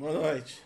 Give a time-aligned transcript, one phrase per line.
[0.00, 0.62] Boa noite.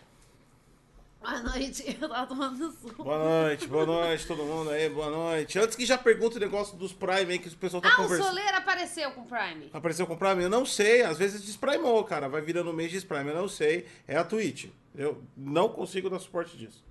[1.19, 3.03] Boa noite, eu tava tomando suco.
[3.03, 5.59] Boa noite, boa noite, todo mundo aí, boa noite.
[5.59, 7.95] Antes que já pergunte o negócio dos Prime aí que o pessoal tá Ah, o
[8.03, 8.27] conversando.
[8.27, 9.69] Soleiro apareceu com o Prime.
[9.73, 10.41] Apareceu com Prime?
[10.43, 12.29] Eu não sei, às vezes desprimou, cara.
[12.29, 13.85] Vai virando mês de Prime, eu não sei.
[14.07, 14.69] É a Twitch.
[14.95, 16.81] Eu não consigo dar suporte disso.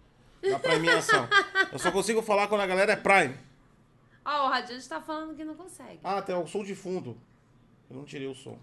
[0.42, 1.26] Da premiação.
[1.72, 3.38] eu só consigo falar quando a galera é Prime.
[4.22, 6.00] Ó, o Radiante tá falando que não consegue.
[6.04, 7.16] Ah, tem o som de fundo.
[7.88, 8.58] Eu não tirei o som.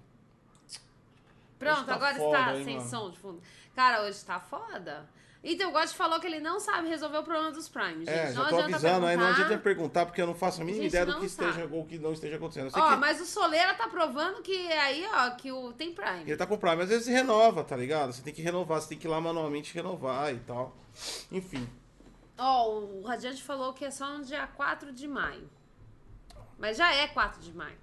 [1.66, 2.90] Pronto, tá agora foda, está hein, sem mano?
[2.90, 3.42] som de fundo.
[3.76, 5.08] Cara, hoje tá foda.
[5.44, 8.10] Então, o Gotti falou que ele não sabe resolver o problema dos Prime, gente.
[8.10, 10.66] É, não já tô adianta avisando aí, não adianta perguntar, porque eu não faço a
[10.66, 12.70] mínima ideia do não que esteja ou que não esteja acontecendo.
[12.72, 16.22] Ó, que mas o Soleira tá provando que aí, ó, que o tem Prime.
[16.28, 18.14] ele tá com Prime, às vezes renova, tá ligado?
[18.14, 20.78] Você tem que renovar, você tem que ir lá manualmente renovar e tal.
[21.32, 21.68] Enfim.
[22.38, 25.50] Ó, o Radiante falou que é só no dia 4 de maio.
[26.60, 27.78] Mas já é 4 de maio.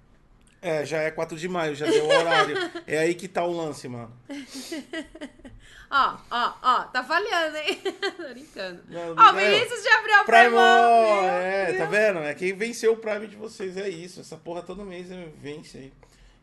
[0.61, 2.55] É, já é 4 de maio, já deu o horário.
[2.85, 4.11] é aí que tá o lance, mano.
[5.91, 7.81] Ó, ó, ó, tá falhando, hein?
[8.15, 8.79] Tô brincando.
[8.89, 9.57] Não, Ó, é.
[9.57, 10.23] Vinícius de Prime!
[10.25, 11.29] Primão, viu?
[11.29, 12.19] É, tá vendo?
[12.19, 14.19] É quem venceu o Prime de vocês, é isso.
[14.19, 15.93] Essa porra todo mês é, vence aí.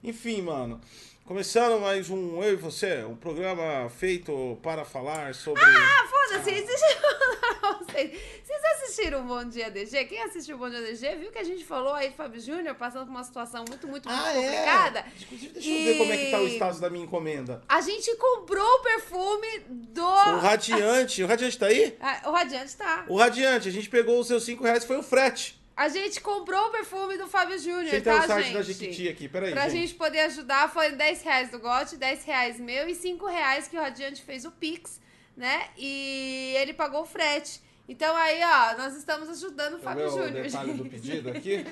[0.03, 0.81] Enfim, mano.
[1.27, 5.61] Começando mais um Eu e Você, um programa feito para falar sobre.
[5.61, 8.11] Ah, foda-se, deixa eu falar pra vocês.
[8.45, 10.05] Vocês assistiram o Bom Dia DG?
[10.05, 12.77] Quem assistiu o Bom Dia DG viu que a gente falou aí do Fábio Júnior
[12.77, 15.01] passando por uma situação muito, muito, muito Ah, complicada.
[15.01, 15.05] é?
[15.21, 17.61] Inclusive, deixa eu ver como é que tá o E- status da minha encomenda.
[17.69, 20.07] A gente comprou o perfume do.
[20.07, 21.97] O Radiante, o Radiante tá aí?
[22.01, 23.05] Ah, o Radiante tá.
[23.09, 25.61] O Radiante, a gente pegou os seus 5 reais, foi o frete.
[25.77, 28.55] A gente comprou o perfume do Fábio Júnior, eu tá, entrar no site gente?
[28.55, 29.53] da Jequiti aqui, peraí.
[29.53, 29.89] Pra gente.
[29.89, 33.77] gente poder ajudar, foi 10 reais do Gotti, 10 reais meu e 5 reais que
[33.77, 34.99] o Radiante fez o Pix,
[35.37, 35.69] né?
[35.77, 37.61] E ele pagou o frete.
[37.87, 40.45] Então aí, ó, nós estamos ajudando o Fábio ver o Júnior.
[40.45, 40.91] detalhe do gente.
[40.91, 41.67] pedido aqui?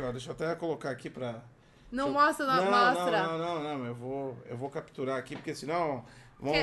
[0.00, 1.42] Ó, deixa eu até colocar aqui pra...
[1.90, 3.22] Não mostra, não, mostra.
[3.24, 6.04] Não, não, não, não, eu vou, eu vou capturar aqui, porque senão...
[6.40, 6.58] Vão, Porque,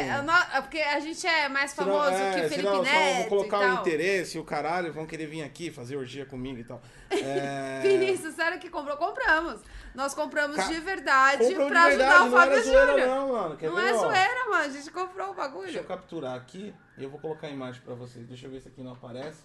[0.57, 3.37] é porque a gente é mais senão- famoso é, que o Felipe senão Neto vou
[3.37, 6.81] colocar o interesse, o caralho, vão querer vir aqui fazer orgia comigo e tal.
[7.11, 7.79] É...
[7.83, 8.97] Vinícius, sério que comprou?
[8.97, 9.61] Compramos.
[9.95, 13.07] Nós compramos Ca- de verdade Comprou de pra verdade, ajudar o não era Fábio Júnior.
[13.07, 13.55] não, mano.
[13.57, 13.97] Quer Não ver, é ó?
[13.99, 14.63] zoeira, mano.
[14.63, 15.83] A gente comprou o Deixa eu bagulho.
[15.85, 18.27] capturar aqui e eu vou colocar a imagem pra vocês.
[18.27, 19.43] Deixa eu ver se aqui não aparece.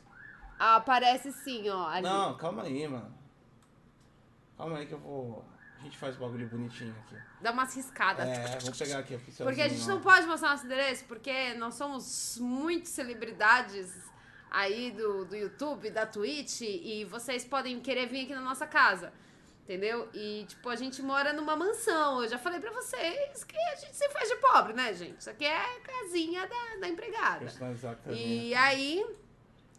[0.58, 1.86] Ah, aparece sim, ó.
[1.88, 2.02] Ali.
[2.02, 3.14] Não, calma aí, mano.
[4.58, 5.44] Calma aí que eu vou...
[5.82, 7.16] A gente faz o bagulho bonitinho aqui.
[7.40, 8.28] Dá umas riscadas.
[8.28, 9.48] É, vamos pegar aqui oficialzinho.
[9.48, 13.92] Porque a gente não pode mostrar nosso endereço, porque nós somos muito celebridades
[14.48, 19.12] aí do, do YouTube, da Twitch, e vocês podem querer vir aqui na nossa casa.
[19.64, 20.08] Entendeu?
[20.14, 22.22] E, tipo, a gente mora numa mansão.
[22.22, 25.18] Eu já falei pra vocês que a gente se faz de pobre, né, gente?
[25.18, 27.44] Isso aqui é a casinha da, da empregada.
[28.06, 28.12] A.
[28.12, 29.04] E aí,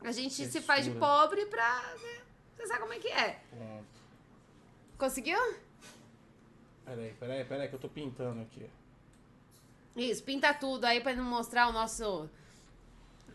[0.04, 1.00] a gente se faz de Textura.
[1.00, 1.96] pobre pra.
[2.02, 2.22] Né,
[2.58, 3.40] você sabe como é que é.
[3.50, 4.04] Pronto.
[4.98, 5.63] Conseguiu?
[6.86, 8.70] Peraí, peraí, peraí, que eu tô pintando aqui.
[9.96, 12.30] Isso, pinta tudo aí pra não mostrar o nosso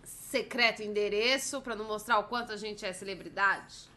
[0.04, 3.88] secreto endereço, pra não mostrar o quanto a gente é celebridade.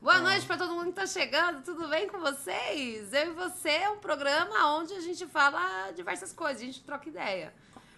[0.00, 3.12] Boa noite pra todo mundo que tá chegando, tudo bem com vocês?
[3.12, 7.08] Eu e você é um programa onde a gente fala diversas coisas, a gente troca
[7.08, 7.54] ideia.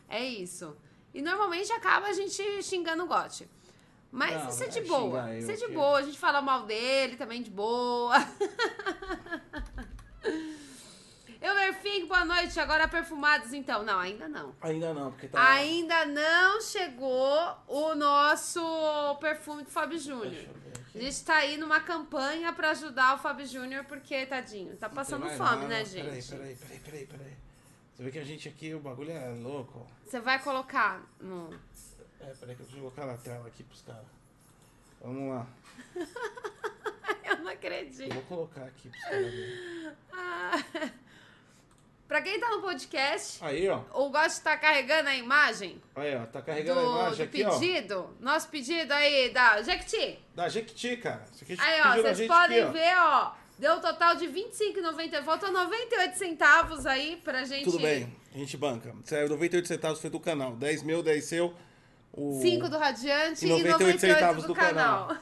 [0.09, 0.77] É isso.
[1.15, 3.49] E normalmente acaba a gente xingando o Gotti.
[4.13, 5.35] Mas Não, isso é de boa.
[5.37, 5.99] Isso é de que- boa.
[5.99, 8.15] A gente fala mal dele também de boa.
[11.45, 12.59] Eu Fink, boa noite.
[12.59, 13.83] Agora perfumados, então.
[13.83, 14.55] Não, ainda não.
[14.63, 15.47] Ainda não, porque tá.
[15.51, 18.63] Ainda não chegou o nosso
[19.21, 20.33] perfume do Fábio Júnior.
[20.33, 24.89] eu A gente tá aí numa campanha pra ajudar o Fábio Júnior, porque, tadinho, tá
[24.89, 25.69] passando fome, nada.
[25.69, 26.31] né, Peraí, gente?
[26.31, 27.37] peraí, peraí, peraí, peraí.
[27.95, 29.87] Você vê que a gente aqui, o bagulho é louco.
[30.07, 31.53] Você vai colocar no.
[32.21, 34.07] É, peraí que eu preciso colocar na tela aqui pros caras.
[35.03, 35.47] Vamos lá.
[37.25, 38.13] Eu não Eu acredito.
[38.15, 39.93] vou colocar aqui pros caras verem.
[40.13, 40.53] Ah.
[42.15, 43.81] Pra quem tá no podcast, Aí, ó.
[43.93, 46.25] o Gosto tá carregando a imagem Aí, ó.
[46.27, 47.59] Tá do, carregando a imagem do aqui, ó.
[47.59, 48.17] pedido.
[48.21, 50.21] Nosso pedido aí da Jequiti.
[50.33, 51.25] Da Jequiti, cara.
[51.59, 52.71] Aí, ó, vocês podem aqui, ó.
[52.71, 53.33] ver, ó.
[53.59, 55.25] Deu um total de 25,90.
[55.25, 57.65] Faltou 98 centavos aí pra gente.
[57.65, 58.95] Tudo bem, a gente banca.
[59.03, 60.55] Saiu 98 centavos foi do canal.
[60.55, 61.53] 10 meu, 10 seu.
[62.13, 62.39] O...
[62.41, 65.17] 5 do Radiante E e 98 98 centavos do, do canal.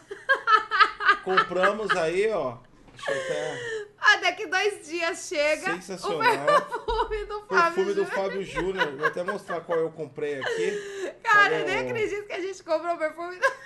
[1.24, 2.58] Compramos aí, ó.
[2.92, 3.81] Deixa eu até...
[4.04, 6.20] Ah, daqui dois dias chega Sensacional.
[6.20, 8.10] o perfume do Fábio Perfume do Júnior.
[8.10, 8.96] Fábio Júnior.
[8.96, 11.12] Vou até mostrar qual eu comprei aqui.
[11.22, 13.46] Cara, eu Cadê nem o- acredito que a gente comprou o perfume do...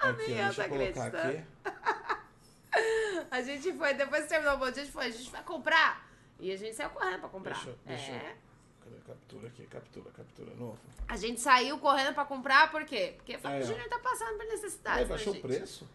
[0.00, 1.44] Aqui, Nem eu eu tô acreditando.
[3.30, 5.42] A gente foi, depois que terminou o bom dia, a gente foi, a gente vai
[5.42, 6.06] comprar.
[6.38, 7.54] E a gente saiu correndo pra comprar.
[7.54, 8.36] Deixa, deixa é.
[8.84, 9.66] Cadê a captura aqui?
[9.66, 10.78] Captura, captura, novo.
[11.08, 13.14] A gente saiu correndo pra comprar, por quê?
[13.16, 13.62] Porque o Fábio ó.
[13.66, 15.00] Júnior tá passando por necessidade.
[15.00, 15.88] Aí, baixou o preço?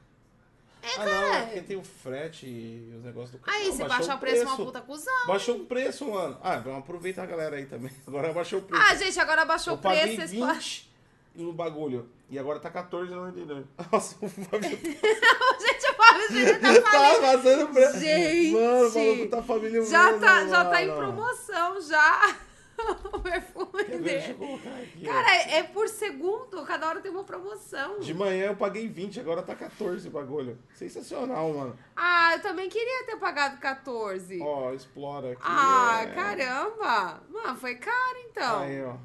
[0.84, 3.58] É, ah, não, é porque tem o frete e os negócios do carro.
[3.58, 5.28] Aí Não, você baixou baixa o preço, uma puta cuzão.
[5.28, 6.38] Baixou o preço, mano.
[6.44, 7.92] Ah, vamos aproveitar a galera aí também.
[8.06, 8.84] Agora baixou o preço.
[8.86, 10.00] Ah, gente, agora baixou eu o preço.
[10.00, 10.94] paguei Vocês 20
[11.36, 12.10] no bagulho.
[12.30, 13.64] E agora tá 14,99.
[13.92, 17.22] Nossa, o Fábio Gente, o Fábio Júnior tá tá falando.
[17.22, 18.00] vazando preço.
[18.00, 18.52] Gente!
[18.52, 22.36] Mano, o maluco tá família Já tá, já tá em promoção, já.
[23.14, 24.60] o perfume Quer dele.
[24.82, 25.06] aqui.
[25.06, 28.00] Cara, é é por segundo, cada hora tem uma promoção.
[28.00, 30.58] De manhã eu paguei 20, agora tá 14 o bagulho.
[30.74, 31.78] Sensacional, mano.
[31.96, 34.40] Ah, eu também queria ter pagado 14.
[34.42, 35.42] Ó, explora aqui.
[35.44, 36.08] ah, é.
[36.08, 37.24] caramba!
[37.30, 38.60] Mano, foi caro então.
[38.60, 38.96] Aí, ó.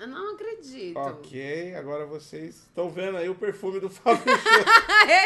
[0.00, 0.96] Eu não acredito.
[0.96, 4.64] Ok, agora vocês estão vendo aí o perfume do Fábio Júnior.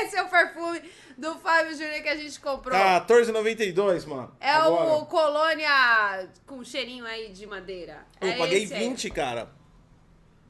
[0.02, 0.82] Esse é o perfume
[1.16, 2.76] do Fábio Júnior que a gente comprou.
[2.76, 4.36] 14,92, mano.
[4.40, 4.94] é agora.
[4.94, 8.04] o Colônia com cheirinho aí de madeira.
[8.20, 8.88] Eu É paguei esse aí.
[8.88, 9.48] 20, cara.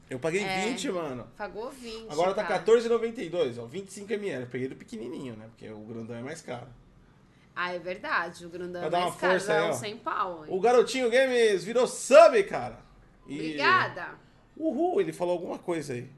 [0.09, 0.61] Eu paguei É.
[0.69, 1.27] 20, mano.
[1.37, 2.11] Pagou 20.
[2.11, 2.63] Agora tá cara.
[2.63, 3.67] 14,92, ó.
[3.67, 4.41] 25ml.
[4.41, 5.45] Eu peguei do pequenininho, né?
[5.49, 6.67] Porque o grandão é mais caro.
[7.55, 8.45] Ah, é verdade.
[8.45, 9.33] O grandão Vai é dar mais uma caro.
[9.39, 9.73] força aí, ó.
[9.73, 10.45] sem pau.
[10.45, 10.51] hein?
[10.53, 12.84] O Garotinho Games virou sub, cara.
[13.27, 14.17] E- Obrigada.
[14.57, 16.09] Uhul, ele falou alguma coisa aí.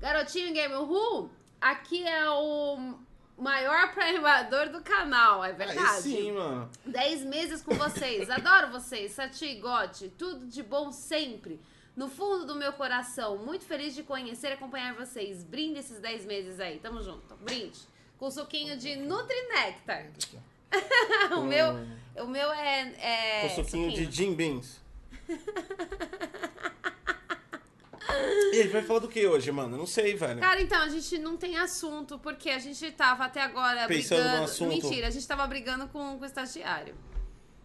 [0.00, 1.30] Garotinho Game Uhul,
[1.60, 2.94] aqui é o
[3.36, 5.78] maior primador do canal, é verdade.
[5.78, 6.70] Aí sim, mano.
[6.86, 8.28] 10 meses com vocês.
[8.30, 9.12] Adoro vocês.
[9.12, 11.60] Sati, Gotti, tudo de bom sempre.
[11.96, 15.42] No fundo do meu coração, muito feliz de conhecer e acompanhar vocês.
[15.44, 16.78] Brinde esses 10 meses aí.
[16.78, 17.34] Tamo junto.
[17.36, 17.78] Brinde.
[18.18, 20.06] Com suquinho de Nutri-Nectar.
[21.36, 21.66] O, meu,
[22.24, 22.92] o meu é.
[23.00, 24.80] é Com suquinho de Jim Beans.
[28.52, 29.74] E ele vai falar do que hoje, mano?
[29.74, 30.40] Eu Não sei, velho.
[30.40, 34.24] Cara, então, a gente não tem assunto, porque a gente tava até agora Pensando no
[34.24, 34.44] brigando.
[34.44, 34.68] assunto.
[34.68, 36.94] Mentira, a gente tava brigando com, com o estagiário.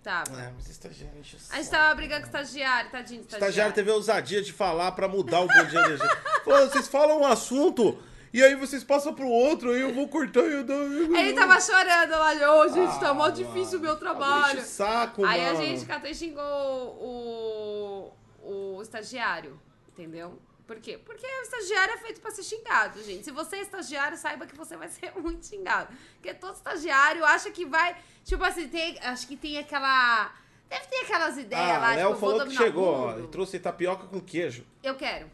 [0.03, 0.39] Tava.
[0.39, 1.57] É, mas estagiário enche o A saco.
[1.57, 3.49] gente tava brigando com o estagiário, tadinho do estagiário.
[3.49, 6.07] estagiário teve a ousadia de falar pra mudar o bom dia gente.
[6.43, 7.97] Falou, vocês falam um assunto
[8.37, 10.83] e aí vocês passam pro outro e eu vou cortar e eu dou...
[11.17, 13.99] Ele tava chorando lá, ô, gente, tá Ah, difícil o meu mano.
[13.99, 14.61] trabalho.
[14.61, 15.57] Saco, Aí mano.
[15.59, 19.59] a gente catou e xingou o, o estagiário,
[19.89, 20.39] entendeu?
[20.67, 20.97] Por quê?
[20.97, 23.23] Porque o estagiário é feito pra ser xingado, gente.
[23.23, 25.93] Se você é estagiário, saiba que você vai ser muito xingado.
[26.15, 27.95] Porque todo estagiário acha que vai.
[28.23, 30.33] Tipo assim, tem, acho que tem aquela.
[30.67, 33.13] Deve ter aquelas ideias Ah, lá, Léo tipo, falou que chegou, ó.
[33.27, 34.65] trouxe tapioca com queijo.
[34.81, 35.29] Eu quero.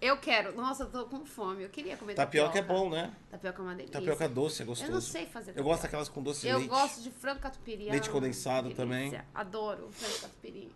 [0.00, 0.54] Eu quero.
[0.54, 1.64] Nossa, eu tô com fome.
[1.64, 2.72] Eu queria comer Tapioca, tapioca.
[2.72, 3.12] é bom, né?
[3.30, 3.92] Tapioca é uma delícia.
[3.98, 4.90] Tapioca doce, é gostoso.
[4.90, 6.70] Eu não sei fazer Eu gosto daquelas com doce de Eu leite.
[6.70, 7.90] gosto de frango catupiry.
[7.90, 8.84] Leite ah, condensado delícia.
[8.84, 9.20] também.
[9.34, 10.72] Adoro frango catupiry.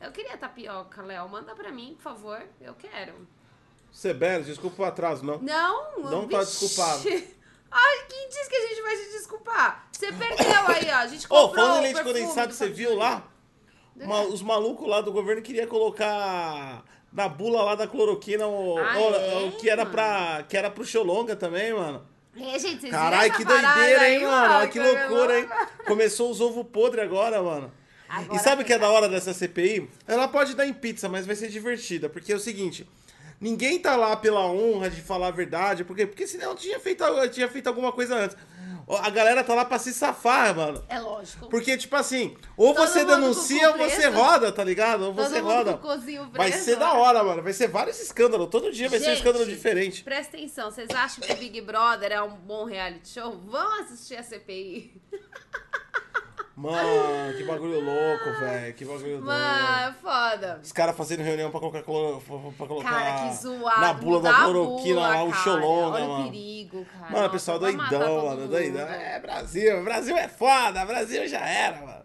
[0.00, 1.28] Eu queria tapioca, Léo.
[1.28, 2.42] Manda pra mim, por favor.
[2.60, 3.14] Eu quero.
[3.92, 5.38] Sebelo, desculpa o atraso, não.
[5.38, 6.66] Não, Não tá vixe.
[6.66, 7.02] desculpado.
[7.70, 9.88] Ai, quem disse que a gente vai se desculpar?
[9.92, 10.94] Você perdeu aí, ó.
[10.96, 13.26] A gente Ô, comprou falando em o leite condensado, do você viu lá?
[13.96, 18.98] Uma- os malucos lá do governo queriam colocar na bula lá da cloroquina o, Ah,
[18.98, 19.90] o- é, o que era mano?
[19.94, 22.02] pra que era pro Xolonga também, mano.
[22.38, 24.54] É, gente, Caralho, que doideira, hein, mano?
[24.56, 25.48] Olha que loucura, hein?
[25.86, 27.72] Começou os ovos podres agora, mano.
[28.08, 29.88] Agora e sabe o que é da hora dessa CPI?
[30.06, 32.08] Ela pode dar em pizza, mas vai ser divertida.
[32.10, 32.86] Porque é o seguinte:
[33.40, 35.84] ninguém tá lá pela honra de falar a verdade.
[35.84, 36.06] Por quê?
[36.06, 38.36] Porque senão tinha feito, tinha feito alguma coisa antes.
[38.88, 40.84] A galera tá lá pra se safar, mano.
[40.88, 41.48] É lógico.
[41.48, 45.06] Porque, tipo assim, ou Todo você denuncia ou você roda, tá ligado?
[45.06, 45.72] Ou Todo você roda.
[45.72, 47.42] o cozinho Vai preso, ser da hora, mano.
[47.42, 48.48] Vai ser vários escândalos.
[48.48, 50.04] Todo dia vai ser um Gente, escândalo diferente.
[50.04, 53.36] Presta atenção, vocês acham que Big Brother é um bom reality show?
[53.36, 55.02] Vão assistir a CPI.
[56.56, 58.74] Mano, que bagulho louco, velho.
[58.74, 59.24] Que bagulho doido.
[59.26, 60.60] Mano, é foda.
[60.62, 62.18] Os caras fazendo reunião pra colocar, cloro,
[62.56, 63.80] pra- colocar Cara, que zoado.
[63.82, 66.20] na bula da cloroquina lá, o xolonga, Olha mano.
[66.28, 67.12] o perigo, cara.
[67.12, 68.48] Mano, o pessoal doidão, mano, mundo.
[68.48, 68.88] doidão.
[68.88, 72.04] É, Brasil, Brasil é foda, Brasil já era, mano.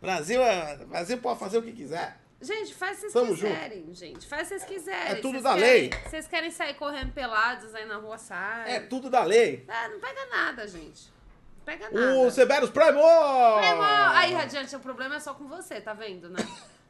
[0.00, 2.16] Brasil, é, Brasil pode fazer o que quiser.
[2.40, 4.26] Gente, faz se vocês quiserem, gente.
[4.26, 5.12] Faz se vocês quiserem.
[5.12, 5.90] É tudo da querem- lei.
[6.08, 8.76] Vocês querem sair correndo pelados aí na rua, sai.
[8.76, 9.62] É tudo da lei.
[9.68, 11.12] Ah, não pega nada, gente.
[11.60, 12.18] Não pega nada.
[12.18, 12.92] O Severus Primo!
[12.92, 13.82] Primo!
[14.14, 16.38] Aí, Radiante, o problema é só com você, tá vendo, né?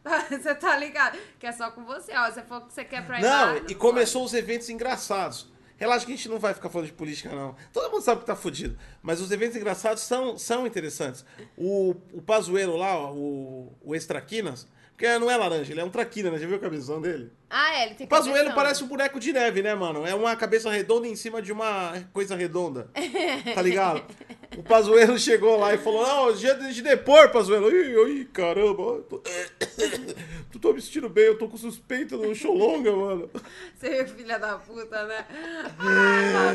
[0.31, 1.19] Você tá ligado?
[1.39, 2.31] Que é só com você, ó.
[2.31, 5.47] Você falou que você quer pra lá, Não, e começou os eventos engraçados.
[5.77, 7.55] Relaxa que a gente não vai ficar falando de política, não.
[7.73, 8.79] Todo mundo sabe que tá fudido.
[9.03, 11.25] Mas os eventos engraçados são, são interessantes.
[11.57, 15.91] O, o Pazuelo lá, ó, o, o Extraquinas, porque não é laranja, ele é um
[15.91, 16.39] traquina, né?
[16.39, 17.33] Já viu a cabeção dele?
[17.51, 18.55] Ah, é, ele tem O Pazuelo cabeção.
[18.55, 20.07] parece um boneco de neve, né, mano?
[20.07, 22.89] É uma cabeça redonda em cima de uma coisa redonda.
[23.55, 24.03] Tá ligado?
[24.57, 27.71] O Pazuello chegou lá e falou: Não, dia de depor, Pazuello.
[27.71, 29.23] Ih, ih, caramba, tô...
[30.51, 33.31] tu tô me sentindo bem, eu tô com suspeita no show longa, mano.
[33.77, 35.25] Você é filha da puta, né?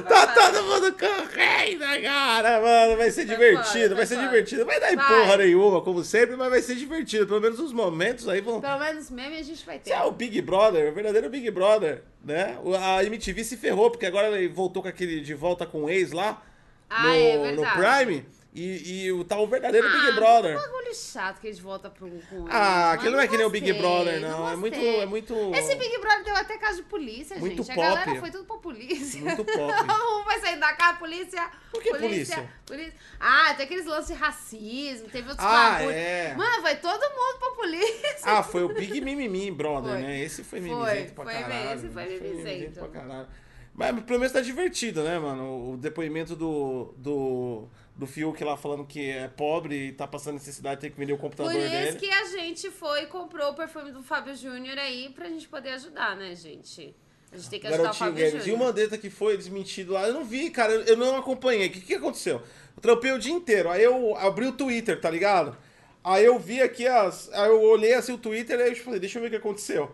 [0.08, 2.98] tá todo mundo correndo, cara, mano.
[2.98, 4.66] Vai ser divertido, vai ser divertido.
[4.66, 7.26] Vai dar em porra nenhuma, como sempre, mas vai ser divertido.
[7.28, 8.60] Pelo menos os momentos aí vão.
[8.60, 9.92] Pelo menos meme a gente vai ter.
[9.92, 12.58] Você é o Big Brother, o verdadeiro Big Brother, né?
[12.80, 16.12] A MTV se ferrou, porque agora ele voltou com aquele de volta com o ex
[16.12, 16.42] lá.
[16.90, 17.64] Ah, no, é no.
[17.72, 18.26] Prime.
[18.58, 20.58] E, e tá o verdadeiro Big Ah, Brother.
[20.58, 23.50] Que bagulho chato que eles voltam pro com Ah, aquele não é que nem o
[23.50, 24.50] Big Brother, não.
[24.50, 25.34] É muito, é muito.
[25.54, 27.76] Esse Big Brother deu até caso de polícia, Muito gente.
[27.76, 27.86] pop.
[27.86, 29.20] A galera foi tudo pra polícia.
[29.20, 29.58] Muito pop.
[30.22, 31.52] um vai sair da casa, polícia.
[31.70, 32.50] Por que polícia?
[32.66, 32.94] polícia.
[33.20, 35.90] Ah, tem aqueles lances de racismo, teve outros Ah, bagulho.
[35.92, 36.34] é.
[36.36, 38.20] Mano, vai todo mundo pra polícia.
[38.24, 40.02] Ah, foi o Big Mimimi Brother, Foi.
[40.02, 40.22] né?
[40.22, 41.78] Esse foi Foi, mimizento pra foi caralho.
[41.78, 42.80] esse foi mimizento.
[42.80, 43.28] pra caralho.
[43.74, 45.74] Mas pelo menos tá divertido, né, mano?
[45.74, 50.76] O depoimento do, do, do Fiuk lá falando que é pobre e tá passando necessidade
[50.76, 51.98] de ter que vender o computador Por isso dele.
[51.98, 55.70] que a gente foi e comprou o perfume do Fábio Júnior aí pra gente poder
[55.72, 56.94] ajudar, né, gente?
[57.32, 58.34] A gente tem que ajudar o Garotinho Fábio Games.
[58.34, 58.68] E o Júnior.
[58.68, 60.08] Mandetta que foi desmentido lá.
[60.08, 60.74] Eu não vi, cara.
[60.74, 61.68] Eu, não acompanhei.
[61.68, 62.42] O que, que aconteceu?
[62.76, 63.70] Eu trampei o dia inteiro.
[63.70, 65.58] Aí eu abri o Twitter, tá ligado?
[66.04, 67.32] Aí eu vi aqui as.
[67.34, 69.92] Aí eu olhei assim o Twitter e eu falei, deixa eu ver o que aconteceu.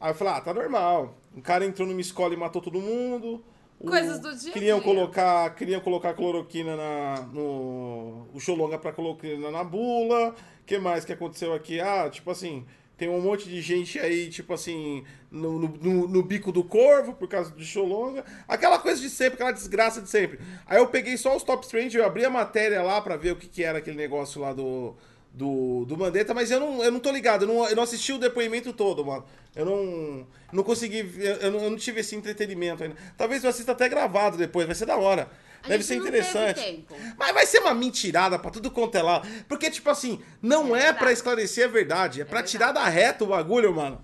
[0.00, 1.16] Aí eu falei, ah, tá normal.
[1.36, 3.44] Um cara entrou numa escola e matou todo mundo.
[3.80, 4.84] Coisas do dia queriam dia.
[4.84, 8.28] colocar Queriam colocar cloroquina na, no.
[8.34, 10.30] O Xolonga pra cloroquina na bula.
[10.30, 11.80] O que mais que aconteceu aqui?
[11.80, 12.66] Ah, tipo assim.
[12.96, 17.26] Tem um monte de gente aí, tipo assim, no, no, no- bico do corvo, por
[17.28, 18.22] causa do Xolonga.
[18.46, 20.38] Aquela coisa de sempre, aquela desgraça de sempre.
[20.66, 23.36] Aí eu peguei só os top trend, eu abri a matéria lá pra ver o
[23.36, 24.94] que, que era aquele negócio lá do,
[25.32, 28.12] do, do Mandetta, mas eu não, eu não tô ligado, eu não, eu não assisti
[28.12, 29.24] o depoimento todo, mano.
[29.54, 32.96] Eu não, não consegui, eu não, eu não tive esse entretenimento ainda.
[33.16, 35.28] Talvez eu assista até gravado depois, vai ser da hora.
[35.62, 36.86] A Deve ser interessante.
[37.18, 39.22] Mas vai ser uma mentirada pra tudo quanto é lá.
[39.46, 42.22] Porque, tipo assim, não é, É pra esclarecer a verdade.
[42.22, 42.50] É, pra verdade.
[42.52, 44.02] tirar da reta o bagulho, mano.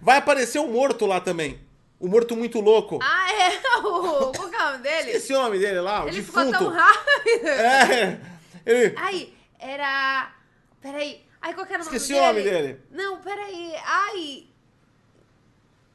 [0.00, 1.60] Vai aparecer o morto lá também.
[2.00, 2.98] O morto muito louco.
[3.02, 3.58] Ah, é?
[3.78, 5.10] O, qual é o nome dele?
[5.10, 6.58] Esqueci o nome dele lá, o Ele ficou defunto.
[6.64, 7.46] tão rápido.
[7.46, 8.20] É.
[8.66, 8.94] Ele.
[8.96, 10.32] Ai, era.
[10.80, 11.27] Peraí.
[11.48, 12.20] Ai, qual era o nome Esqueci dele?
[12.20, 12.80] o nome dele.
[12.90, 13.74] Não, peraí.
[13.82, 14.46] Ai.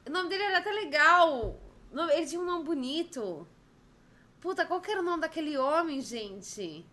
[0.07, 1.59] O nome dele era até legal.
[1.91, 3.47] Nome- Ele tinha um nome bonito.
[4.41, 6.83] Puta, qual que era o nome daquele homem, gente?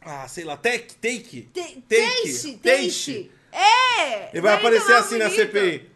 [0.00, 1.42] Ah, sei lá, take, take.
[1.52, 3.32] Te- Take, Teixe.
[3.50, 4.28] É!
[4.30, 5.50] Ele vai aparecer assim nome na bonito.
[5.50, 5.90] CPI.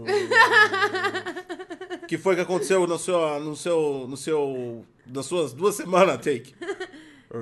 [2.08, 6.54] que foi que aconteceu no seu, no seu, no seu, nas suas duas semanas, take.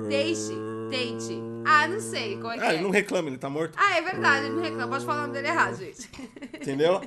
[0.07, 0.53] Teixe,
[0.89, 1.39] Teite.
[1.65, 2.73] Ah, não sei qual é que Ah, é.
[2.75, 3.73] ele não reclama, ele tá morto.
[3.77, 4.87] Ah, é verdade, ele não reclama.
[4.87, 6.09] Pode falar o nome dele errado, gente.
[6.55, 7.01] Entendeu?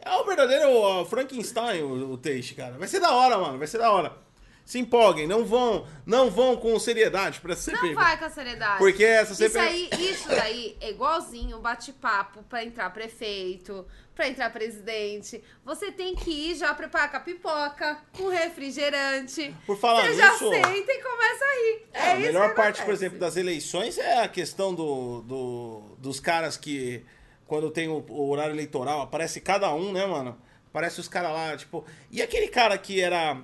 [0.00, 2.76] É o verdadeiro Frankenstein, o, o Teixe, cara.
[2.78, 3.58] Vai ser da hora, mano.
[3.58, 4.12] Vai ser da hora.
[4.66, 7.90] Se empolguem, não vão, não vão com seriedade pra CPI.
[7.90, 8.78] Não vai com a seriedade.
[8.78, 9.58] Porque essa Isso CPI...
[9.60, 15.40] aí, isso daí é igualzinho bate-papo pra entrar prefeito, pra entrar presidente.
[15.64, 19.54] Você tem que ir já preparar com a pipoca, com refrigerante.
[19.64, 21.82] Por falar Você já nisso- senta e começa a rir.
[21.92, 26.18] É, É, a melhor parte, por exemplo, das eleições é a questão do, do- dos
[26.18, 27.04] caras que,
[27.46, 30.36] quando tem o, o horário eleitoral, aparece cada um, né, mano?
[30.68, 31.84] Aparece os caras lá, tipo.
[32.10, 33.40] E aquele cara que era.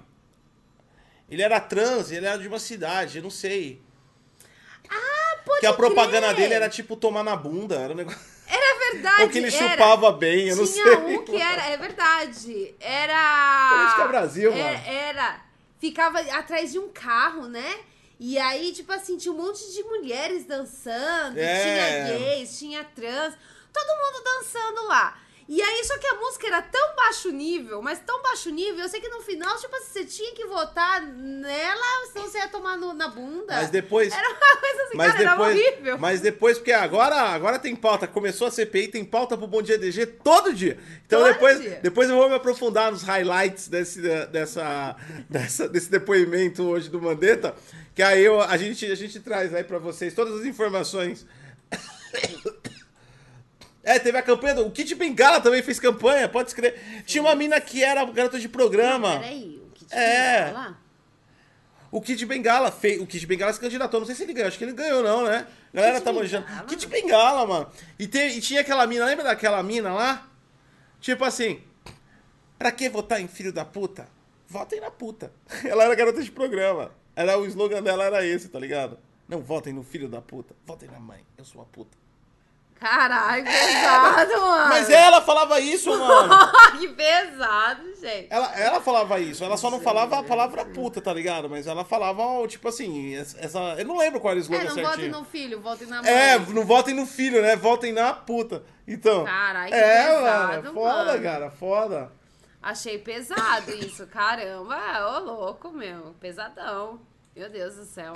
[1.33, 3.81] Ele era trans, ele era de uma cidade, eu não sei.
[4.91, 6.37] Ah, pode que a propaganda crer.
[6.37, 8.21] dele era tipo tomar na bunda, era um negócio.
[8.47, 9.23] Era verdade.
[9.25, 9.71] Ou que ele era.
[9.71, 11.17] chupava bem, eu não Tinha sei.
[11.17, 12.75] um que era, é verdade.
[12.79, 13.71] Era.
[13.79, 14.85] Política Brasil, era, mano.
[14.87, 15.41] Era.
[15.81, 17.81] Ficava atrás de um carro, né?
[18.21, 21.62] E aí, tipo assim, tinha um monte de mulheres dançando, É.
[22.05, 23.35] tinha gays, tinha trans,
[23.73, 25.19] todo mundo dançando lá.
[25.54, 28.88] E aí, só que a música era tão baixo nível, mas tão baixo nível, eu
[28.88, 32.78] sei que no final, tipo assim, você tinha que votar nela, senão você ia tomar
[32.78, 33.44] no- na bunda.
[33.54, 34.14] Mas depois.
[34.14, 35.99] Era uma coisa assim, Mas cara, era depois, horrível.
[35.99, 38.06] mas depois, porque agora, agora tem pauta.
[38.09, 40.78] Começou a CPI, tem pauta pro Bom Dia DG todo dia.
[41.04, 41.80] Então Todo depois, dia.
[41.82, 44.97] depois eu vou me aprofundar nos highlights desse, dessa,
[45.28, 47.54] dessa, desse depoimento hoje do Mandetta.
[47.94, 51.26] Que aí eu- a, gente, a gente traz aí pra vocês todas as informações.
[53.85, 54.67] É, teve a campanha do.
[54.67, 57.03] O Kit Bengala também fez campanha, pode escrever.
[57.05, 59.19] Tinha uma mina que era garota de programa.
[59.19, 60.51] Peraí, o que É.
[60.53, 60.79] lá?
[61.91, 63.01] O Kid Bengala fez.
[63.01, 64.01] O Kid Bengala se candidatou.
[64.01, 64.49] Não sei se ele ganhou.
[64.49, 65.47] Acho que ele ganhou, não, né?
[65.73, 66.47] A galera Kid tá manjando.
[66.47, 66.67] Bengala?
[66.67, 67.71] Kid Bengala, mano.
[67.99, 70.29] E, tem, e tinha aquela mina, lembra daquela mina lá?
[71.01, 71.61] Tipo assim.
[72.59, 74.09] Pra que votar em filho da puta?
[74.49, 75.33] Votem na puta.
[75.65, 76.93] Ela era garota de programa.
[77.17, 78.99] Era, o slogan dela era esse, tá ligado?
[79.29, 80.55] Não votem no filho da puta.
[80.65, 81.21] Votem na mãe.
[81.37, 81.97] Eu sou a puta.
[82.83, 84.69] Caralho, pesado, mano.
[84.71, 86.35] Mas ela falava isso, mano.
[86.81, 88.27] que pesado, gente.
[88.29, 91.49] Ela, ela falava isso, ela só não falava a palavra puta, tá ligado?
[91.49, 93.59] Mas ela falava, tipo assim, essa.
[93.79, 95.11] Eu não lembro qual era o É, slogan não votem certinho.
[95.19, 96.11] no filho, votem na mãe.
[96.11, 97.55] É, não votem no filho, né?
[97.55, 98.65] Votem na puta.
[98.87, 99.25] Então.
[99.25, 100.73] Caralho, que é, pesado, mano.
[100.75, 101.23] Foda, mano.
[101.23, 102.12] cara, foda.
[102.61, 104.77] Achei pesado isso, caramba.
[105.09, 106.15] Ô, louco, meu.
[106.21, 107.01] Pesadão.
[107.37, 108.12] Meu Deus do céu.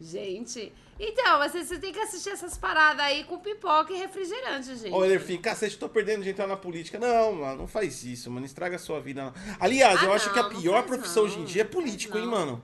[0.00, 0.72] Gente.
[0.98, 4.92] Então, mas você, tem que assistir essas paradas aí com pipoca e refrigerante, gente.
[4.92, 6.98] Ô, Elefim, cacete, tô perdendo de entrar na política.
[6.98, 8.46] Não, mano, não faz isso, mano.
[8.46, 9.24] Estraga a sua vida.
[9.24, 9.34] Não.
[9.58, 11.30] Aliás, Ah, eu acho que a não, não pior profissão não.
[11.30, 12.30] hoje em dia é Não político, hein, não.
[12.30, 12.62] mano?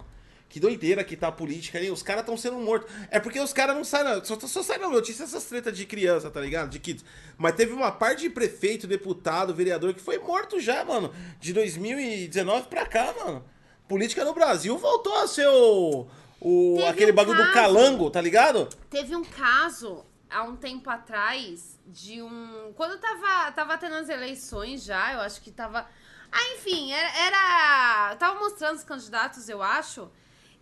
[0.49, 1.91] Que doideira que tá a política aí.
[1.91, 2.89] Os caras estão sendo mortos.
[3.11, 4.05] É porque os caras não saem.
[4.05, 6.71] na- Só, só saem na notícia essas tretas de criança, tá ligado?
[6.71, 7.05] De kids.
[7.37, 11.13] Mas teve uma parte de prefeito, deputado, vereador que foi morto já, mano.
[11.41, 13.45] De 2019 pra cá, mano.
[13.89, 16.07] Política no Brasil voltou a ser o.
[16.45, 18.69] o Teve aquele um bagulho do caso- calango, tá ligado?
[18.91, 22.73] Teve um caso há um tempo atrás de um.
[22.77, 25.89] Quando tava, tava tendo as eleições já, eu acho que tava.
[26.31, 27.19] Ah, enfim, era.
[27.27, 30.11] era tava mostrando os candidatos, eu acho.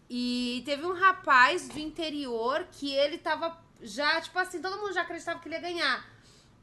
[0.08, 5.02] E teve um rapaz do interior que ele tava já, tipo assim, todo mundo já
[5.02, 6.11] acreditava que ele ia ganhar.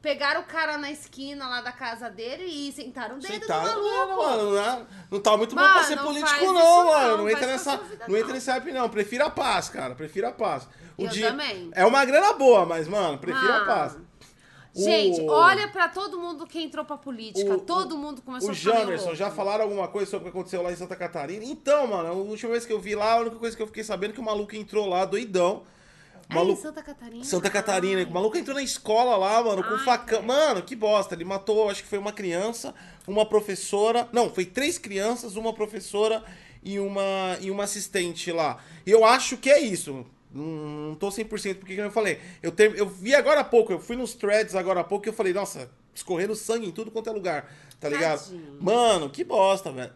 [0.02, 3.88] Pegaram o cara na esquina lá da casa dele e sentaram o dedo Sentaram, no
[3.90, 4.06] maluco.
[4.08, 7.16] não, mano, não, não tá muito bom Mano, pra ser não político, não, não, mano.
[7.18, 8.34] Não, faz entra nessa, vida, não entra não.
[8.34, 8.88] nesse hype, não.
[8.88, 9.94] Prefiro a paz, cara.
[9.94, 10.66] Prefiro a paz.
[10.96, 11.70] O Eu também.
[11.74, 13.96] É uma grana boa, mas, mano, prefiro a paz.
[14.74, 17.52] O- Gente, olha pra todo mundo que entrou pra política.
[17.54, 20.32] O- todo mundo começou O a ficar meio Jamerson, já falaram alguma coisa sobre o
[20.32, 21.44] que aconteceu lá em Santa Catarina?
[21.44, 23.82] Então, mano, a última vez que eu vi lá, a única coisa que eu fiquei
[23.84, 25.64] sabendo é que o maluco entrou lá, doidão.
[26.30, 27.24] É, em Maluco, Santa Catarina?
[27.24, 27.98] Santa Catarina.
[27.98, 28.04] Ai.
[28.04, 30.22] O maluco entrou na escola lá, mano, com Ai, facão.
[30.22, 31.14] Mano, que bosta.
[31.14, 32.74] Ele matou, acho que foi uma criança,
[33.06, 34.08] uma professora.
[34.12, 36.22] Não, foi três crianças, uma professora
[36.62, 38.62] e uma, e uma assistente lá.
[38.86, 40.06] Eu acho que é isso.
[40.32, 42.20] Não, tô 100% porque eu falei.
[42.42, 45.08] Eu, ter, eu vi agora há pouco, eu fui nos threads agora há pouco e
[45.08, 47.52] eu falei, nossa, escorrendo sangue em tudo quanto é lugar.
[47.80, 48.20] Tá ligado?
[48.20, 48.58] Tadinho.
[48.60, 49.92] Mano, que bosta, velho.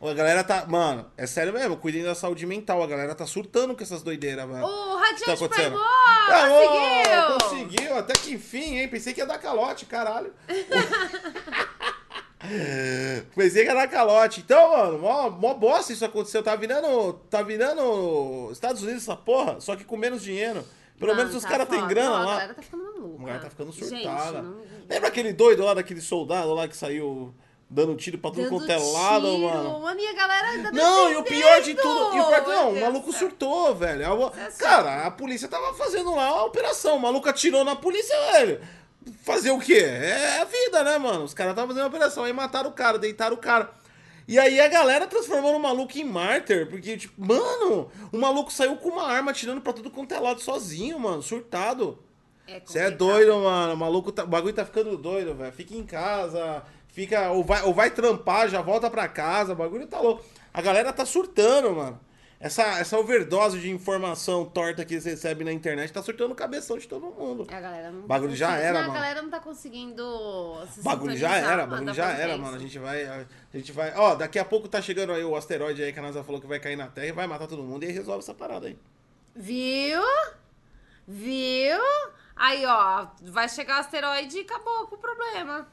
[0.00, 0.66] A galera tá.
[0.66, 2.82] Mano, é sério mesmo, cuidem da saúde mental.
[2.82, 4.64] A galera tá surtando com essas doideiras, velho.
[4.64, 5.80] O que Radiante tá pegou!
[5.80, 7.66] Ah, conseguiu!
[7.68, 8.88] Conseguiu, até que enfim, hein?
[8.88, 10.32] Pensei que ia dar calote, caralho.
[13.34, 14.40] Pensei que ia dar calote.
[14.40, 16.42] Então, mano, mó, mó bosta isso aconteceu.
[16.42, 17.14] Tá virando.
[17.30, 20.64] Tá virando Estados Unidos essa porra, só que com menos dinheiro.
[20.98, 22.32] Pelo Mano, menos os tá caras têm grana Não, A lá.
[22.36, 23.22] galera tá ficando maluca.
[23.22, 24.42] A galera tá ficando Gente, surtada.
[24.42, 24.56] não-
[24.88, 27.34] Lembra aquele doido lá, daquele soldado lá que saiu
[27.68, 30.00] dando tiro pra tudo quanto é lado, tiro, mano?
[30.00, 32.16] E a galera ainda Não, e o pior de tudo.
[32.16, 33.20] E o pior, não, o maluco céu.
[33.28, 34.06] surtou, velho.
[34.26, 36.96] A- é Cara, a polícia tava fazendo lá a operação.
[36.96, 38.60] O maluco atirou na polícia, velho.
[39.22, 39.74] Fazer o quê?
[39.84, 41.24] É a vida, né, mano?
[41.24, 42.24] Os caras estavam fazendo a operação.
[42.24, 43.70] Aí mataram o cara, deitaram o cara.
[44.28, 46.68] E aí a galera transformou o maluco em mártir.
[46.68, 50.40] Porque, tipo, mano, o maluco saiu com uma arma atirando pra tudo quanto é lado
[50.40, 51.22] sozinho, mano.
[51.22, 51.98] Surtado.
[52.48, 52.96] É Você é complicado.
[52.98, 53.74] doido, mano.
[53.74, 55.52] O maluco tá, o bagulho tá ficando doido, velho.
[55.52, 56.62] Fica em casa,
[56.96, 59.52] fica ou vai, ou vai trampar, já volta pra casa.
[59.52, 60.24] O bagulho tá louco.
[60.52, 62.00] A galera tá surtando, mano.
[62.40, 66.78] Essa, essa overdose de informação torta que você recebe na internet tá surtando o cabeção
[66.78, 67.46] de todo mundo.
[67.50, 68.92] A galera não Bagulho tá já era, não, mano.
[68.92, 70.02] A galera não tá conseguindo
[70.70, 72.56] se Bagulho já era, bagulho já era, mano.
[72.56, 73.06] A gente vai.
[73.06, 73.94] A gente vai.
[73.94, 76.46] Ó, daqui a pouco tá chegando aí o asteroide aí que a NASA falou que
[76.46, 78.78] vai cair na Terra e vai matar todo mundo e aí resolve essa parada aí.
[79.34, 80.02] Viu?
[81.06, 81.80] Viu?
[82.34, 85.66] Aí, ó, vai chegar o asteroide e acabou com o problema.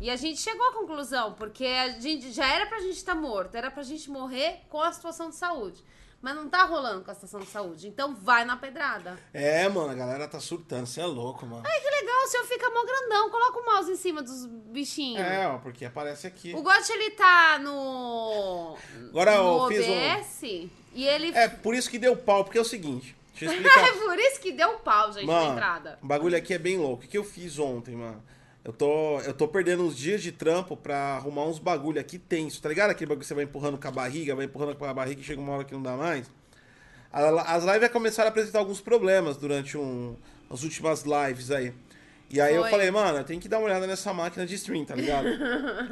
[0.00, 3.54] E a gente chegou à conclusão, porque a gente já era pra gente estar morto,
[3.56, 5.82] era pra gente morrer com a situação de saúde.
[6.20, 7.86] Mas não tá rolando com a situação de saúde.
[7.86, 9.18] Então vai na pedrada.
[9.32, 10.86] É, mano, a galera tá surtando.
[10.86, 11.62] Você é louco, mano.
[11.64, 13.30] Ai, que legal, o senhor fica mó grandão.
[13.30, 15.20] Coloca o mouse em cima dos bichinhos.
[15.20, 16.54] É, ó, porque aparece aqui.
[16.54, 18.76] O Gotti, ele tá no.
[19.10, 20.42] Agora no eu fiz um- OBS.
[20.94, 21.30] E ele.
[21.36, 23.14] É, por isso que deu pau, porque é o seguinte.
[23.38, 23.92] Deixa eu É explicar.
[24.04, 25.98] por isso que deu pau, gente, na Mano, entrada.
[26.02, 27.04] o bagulho aqui é bem louco.
[27.04, 28.22] O que eu fiz ontem, mano?
[28.66, 32.60] Eu tô, eu tô perdendo uns dias de trampo pra arrumar uns bagulho aqui tenso,
[32.60, 32.90] tá ligado?
[32.90, 35.24] Aquele bagulho que você vai empurrando com a barriga, vai empurrando com a barriga e
[35.24, 36.28] chega uma hora que não dá mais.
[37.12, 40.16] As lives começaram a apresentar alguns problemas durante um,
[40.50, 41.72] as últimas lives aí.
[42.28, 42.70] E aí eu Foi.
[42.72, 45.28] falei, mano, eu tenho que dar uma olhada nessa máquina de stream, tá ligado?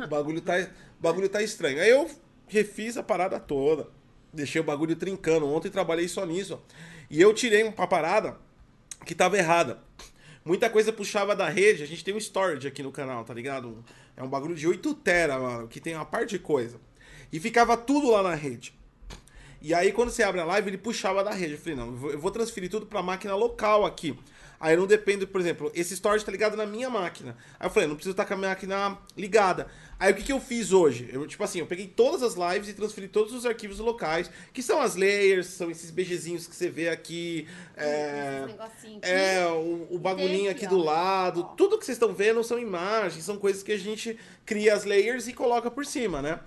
[0.05, 1.81] o bagulho tá, o bagulho tá estranho.
[1.81, 2.11] Aí eu
[2.49, 3.87] refiz a parada toda.
[4.33, 5.47] Deixei o bagulho trincando.
[5.47, 6.61] Ontem trabalhei só nisso.
[7.09, 8.37] E eu tirei uma parada
[9.07, 9.79] que tava errada.
[10.45, 11.83] Muita coisa puxava da rede.
[11.83, 13.83] A gente tem um storage aqui no canal, tá ligado?
[14.17, 16.79] É um bagulho de 8 tera, mano, que tem uma parte de coisa.
[17.33, 18.75] E ficava tudo lá na rede.
[19.63, 21.55] E aí, quando você abre a live, ele puxava da rede.
[21.55, 24.17] Eu falei, não, eu vou transferir tudo pra máquina local aqui.
[24.65, 27.37] Aí eu não dependo, por exemplo, esse storage tá ligado na minha máquina.
[27.61, 29.67] Aí eu falei, não preciso estar com a minha máquina ligada.
[30.01, 31.07] Aí o que, que eu fiz hoje?
[31.13, 34.63] Eu, tipo assim, eu peguei todas as lives e transferi todos os arquivos locais, que
[34.63, 37.47] são as layers, são esses BGzinhos que você vê aqui.
[37.77, 38.47] É,
[39.03, 41.45] é o, o bagulhinho aqui, do lado.
[41.59, 45.29] Tudo que vocês estão vendo são imagens, são coisas que a gente cria as layers
[45.29, 46.41] e coloca por cima, né?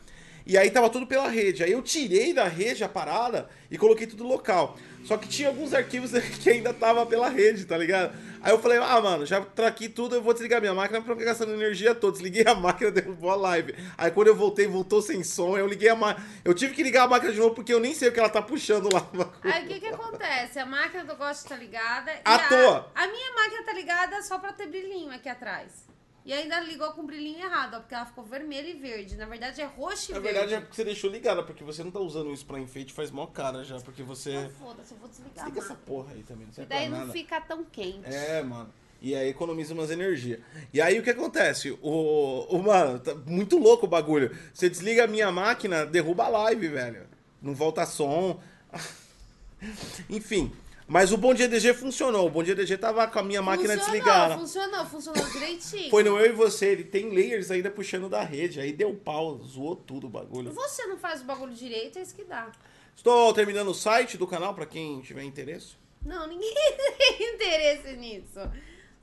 [0.48, 1.62] E aí tava tudo pela rede.
[1.62, 4.78] Aí eu tirei da rede a parada e coloquei tudo local.
[5.04, 8.16] Só que tinha alguns arquivos que ainda tava pela rede, tá ligado?
[8.42, 11.20] Aí eu falei, ah, mano, já traquei tudo, eu vou desligar minha máquina pra não
[11.20, 12.14] ficar gastando energia toda.
[12.14, 13.76] Desliguei a máquina, derrubou a live.
[13.98, 16.26] Aí quando eu voltei, voltou sem som, eu liguei a máquina.
[16.46, 18.30] Eu tive que ligar a máquina de novo porque eu nem sei o que ela
[18.30, 19.06] tá puxando lá.
[19.44, 20.60] Aí o que que acontece?
[20.60, 22.12] A máquina do Ghost tá ligada.
[22.24, 22.92] À a, toa.
[22.96, 25.97] A minha máquina tá ligada só pra ter brilhinho aqui atrás.
[26.28, 29.16] E ainda ligou com o brilhinho errado, ó, porque ela ficou vermelha e verde.
[29.16, 30.38] Na verdade é roxo e Na verde.
[30.38, 33.10] verdade é porque você deixou ligada, porque você não tá usando isso pra enfeite faz
[33.10, 34.36] mó cara já, porque você.
[34.36, 35.34] Ah, Foda-se, eu vou desligar.
[35.46, 37.14] Desliga essa porra aí também, não E serve daí pra não nada.
[37.14, 38.14] fica tão quente.
[38.14, 38.70] É, mano.
[39.02, 40.42] E aí economiza umas energias.
[40.74, 41.72] E aí o que acontece?
[41.82, 44.36] O, o mano, tá muito louco o bagulho.
[44.54, 47.08] Você desliga a minha máquina, derruba a live, velho.
[47.42, 48.42] Não volta som.
[50.10, 50.52] Enfim.
[50.88, 52.28] Mas o Bom Dia DG funcionou.
[52.28, 54.38] O Bom Dia DG tava com a minha máquina funcionou, desligada.
[54.38, 55.90] Funcionou, funcionou direitinho.
[55.90, 56.68] Foi no eu e você.
[56.68, 58.62] Ele tem layers ainda puxando da rede.
[58.62, 60.52] Aí deu pau, zoou tudo o bagulho.
[60.54, 62.50] Você não faz o bagulho direito, é isso que dá.
[62.96, 65.76] Estou terminando o site do canal pra quem tiver interesse.
[66.06, 66.54] Não, ninguém
[66.98, 68.40] tem interesse nisso.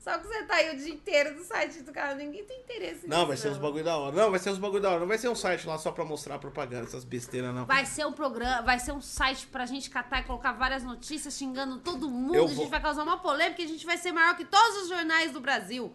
[0.05, 2.93] Só que você tá aí o dia inteiro no site do cara, ninguém tem interesse
[2.97, 3.07] nisso.
[3.07, 4.15] Não, vai ser uns bagulho da hora.
[4.15, 4.99] Não, vai ser uns bagulho da hora.
[4.99, 7.65] Não vai ser um site lá só pra mostrar propaganda, essas besteiras, não.
[7.65, 11.33] Vai ser um programa, vai ser um site pra gente catar e colocar várias notícias
[11.35, 12.35] xingando todo mundo.
[12.35, 14.45] Eu A gente vou- vai causar uma polêmica e a gente vai ser maior que
[14.45, 15.91] todos os jornais do Brasil.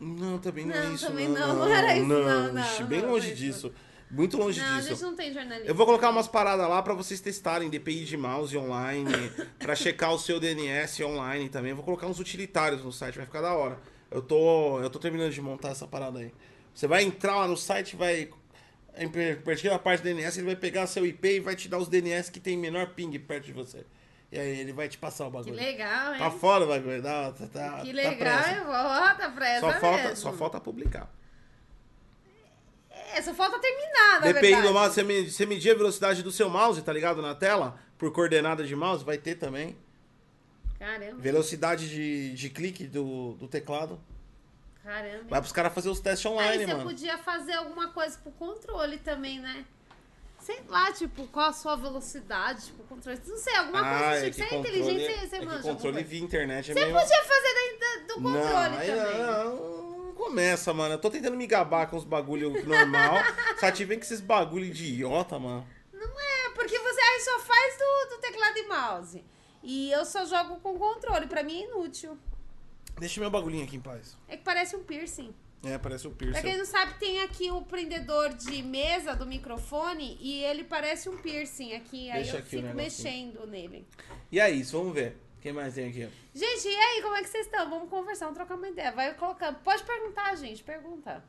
[0.00, 1.06] Não, também não, é Não, isso.
[1.06, 3.68] também não, não, não era isso, não, não, ixi, não, bem não longe foi isso.
[3.68, 3.74] disso.
[4.14, 4.88] Muito longe não, a disso.
[4.90, 5.68] gente não tem jornalista.
[5.68, 9.10] Eu vou colocar umas paradas lá pra vocês testarem DPI de mouse online,
[9.58, 11.70] pra checar o seu DNS online também.
[11.70, 13.78] Eu vou colocar uns utilitários no site, vai ficar da hora.
[14.10, 16.32] Eu tô, eu tô terminando de montar essa parada aí.
[16.72, 18.30] Você vai entrar lá no site, vai
[18.96, 19.10] em
[19.68, 22.30] da parte do DNS, ele vai pegar seu IP e vai te dar os DNS
[22.30, 23.84] que tem menor ping perto de você.
[24.30, 25.54] E aí ele vai te passar o Que bagulho.
[25.54, 26.18] legal, hein?
[26.18, 28.64] Tá fora o bagulho, tá, tá, tá, que tá legal, hein?
[28.64, 31.12] Volta pra essa Só falta, só falta publicar.
[33.16, 34.66] É, só falta terminar, na DPI verdade.
[34.68, 37.20] do mouse, você, me- você medir a velocidade do seu mouse, tá ligado?
[37.22, 39.76] Na tela, por coordenada de mouse, vai ter também.
[40.78, 43.98] Caramba, Velocidade de, de clique do, do teclado.
[44.82, 45.24] caramba.
[45.28, 46.84] Vai pros caras fazer os testes Aí online, você mano.
[46.90, 49.64] podia fazer alguma coisa pro controle também, né?
[50.40, 53.18] Sei lá, tipo, qual a sua velocidade, tipo, controle.
[53.26, 55.44] Não sei, alguma coisa Ah, tipo, é que você é controle, inteligente, você, você é
[55.44, 55.62] manja.
[55.62, 56.08] controle coisa.
[56.10, 57.00] via internet é Você meio...
[57.00, 59.18] podia fazer da- da- do controle não, aí também.
[59.22, 60.94] não começa, mano.
[60.94, 63.16] Eu tô tentando me gabar com os bagulho normal.
[63.60, 65.66] Só te vem com esses bagulho idiota, mano.
[65.92, 69.24] Não é, porque você aí só faz do, do teclado e mouse.
[69.62, 72.18] E eu só jogo com controle, pra mim é inútil.
[72.98, 74.16] Deixa meu bagulhinho aqui em paz.
[74.28, 75.34] É que parece um piercing.
[75.64, 76.42] É, parece Pra piercing.
[76.42, 81.16] quem não sabe, tem aqui o prendedor de mesa do microfone e ele parece um
[81.16, 82.10] piercing aqui.
[82.10, 83.86] Aí Deixa eu aqui fico mexendo nele.
[84.30, 85.16] E é isso, vamos ver.
[85.44, 86.08] Quem mais tem aqui?
[86.34, 87.68] Gente, e aí, como é que vocês estão?
[87.68, 88.90] Vamos conversar, vamos trocar uma ideia.
[88.92, 89.58] Vai colocando.
[89.58, 91.22] Pode perguntar, gente, pergunta.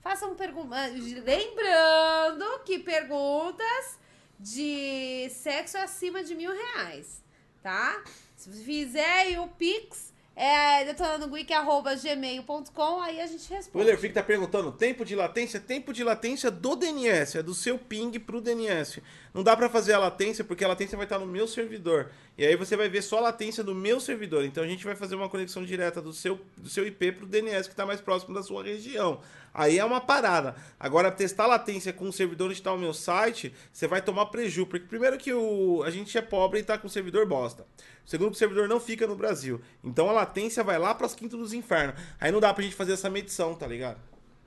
[0.00, 0.94] Façam perguntas.
[0.94, 3.98] Lembrando que perguntas
[4.40, 7.22] de sexo é acima de mil reais,
[7.62, 8.02] tá?
[8.34, 10.07] Se fizer o Pix,
[10.38, 13.84] é detonandogeek.gmail.com, aí a gente O responde.
[13.84, 15.58] Willerfic tá perguntando, tempo de latência?
[15.58, 19.02] Tempo de latência do DNS, é do seu ping pro DNS.
[19.34, 22.12] Não dá pra fazer a latência porque a latência vai estar no meu servidor.
[22.36, 24.44] E aí você vai ver só a latência do meu servidor.
[24.44, 27.68] Então a gente vai fazer uma conexão direta do seu, do seu IP pro DNS
[27.68, 29.20] que tá mais próximo da sua região.
[29.58, 30.54] Aí é uma parada.
[30.78, 34.64] Agora, testar latência com o servidor onde está o meu site, você vai tomar preju.
[34.66, 37.66] Porque primeiro que o, a gente é pobre e tá com o servidor bosta.
[38.06, 39.60] Segundo o servidor não fica no Brasil.
[39.82, 42.00] Então a latência vai lá pras quintas dos infernos.
[42.20, 43.98] Aí não dá pra gente fazer essa medição, tá ligado?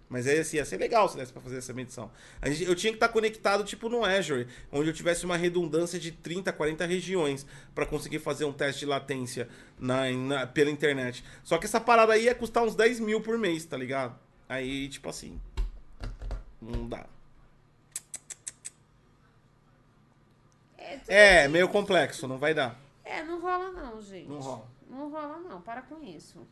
[0.09, 2.09] Mas aí assim, ia ser legal se desse pra fazer essa medição.
[2.45, 6.11] Gente- eu tinha que estar conectado tipo no Azure, onde eu tivesse uma redundância de
[6.11, 7.45] 30, 40 regiões
[7.75, 11.21] pra conseguir fazer um teste de latência na, na- pela internet.
[11.43, 14.17] Só que essa parada aí ia custar uns 10 mil por mês, tá ligado?
[14.51, 15.39] Aí, tipo assim.
[16.61, 17.05] Não dá.
[20.77, 20.99] É,
[21.43, 22.77] É, meio complexo, não vai dar.
[23.05, 24.27] É, não rola não, gente.
[24.27, 24.67] Não rola.
[24.89, 26.45] Não rola não, para com isso.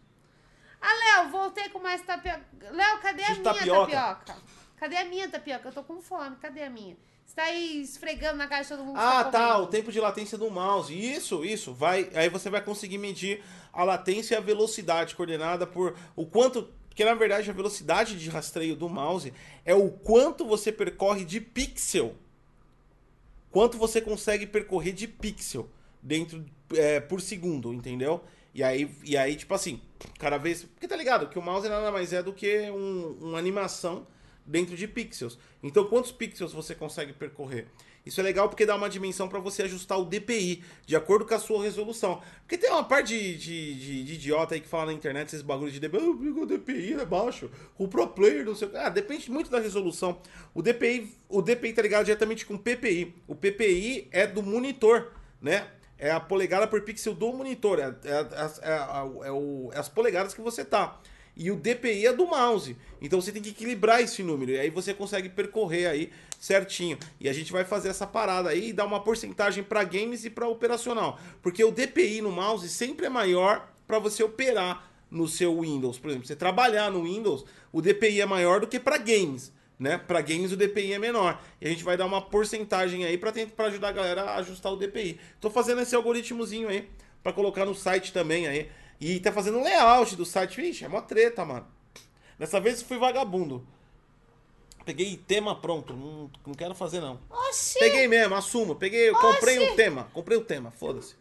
[0.82, 2.42] Ah, Léo, voltei com mais tapioca.
[2.72, 3.92] Léo, cadê a minha tapioca.
[3.92, 4.36] tapioca?
[4.78, 5.68] Cadê a minha tapioca?
[5.68, 6.96] Eu tô com fome, cadê a minha?
[7.26, 9.64] Você tá aí esfregando na cara de todo mundo que Ah, tá, comendo.
[9.64, 10.98] o tempo de latência do mouse.
[10.98, 11.74] Isso, isso.
[11.74, 16.74] Vai, aí você vai conseguir medir a latência e a velocidade coordenada por o quanto,
[16.90, 21.40] porque na verdade a velocidade de rastreio do mouse é o quanto você percorre de
[21.40, 22.16] pixel.
[23.52, 25.70] Quanto você consegue percorrer de pixel
[26.02, 28.22] dentro é, por segundo, entendeu?
[28.54, 29.82] E aí, e aí, tipo assim,
[30.18, 30.64] cada vez.
[30.64, 31.30] Porque tá ligado?
[31.30, 34.06] Que o mouse nada mais é do que um, uma animação
[34.46, 35.38] dentro de pixels.
[35.62, 37.68] Então, quantos pixels você consegue percorrer?
[38.06, 41.34] Isso é legal porque dá uma dimensão para você ajustar o DPI de acordo com
[41.34, 42.22] a sua resolução.
[42.42, 45.42] Porque tem uma parte de, de, de, de idiota aí que fala na internet esses
[45.42, 48.78] bagulhos de DPI, oh, o DPI é baixo, o Pro Player não sei o que.
[48.78, 50.22] Ah, depende muito da resolução.
[50.54, 53.16] O DPI, o DPI tá ligado diretamente com o PPI.
[53.28, 55.68] O PPI é do monitor, né?
[55.98, 58.28] É a polegada por pixel do monitor, é, é,
[58.62, 60.98] é, é, o, é as polegadas que você tá
[61.36, 62.76] e o DPI é do mouse.
[63.02, 66.98] Então você tem que equilibrar esse número e aí você consegue percorrer aí certinho.
[67.20, 70.30] E a gente vai fazer essa parada aí e dar uma porcentagem para games e
[70.30, 75.62] para operacional, porque o DPI no mouse sempre é maior para você operar no seu
[75.62, 75.98] Windows.
[75.98, 79.52] Por exemplo, você trabalhar no Windows, o DPI é maior do que para games.
[79.80, 79.98] Né?
[79.98, 81.42] Para games o DPI é menor.
[81.62, 83.32] E a gente vai dar uma porcentagem aí para
[83.68, 85.18] ajudar a galera a ajustar o DPI.
[85.40, 86.90] Tô fazendo esse algoritmozinho aí
[87.24, 88.70] para colocar no site também aí.
[89.00, 90.62] E tá fazendo layout do site.
[90.62, 91.68] Vixe, é uma treta, mano.
[92.38, 93.66] Dessa vez eu fui vagabundo.
[94.86, 95.94] Peguei tema pronto.
[95.94, 97.20] Não, não quero fazer, não.
[97.30, 97.80] Oxi!
[97.80, 98.76] Peguei mesmo, assumo.
[98.76, 100.10] Peguei, comprei um tema.
[100.14, 101.16] Comprei o um tema, foda-se.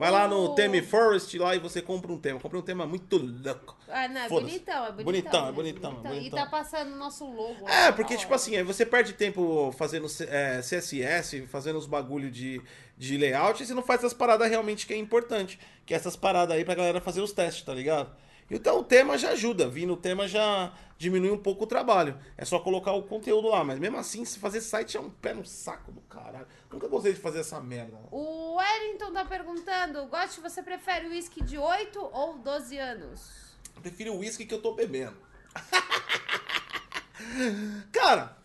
[0.00, 2.40] Vai lá no Theme Forest lá e você compra um tema.
[2.40, 3.76] Comprei um tema muito louco.
[3.86, 5.04] Ah, não, é bonitão, é bonitão.
[5.04, 6.22] Bonitão, é bonitão, bonitão.
[6.22, 7.68] E tá passando o nosso logo.
[7.68, 8.16] É, porque, ó.
[8.16, 12.62] tipo assim, aí você perde tempo fazendo é, CSS, fazendo os bagulho de,
[13.00, 15.58] de layout, e você não faz as paradas realmente que é importante.
[15.86, 18.14] Que é essas paradas aí pra galera fazer os testes, tá ligado?
[18.50, 22.20] Então o tema já ajuda, vindo o tema já diminui um pouco o trabalho.
[22.36, 25.32] É só colocar o conteúdo lá, mas mesmo assim, se fazer site é um pé
[25.32, 26.46] no saco do caralho.
[26.70, 27.96] Nunca gostei de fazer essa merda.
[28.10, 33.56] O Wellington tá perguntando: Goste, você prefere uísque de 8 ou 12 anos?
[33.74, 35.16] Eu prefiro o uísque que eu tô bebendo.
[37.92, 38.36] Cara,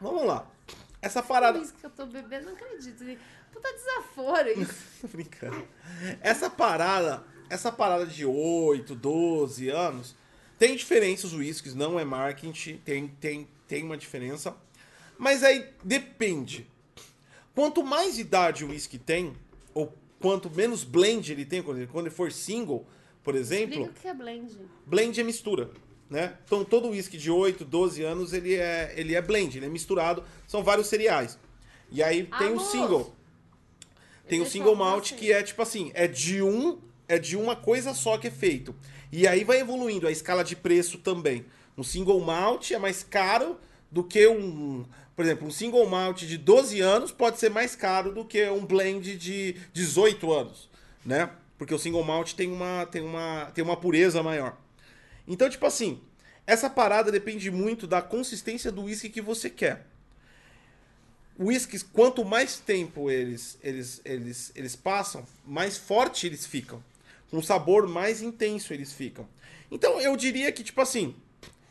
[0.00, 0.46] vamos lá.
[1.00, 1.58] Essa parada.
[1.58, 3.02] O uísque que eu tô bebendo, não acredito.
[3.52, 4.74] Puta desaforo isso.
[5.02, 5.66] Tô brincando.
[6.20, 10.16] Essa parada, essa parada de 8, 12 anos,
[10.58, 14.56] tem diferença os uísques, não é marketing, tem, tem, tem uma diferença.
[15.18, 16.66] Mas aí depende.
[17.54, 19.34] Quanto mais idade o uísque tem,
[19.74, 22.86] ou quanto menos blend ele tem, quando ele, quando ele for single,
[23.22, 23.82] por exemplo.
[23.82, 24.58] Explica o que é blend.
[24.86, 25.70] Blend é mistura.
[26.08, 26.36] Né?
[26.44, 30.22] Então todo uísque de 8, 12 anos ele é, ele é blend, ele é misturado,
[30.46, 31.38] são vários cereais.
[31.90, 33.16] E aí tem o Amor, single.
[34.32, 37.92] Tem o single malt que é tipo assim, é de um, é de uma coisa
[37.92, 38.74] só que é feito.
[39.12, 41.44] E aí vai evoluindo a escala de preço também.
[41.76, 43.58] Um single malt é mais caro
[43.90, 48.10] do que um, por exemplo, um single malt de 12 anos pode ser mais caro
[48.10, 50.70] do que um blend de 18 anos,
[51.04, 51.28] né?
[51.58, 54.56] Porque o single malt tem uma tem uma tem uma pureza maior.
[55.28, 56.00] Então, tipo assim,
[56.46, 59.91] essa parada depende muito da consistência do whisky que você quer.
[61.42, 66.82] Whiskies, quanto mais tempo eles, eles, eles, eles passam, mais forte eles ficam.
[67.30, 69.26] Com um sabor mais intenso eles ficam.
[69.70, 71.14] Então eu diria que, tipo assim,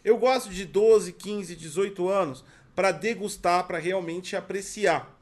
[0.04, 2.44] eu gosto de 12, 15, 18 anos
[2.76, 5.21] para degustar, para realmente apreciar.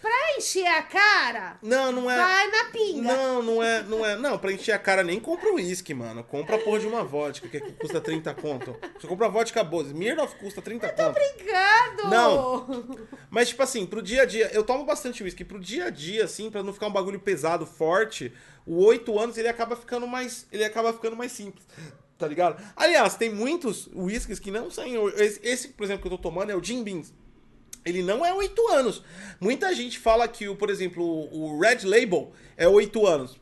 [0.00, 2.16] Pra encher a cara, Não, não é.
[2.16, 3.02] vai na pinga.
[3.14, 4.16] Não, não é, não é.
[4.16, 6.24] Não, pra encher a cara nem compra o uísque, mano.
[6.24, 8.74] Compra a porra de uma vodka, que custa 30 conto.
[8.98, 9.82] Você compra a vodka boa.
[9.84, 11.10] Smirnoff custa 30 conto.
[11.18, 12.08] Obrigado!
[12.10, 12.66] Não.
[13.28, 15.44] Mas, tipo assim, pro dia a dia, eu tomo bastante uísque.
[15.44, 18.32] Pro dia a dia, assim, pra não ficar um bagulho pesado, forte,
[18.66, 20.46] o 8 anos ele acaba ficando mais.
[20.50, 21.64] Ele acaba ficando mais simples.
[22.16, 22.62] Tá ligado?
[22.76, 24.84] Aliás, tem muitos uísques que não são.
[25.10, 27.12] Esse, esse, por exemplo, que eu tô tomando é o Jim Beans.
[27.90, 29.02] Ele não é 8 anos.
[29.40, 33.38] Muita gente fala que, o, por exemplo, o Red Label é 8 anos.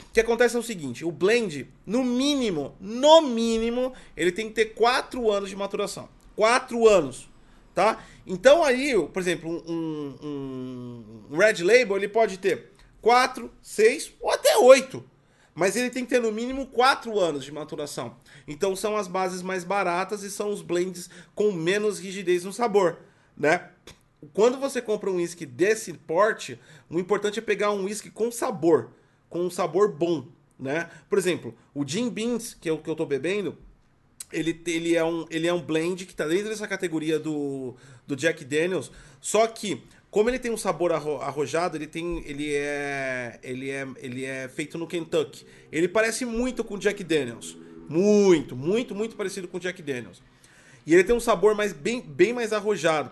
[0.00, 4.54] O que acontece é o seguinte, o blend, no mínimo, no mínimo, ele tem que
[4.54, 6.08] ter 4 anos de maturação.
[6.36, 7.28] 4 anos,
[7.74, 8.04] tá?
[8.26, 12.70] Então aí, por exemplo, um, um- um Red Label, ele pode ter
[13.02, 15.04] 4, 6 ou até 8.
[15.54, 18.16] Mas ele tem que ter no mínimo 4 anos de maturação.
[18.46, 22.98] Então são as bases mais baratas e são os blends com menos rigidez no sabor,
[23.36, 23.70] né?
[24.32, 28.90] Quando você compra um whisky desse porte, o importante é pegar um whisky com sabor,
[29.28, 30.26] com um sabor bom,
[30.58, 30.90] né?
[31.08, 33.56] Por exemplo, o Jim Beans, que é o que eu tô bebendo,
[34.32, 38.16] ele, ele, é um, ele é um blend que tá dentro dessa categoria do, do
[38.16, 38.90] Jack Daniels,
[39.20, 39.82] só que
[40.14, 44.48] como ele tem um sabor arro- arrojado, ele tem ele é ele é ele é
[44.48, 45.44] feito no Kentucky.
[45.72, 47.56] Ele parece muito com Jack Daniels.
[47.88, 50.22] Muito, muito, muito parecido com Jack Daniels.
[50.86, 53.10] E ele tem um sabor mais bem, bem mais arrojado.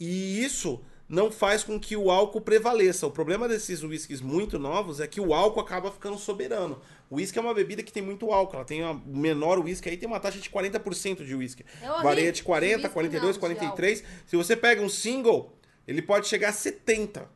[0.00, 3.06] E isso não faz com que o álcool prevaleça.
[3.06, 6.80] O problema desses whiskies muito novos é que o álcool acaba ficando soberano.
[7.08, 8.56] O whisky é uma bebida que tem muito álcool.
[8.56, 11.64] Ela tem uma o menor whisky aí tem uma taxa de 40% de whisky.
[11.80, 12.02] É horrível.
[12.02, 14.02] Varia de 40, Whisky 42, não, de 43.
[14.26, 15.52] Se você pega um single,
[15.86, 17.28] ele pode chegar a 70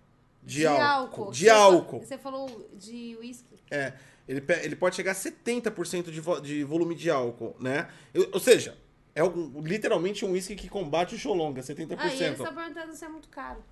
[0.43, 1.31] de, álcool.
[1.31, 2.01] De Você álcool.
[2.01, 3.57] Você falou de uísque.
[3.71, 3.93] É,
[4.29, 7.89] ele, ele pode chegar a 70% de, vo- de volume de álcool, né?
[8.15, 8.77] Eu- ou seja,
[9.15, 11.99] é um- literalmente um whisky que combate o Xolonga, 70%.
[12.01, 13.63] Aí ele está perguntando se é muito caro.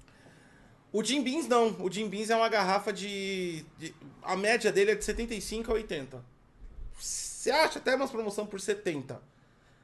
[0.93, 1.77] O Jim Beans não.
[1.83, 5.75] O Jim Beans é uma garrafa de, de- A média dele é de 75 a
[5.75, 6.25] 80.
[6.99, 9.21] Você acha até umas promoção por 70.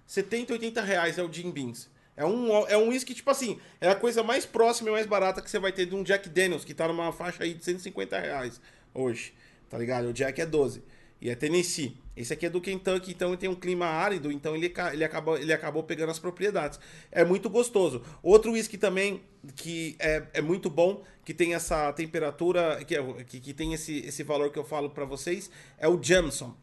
[0.07, 1.89] 70, 80 reais é o Jim Beans.
[2.21, 5.41] É um, é um whisky, tipo assim, é a coisa mais próxima e mais barata
[5.41, 8.19] que você vai ter de um Jack Daniels, que tá numa faixa aí de 150
[8.19, 8.61] reais
[8.93, 9.33] hoje.
[9.71, 10.09] Tá ligado?
[10.09, 10.83] O Jack é 12.
[11.19, 11.97] E é Tennessee.
[12.15, 15.39] Esse aqui é do Kentucky, então ele tem um clima árido, então ele, ele, acabou,
[15.39, 16.79] ele acabou pegando as propriedades.
[17.11, 18.03] É muito gostoso.
[18.23, 19.23] Outro whisky também
[19.57, 23.99] que é, é muito bom, que tem essa temperatura, que, é- que, que tem esse,
[24.01, 26.55] esse valor que eu falo pra vocês, é o Jameson.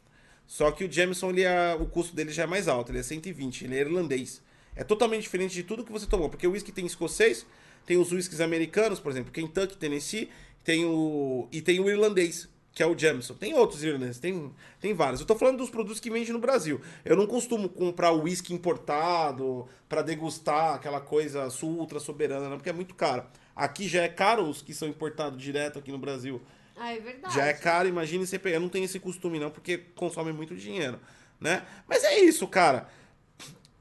[0.45, 3.03] Só que o Jameson, ele é, o custo dele já é mais alto, ele é
[3.03, 4.41] 120, ele é irlandês.
[4.77, 7.45] É totalmente diferente de tudo que você tomou, porque o whisky tem escocês,
[7.85, 10.29] tem os whiskies americanos, por exemplo, Kentucky, Tennessee,
[10.63, 13.33] tem o e tem o irlandês, que é o Jameson.
[13.33, 15.19] Tem outros irlandeses, tem, tem vários.
[15.19, 16.79] Eu tô falando dos produtos que vende no Brasil.
[17.03, 22.73] Eu não costumo comprar whisky importado pra degustar aquela coisa ultra soberana, não, porque é
[22.73, 23.23] muito caro.
[23.55, 26.39] Aqui já é caro os que são importados direto aqui no Brasil.
[26.75, 27.33] Ah, é verdade.
[27.33, 28.57] Já é caro, imagine você pegar.
[28.57, 30.99] Eu não tenho esse costume, não, porque consome muito dinheiro,
[31.39, 31.65] né?
[31.87, 32.87] Mas é isso, cara.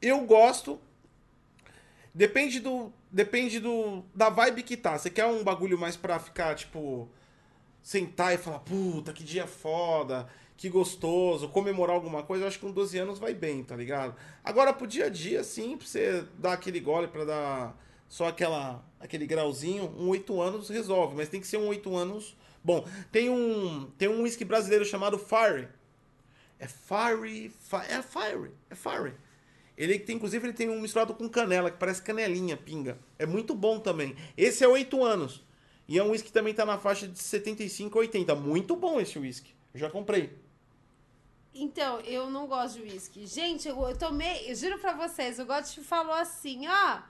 [0.01, 0.81] Eu gosto.
[2.17, 2.91] Depende do.
[3.13, 4.03] Depende do.
[4.15, 4.97] Da vibe que tá.
[4.99, 7.09] Você quer um bagulho mais pra ficar, tipo.
[7.83, 10.27] Sentar e falar, puta, que dia foda,
[10.57, 14.17] que gostoso, comemorar alguma coisa, eu acho que com 12 anos vai bem, tá ligado?
[14.43, 18.85] Agora pro dia a dia, sim, pra você dar aquele gole pra dar só aquela,
[18.99, 22.85] aquele grauzinho, um 8 anos resolve, mas tem que ser um 8 anos bom.
[23.13, 25.69] Tem um, tem um whisky brasileiro chamado Fire.
[26.59, 29.15] É Fire, Fi- é Fire, é Fire.
[29.77, 32.99] Ele tem, inclusive, ele tem um misturado com canela, que parece canelinha, pinga.
[33.19, 34.17] É muito bom também.
[34.37, 35.45] Esse é 8 anos.
[35.87, 38.35] E é um whisky que também tá na faixa de 75 a 80.
[38.35, 39.55] Muito bom esse whisky.
[39.75, 40.33] Eu já comprei.
[41.59, 43.27] Então, eu não gosto de uísque.
[43.27, 47.01] Gente, eu, eu tomei, eu juro pra vocês, o Gotti falou assim, ó,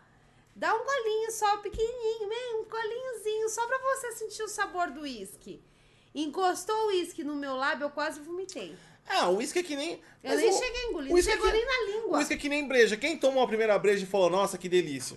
[0.54, 2.36] dá um golinho só, pequenininho, né?
[2.54, 5.60] Um golinhozinho, só pra você sentir o sabor do uísque.
[6.14, 8.76] Encostou o uísque no meu lábio, eu quase vomitei.
[9.08, 10.00] Ah, o whisky é que nem.
[10.24, 12.18] Eu nem o- cheguei a engolir, o não é chegou que- nem na O língua.
[12.18, 12.96] whisky é que nem breja.
[12.96, 15.16] Quem tomou a primeira breja e falou, nossa, que delícia?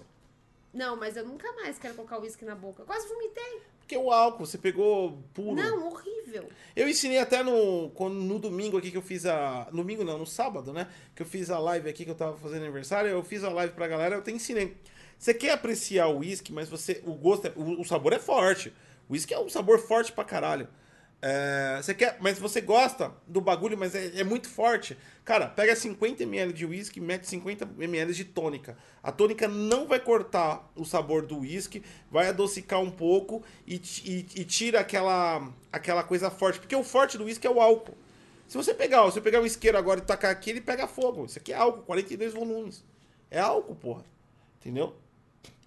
[0.73, 2.83] Não, mas eu nunca mais quero colocar uísque na boca.
[2.83, 3.61] Quase vomitei.
[3.79, 5.55] Porque o álcool, você pegou puro.
[5.55, 6.47] Não, horrível.
[6.75, 9.67] Eu ensinei até no, quando- no domingo aqui que eu fiz a.
[9.71, 10.87] No domingo não, no sábado, né?
[11.15, 13.09] Que eu fiz a live aqui que eu tava fazendo aniversário.
[13.09, 14.77] Eu fiz a live pra galera, eu até ensinei.
[15.17, 17.01] Você quer apreciar o uísque, mas você.
[17.03, 17.47] O gosto.
[17.47, 18.71] é- o, o sabor é forte.
[19.09, 20.67] O uísque é um sabor forte pra caralho.
[21.21, 24.97] É, você quer, mas você gosta do bagulho, mas é, é muito forte.
[25.25, 28.77] Cara, pega 50 ml de uísque e mete 50 ml de tônica.
[29.03, 34.25] A tônica não vai cortar o sabor do uísque, vai adocicar um pouco e, e-
[34.41, 36.59] e tira aquela, aquela coisa forte.
[36.59, 37.97] Porque o forte do uísque é o álcool.
[38.47, 41.25] Se você pegar, se você pegar um isqueiro agora e tacar aqui, ele pega fogo.
[41.25, 42.83] Isso aqui é álcool, 42 volumes.
[43.29, 44.03] É álcool, porra.
[44.59, 44.95] Entendeu?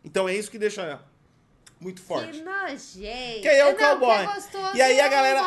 [0.02, 1.00] Então é isso que deixa
[1.82, 2.38] muito forte.
[2.38, 3.40] Que nojento.
[3.42, 4.16] Que aí é o Não, que cowboy.
[4.72, 5.42] é E aí a é galera.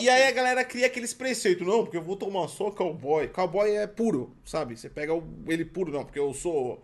[0.00, 3.28] E aí a galera cria aqueles preceitos, não, porque eu vou tomar só cowboy.
[3.28, 4.76] Cowboy é puro, sabe?
[4.76, 5.12] Você pega
[5.48, 6.82] ele puro, não, porque eu sou.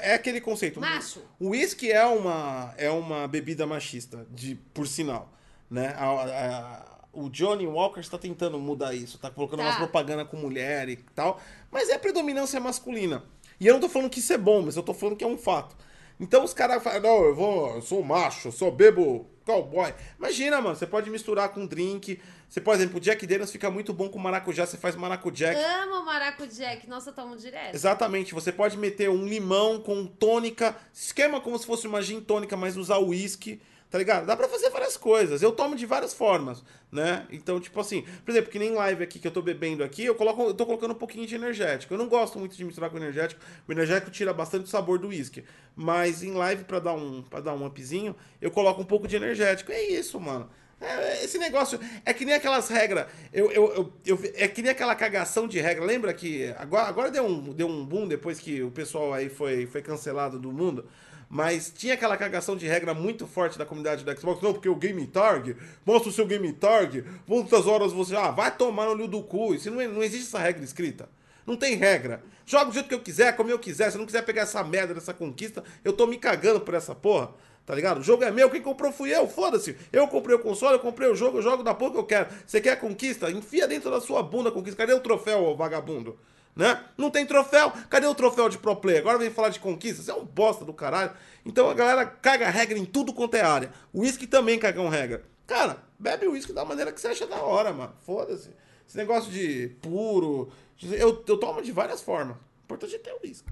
[0.00, 0.80] É aquele conceito.
[0.80, 1.20] Macho.
[1.38, 5.32] O uísque é uma, é uma bebida machista, de, por sinal.
[5.70, 5.94] Né?
[5.96, 9.64] A- a- o Johnny Walker está tentando mudar isso, tá colocando Tá.
[9.66, 11.40] umas propaganda com mulher e tal.
[11.70, 13.24] Mas é predominância masculina.
[13.58, 15.26] E eu não tô falando que isso é bom, mas eu tô falando que é
[15.26, 15.74] um fato.
[16.18, 19.94] Então os caras falam, não, eu vou, eu sou macho, eu sou bebo cowboy.
[20.18, 22.20] Imagina, mano, você pode misturar com drink.
[22.48, 25.52] Você, por exemplo, o Jack Daniels fica muito bom com maracujá, você faz maracujá.
[25.82, 27.74] Amo maracujá, nossa, eu tomo direto.
[27.74, 32.56] Exatamente, você pode meter um limão com tônica, esquema como se fosse uma gin tônica,
[32.56, 33.60] mas usar uísque,
[33.96, 34.26] tá ligado?
[34.26, 35.40] Dá pra fazer várias coisas.
[35.42, 37.26] Eu tomo de várias formas, né?
[37.30, 40.14] Então, tipo assim, por exemplo, que nem live aqui que eu tô bebendo aqui, eu
[40.14, 41.94] coloco, eu tô colocando um pouquinho de energético.
[41.94, 43.40] Eu não gosto muito de misturar com energético.
[43.66, 47.40] O energético tira bastante o sabor do uísque, mas em live pra dar um para
[47.40, 49.72] dar um upzinho, eu coloco um pouco de energético.
[49.72, 50.50] É isso, mano.
[50.78, 53.06] É, esse negócio é que nem aquelas regras.
[53.32, 55.82] Eu, eu, eu, eu- é que nem aquela cagação de regra.
[55.82, 59.64] Lembra que agora, agora deu, um, deu um boom depois que o pessoal aí foi,
[59.66, 60.84] foi cancelado do mundo.
[61.28, 64.40] Mas tinha aquela cagação de regra muito forte da comunidade do Xbox.
[64.42, 68.14] Não, porque o Game Tag, mostra o seu Game Tag, quantas horas você.
[68.14, 69.54] Ah, vai tomar no olho do cu.
[69.54, 71.08] Isso não, é- não existe essa regra escrita.
[71.44, 72.22] Não tem regra.
[72.44, 73.90] Joga do jeito que eu quiser, como eu quiser.
[73.90, 76.94] Se eu não quiser pegar essa merda dessa conquista, eu tô me cagando por essa
[76.94, 77.30] porra.
[77.64, 77.98] Tá ligado?
[77.98, 79.76] O jogo é meu, quem comprou fui eu, foda-se.
[79.92, 82.28] Eu comprei o console, eu comprei o jogo, eu jogo da porra que eu quero.
[82.46, 83.28] Você quer conquista?
[83.28, 84.76] Enfia dentro da sua bunda a conquista.
[84.78, 86.16] Cadê o troféu, vagabundo?
[86.56, 86.82] Né?
[86.96, 87.70] Não tem troféu?
[87.90, 88.96] Cadê o troféu de pro play?
[88.96, 90.02] Agora vem falar de conquista?
[90.02, 91.12] Você é um bosta do caralho.
[91.44, 93.70] Então a galera caga regra em tudo quanto é área.
[93.92, 95.22] O uísque também cagam regra.
[95.46, 97.94] Cara, bebe o uísque da maneira que você acha da hora, mano.
[98.06, 98.50] Foda-se.
[98.88, 100.50] Esse negócio de puro.
[100.82, 102.36] Eu, eu tomo de várias formas.
[102.36, 103.48] O importante é ter o uísque.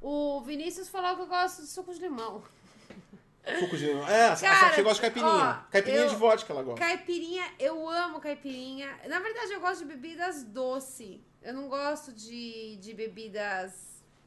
[0.00, 2.42] O Vinícius falou que eu gosto de suco de limão.
[3.60, 4.06] Suco de limão.
[4.08, 5.32] É, Cara, você gosta de caipirinha.
[5.66, 6.84] ó, caipirinha eu- de vodka ela gosta.
[6.84, 8.88] Caipirinha, eu amo caipirinha.
[9.08, 11.24] Na verdade, eu gosto de bebidas doce.
[11.42, 13.72] Eu não gosto de, de bebidas.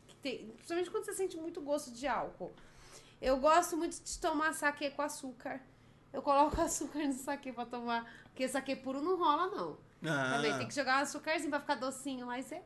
[0.08, 2.54] Que tem, principalmente quando você sente muito gosto de álcool.
[3.22, 5.62] Eu gosto muito de tomar saquê com açúcar.
[6.12, 8.12] Eu coloco açúcar no saquê pra tomar.
[8.26, 9.78] Porque saquê puro não rola, não.
[10.06, 10.34] Ah.
[10.36, 12.62] Também tem que jogar um açúcarzinho pra ficar docinho, mas você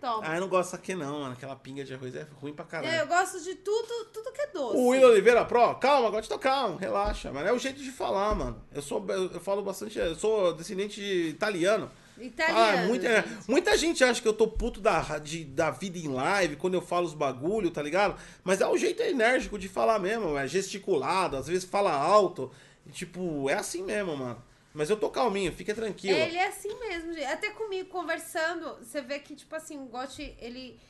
[0.00, 0.22] toma.
[0.26, 1.32] Ah, eu não gosto aqui não, mano.
[1.32, 2.92] Aquela pinga de arroz é ruim pra caralho.
[2.92, 4.76] É, eu gosto de tudo, tudo que é doce.
[4.76, 7.48] O Will Oliveira Pro, calma, agora tô calmo, relaxa, mano.
[7.48, 8.62] É o jeito de falar, mano.
[8.72, 11.88] Eu sou, eu, eu falo bastante, eu sou descendente de italiano.
[12.22, 12.84] Italiano.
[12.84, 13.50] Ah, muita, gente.
[13.50, 16.82] muita gente acha que eu tô puto da, de, da vida em live, quando eu
[16.82, 18.18] falo os bagulho, tá ligado?
[18.42, 22.50] Mas é o jeito enérgico de falar mesmo, é gesticulado, às vezes fala alto.
[22.86, 24.42] e, tipo, é assim mesmo, mano.
[24.74, 26.18] Mas eu tô calminho, fica tranquilo.
[26.18, 27.24] Ele é assim mesmo, gente.
[27.24, 30.80] Até comigo, conversando, você vê que, tipo assim, o Gotti, ele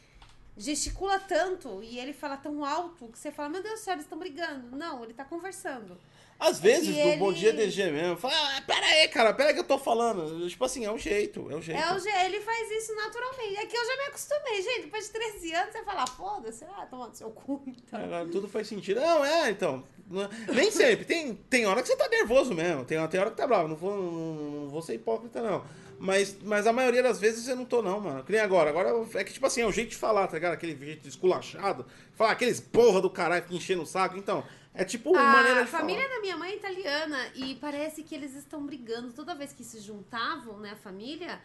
[0.57, 4.05] gesticula tanto e ele fala tão alto que você fala, meu Deus do céu, eles
[4.05, 4.77] estão brigando.
[4.77, 5.99] Não, ele tá conversando.
[6.45, 9.51] Às vezes, que do ele- Bom Dia DG mesmo, fala, ah, pera aí, cara, pera
[9.51, 10.49] aí que eu tô falando.
[10.49, 11.81] Tipo assim, é o jeito, é o jeito.
[11.81, 13.59] É o, je- ele faz isso naturalmente.
[13.59, 14.83] Aqui eu já me acostumei, gente.
[14.83, 18.03] Depois de 13 anos, você fala, foda-se, ah, toma no seu cu, então.
[18.03, 19.01] Agora tudo faz sentido.
[19.01, 19.85] Não, é, então.
[20.11, 21.05] não- Nem sempre.
[21.05, 22.85] Tem, tem hora que você tá nervoso mesmo.
[22.85, 23.69] Tem, tem hora que tá bravo.
[23.69, 25.65] Não vou, não, não vou ser hipócrita, não.
[25.99, 28.25] Mas, mas a maioria das vezes eu não tô, não, mano.
[28.25, 28.69] Que nem agora.
[28.71, 30.55] Agora é que, tipo assim, é o jeito de falar, tá ligado?
[30.55, 31.87] Aquele jeito esculachado.
[32.17, 34.17] Falar aqueles porra do caralho que enchendo o saco.
[34.19, 34.43] Então,
[34.75, 36.15] é tipo uma maneira A de família falar.
[36.17, 39.13] da minha mãe é italiana e parece que eles estão brigando.
[39.13, 41.41] Toda vez que se juntavam, né, a família,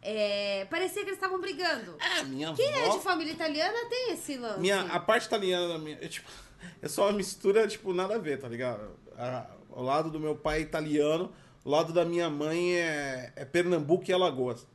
[0.00, 1.96] é, parecia que eles estavam brigando.
[2.00, 2.96] É, minha Quem é avó...
[2.96, 4.60] de família italiana tem esse lance.
[4.60, 5.96] Minha, a parte italiana da minha.
[6.00, 6.28] É, tipo,
[6.80, 8.96] é só uma mistura, tipo, nada a ver, tá ligado?
[9.16, 11.32] A- o lado do meu pai é italiano,
[11.64, 14.66] o lado da minha mãe é, é Pernambuco e Alagoas.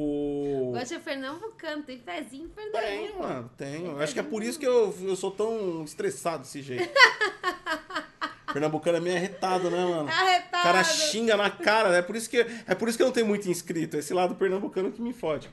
[0.00, 0.70] O.
[0.72, 3.18] Gosta de Pernambucano, tem pezinho em Tenho, Pernambuco.
[3.20, 4.00] mano, tenho.
[4.00, 6.88] Acho que é por isso que eu, eu sou tão estressado desse jeito.
[8.52, 10.04] Pernambucano é meio arretado, né, mano?
[10.04, 10.62] O Arretado.
[10.62, 11.98] cara xinga na cara, né?
[11.98, 13.96] É por isso que, é por isso que eu não tenho muito inscrito.
[13.96, 15.50] Esse lado pernambucano que me fode.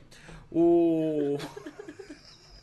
[0.52, 1.38] O.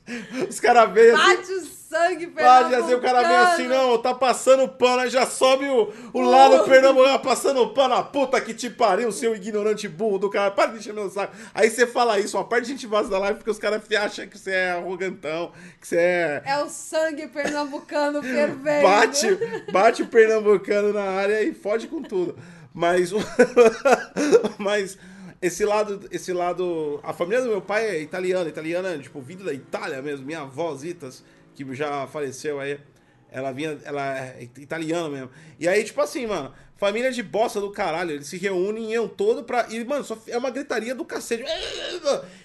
[0.48, 1.81] Os caras veem assim.
[1.92, 5.92] Sangue Pode assim, o cara vem assim, não, tá passando pano, aí já sobe o,
[6.14, 10.50] o lado pernambucano passando pano, a puta que te pariu, seu ignorante burro do cara,
[10.50, 11.36] para de encher meu saco.
[11.54, 14.26] Aí você fala isso, ó, parte de gente vaza da live porque os caras acham
[14.26, 16.42] que você é arrogantão, que você é...
[16.46, 18.88] É o sangue pernambucano fervendo.
[18.88, 19.38] Bate,
[19.70, 22.34] bate o pernambucano na área e fode com tudo.
[22.72, 23.10] Mas,
[24.56, 24.96] mas
[25.42, 29.52] esse lado, esse lado, a família do meu pai é italiana, italiana, tipo, vindo da
[29.52, 30.24] Itália mesmo.
[30.24, 31.22] Minha avó Zitas,
[31.54, 32.78] que já faleceu aí,
[33.30, 35.30] ela vinha, ela é italiana mesmo.
[35.58, 39.44] E aí, tipo assim, mano, família de bosta do caralho, eles se reúnem iam todo
[39.44, 39.66] pra.
[39.70, 41.44] E, mano, só é uma gritaria do cacete.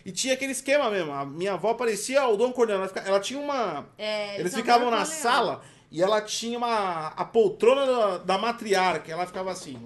[0.06, 1.12] E tinha aquele esquema mesmo.
[1.12, 2.90] A minha avó parecia o Dom Corleone.
[2.94, 3.86] Ela, ela tinha uma.
[3.98, 9.26] É, Eles ficavam na sala e ela tinha uma a poltrona da, da matriarca, ela
[9.26, 9.78] ficava assim.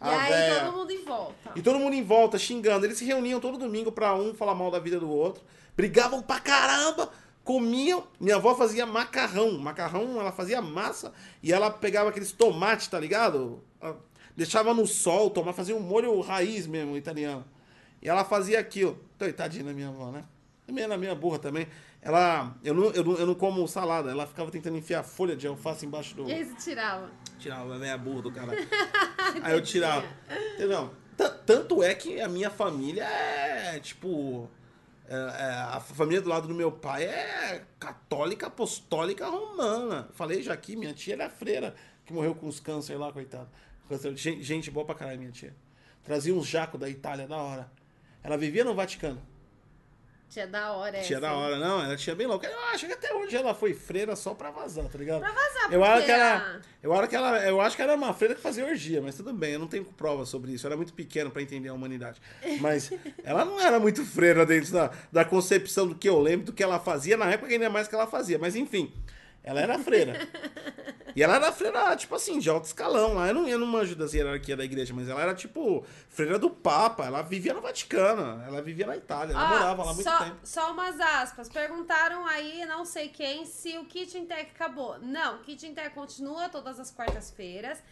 [0.00, 0.60] E a aí véia.
[0.60, 1.50] todo mundo em volta.
[1.56, 2.86] E todo mundo em volta xingando.
[2.86, 5.42] Eles se reuniam todo domingo pra um falar mal da vida do outro.
[5.76, 7.10] Brigavam pra caramba,
[7.48, 8.06] comiam.
[8.20, 9.56] Minha avó fazia macarrão.
[9.56, 13.64] Macarrão, ela fazia massa e ela pegava aqueles tomates, tá ligado?
[13.80, 13.98] Ela
[14.36, 17.44] Deixava no sol, tomava, fazia um molho raiz mesmo, italiano.
[18.02, 18.96] E ela fazia aquilo.
[19.18, 20.24] Coitadinha da minha avó, né?
[20.64, 21.66] Também era minha burra também.
[22.02, 22.54] Ela.
[22.62, 24.10] Eu não, eu, não, eu não como salada.
[24.10, 26.28] Ela ficava tentando enfiar folha de alface embaixo do.
[26.28, 27.10] E aí você tirava.
[27.38, 28.52] Tirava, a velha burra do cara.
[29.42, 30.06] Aí eu tirava.
[30.54, 30.90] Entendeu?
[31.44, 34.48] Tanto é que a minha família é, tipo.
[35.08, 40.08] É- é, a família do lado do meu pai é católica, apostólica, romana.
[40.12, 43.12] Falei já aqui, minha tia era freira, que morreu com os câncer lá.
[43.88, 45.54] Câncer- Gente, gente boa pra caralho, minha tia.
[46.04, 47.70] Trazia uns jacos da Itália, da hora.
[48.22, 49.20] Ela vivia no Vaticano.
[50.28, 52.46] Tia da hora Tia da hora, não, ela tinha bem louca.
[52.46, 55.20] Eu acho que até hoje ela foi freira só pra vazar, tá ligado?
[55.20, 57.92] Pra vazar, eu acho porque que ela, eu acho que ela, eu acho que ela
[57.92, 60.66] era uma freira que fazia orgia, mas tudo bem, eu não tenho prova sobre isso.
[60.66, 62.20] Eu era muito pequeno pra entender a humanidade.
[62.60, 62.92] Mas
[63.24, 66.62] ela não era muito freira dentro da, da concepção do que eu lembro, do que
[66.62, 68.38] ela fazia na época, ainda mais que ela fazia.
[68.38, 68.92] Mas enfim,
[69.48, 70.28] Ela era freira.
[71.16, 73.14] e ela era freira, tipo assim, de alto escalão.
[73.14, 73.28] Lá.
[73.28, 76.50] Eu não, eu não manjo das hierarquia da igreja, mas ela era, tipo, freira do
[76.50, 77.06] Papa.
[77.06, 78.44] Ela vivia no Vaticano.
[78.46, 79.32] Ela vivia na Itália.
[79.32, 80.36] Ela Ó, morava lá muito só, tempo.
[80.44, 81.48] Só umas aspas.
[81.48, 84.98] Perguntaram aí, não sei quem, se o Kitchen Tech acabou.
[84.98, 87.82] Não, o Kitchen Tech continua todas as quartas-feiras.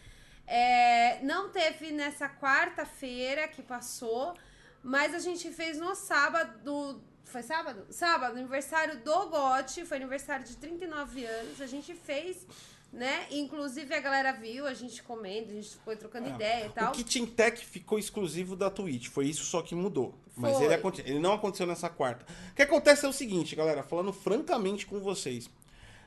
[0.45, 4.35] É, não teve nessa quarta-feira que passou,
[4.83, 7.01] mas a gente fez no sábado.
[7.31, 7.85] Foi sábado?
[7.89, 9.85] Sábado, aniversário do Gotti.
[9.85, 11.61] Foi aniversário de 39 anos.
[11.61, 12.45] A gente fez,
[12.91, 13.27] né?
[13.31, 16.85] Inclusive a galera viu, a gente comendo, a gente foi trocando ideia e tal.
[16.85, 16.89] É.
[16.89, 19.07] O Kitchen Tech ficou exclusivo da Twitch.
[19.09, 20.17] Foi isso só que mudou.
[20.35, 20.65] Mas Foi.
[20.65, 22.25] ele, aconte- ele não aconteceu nessa quarta.
[22.51, 25.49] O que acontece é o seguinte, galera, falando francamente com vocês.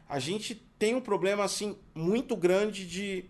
[0.09, 3.25] A gente tem um problema, assim, muito grande de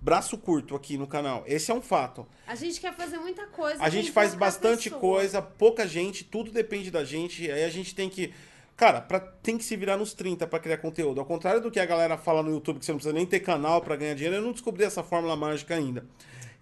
[0.00, 1.44] braço curto aqui no canal.
[1.46, 2.26] Esse é um fato.
[2.46, 3.82] A gente quer fazer muita coisa.
[3.82, 5.00] A gente faz bastante pessoa.
[5.00, 7.50] coisa, pouca gente, tudo depende da gente.
[7.50, 8.32] Aí a gente tem que.
[8.76, 11.18] Cara, pra, tem que se virar nos 30 pra criar conteúdo.
[11.18, 13.40] Ao contrário do que a galera fala no YouTube, que você não precisa nem ter
[13.40, 16.04] canal pra ganhar dinheiro, eu não descobri essa fórmula mágica ainda.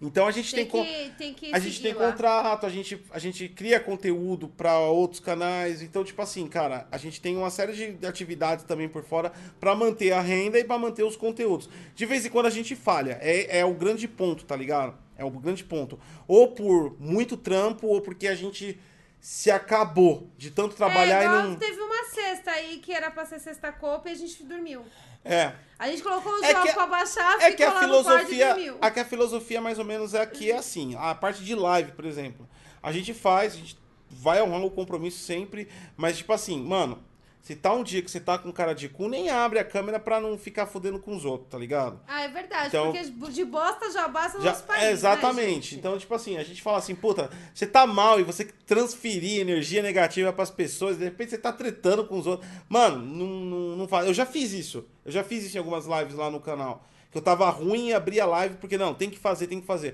[0.07, 2.11] Então a gente tem, Tem que, tem que a gente tem lá.
[2.11, 5.81] contrato, a gente, a gente cria conteúdo pra outros canais.
[5.81, 9.31] Então, tipo assim, cara, a gente tem uma série de- de atividades também por fora
[9.59, 11.69] pra manter a renda e pra manter os conteúdos.
[11.95, 13.17] De vez em quando a gente falha.
[13.21, 14.97] É, é o grande ponto, tá ligado?
[15.17, 15.99] É o grande ponto.
[16.27, 18.79] Ou por muito trampo, ou porque a gente
[19.21, 21.55] se acabou de tanto trabalhar é, e não.
[21.55, 24.83] teve uma sexta aí que era pra ser sexta copa e a gente dormiu.
[25.25, 25.51] É.
[25.77, 28.03] A gente colocou os É jogos que- pra baixar, É ficou que a lá no
[28.03, 31.43] quarto filosofia, a que a filosofia mais ou menos é aqui é assim, a parte
[31.43, 32.47] de live, por exemplo.
[32.81, 33.77] A gente faz, a gente
[34.09, 35.67] vai honrando o compromisso sempre,
[35.97, 37.03] mas tipo assim, mano,
[37.45, 39.99] se tá um dia que você tá com cara de cu, nem abre a câmera
[39.99, 41.99] pra não ficar fudendo com os outros, tá ligado?
[42.07, 45.53] Ah, é verdade, Então- porque de bosta já basta Já- nosso país, é, né, exatamente.
[45.53, 45.75] gente?
[45.75, 49.83] então, tipo assim, a gente fala assim, puta, você tá mal e você transferir energia
[49.83, 52.49] negativa pras pessoas, de repente você tá tretando com os outros.
[52.67, 54.07] Mano, não, não, não faz.
[54.07, 54.83] Eu já fiz isso.
[55.05, 56.83] Eu já fiz isso em algumas lives lá no canal.
[57.11, 59.67] Que eu tava ruim e abri a live porque, não, tem que fazer, tem que
[59.67, 59.93] fazer.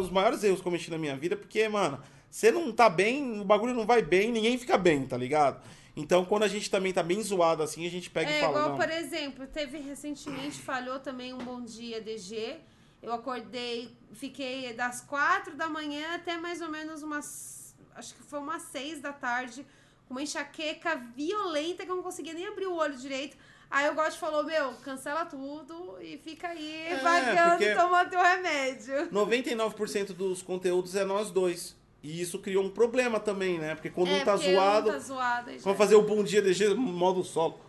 [0.00, 3.40] Os maiores erros que eu cometi na minha vida, porque, mano, você não tá bem,
[3.40, 5.62] o bagulho não vai bem, ninguém fica bem, tá ligado?
[5.94, 8.52] Então, quando a gente também tá bem zoado assim, a gente pega É e fala,
[8.58, 8.76] igual, não.
[8.76, 12.56] por exemplo, teve recentemente, falhou também um Bom Dia DG.
[13.02, 17.74] Eu acordei, fiquei das quatro da manhã até mais ou menos umas.
[17.94, 19.66] Acho que foi umas seis da tarde,
[20.06, 23.36] com uma enxaqueca violenta que eu não conseguia nem abrir o olho direito.
[23.70, 29.08] Aí o Gotti falou: Meu, cancela tudo e fica aí É, vagando tomando teu remédio.
[29.10, 31.76] 99% dos conteúdos é nós dois.
[32.02, 33.74] E isso criou um problema também, né?
[33.74, 36.42] Porque quando é, um tá zoado, Um tá zoado aí vamos fazer o bom dia
[36.42, 37.60] DG modo solo.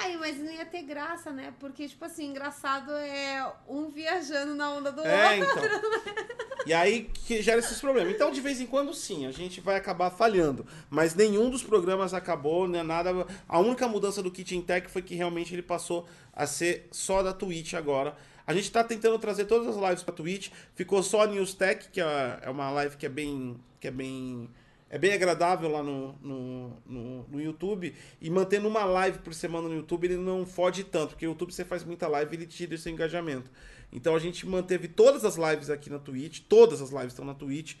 [0.00, 1.52] Aí, mas não ia ter graça, né?
[1.58, 5.66] Porque, tipo assim, engraçado é um viajando na onda do É, outro.
[5.66, 6.28] então.
[6.66, 8.12] E aí que gera esses problemas.
[8.14, 10.64] Então, de vez em quando, sim, a gente vai acabar falhando.
[10.88, 12.82] Mas nenhum dos programas acabou, né?
[12.82, 13.26] Nada.
[13.48, 17.32] A única mudança do Kitchen Tech foi que realmente ele passou a ser só da
[17.32, 18.14] Twitch agora.
[18.48, 20.48] A gente tá tentando trazer todas as lives pra Twitch.
[20.74, 23.60] Ficou só a News Tech, que é é uma live que é bem.
[23.78, 24.48] que é bem.
[24.88, 27.94] É bem agradável lá no, no, no, no YouTube.
[28.22, 31.10] E mantendo uma live por semana no YouTube, ele não fode tanto.
[31.10, 33.50] Porque o YouTube você faz muita live ele tira esse engajamento.
[33.92, 36.40] Então a gente manteve todas as lives aqui na Twitch.
[36.48, 37.74] Todas as lives estão na Twitch.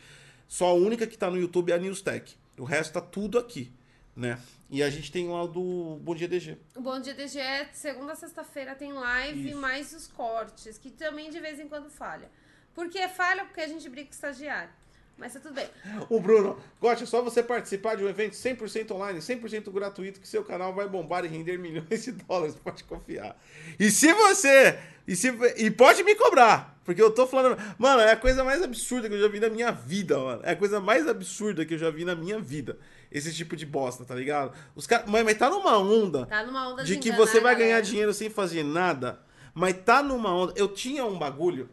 [0.46, 2.36] Só a única que tá no YouTube é a News Tech.
[2.58, 3.72] O resto tá tudo aqui,
[4.14, 4.38] né?
[4.70, 6.58] E a gente tem lá o do Bom Dia DG.
[6.76, 9.58] O Bom Dia DG é segunda a sexta-feira tem live, Isso.
[9.58, 12.30] mais os cortes, que também de vez em quando falha.
[12.74, 13.44] Por que falha?
[13.44, 14.70] Porque a gente briga com o estagiário.
[15.16, 15.66] Mas tá tudo bem.
[16.08, 20.28] O Bruno, Gosta, é só você participar de um evento 100% online, 100% gratuito, que
[20.28, 23.36] seu canal vai bombar e render milhões de dólares, pode confiar.
[23.80, 24.78] E se você.
[25.06, 27.58] E, se, e pode me cobrar, porque eu tô falando.
[27.78, 30.42] Mano, é a coisa mais absurda que eu já vi na minha vida, mano.
[30.44, 32.78] É a coisa mais absurda que eu já vi na minha vida.
[33.10, 34.56] Esse tipo de bosta, tá ligado?
[34.74, 35.08] Os caras.
[35.08, 37.80] Mas, mas tá numa onda Tá numa onda de de que enganar você vai ganhar
[37.80, 39.20] dinheiro sem fazer nada,
[39.54, 40.52] mas tá numa onda.
[40.56, 41.68] Eu tinha um bagulho.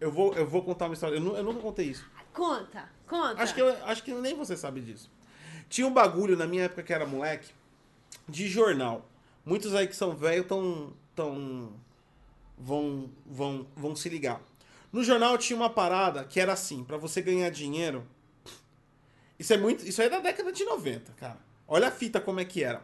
[0.00, 1.16] Eu vou, eu vou contar uma história.
[1.16, 2.04] Eu, eu nunca contei isso.
[2.32, 3.40] Conta, conta.
[3.40, 5.10] Acho que, eu, acho que nem você sabe disso.
[5.68, 7.50] Tinha um bagulho na minha época que era moleque
[8.28, 9.08] de jornal.
[9.44, 11.72] Muitos aí que são velhos tão, tão
[12.58, 14.40] vão, vão, vão se ligar.
[14.92, 18.06] No jornal tinha uma parada que era assim, pra você ganhar dinheiro.
[19.38, 21.38] Isso é muito, isso é da década de 90, cara.
[21.66, 22.82] Olha a fita como é que era.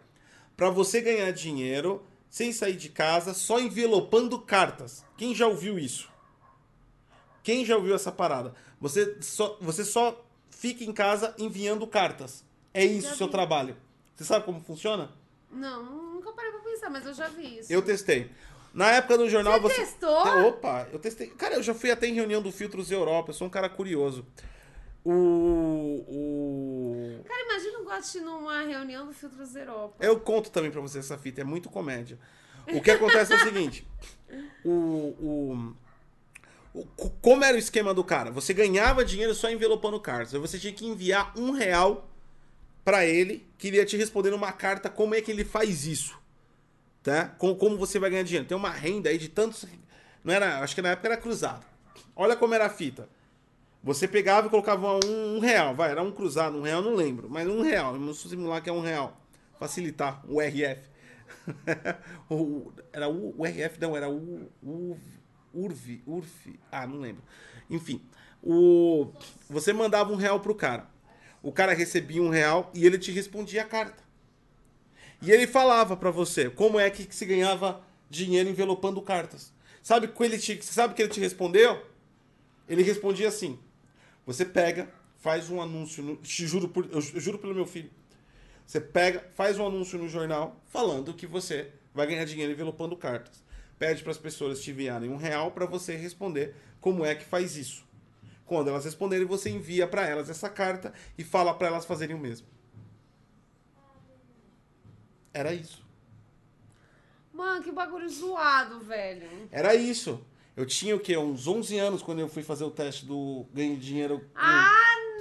[0.57, 5.05] Pra você ganhar dinheiro sem sair de casa, só envelopando cartas.
[5.17, 6.09] Quem já ouviu isso?
[7.43, 8.55] Quem já ouviu essa parada?
[8.81, 12.45] Você só, você só fica em casa enviando cartas.
[12.73, 13.77] É isso o seu trabalho.
[14.15, 15.11] Você sabe como funciona?
[15.51, 17.73] Não, nunca parei pra pensar, mas eu já vi isso.
[17.73, 18.31] Eu testei.
[18.73, 19.81] Na época do jornal Você você.
[19.81, 20.47] testou?
[20.47, 21.27] Opa, eu testei.
[21.29, 24.25] Cara, eu já fui até em reunião do Filtros Europa, eu sou um cara curioso.
[25.05, 25.11] O.
[26.09, 27.25] O.
[27.25, 29.97] Cara, imagina o Gotti numa reunião do Filtros Europa.
[30.05, 32.19] Eu conto também pra você essa fita, é muito comédia.
[32.73, 33.87] O que acontece é o seguinte.
[34.65, 35.75] O, o,
[36.75, 38.31] o- co- como era o esquema do cara?
[38.31, 40.33] Você ganhava dinheiro só envelopando cartas.
[40.33, 42.09] Você tinha que enviar um real
[42.85, 46.19] pra ele, que ele ia te responder numa carta como é que ele faz isso.
[47.03, 47.29] Tá?
[47.39, 48.47] Como, como você vai ganhar dinheiro.
[48.47, 49.65] Tem uma renda aí de tantos.
[50.23, 51.65] Não era, acho que na época era cruzado.
[52.15, 53.09] Olha como era a fita.
[53.83, 57.31] Você pegava e colocava um, um real, vai, era um cruzado, um real, não lembro,
[57.31, 59.19] mas um real, vamos simular que é um real.
[59.59, 60.89] Facilitar, o RF.
[62.93, 64.99] era o, o RF, não, era o, o
[65.55, 67.23] URV, URF, ah, não lembro.
[67.69, 68.03] Enfim,
[68.43, 69.13] o,
[69.49, 70.87] você mandava um real pro cara.
[71.43, 74.03] O cara recebia um real e ele te respondia a carta.
[75.23, 79.53] E ele falava pra você como é que se ganhava dinheiro envelopando cartas.
[79.83, 81.83] Sabe que ele te, sabe que ele te respondeu?
[82.69, 83.59] Ele respondia assim:
[84.33, 87.67] Você pega, faz um anúncio, no, te juro por, eu ju- eu juro pelo meu
[87.67, 87.91] filho.
[88.67, 93.43] Você pega, faz um anúncio no jornal falando que você vai ganhar dinheiro envelopando cartas.
[93.79, 97.57] Pede para as pessoas te enviarem um real para você responder como é que faz
[97.57, 97.85] isso.
[98.47, 102.19] Quando elas responderem, você envia para elas essa carta e fala para elas fazerem o
[102.19, 102.47] mesmo.
[105.33, 105.85] Era isso.
[107.33, 109.49] Mano, que bagulho zoado, velho.
[109.51, 110.25] Era isso.
[110.61, 111.17] Eu tinha o quê?
[111.17, 114.23] Uns 11 anos quando eu fui fazer o teste do ganho de dinheiro.
[114.35, 114.71] Ah,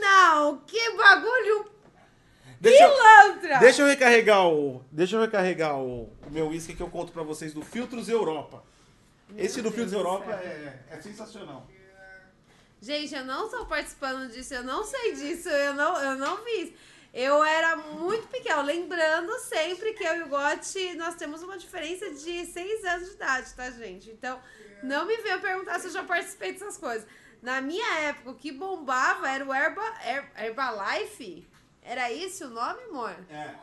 [0.01, 0.57] não!
[0.67, 1.65] Que bagulho
[2.59, 3.59] Deixa eu- pilantra!
[3.59, 4.83] Deixa eu recarregar o.
[4.91, 8.61] Deixa eu recarregar o, o meu uísque que eu conto pra vocês do Filtros Europa.
[9.37, 11.65] Esse do Deus Filtros do Europa é, é sensacional.
[12.81, 16.75] Gente, eu não estou participando disso, eu não sei disso, eu não, eu não vi.
[17.14, 22.10] Eu era muito pequena, lembrando sempre que eu e o Gotti, nós temos uma diferença
[22.12, 24.12] de seis anos de idade, tá, gente?
[24.12, 24.39] Então,
[24.84, 27.07] não me venha perguntar se eu já participei dessas coisas.
[27.41, 31.47] Na minha época, o que bombava era o Herba, Her- Herbalife.
[31.82, 33.16] Era isso o nome, amor?
[33.32, 33.55] É.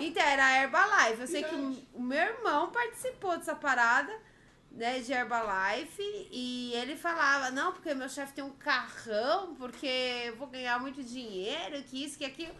[0.00, 1.20] Então, era a Herbalife.
[1.20, 4.12] Eu sei que o o meu irmão participou dessa parada,
[4.74, 9.86] né, de Herbalife, e ele falava, não, porque meu chefe tem um carrão, porque
[10.26, 12.54] eu vou ganhar muito dinheiro, que isso, que aquilo.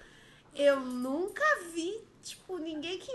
[0.54, 3.12] Eu nunca vi, tipo, ninguém que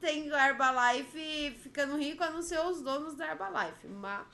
[0.00, 3.88] tem Herbalife ficando rico, a não ser os donos da Herbalife.
[3.88, 4.26] Mas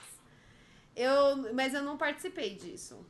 [0.95, 3.07] eu, mas eu não participei disso.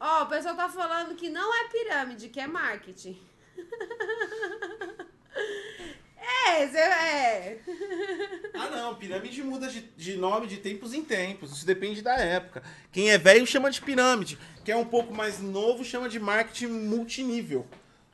[0.00, 3.20] Ó, o pessoal tá falando que não é pirâmide, que é marketing.
[6.48, 7.58] é, cê- é.
[8.54, 8.94] Ah, não.
[8.94, 11.50] Pirâmide muda de, de nome de tempos em tempos.
[11.52, 12.62] Isso depende da época.
[12.92, 14.38] Quem é velho chama de pirâmide.
[14.64, 17.66] Quem é um pouco mais novo chama de marketing multinível.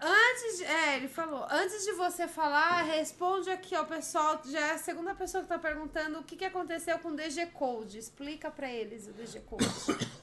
[0.02, 4.70] Antes de, é, ele falou, antes de você falar, responde aqui, ó, pessoal, já é
[4.72, 7.98] a segunda pessoa que tá perguntando o que, que aconteceu com o DG Code.
[7.98, 9.64] Explica pra eles o DG Code.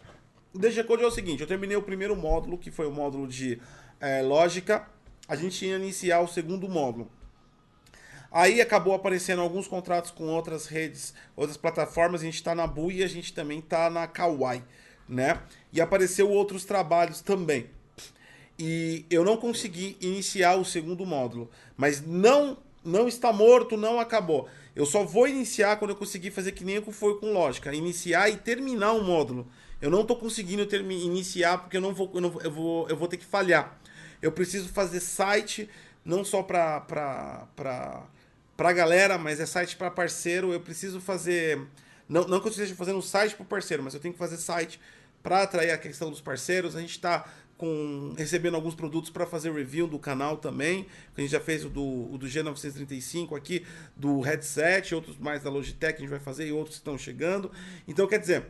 [0.53, 3.28] O DG Code é o seguinte, eu terminei o primeiro módulo, que foi o módulo
[3.28, 3.62] de
[3.99, 4.88] eh, lógica.
[5.28, 7.12] A gente ia iniciar o segundo módulo.
[8.32, 12.21] Aí acabou aparecendo alguns contratos com outras redes, outras plataformas.
[12.21, 14.63] A gente está na Bu e a gente também está na Kawaii,
[15.07, 15.39] né?
[15.71, 17.67] E apareceu outros trabalhos também.
[18.59, 24.47] E eu não consegui iniciar o segundo módulo, mas não não está morto, não acabou.
[24.73, 28.38] Eu só vou iniciar quando eu conseguir fazer que nem foi com lógica, iniciar e
[28.38, 29.45] terminar o módulo.
[29.82, 32.95] Eu não estou conseguindo termi- iniciar porque eu não vou eu, não, eu vou eu
[32.95, 33.78] vou ter que falhar.
[34.21, 35.69] Eu preciso fazer site
[36.03, 38.05] não só para
[38.58, 40.51] para galera, mas é site para parceiro.
[40.51, 41.68] Eu preciso fazer
[42.10, 44.80] não, não que eu esteja fazendo site para parceiro, mas eu tenho que fazer site
[45.22, 46.76] para atrair a questão dos parceiros.
[46.76, 47.26] A gente está
[47.58, 50.88] com recebendo alguns produtos para fazer review do canal também.
[51.18, 55.49] A gente já fez o do, o do G935 aqui, do headset, outros mais da
[55.49, 57.51] Logitech a gente vai fazer e outros estão chegando.
[57.88, 58.45] Então, quer dizer,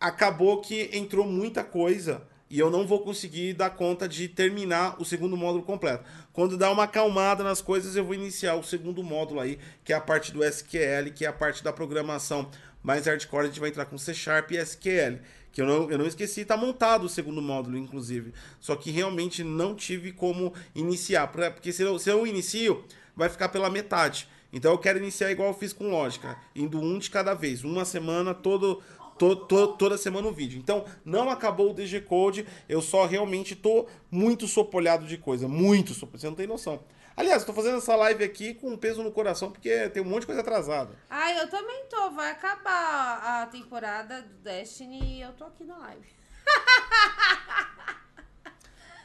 [0.00, 5.04] acabou que entrou muita coisa e eu não vou conseguir dar conta de terminar o
[5.04, 6.04] segundo módulo completo.
[6.34, 9.96] Quando dá uma acalmada nas coisas, eu vou iniciar o segundo módulo aí, que é
[9.96, 12.50] a parte do SQL, que é a parte da programação
[12.82, 13.44] mais hardcore.
[13.44, 15.20] A gente vai entrar com C Sharp e SQL.
[15.52, 18.34] Que eu não, eu não esqueci, tá montado o segundo módulo, inclusive.
[18.58, 21.28] Só que realmente não tive como iniciar.
[21.28, 24.28] Porque se eu, se eu inicio, vai ficar pela metade.
[24.52, 27.84] Então eu quero iniciar igual eu fiz com lógica, indo um de cada vez, uma
[27.84, 28.82] semana, todo,
[29.18, 30.58] to- to- toda semana um vídeo.
[30.58, 35.92] Então não acabou o DG Code, eu só realmente tô muito sopolhado de coisa, muito
[35.94, 36.82] sopolhado, você não tem noção.
[37.16, 40.20] Aliás, tô fazendo essa live aqui com um peso no coração porque tem um monte
[40.22, 40.96] de coisa atrasada.
[41.08, 42.10] Ai, eu também tô.
[42.10, 46.06] Vai acabar a temporada do Destiny e eu tô aqui na live.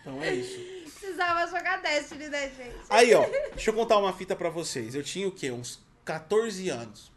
[0.01, 0.57] Então é isso.
[0.97, 2.77] Precisava jogar Destiny, né, gente?
[2.89, 4.95] Aí, ó, deixa eu contar uma fita pra vocês.
[4.95, 5.51] Eu tinha o quê?
[5.51, 7.11] Uns 14 anos,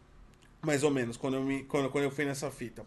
[0.63, 2.87] mais ou menos, quando eu, me, quando, quando eu fui nessa fita.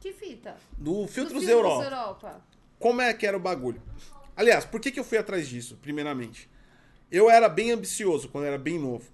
[0.00, 0.56] Que fita?
[0.78, 1.84] Do Do Filtros Filtros Europa.
[1.84, 2.44] Europa.
[2.78, 3.82] Como é que era o bagulho?
[4.36, 6.50] Aliás, por que, que eu fui atrás disso, primeiramente?
[7.12, 9.04] eu era bem ambicioso quando era bem novo.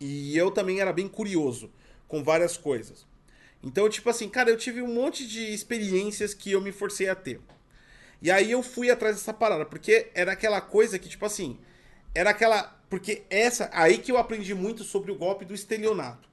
[0.00, 1.70] E eu também era bem curioso
[2.08, 3.06] com várias coisas.
[3.62, 7.14] Então, tipo assim, cara, eu tive um monte de experiências que eu me forcei a
[7.14, 7.40] ter.
[8.20, 11.58] E aí eu fui atrás dessa parada, porque era aquela coisa que, tipo assim,
[12.12, 12.76] era aquela.
[12.90, 13.70] Porque essa.
[13.72, 16.27] Aí que eu aprendi muito sobre o golpe do estelionato.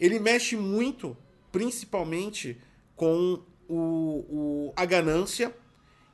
[0.00, 1.16] Ele mexe muito,
[1.52, 2.60] principalmente,
[2.96, 5.54] com o, o a ganância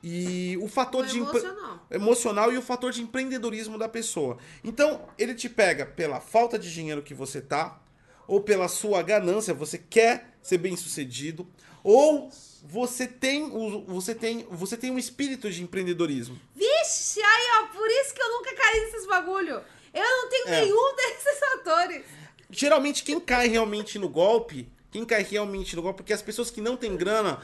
[0.03, 1.87] e o fator O de emocional.
[1.89, 4.37] emocional e o fator de empreendedorismo da pessoa.
[4.63, 7.81] Então, ele te pega pela falta de dinheiro que você tá,
[8.27, 11.47] ou pela sua ganância, você quer ser bem-sucedido,
[11.83, 12.29] ou
[12.63, 16.37] você tem, o- você tem, você tem um espírito de empreendedorismo.
[16.55, 19.61] Vixe, aí, ó, por isso que eu nunca caí nesses bagulho.
[19.93, 20.61] Eu não tenho É.
[20.61, 22.05] nenhum desses fatores.
[22.49, 26.61] Geralmente quem cai realmente no golpe, quem cai realmente no golpe, porque as pessoas que
[26.61, 27.41] não têm grana,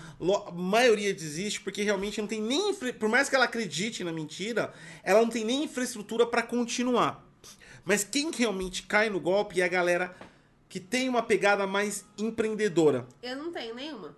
[0.48, 4.74] a maioria desiste porque realmente não tem nem, por mais que ela acredite na mentira,
[5.04, 7.28] ela não tem nem infraestrutura para continuar.
[7.84, 10.16] Mas quem realmente cai no golpe é a galera
[10.70, 13.06] que tem uma pegada mais empreendedora.
[13.22, 14.16] Eu não tenho nenhuma.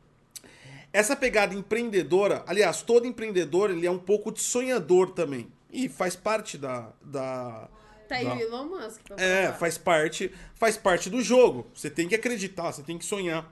[0.93, 5.51] Essa pegada empreendedora, aliás, todo empreendedor, ele é um pouco de sonhador também.
[5.69, 7.67] E faz parte da, da,
[8.07, 11.67] Tá aí o Elon Musk pra é, faz parte, faz parte do jogo.
[11.73, 13.51] Você tem que acreditar, você tem que sonhar.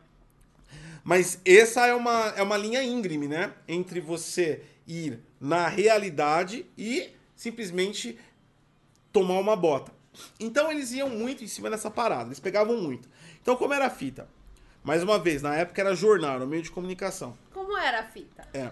[1.04, 3.54] Mas essa é uma, é uma linha íngreme, né?
[3.68, 8.18] Entre você ir na realidade e simplesmente
[9.12, 9.92] tomar uma bota.
[10.40, 13.10] Então eles iam muito em cima dessa parada, eles pegavam muito.
[13.42, 14.28] Então como era a fita?
[14.84, 17.38] Mais uma vez, na época era jornal, era um meio de comunicação.
[17.54, 18.48] Como era a fita?
[18.54, 18.72] É.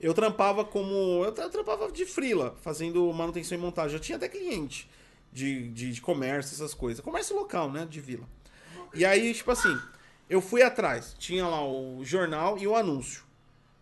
[0.00, 1.24] Eu trampava como.
[1.24, 3.96] Eu tra- trampava de frila, fazendo manutenção e montagem.
[3.96, 4.88] Eu tinha até cliente
[5.32, 7.04] de, de, de comércio, essas coisas.
[7.04, 7.86] Comércio local, né?
[7.88, 8.28] De vila.
[8.94, 9.76] E aí, tipo assim,
[10.28, 11.14] eu fui atrás.
[11.18, 13.24] Tinha lá o jornal e o anúncio.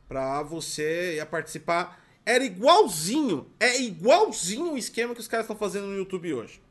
[0.08, 2.00] Pra você ir participar.
[2.24, 3.50] Era igualzinho.
[3.58, 6.62] É igualzinho o esquema que os caras estão fazendo no YouTube hoje.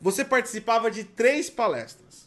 [0.00, 2.26] Você participava de três palestras.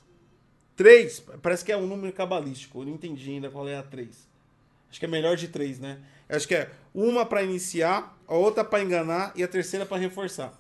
[0.75, 1.19] Três.
[1.41, 2.81] Parece que é um número cabalístico.
[2.81, 4.27] Eu não entendi ainda qual é a três.
[4.93, 5.97] Acho que é melhor de três, né?
[6.29, 10.53] Acho que é uma pra iniciar, a outra pra enganar e a terceira pra reforçar.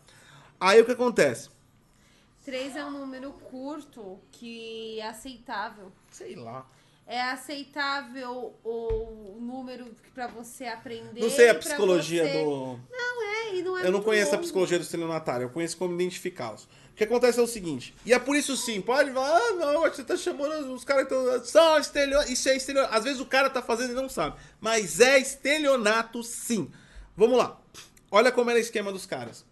[0.59, 1.51] Aí o que acontece?
[2.43, 5.91] Três é um número curto que é aceitável.
[6.09, 6.65] Sei lá.
[7.05, 11.19] É aceitável o número pra você aprender.
[11.19, 12.79] Não sei a psicologia você- do.
[12.89, 14.43] Não é, e não é Eu não conheço a longo.
[14.43, 16.63] psicologia do estelionatário, eu conheço como identificá-los.
[16.63, 19.81] O que acontece é o seguinte, e é por isso sim, pode falar, ah, não,
[19.81, 22.93] você tá chamando os caras que são estelionato, isso é estelionato.
[22.95, 26.71] Às vezes o cara tá fazendo e não sabe, mas é estelionato sim.
[27.17, 27.59] Vamos lá,
[28.11, 29.43] olha como era o esquema dos caras.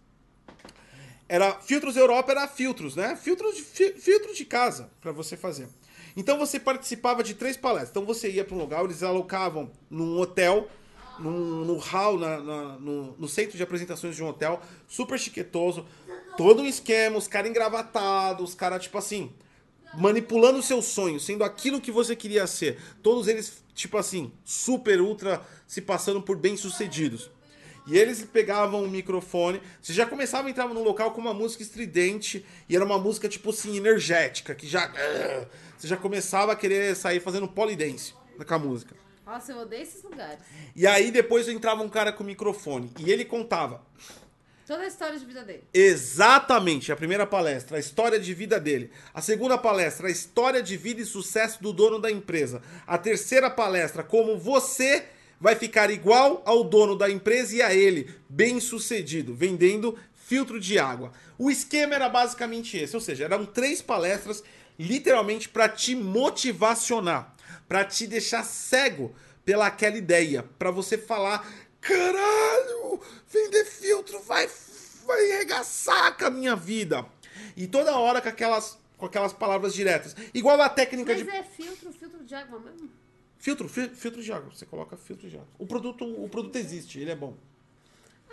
[1.28, 3.16] Era Filtros Europa era filtros, né?
[3.16, 5.68] Filtros de, fi- filtro de casa pra você fazer.
[6.16, 7.90] Então você participava de três palestras.
[7.90, 10.68] Então você ia para um lugar, eles alocavam num hotel,
[11.18, 15.86] num, no hall, na- na- no, no centro de apresentações de um hotel, super chiquetoso,
[16.36, 19.32] todo um esquema, os caras engravatados, os caras, tipo assim,
[19.94, 22.78] manipulando o seu sonho, sendo aquilo que você queria ser.
[23.02, 27.30] Todos eles, tipo assim, super, ultra, se passando por bem-sucedidos.
[27.86, 31.62] E eles pegavam o microfone, você já começava a entrar no local com uma música
[31.62, 34.92] estridente, e era uma música, tipo assim, energética, que já.
[35.76, 38.14] Você já começava a querer sair fazendo polidense
[38.46, 38.94] com a música.
[39.26, 40.38] Nossa, eu odeio esses lugares.
[40.76, 43.82] E aí depois entrava um cara com o microfone, e ele contava
[44.72, 45.64] Toda a história de vida dele.
[45.74, 48.90] Exatamente, a primeira palestra, a história de vida dele.
[49.12, 52.62] A segunda palestra, a história de vida e sucesso do dono da empresa.
[52.86, 55.04] A terceira palestra, como você
[55.42, 60.78] vai ficar igual ao dono da empresa e a ele, bem sucedido, vendendo filtro de
[60.78, 61.10] água.
[61.36, 64.40] O esquema era basicamente esse, ou seja, eram três palestras
[64.78, 67.34] literalmente para te motivacionar,
[67.66, 69.12] para te deixar cego
[69.44, 71.44] pela aquela ideia, para você falar,
[71.80, 74.48] caralho, vender filtro vai
[75.04, 77.04] vai arregaçar com a minha vida.
[77.56, 80.14] E toda hora com aquelas com aquelas palavras diretas.
[80.32, 82.88] Igual a técnica Mas de é filtro, filtro de água mesmo?
[83.42, 85.48] Filtro, fi- filtro de água, você coloca filtro de água.
[85.58, 87.34] O produto, o produto existe, ele é bom.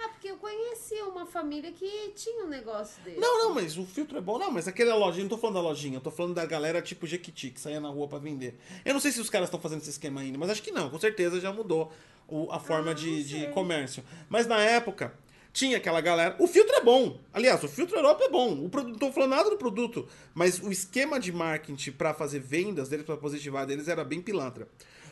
[0.02, 3.20] Ah, porque eu conheci uma família que tinha um negócio desse.
[3.20, 4.38] Não, não, mas o filtro é bom.
[4.40, 7.06] Não, mas aquela lojinha, não tô falando da lojinha, eu tô falando da galera tipo
[7.08, 8.58] Jequiti, que saía na rua pra vender.
[8.86, 10.90] Eu não sei se os caras estão fazendo esse esquema ainda, mas acho que não,
[10.90, 11.92] com certeza já mudou
[12.30, 14.02] o- a forma Ah, de, de comércio.
[14.30, 15.14] Mas na época,
[15.52, 16.34] tinha aquela galera.
[16.40, 17.20] O filtro é bom.
[17.34, 18.54] Aliás, o filtro Europa é bom.
[18.64, 22.40] O produto, não tô falando nada do produto, mas o esquema de marketing pra fazer
[22.40, 24.66] vendas deles, pra positivar deles, era bem pilantra.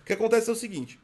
[0.08, 0.98] O que acontece é o seguinte.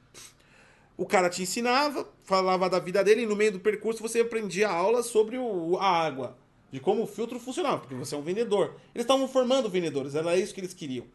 [0.95, 4.69] O cara te ensinava, falava da vida dele, e no meio do percurso você aprendia
[4.69, 6.37] aulas sobre o- a água,
[6.71, 8.75] de como o filtro funcionava, porque você é um vendedor.
[8.95, 11.05] Eles estavam formando vendedores, era isso que eles queriam.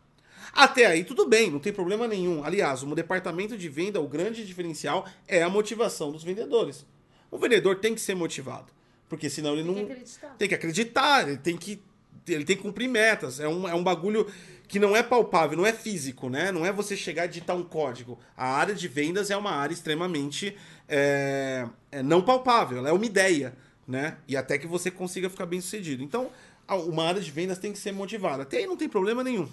[0.53, 2.45] Até aí tudo bem, não tem problema nenhum.
[2.45, 6.85] Aliás, no departamento de venda, o grande diferencial é a motivação dos vendedores.
[7.31, 8.71] O vendedor tem que ser motivado.
[9.09, 9.87] Porque senão ele Tem não.
[9.87, 10.35] que acreditar.
[10.37, 11.81] Tem que acreditar, ele tem que,
[12.27, 13.41] ele tem que cumprir metas.
[13.41, 14.27] É um, é um bagulho
[14.69, 16.53] que não é palpável, não é físico, né?
[16.53, 18.19] Não é você chegar e digitar um código.
[18.37, 20.55] A área de vendas é uma área extremamente
[20.87, 23.55] é, é não palpável, ela é uma ideia,
[23.87, 24.19] né?
[24.29, 26.05] E até que você consiga ficar bem sucedido.
[26.05, 26.31] Então,
[26.69, 28.43] uma área de vendas tem que ser motivada.
[28.43, 29.49] Até aí não tem problema nenhum.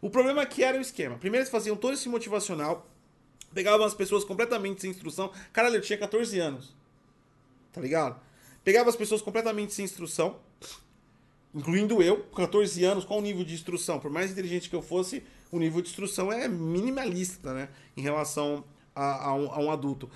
[0.00, 1.16] O problema aqui era o esquema.
[1.16, 2.90] Primeiro eles faziam todo esse motivacional,
[3.54, 5.30] pegavam as pessoas completamente sem instrução.
[5.52, 6.74] Caralho, eu tinha 14 anos.
[7.72, 8.20] Tá ligado?
[8.64, 10.40] Pegava as pessoas completamente sem instrução,
[11.56, 13.98] incluindo eu, com 14 anos, qual o nível de instrução?
[13.98, 17.70] Por mais inteligente que eu fosse, o nível de instrução é minimalista, né?
[17.96, 18.62] Em relação
[18.94, 20.10] a, a um, a um adulto.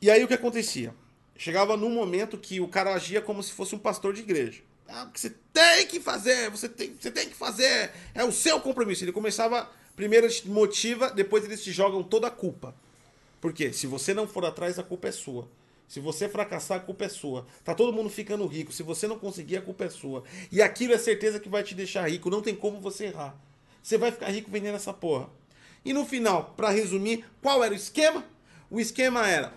[0.00, 0.92] E aí o que acontecia?
[1.36, 4.62] Chegava num momento que o cara agia como se fosse um pastor de igreja.
[4.88, 8.60] Ah, que você tem que fazer, você tem, você tem que fazer, é o seu
[8.60, 9.04] compromisso.
[9.04, 12.74] Ele começava, primeiro ele te motiva, depois eles te jogam toda a culpa.
[13.40, 13.72] Por quê?
[13.72, 15.48] Se você não for atrás, a culpa é sua.
[15.92, 17.46] Se você fracassar, a culpa é sua.
[17.62, 18.72] Tá todo mundo ficando rico.
[18.72, 20.24] Se você não conseguir, a culpa é sua.
[20.50, 22.30] E aquilo é certeza que vai te deixar rico.
[22.30, 23.36] Não tem como você errar.
[23.82, 25.28] Você vai ficar rico vendendo essa porra.
[25.84, 28.24] E no final, pra resumir, qual era o esquema?
[28.70, 29.52] O esquema era: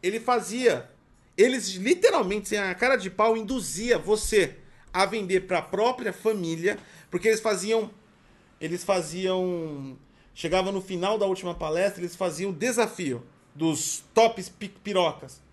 [0.00, 0.88] ele fazia,
[1.36, 4.58] eles literalmente, sem a cara de pau, induzia você
[4.92, 6.78] a vender pra própria família,
[7.10, 7.90] porque eles faziam
[8.60, 9.98] eles faziam.
[10.36, 13.26] Chegava no final da última palestra, eles faziam o desafio
[13.56, 15.49] dos tops pi- pirocas.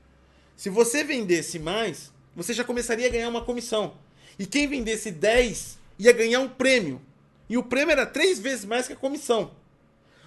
[0.58, 3.96] Se você vendesse mais, você já começaria a ganhar uma comissão.
[4.40, 7.00] E quem vendesse 10 ia ganhar um prêmio.
[7.48, 9.52] E o prêmio era três vezes mais que a comissão.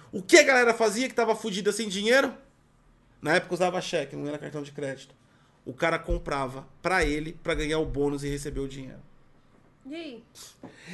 [0.09, 2.33] O que a galera fazia que tava fudida sem dinheiro?
[3.21, 5.13] Na época usava cheque, não era cartão de crédito.
[5.65, 8.99] O cara comprava pra ele pra ganhar o bônus e receber o dinheiro.
[9.85, 10.23] E aí?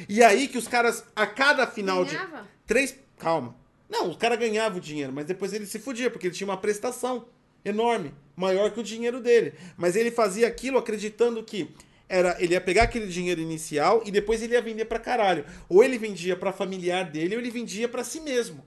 [0.08, 2.10] E aí que os caras, a cada final de.
[2.10, 2.48] Ganhava?
[2.66, 2.96] Três.
[3.16, 3.54] Calma.
[3.88, 6.56] Não, o cara ganhava o dinheiro, mas depois ele se fudia, porque ele tinha uma
[6.56, 7.26] prestação
[7.70, 9.54] enorme, maior que o dinheiro dele.
[9.76, 11.74] Mas ele fazia aquilo acreditando que
[12.08, 15.44] era ele ia pegar aquele dinheiro inicial e depois ele ia vender pra caralho.
[15.68, 18.64] Ou ele vendia pra familiar dele, ou ele vendia pra si mesmo.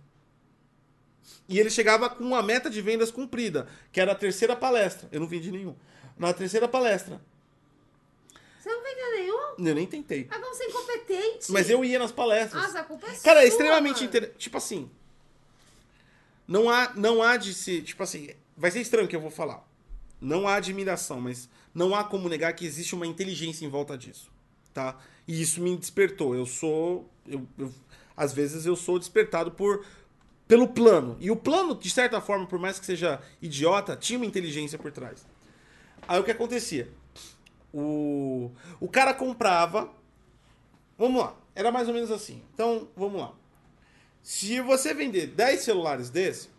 [1.49, 5.09] E ele chegava com uma meta de vendas cumprida, que era a terceira palestra.
[5.11, 5.75] Eu não vendi nenhum.
[6.17, 7.19] Na terceira palestra.
[8.59, 9.69] Você não vendeu nenhum?
[9.69, 10.27] Eu nem tentei.
[10.29, 11.51] Ah, não, você é incompetente.
[11.51, 12.61] Mas eu ia nas palestras.
[12.61, 14.05] Nossa, a culpa é Cara, é sua, extremamente mano.
[14.05, 14.37] interessante.
[14.37, 14.89] Tipo assim.
[16.47, 17.81] Não há, não há de se.
[17.81, 18.29] Tipo assim.
[18.61, 19.67] Vai ser estranho o que eu vou falar.
[20.21, 24.31] Não há admiração, mas não há como negar que existe uma inteligência em volta disso.
[24.71, 24.99] Tá?
[25.27, 26.35] E isso me despertou.
[26.35, 27.09] Eu sou.
[27.27, 27.73] Eu, eu-
[28.15, 29.83] às vezes eu sou despertado por.
[30.47, 31.17] Pelo plano.
[31.19, 34.91] E o plano, de certa forma, por mais que seja idiota, tinha uma inteligência por
[34.91, 35.25] trás.
[36.07, 36.87] Aí o que acontecia?
[37.73, 39.89] O, o cara comprava.
[40.99, 41.35] Vamos lá.
[41.55, 42.43] Era mais ou menos assim.
[42.53, 43.33] Então, vamos lá.
[44.21, 46.49] Se você vender 10 celulares desse,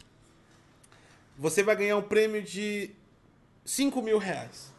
[1.36, 2.90] você vai ganhar um prêmio de
[3.64, 4.72] 5 mil reais.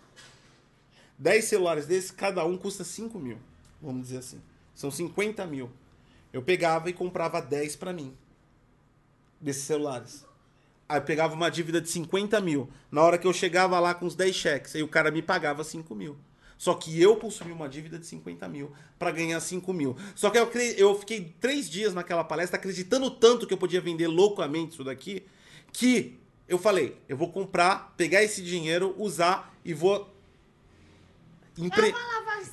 [1.17, 3.37] 10 celulares desses, cada um custa 5 mil.
[3.81, 4.41] Vamos dizer assim.
[4.73, 5.69] São 50 mil.
[6.31, 8.15] Eu pegava e comprava 10 pra mim.
[9.39, 10.25] Desses celulares.
[10.87, 12.69] Aí eu pegava uma dívida de 50 mil.
[12.91, 15.63] Na hora que eu chegava lá com os 10 cheques, aí o cara me pagava
[15.63, 16.17] 5 mil.
[16.57, 19.97] Só que eu consumi uma dívida de 50 mil pra ganhar 5 mil.
[20.15, 24.07] Só que eu, eu fiquei três dias naquela palestra acreditando tanto que eu podia vender
[24.07, 25.25] loucamente isso daqui,
[25.71, 26.17] que
[26.53, 30.09] eu falei, eu vou comprar, pegar esse dinheiro, usar e vou.
[31.57, 31.93] empre-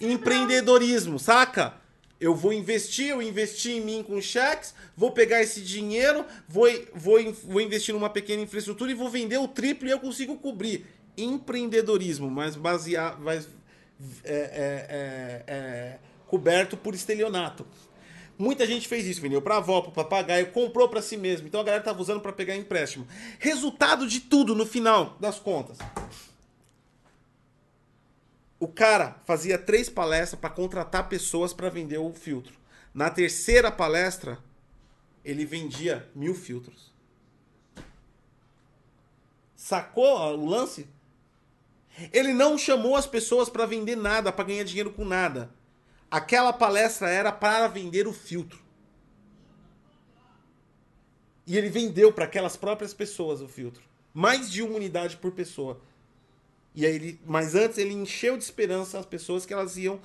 [0.00, 1.74] empreendedorismo, saca?
[2.20, 7.18] Eu vou investir, eu investi em mim com cheques, vou pegar esse dinheiro, vou, vou,
[7.32, 10.86] vou investir numa pequena infraestrutura e vou vender o triplo e eu consigo cobrir.
[11.16, 13.20] Empreendedorismo, mas baseado.
[13.20, 13.48] Mas,
[14.22, 17.66] é, é, é, é, coberto por estelionato.
[18.40, 21.46] Muita gente fez isso, vendeu pra avó, pro papagaio, comprou pra si mesmo.
[21.46, 23.06] Então a galera tava usando pra pegar empréstimo.
[23.38, 25.76] Resultado de tudo no final das contas.
[28.58, 32.54] O cara fazia três palestras para contratar pessoas para vender o filtro.
[32.94, 34.38] Na terceira palestra,
[35.22, 36.90] ele vendia mil filtros.
[39.54, 40.88] Sacou o lance?
[42.10, 45.50] Ele não chamou as pessoas para vender nada, para ganhar dinheiro com nada.
[46.10, 48.58] Aquela palestra era para vender o filtro.
[51.46, 53.82] E ele vendeu para aquelas próprias pessoas o filtro.
[54.12, 55.80] Mais de uma unidade por pessoa.
[56.74, 60.00] E aí ele, mas antes ele encheu de esperança as pessoas que elas iam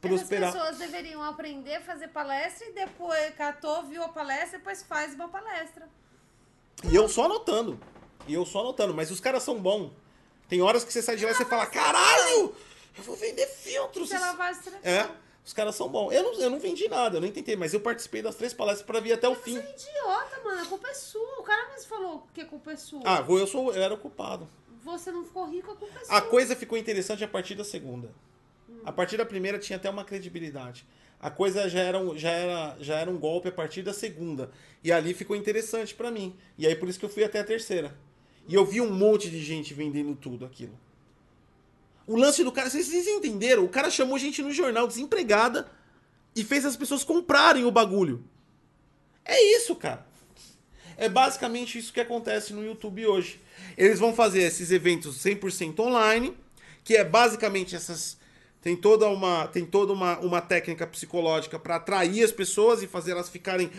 [0.00, 0.50] prosperar.
[0.50, 5.14] Essas pessoas deveriam aprender a fazer palestra e depois catou, viu a palestra, depois faz
[5.14, 5.88] uma palestra.
[6.84, 7.78] E eu só anotando.
[8.26, 8.94] E eu só anotando.
[8.94, 9.90] Mas os caras são bons.
[10.48, 12.54] Tem horas que você sai de lá e você fala: caralho!
[12.98, 14.10] Eu vou vender filtros.
[14.12, 14.92] É lavagem cerebral.
[14.92, 15.10] É,
[15.44, 16.12] os caras são bons.
[16.12, 18.84] Eu não, eu não vendi nada, eu nem tentei, mas eu participei das três palestras
[18.86, 19.56] pra vir até o Você fim.
[19.58, 20.60] é idiota, mano.
[20.62, 21.38] A culpa é sua.
[21.38, 23.00] O cara mesmo falou que a culpa é sua.
[23.04, 24.48] Ah, eu, sou, eu era o culpado.
[24.82, 26.20] você não ficou rico, a culpa é A sua.
[26.22, 28.10] coisa ficou interessante a partir da segunda.
[28.84, 30.86] A partir da primeira tinha até uma credibilidade.
[31.20, 34.50] A coisa já era, um, já, era, já era um golpe a partir da segunda.
[34.84, 36.36] E ali ficou interessante pra mim.
[36.56, 37.96] E aí por isso que eu fui até a terceira.
[38.46, 40.78] E eu vi um monte de gente vendendo tudo aquilo.
[42.08, 43.64] O lance do cara, vocês, entenderam?
[43.64, 45.70] O cara chamou gente no jornal desempregada
[46.34, 48.24] e fez as pessoas comprarem o bagulho.
[49.22, 50.06] É isso, cara.
[50.96, 53.38] É basicamente isso que acontece no YouTube hoje.
[53.76, 56.34] Eles vão fazer esses eventos 100% online,
[56.82, 58.16] que é basicamente essas
[58.62, 63.12] tem toda uma tem toda uma, uma técnica psicológica para atrair as pessoas e fazer
[63.12, 63.70] elas ficarem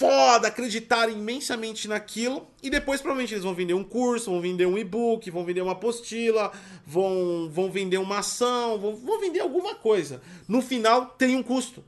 [0.00, 4.78] foda, acreditarem imensamente naquilo e depois provavelmente eles vão vender um curso, vão vender um
[4.78, 6.50] e-book, vão vender uma apostila,
[6.86, 10.22] vão vão vender uma ação, vão, vão vender alguma coisa.
[10.48, 11.84] No final tem um custo.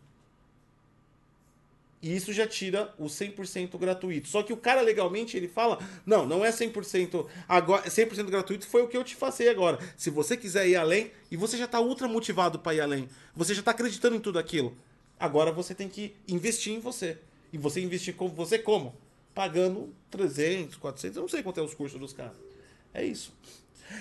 [2.02, 4.28] E isso já tira o 100% gratuito.
[4.28, 8.82] Só que o cara legalmente ele fala: "Não, não é 100% agora, 100% gratuito foi
[8.82, 9.78] o que eu te passei agora.
[9.96, 13.54] Se você quiser ir além e você já tá ultra motivado para ir além, você
[13.54, 14.76] já tá acreditando em tudo aquilo.
[15.18, 17.16] Agora você tem que investir em você.
[17.52, 18.94] E você investir com você como?
[19.34, 22.36] Pagando 300, 400, eu não sei quanto é os cursos dos caras.
[22.94, 23.32] É isso.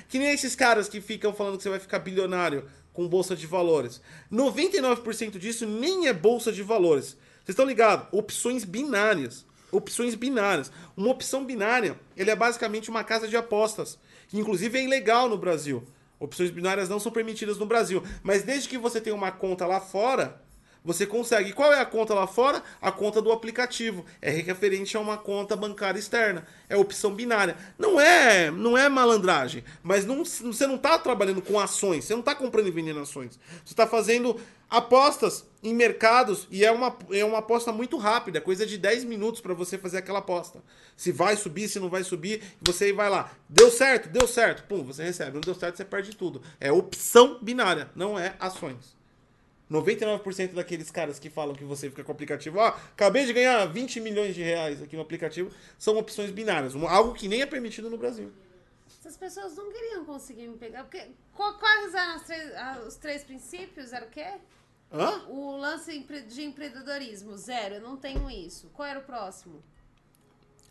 [0.07, 3.47] Que nem esses caras que ficam falando que você vai ficar bilionário com bolsa de
[3.47, 4.01] valores.
[4.31, 7.17] 99% disso nem é bolsa de valores.
[7.43, 8.07] Vocês estão ligados?
[8.11, 9.45] Opções binárias.
[9.71, 10.71] Opções binárias.
[10.95, 13.97] Uma opção binária, ele é basicamente uma casa de apostas.
[14.27, 15.83] Que inclusive é ilegal no Brasil.
[16.19, 18.03] Opções binárias não são permitidas no Brasil.
[18.21, 20.41] Mas desde que você tenha uma conta lá fora,
[20.83, 21.53] você consegue.
[21.53, 22.63] Qual é a conta lá fora?
[22.81, 24.05] A conta do aplicativo.
[24.21, 26.45] É referente a uma conta bancária externa.
[26.67, 27.55] É opção binária.
[27.77, 32.21] Não é, não é malandragem, mas não, você não está trabalhando com ações, você não
[32.21, 33.39] está comprando e vendendo ações.
[33.63, 38.65] Você está fazendo apostas em mercados e é uma, é uma aposta muito rápida, coisa
[38.65, 40.63] de 10 minutos para você fazer aquela aposta.
[40.95, 43.31] Se vai subir, se não vai subir, você vai lá.
[43.49, 44.09] Deu certo?
[44.09, 44.63] Deu certo.
[44.67, 45.33] Pum, você recebe.
[45.33, 46.41] Não deu certo, você perde tudo.
[46.59, 49.00] É opção binária, não é ações.
[49.71, 53.65] 99% daqueles caras que falam que você fica com o aplicativo, ó, acabei de ganhar
[53.65, 55.49] 20 milhões de reais aqui no aplicativo,
[55.79, 58.31] são opções binárias, algo que nem é permitido no Brasil.
[58.99, 60.83] Essas pessoas não queriam conseguir me pegar.
[60.83, 63.93] Porque quais eram três- ah, os três princípios?
[63.93, 64.27] Era o quê?
[64.91, 65.25] Hã?
[65.29, 65.97] O lance
[66.27, 68.69] de empreendedorismo, zero, eu não tenho isso.
[68.73, 69.63] Qual era o próximo?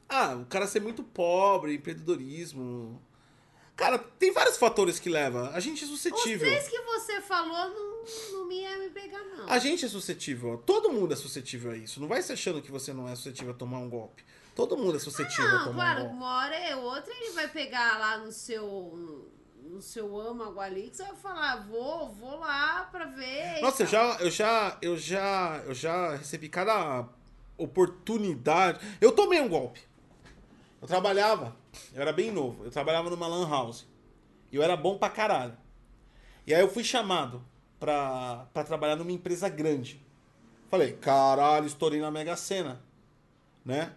[0.08, 3.02] Ah, o cara ser muito pobre, empreendedorismo.
[3.76, 5.46] Cara, tem vários fatores que levam.
[5.54, 6.46] A gente é Os suscetível.
[6.46, 7.89] três que você falou não,
[8.32, 9.48] não me ia me pegar, não.
[9.48, 10.58] A gente é suscetível.
[10.66, 12.00] Todo mundo é suscetível a isso.
[12.00, 14.24] Não vai se achando que você não é suscetível a tomar um golpe.
[14.56, 16.14] Todo mundo é suscetível a Não, tomar um claro, golpe.
[16.16, 18.64] uma hora é outra, ele vai pegar lá no seu.
[18.66, 19.40] no-
[19.70, 23.60] No seu âmago ali, que você vai falar, vou, vou lá pra ver.
[23.60, 27.06] Nossa, eu já, eu já, eu já, eu já recebi cada
[27.56, 28.80] oportunidade.
[29.00, 29.80] Eu tomei um golpe.
[30.82, 31.56] Eu trabalhava,
[31.94, 33.86] eu era bem novo, eu trabalhava numa lan house.
[34.50, 35.56] E eu era bom pra caralho.
[36.46, 37.44] E aí eu fui chamado
[37.80, 40.00] pra, pra trabalhar numa empresa grande.
[40.70, 42.80] Falei, caralho, estourei na Mega Sena.
[43.64, 43.92] Né?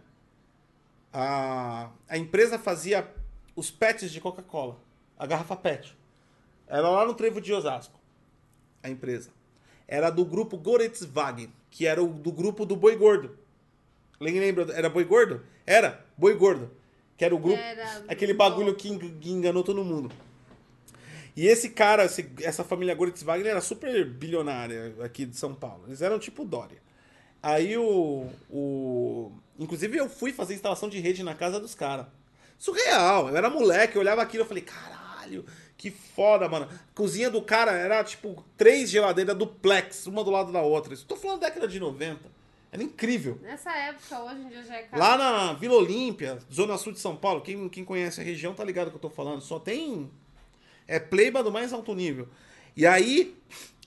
[1.11, 3.07] A, a empresa fazia
[3.55, 4.79] os pets de Coca-Cola.
[5.19, 5.95] A garrafa pet.
[6.67, 8.01] Era lá no Trevo de Osasco
[8.83, 9.29] a empresa.
[9.87, 13.37] Era do grupo Goretzwagen, que era o do grupo do Boi Gordo.
[14.19, 14.67] Lembra?
[14.73, 15.41] Era Boi Gordo?
[15.65, 16.69] Era, Boi Gordo.
[17.17, 17.59] Que era o grupo.
[17.59, 18.89] Era aquele bagulho que
[19.25, 20.11] enganou todo mundo.
[21.35, 25.85] E esse cara, esse- essa família Goretzwagen era super bilionária aqui de São Paulo.
[25.87, 26.81] Eles eram tipo Dória.
[27.41, 29.31] Aí o, o.
[29.59, 32.05] Inclusive eu fui fazer instalação de rede na casa dos caras.
[32.57, 33.29] Surreal.
[33.29, 36.65] Eu era moleque, eu olhava aquilo e falei, caralho, que foda, mano.
[36.71, 40.93] A cozinha do cara era tipo três geladeiras duplex, uma do lado da outra.
[40.93, 42.31] Isso tô falando da década de 90.
[42.71, 43.37] Era incrível.
[43.41, 45.01] Nessa época, hoje em dia já é caro.
[45.01, 48.63] Lá na Vila Olímpia, Zona Sul de São Paulo, quem, quem conhece a região tá
[48.63, 49.41] ligado que eu tô falando.
[49.41, 50.09] Só tem.
[50.87, 52.27] É pleiba do mais alto nível.
[52.75, 53.35] E aí,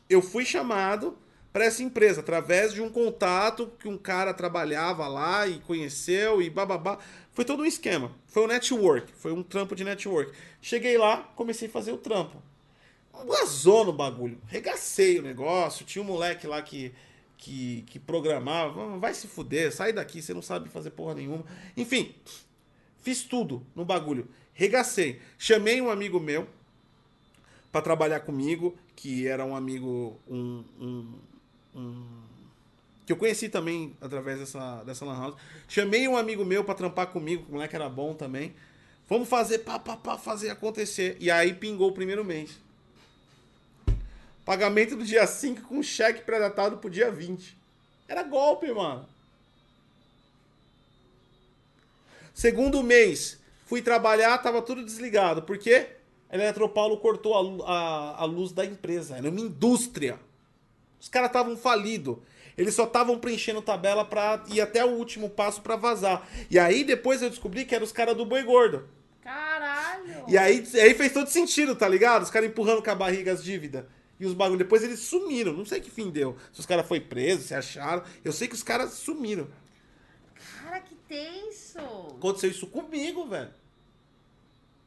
[0.08, 1.16] eu fui chamado
[1.52, 6.50] para essa empresa, através de um contato que um cara trabalhava lá e conheceu e
[6.50, 6.98] bababá.
[7.32, 8.12] Foi todo um esquema.
[8.26, 10.32] Foi um network, foi um trampo de network.
[10.60, 12.42] Cheguei lá, comecei a fazer o trampo.
[13.26, 14.38] Vazou no bagulho.
[14.46, 15.86] Regacei o negócio.
[15.86, 16.92] Tinha um moleque lá que,
[17.38, 18.98] que, que programava.
[18.98, 21.44] Vai se fuder, sai daqui, você não sabe fazer porra nenhuma.
[21.74, 22.14] Enfim,
[23.00, 24.28] fiz tudo no bagulho.
[24.52, 25.22] Regacei.
[25.38, 26.46] Chamei um amigo meu
[27.76, 30.18] para trabalhar comigo, que era um amigo.
[30.26, 31.18] Um, um,
[31.74, 32.26] um-
[33.04, 35.36] que eu conheci também através dessa, dessa Lan House.
[35.68, 38.54] Chamei um amigo meu para trampar comigo, o moleque era bom também.
[39.06, 41.18] Vamos fazer, pá, pá, pá, fazer acontecer.
[41.20, 42.58] E aí pingou o primeiro mês.
[44.42, 47.56] Pagamento do dia 5 com cheque pré-datado pro dia 20.
[48.08, 49.06] Era golpe, mano.
[52.34, 55.42] Segundo mês, Fui trabalhar, tava tudo desligado.
[55.42, 55.95] Por quê?
[56.30, 59.16] A Eletropaulo cortou a, a, a luz da empresa.
[59.16, 60.18] Era uma indústria.
[61.00, 62.18] Os caras estavam falidos.
[62.56, 66.26] Eles só estavam preenchendo tabela pra ir até o último passo pra vazar.
[66.50, 68.88] E aí depois eu descobri que eram os caras do boi gordo.
[69.22, 70.24] Caralho!
[70.26, 72.22] E aí, aí fez todo sentido, tá ligado?
[72.22, 73.84] Os caras empurrando com a barriga as dívidas.
[74.18, 74.58] E os bagulho.
[74.58, 75.52] Depois eles sumiram.
[75.52, 76.36] Não sei que fim deu.
[76.52, 78.02] Se os caras foram presos, se acharam.
[78.24, 79.46] Eu sei que os caras sumiram.
[80.34, 81.78] Cara, que tenso!
[82.16, 83.50] Aconteceu isso comigo, velho.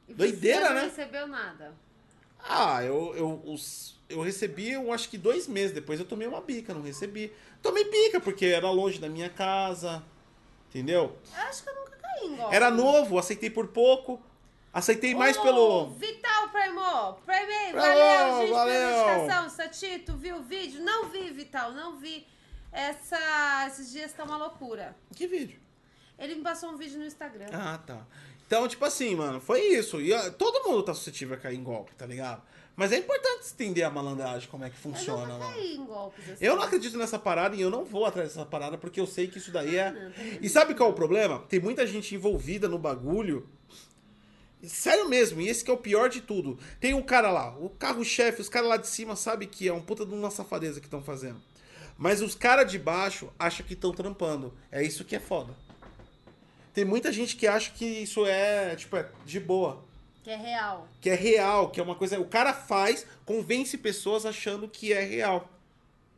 [0.10, 0.82] E Doideira, você não né?
[0.84, 1.74] recebeu nada.
[2.40, 6.42] Ah, eu, eu, os- eu recebi, eu acho que dois meses depois eu tomei uma
[6.42, 7.32] bica, não recebi.
[7.62, 10.04] Tomei bica, porque era longe da minha casa.
[10.70, 11.18] Entendeu?
[11.36, 12.56] Eu acho que eu nunca caí em golpe.
[12.56, 14.22] Era novo, aceitei por pouco.
[14.72, 15.90] Aceitei mais Ô, pelo.
[15.92, 17.14] Vital Primo!
[17.26, 18.54] Primo, Valeu, gente, valeu.
[18.54, 19.50] pela dedicação.
[19.50, 20.82] Satito, viu o vídeo?
[20.84, 22.26] Não vi, Vital, não vi.
[22.72, 24.96] Essa, esses dias tá uma loucura.
[25.16, 25.60] Que vídeo?
[26.20, 27.48] Ele me passou um vídeo no Instagram.
[27.52, 28.06] Ah, tá.
[28.50, 30.02] Então, tipo assim, mano, foi isso.
[30.02, 32.42] E ó, todo mundo tá suscetível a cair em golpe, tá ligado?
[32.76, 35.54] Mas é importante entender a malandragem, como é que eu funciona, nunca mano.
[35.54, 36.44] caí em golpes assim.
[36.44, 39.28] Eu não acredito nessa parada e eu não vou atrás dessa parada porque eu sei
[39.28, 39.92] que isso daí é.
[39.92, 41.44] não, tem E sabe qual é o problema?
[41.48, 43.48] Tem muita gente envolvida no bagulho.
[44.64, 46.58] Sério mesmo, e esse que é o pior de tudo.
[46.80, 49.80] Tem um cara lá, o carro-chefe, os caras lá de cima sabem que é um
[49.80, 51.40] puta de uma safadeza que estão fazendo.
[51.96, 54.52] Mas os caras de baixo acham que estão trampando.
[54.72, 55.54] É isso que é foda.
[56.80, 59.84] Tem muita gente que acha que isso é, tipo, é de boa.
[60.24, 60.88] Que é real.
[61.02, 62.18] Que é real, que é uma coisa.
[62.22, 65.50] O cara faz, convence pessoas achando que é real.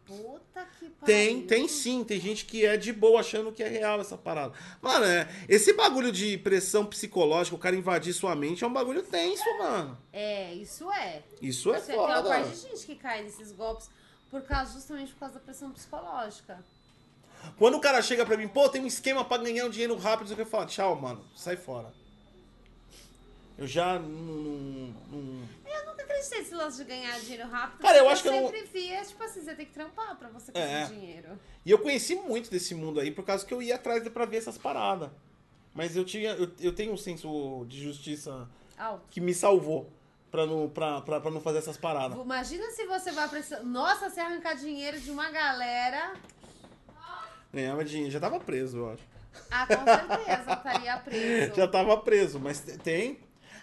[0.06, 1.04] Puta que pariu.
[1.04, 2.04] Tem, tem sim.
[2.04, 4.54] Tem gente que é de boa achando que é real essa parada.
[4.80, 9.02] Mano, é, esse bagulho de pressão psicológica, o cara invadir sua mente, é um bagulho
[9.02, 9.98] tenso, mano.
[10.14, 11.24] É, isso é.
[11.42, 12.30] Isso é Isso é, tem uma foda.
[12.30, 13.90] parte de gente que cai nesses golpes
[14.30, 16.64] por causa, justamente por causa da pressão psicológica.
[17.58, 20.34] Quando o cara chega pra mim, pô, tem um esquema pra ganhar um dinheiro rápido,
[20.38, 21.94] eu falo, tchau, mano, sai fora.
[23.58, 24.08] Eu já não.
[24.08, 27.80] não- não- Eu nunca acreditei nesse lance de ganhar dinheiro rápido.
[27.82, 30.30] Cara, eu acho que eu não- sempre via, tipo assim, você tem que trampar pra
[30.30, 30.82] você É.
[30.82, 31.40] conseguir dinheiro.
[31.66, 34.38] E eu conheci muito desse mundo aí por causa que eu ia atrás pra ver
[34.38, 35.10] essas paradas.
[35.74, 36.32] Mas eu tinha.
[36.32, 39.04] Eu, eu tenho um senso de justiça Alto.
[39.12, 39.90] que me salvou
[40.32, 42.18] pra não, pra, pra, pra não fazer essas paradas.
[42.20, 43.62] Imagina se você vai precisar.
[43.64, 46.14] Nossa, se arrancar dinheiro de uma galera.
[47.54, 48.12] Ganhava dinheiro.
[48.12, 49.04] Já tava preso, eu acho.
[49.50, 51.56] Ah, com certeza estaria preso.
[51.58, 53.20] Já tava preso, mas te- tem.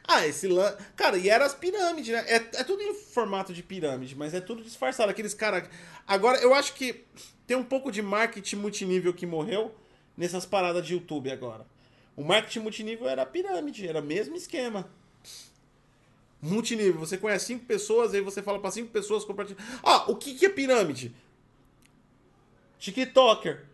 [0.06, 0.78] Ah, esse lance.
[0.96, 2.24] Cara, e era as pirâmides, né?
[2.26, 5.10] É, é tudo em formato de pirâmide, mas é tudo disfarçado.
[5.10, 5.68] Aqueles caras.
[6.06, 7.04] Agora, eu acho que
[7.46, 9.74] tem um pouco de marketing multinível que morreu
[10.16, 11.66] nessas paradas de YouTube agora.
[12.16, 14.88] O marketing multinível era pirâmide, era o mesmo esquema.
[16.40, 19.58] Multinível, você conhece cinco pessoas, aí você fala pra cinco pessoas compartilhar.
[19.82, 21.14] Ah, o que, que é pirâmide?
[22.78, 23.66] TikToker.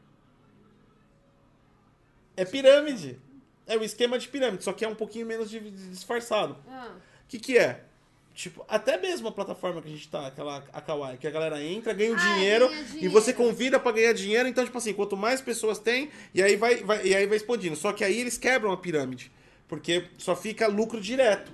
[2.36, 3.18] É pirâmide.
[3.66, 6.56] É o esquema de pirâmide, só que é um pouquinho menos de- de disfarçado.
[6.68, 6.92] Ah,
[7.24, 7.82] O que, que é?
[8.34, 11.62] Tipo, até mesmo a plataforma que a gente tá, aquela a Kawaii, que a galera
[11.62, 13.10] entra, ganha um Ah, dinheiro, ganha e dinheiro.
[13.12, 16.76] você convida pra ganhar dinheiro, então, tipo assim, quanto mais pessoas tem, e aí vai,
[16.82, 17.76] vai, e aí vai expandindo.
[17.76, 19.30] Só que aí eles quebram a pirâmide,
[19.68, 21.52] porque só fica lucro direto.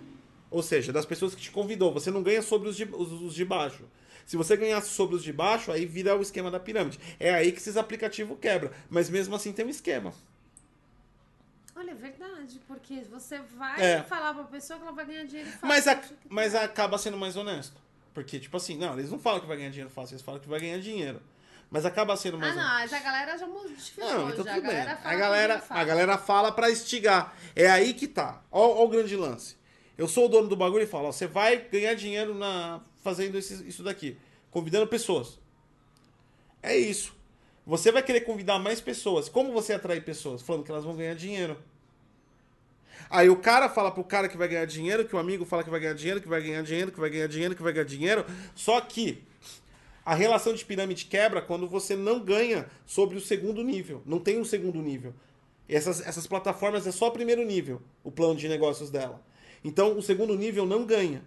[0.50, 3.34] Ou seja, das pessoas que te convidou, você não ganha sobre os de, os, os
[3.34, 3.84] de baixo.
[4.26, 6.98] Se você ganhasse sobre os de baixo, aí vira o esquema da pirâmide.
[7.20, 8.70] É aí que esses aplicativos quebram.
[8.88, 10.12] Mas mesmo assim tem um esquema.
[11.76, 14.02] Olha, é verdade, porque você vai É.
[14.02, 15.68] falar pra pessoa que ela vai ganhar dinheiro fácil.
[15.68, 17.80] Mas, a- mas acaba sendo mais honesto.
[18.12, 20.48] Porque, tipo assim, não, eles não falam que vai ganhar dinheiro fácil, eles falam que
[20.48, 21.20] vai ganhar dinheiro.
[21.70, 24.04] Mas acaba sendo mais Ah, não, mas a galera já modificou.
[24.04, 24.54] Não, então já.
[24.54, 24.84] tudo a bem.
[24.84, 27.36] galera fala A galera, a galera fala pra instigar.
[27.54, 28.42] É aí que tá.
[28.50, 29.56] Ó, ó o grande lance.
[29.96, 33.38] Eu sou o dono do bagulho e falo, ó, você vai ganhar dinheiro na fazendo
[33.38, 34.18] esse- isso daqui,
[34.50, 35.38] convidando pessoas.
[36.62, 37.14] É isso.
[37.70, 39.28] Você vai querer convidar mais pessoas.
[39.28, 40.42] Como você atrai pessoas?
[40.42, 41.56] Falando que elas vão ganhar dinheiro.
[43.08, 45.70] Aí o cara fala pro cara que vai ganhar dinheiro, que o amigo fala que
[45.70, 48.26] vai ganhar dinheiro, que vai ganhar dinheiro, que vai ganhar dinheiro, que vai ganhar dinheiro.
[48.56, 49.22] Só que
[50.04, 54.02] a relação de pirâmide quebra quando você não ganha sobre o segundo nível.
[54.04, 55.14] Não tem um segundo nível.
[55.68, 59.22] Essas, essas plataformas é só o primeiro nível, o plano de negócios dela.
[59.62, 61.22] Então o segundo nível não ganha.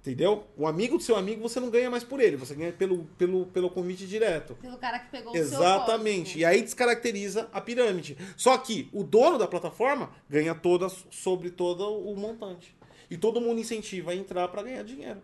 [0.00, 0.46] Entendeu?
[0.56, 3.44] O amigo do seu amigo você não ganha mais por ele, você ganha pelo, pelo,
[3.46, 4.54] pelo convite direto.
[4.54, 6.32] Pelo cara que pegou o Exatamente.
[6.32, 8.16] seu E aí descaracteriza a pirâmide.
[8.34, 12.74] Só que o dono da plataforma ganha toda sobre todo o montante.
[13.10, 15.20] E todo mundo incentiva a entrar para ganhar dinheiro.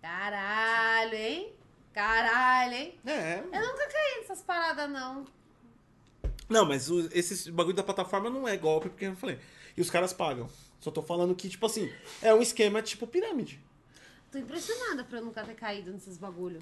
[0.00, 1.52] Caralho, hein?
[1.92, 2.94] Caralho, hein?
[3.04, 3.40] É.
[3.40, 5.26] Eu nunca caí nessas paradas, não.
[6.48, 9.38] Não, mas o, esse bagulho da plataforma não é golpe, porque eu falei.
[9.76, 10.48] E os caras pagam.
[10.80, 13.60] Só tô falando que, tipo assim, é um esquema tipo pirâmide.
[14.30, 16.60] Tô impressionada por eu nunca ter caído nesses bagulho.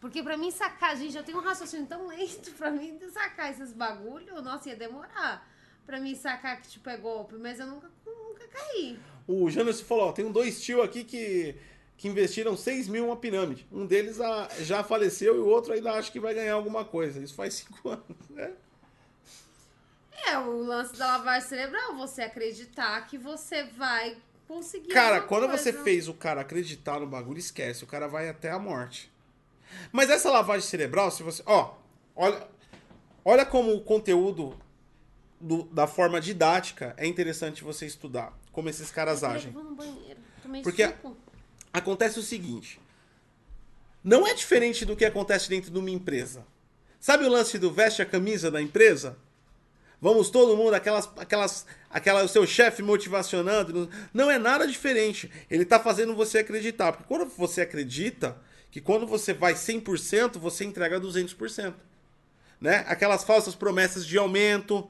[0.00, 3.72] Porque pra mim sacar, gente, eu tenho um raciocínio tão lento pra mim sacar esses
[3.72, 5.48] bagulho, nossa, ia demorar.
[5.86, 8.98] Pra mim sacar que, tipo, é golpe, mas eu nunca, nunca caí.
[9.26, 11.54] O Janus falou, ó, tem dois tio aqui que,
[11.96, 13.66] que investiram 6 mil em uma pirâmide.
[13.72, 17.20] Um deles a- já faleceu e o outro ainda acha que vai ganhar alguma coisa.
[17.22, 18.52] Isso faz 5 anos, né?
[20.28, 24.16] É, o lance da lavagem cerebral, você acreditar que você vai
[24.48, 24.88] conseguir.
[24.88, 25.84] Cara, quando você coisa.
[25.84, 27.84] fez o cara acreditar no bagulho, esquece.
[27.84, 29.10] O cara vai até a morte.
[29.92, 31.42] Mas essa lavagem cerebral, se você.
[31.46, 31.74] Ó,
[32.14, 32.46] olha,
[33.24, 34.56] olha como o conteúdo
[35.40, 38.32] do- da forma didática é interessante você estudar.
[38.52, 39.48] Como esses caras Peraí, agem.
[39.48, 40.20] eu vou no banheiro.
[40.42, 41.16] Tomei Porque- suco.
[41.72, 42.80] Acontece o seguinte.
[44.02, 46.46] Não é diferente do que acontece dentro de uma empresa.
[47.00, 49.18] Sabe o lance do veste a camisa da empresa?
[50.04, 53.88] Vamos todo mundo, aquelas, aquelas, aquela, o seu chefe motivacionando.
[54.12, 55.30] Não é nada diferente.
[55.50, 56.92] Ele tá fazendo você acreditar.
[56.92, 58.36] Porque quando você acredita,
[58.70, 61.72] que quando você vai 100%, você entrega 200%.
[62.60, 62.84] Né?
[62.86, 64.86] Aquelas falsas promessas de aumento.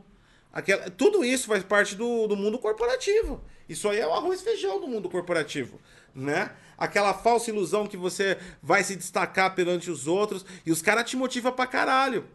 [0.53, 3.41] Aquela, tudo isso faz parte do, do mundo corporativo.
[3.69, 5.81] Isso aí é o arroz e feijão do mundo corporativo.
[6.13, 6.51] Né?
[6.77, 11.17] Aquela falsa ilusão que você vai se destacar perante os outros e os caras te
[11.17, 12.27] motivam pra caralho.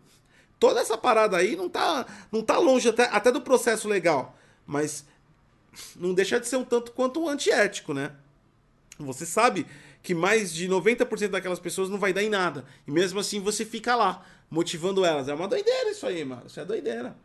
[0.60, 4.38] Toda essa parada aí não tá, não tá longe até, até do processo legal.
[4.66, 5.06] Mas
[5.96, 8.12] não deixa de ser um tanto quanto antiético, né?
[9.00, 9.66] Você sabe
[10.04, 12.66] que mais de 90% daquelas pessoas não vai dar em nada.
[12.86, 15.30] E mesmo assim você fica lá, motivando elas.
[15.30, 16.44] É uma doideira isso aí, mano.
[16.46, 17.16] Isso é doideira.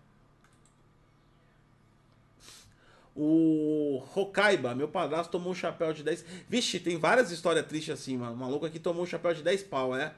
[3.16, 6.24] O Hokaiba, meu padrasto, tomou um chapéu de 10.
[6.48, 8.34] Vixe, tem várias histórias tristes assim, mano.
[8.34, 10.12] O maluco aqui tomou um chapéu de 10 pau, é.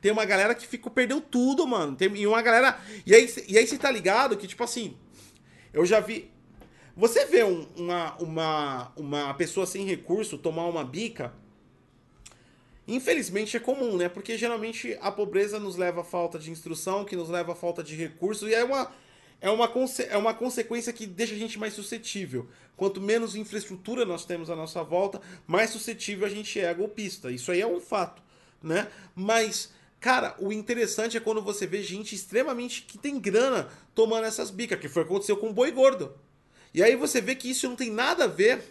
[0.00, 1.96] Tem uma galera que ficou, perdeu tudo, mano.
[1.96, 2.78] Tem, e uma galera.
[3.06, 4.96] E aí, e aí você tá ligado que, tipo assim.
[5.72, 6.30] Eu já vi.
[6.96, 11.32] Você vê um- uma, uma, uma pessoa sem recurso tomar uma bica.
[12.86, 14.08] Infelizmente é comum, né?
[14.08, 17.82] Porque geralmente a pobreza nos leva à falta de instrução, que nos leva à falta
[17.82, 18.90] de recursos, e é uma,
[19.40, 19.70] é uma,
[20.08, 22.48] é uma consequência que deixa a gente mais suscetível.
[22.76, 27.30] Quanto menos infraestrutura nós temos à nossa volta, mais suscetível a gente é a golpista.
[27.30, 28.20] Isso aí é um fato,
[28.62, 28.88] né?
[29.14, 29.70] Mas,
[30.00, 34.78] cara, o interessante é quando você vê gente extremamente que tem grana tomando essas bicas,
[34.78, 36.14] que foi o que aconteceu com o boi gordo.
[36.72, 38.62] E aí você vê que isso não tem nada a ver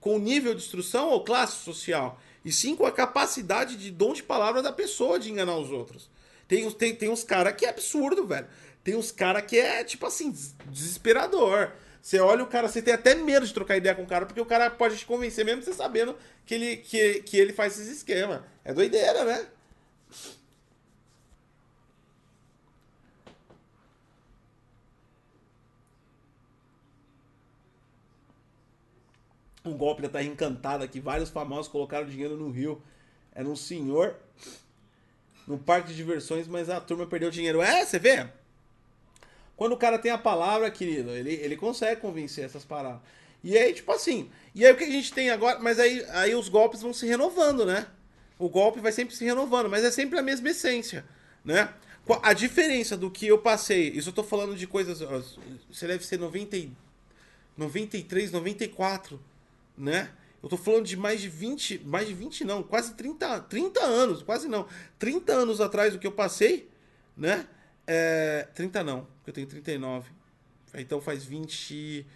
[0.00, 4.12] com o nível de instrução ou classe social, e sim com a capacidade de dom
[4.12, 6.10] de palavra da pessoa de enganar os outros.
[6.48, 8.46] Tem, tem, tem uns caras que é absurdo, velho.
[8.84, 11.70] Tem uns caras que é, tipo assim, des- desesperador.
[12.02, 14.40] Você olha o cara, você tem até medo de trocar ideia com o cara, porque
[14.40, 17.98] o cara pode te convencer, mesmo você sabendo que ele, que, que ele faz esses
[17.98, 18.42] esquemas.
[18.64, 19.46] É doideira, né?
[29.64, 32.82] Um golpe da Terra Encantada, que vários famosos colocaram dinheiro no Rio.
[33.32, 34.16] Era um senhor
[35.46, 37.62] no parque de diversões, mas a turma perdeu dinheiro.
[37.62, 38.28] É, você vê?
[39.62, 43.00] Quando o cara tem a palavra, querido, ele, ele consegue convencer essas paradas.
[43.44, 46.34] E aí, tipo assim, e aí o que a gente tem agora, mas aí, aí
[46.34, 47.86] os golpes vão se renovando, né?
[48.40, 51.04] O golpe vai sempre se renovando, mas é sempre a mesma essência,
[51.44, 51.72] né?
[52.24, 54.98] A diferença do que eu passei, isso eu tô falando de coisas,
[55.70, 56.72] você deve ser 90, e-
[57.56, 59.20] 93, 94,
[59.78, 60.10] né?
[60.42, 64.24] Eu tô falando de mais de 20, mais de 20 não, quase 30, 30 anos,
[64.24, 64.66] quase não.
[64.98, 66.68] 30 anos atrás do que eu passei,
[67.16, 67.46] né?
[67.94, 70.10] É, 30 não, porque eu tenho 39.
[70.76, 72.06] Então faz 20,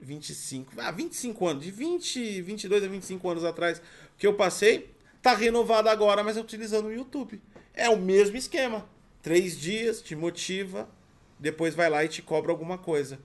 [0.00, 3.82] 25, ah, 25 anos, de 20, 22 a 25 anos atrás
[4.16, 4.90] que eu passei,
[5.20, 7.42] tá renovado agora, mas utilizando o YouTube.
[7.74, 8.88] É o mesmo esquema.
[9.20, 10.88] Três dias, te motiva,
[11.38, 13.20] depois vai lá e te cobra alguma coisa.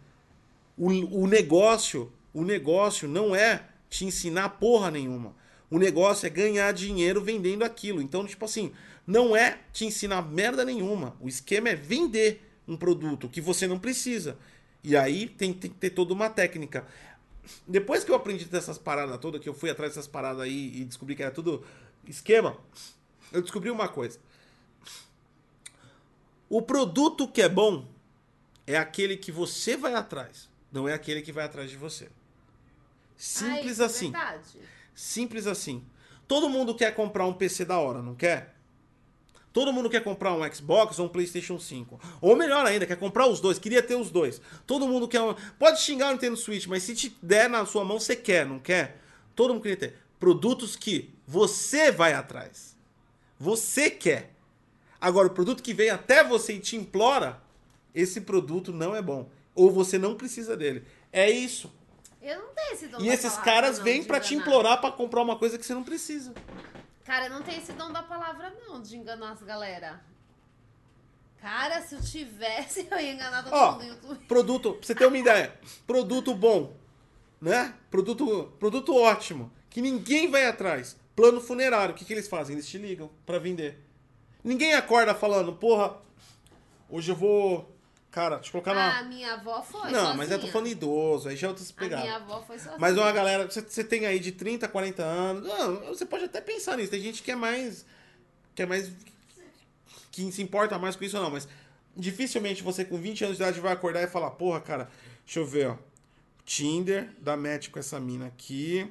[0.77, 0.89] O,
[1.21, 5.33] o negócio, o negócio não é te ensinar porra nenhuma.
[5.71, 8.01] O negócio é ganhar dinheiro vendendo aquilo.
[8.01, 8.73] Então, tipo assim,
[9.05, 11.15] não é te ensinar merda nenhuma.
[11.19, 14.37] O esquema é vender um produto que você não precisa.
[14.83, 16.85] E aí tem, tem que ter toda uma técnica.
[17.67, 20.85] Depois que eu aprendi dessas paradas todas, que eu fui atrás dessas paradas aí e
[20.85, 21.63] descobri que era tudo
[22.07, 22.57] esquema,
[23.31, 24.19] eu descobri uma coisa.
[26.49, 27.87] O produto que é bom
[28.65, 32.09] é aquele que você vai atrás, não é aquele que vai atrás de você.
[33.17, 34.11] Simples Ah, isso é assim.
[34.11, 34.59] verdade.
[34.93, 35.83] Simples assim.
[36.27, 38.55] Todo mundo quer comprar um PC da hora, não quer?
[39.53, 41.99] Todo mundo quer comprar um Xbox ou um PlayStation 5.
[42.19, 43.59] Ou melhor ainda, quer comprar os dois.
[43.59, 44.41] Queria ter os dois.
[44.65, 45.21] Todo mundo quer.
[45.21, 45.35] Um...
[45.59, 48.57] Pode xingar o Nintendo Switch, mas se te der na sua mão, você quer, não
[48.57, 48.99] quer?
[49.35, 49.95] Todo mundo queria ter.
[50.19, 52.75] Produtos que você vai atrás.
[53.39, 54.33] Você quer.
[54.99, 57.39] Agora, o produto que vem até você e te implora,
[57.93, 59.29] esse produto não é bom.
[59.53, 60.83] Ou você não precisa dele.
[61.11, 61.71] É isso.
[62.19, 65.35] Eu não tenho esse dom E esses caras vêm pra te implorar pra comprar uma
[65.35, 66.33] coisa que você não precisa.
[67.03, 70.01] Cara, não tenho esse dom da palavra, não, de enganar as galera.
[71.41, 74.25] Cara, se eu tivesse, eu ia enganar todo Ó, mundo no YouTube.
[74.27, 75.53] produto, pra você ter uma ideia,
[75.85, 76.73] produto bom,
[77.41, 77.73] né?
[77.91, 80.97] Produto, produto ótimo, que ninguém vai atrás.
[81.15, 82.55] Plano funerário, o que, que eles fazem?
[82.55, 83.83] Eles te ligam pra vender.
[84.43, 85.97] Ninguém acorda falando, porra,
[86.89, 87.72] hoje eu vou.
[88.13, 89.09] Cara, eu colocar Ah, a na.
[89.09, 90.51] minha avó foi Não, mas eu tô sozinha.
[90.53, 92.21] falando idoso, aí já é outras A minha pegadas.
[92.21, 92.77] avó foi sozinha.
[92.77, 95.43] Mas uma galera, você, você tem aí de 30, 40 anos.
[95.47, 96.91] Não, você pode até pensar nisso.
[96.91, 97.83] Tem gente que é mais.
[98.53, 98.91] Que é mais.
[100.11, 101.47] Que se importa mais com isso ou não, mas
[101.97, 104.89] dificilmente você com 20 anos de idade vai acordar e falar, porra, cara,
[105.25, 105.77] deixa eu ver, ó.
[106.45, 108.87] Tinder, dá match com essa mina aqui.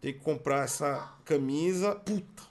[0.00, 1.94] Tem que comprar essa camisa.
[1.94, 2.42] Puta!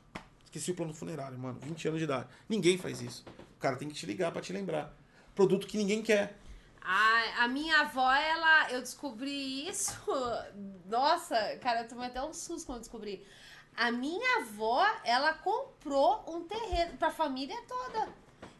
[0.45, 1.59] Esqueci o plano funerário, mano.
[1.61, 2.27] 20 anos de idade.
[2.47, 3.25] Ninguém faz isso.
[3.57, 4.95] O cara tem que te ligar pra te lembrar.
[5.35, 6.37] Produto que ninguém quer.
[6.81, 9.93] A, a minha avó, ela, eu descobri isso.
[10.87, 13.25] Nossa, cara, eu tomei até um susto quando eu descobri.
[13.75, 18.09] A minha avó, ela comprou um terreno pra família toda.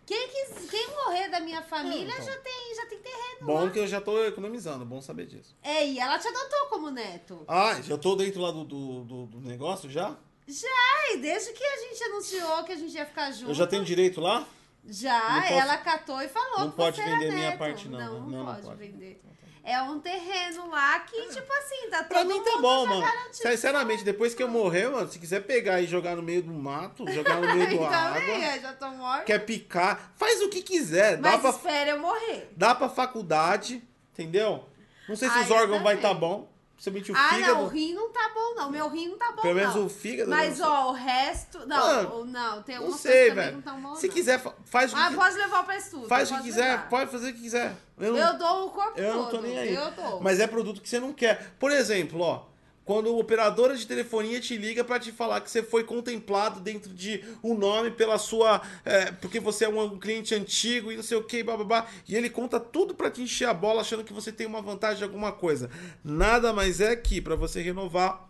[0.06, 2.26] Quem, quis, quem morrer da minha família então.
[2.26, 3.38] já, tem, já tem terreno.
[3.45, 3.69] Bom lá.
[3.69, 5.56] que eu já tô economizando, bom saber disso.
[5.61, 7.43] É, e ela te adotou como neto.
[7.48, 10.15] Ah, já tô dentro lá do, do, do- do negócio já?
[11.07, 13.52] Ai, desde que a gente anunciou que a gente ia ficar junto.
[13.52, 14.45] Eu já tenho direito lá?
[14.86, 18.20] Já, posso- ela catou e falou Não que pode vender minha parte, não, Não, né?
[18.20, 18.78] não, Não, não pode, pode.
[18.80, 19.22] vender.
[19.64, 22.99] É um terreno lá que, tipo assim, tá Pra todo mim tá bom, mano.
[23.02, 23.48] garantido.
[23.48, 27.08] Sinceramente, depois que eu morrer, mano, se quiser pegar e jogar no meio do mato,
[27.12, 29.24] jogar no meio do Então, água, é, já tô morta.
[29.24, 31.18] quer picar, faz o que quiser.
[31.18, 32.52] Dá Mas pra, espera eu morrer.
[32.58, 33.84] dá pra faculdade,
[34.14, 34.68] entendeu?
[35.08, 36.51] Não sei se Ah, os eu órgãos vai estar tá bom.
[36.82, 37.53] Principalmente o ah, fígado.
[37.53, 38.72] não, o rim não tá bom, não.
[38.72, 39.86] Meu rim não tá bom, Pelo menos não.
[39.86, 40.30] o fígado.
[40.32, 41.60] Mas, não ó, o resto...
[41.68, 44.08] Não, Mano, o- não, tem Não algumas sei, coisas também que não tão bom, Se
[44.08, 44.14] não.
[44.16, 46.08] quiser, fa- faz o que Ah, pode levar pra estudo.
[46.08, 46.90] Faz o que quiser, levar.
[46.90, 47.76] pode fazer o que quiser.
[47.99, 49.32] Eu não- Eu dou o corpo Eu não todo.
[49.32, 49.76] tô nem aí.
[49.76, 50.22] Eu dou.
[50.22, 51.53] Mas é produto que você não quer.
[51.60, 52.45] Por exemplo, ó,
[52.91, 56.93] quando a operadora de telefonia te liga pra te falar que você foi contemplado dentro
[56.93, 58.61] de um nome pela sua.
[58.84, 61.88] é, porque você é um, cliente antigo e não sei o que, bababá.
[62.05, 64.97] E ele conta tudo pra te encher a bola achando que você tem uma vantagem
[64.97, 65.69] de alguma coisa.
[66.03, 68.30] Nada mais é que pra você renovar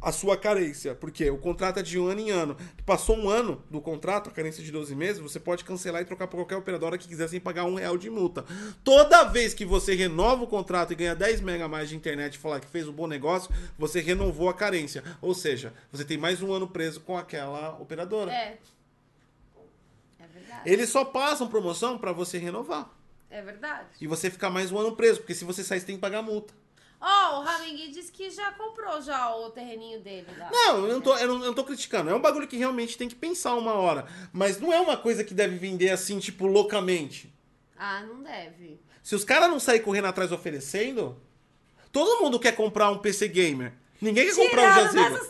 [0.00, 2.56] a sua carência, porque o contrato é de um ano em ano.
[2.86, 6.28] Passou um ano do contrato, a carência de 12 meses, você pode cancelar e trocar
[6.28, 8.44] por qualquer operadora que quiser sem pagar um real de multa.
[8.84, 12.34] Toda vez que você renova o contrato e ganha 10 mega a mais de internet
[12.34, 15.02] e falar que fez um bom negócio, você renovou a carência.
[15.20, 18.32] Ou seja, você tem mais um ano preso com aquela operadora.
[18.32, 18.58] É.
[20.20, 20.62] É verdade.
[20.64, 22.90] Eles só passam promoção pra você renovar.
[23.30, 23.88] É verdade.
[24.00, 26.22] E você ficar mais um ano preso, porque se você sair, você tem que pagar
[26.22, 26.54] multa.
[27.00, 30.50] Ó, o Ramengui disse que já comprou já o terreninho dele lá.
[30.50, 32.10] Não, eu não, tô, eu, não, eu não tô criticando.
[32.10, 34.06] É um bagulho que realmente tem que pensar uma hora.
[34.32, 37.32] Mas não é uma coisa que deve vender assim, tipo, loucamente.
[37.76, 38.80] Ah, não deve.
[39.02, 41.16] Se os caras não saírem correndo atrás oferecendo,
[41.92, 43.72] todo mundo quer comprar um PC Gamer.
[44.00, 45.24] Ninguém quer comprar um Tirando Jazigo.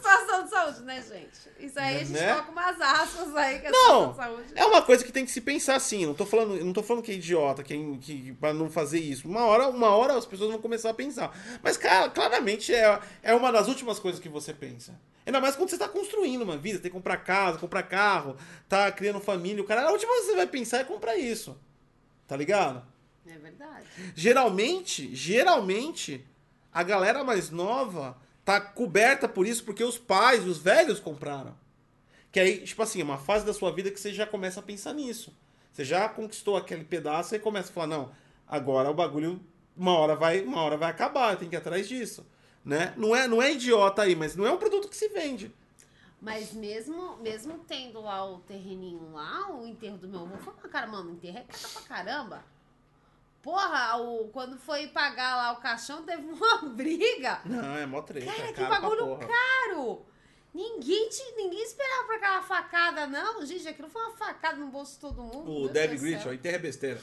[0.73, 1.67] Saúde, né, gente?
[1.67, 2.33] Isso aí a gente Né?
[2.33, 4.53] coloca umas aspas aí que é Não, saúde.
[4.55, 6.07] é uma coisa que tem que se pensar assim.
[6.07, 8.99] Não tô falando, não tô falando que é idiota, que, é, que para não fazer
[9.01, 9.29] isso.
[9.29, 11.37] Uma hora, uma hora as pessoas vão começar a pensar.
[11.63, 14.99] Mas cara, claramente é, é uma das últimas coisas que você pensa.
[15.27, 18.37] Ainda mais quando você tá construindo uma vida, tem que comprar casa, comprar carro,
[18.69, 19.63] tá criando família.
[19.63, 21.59] O cara, a última coisa que você vai pensar é comprar isso.
[22.27, 22.83] Tá ligado?
[23.27, 23.85] É verdade.
[24.15, 26.27] Geralmente, geralmente,
[26.73, 28.17] a galera mais nova
[28.49, 31.55] tá coberta por isso porque os pais, os velhos compraram.
[32.33, 34.63] Que aí, tipo assim, é uma fase da sua vida que você já começa a
[34.63, 35.37] pensar nisso.
[35.71, 38.11] Você já conquistou aquele pedaço e começa a falar, não,
[38.47, 39.39] agora o bagulho
[39.77, 42.27] uma hora vai, uma hora vai acabar, tem que ir atrás disso,
[42.65, 42.95] né?
[42.97, 45.55] Não é, não é idiota aí, mas não é um produto que se vende.
[46.19, 50.69] Mas mesmo, mesmo tendo lá o terreninho lá, o enterro do meu avô, foi uma
[50.71, 52.45] cara, mano, enterro é caro pra caramba.
[53.43, 57.41] Porra, o, quando foi pagar lá o caixão, teve uma briga.
[57.45, 60.07] Não, é mó treta, Cara, é que bagulho caro.
[60.53, 63.45] Ninguém, te, ninguém esperava pra aquela facada, não.
[63.45, 65.51] Gente, aquilo foi uma facada no bolso de todo mundo.
[65.51, 65.69] O
[66.23, 66.33] céu.
[66.33, 67.01] ó, enterra é besteira.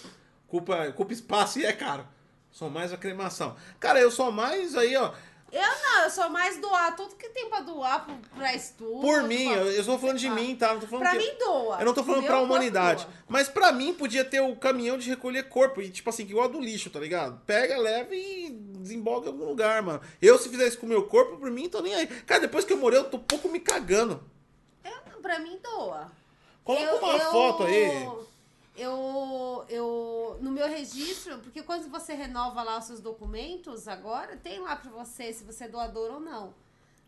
[0.48, 2.08] Culpa, culpa espaço e é caro.
[2.52, 3.56] Sou mais a cremação.
[3.80, 5.14] Cara, eu sou mais aí, ó.
[5.52, 9.00] Eu não, eu sou mais doar tudo que tem pra doar pro, pra estudo.
[9.00, 10.74] Por mim, pra- eu, estou falando de mim, tá?
[10.74, 11.18] Não tô falando Pra que...
[11.20, 11.80] mim doa.
[11.80, 13.06] Eu não tô falando Meu pra humanidade.
[13.06, 13.14] doa.
[13.28, 15.82] Mas pra mim podia ter o caminhão de recolher corpo.
[15.82, 17.40] E tipo assim, igual do lixo, tá ligado?
[17.46, 18.50] Pega, leva e
[18.80, 20.02] desemboga em algum lugar, mano.
[20.22, 22.08] Eu, se fizer isso com o meu corpo, por mim, tô nem aí.
[22.08, 24.22] Cara, depois que eu morei, eu tô um pouco me cagando.
[24.84, 26.12] Eu, pra mim doa.
[26.66, 28.10] Coloca Eu- uma eu- foto aí.
[28.78, 34.60] Eu, eu, no meu registro, porque quando você renova lá os seus documentos agora, tem
[34.60, 36.54] lá pra você se você é doador ou não.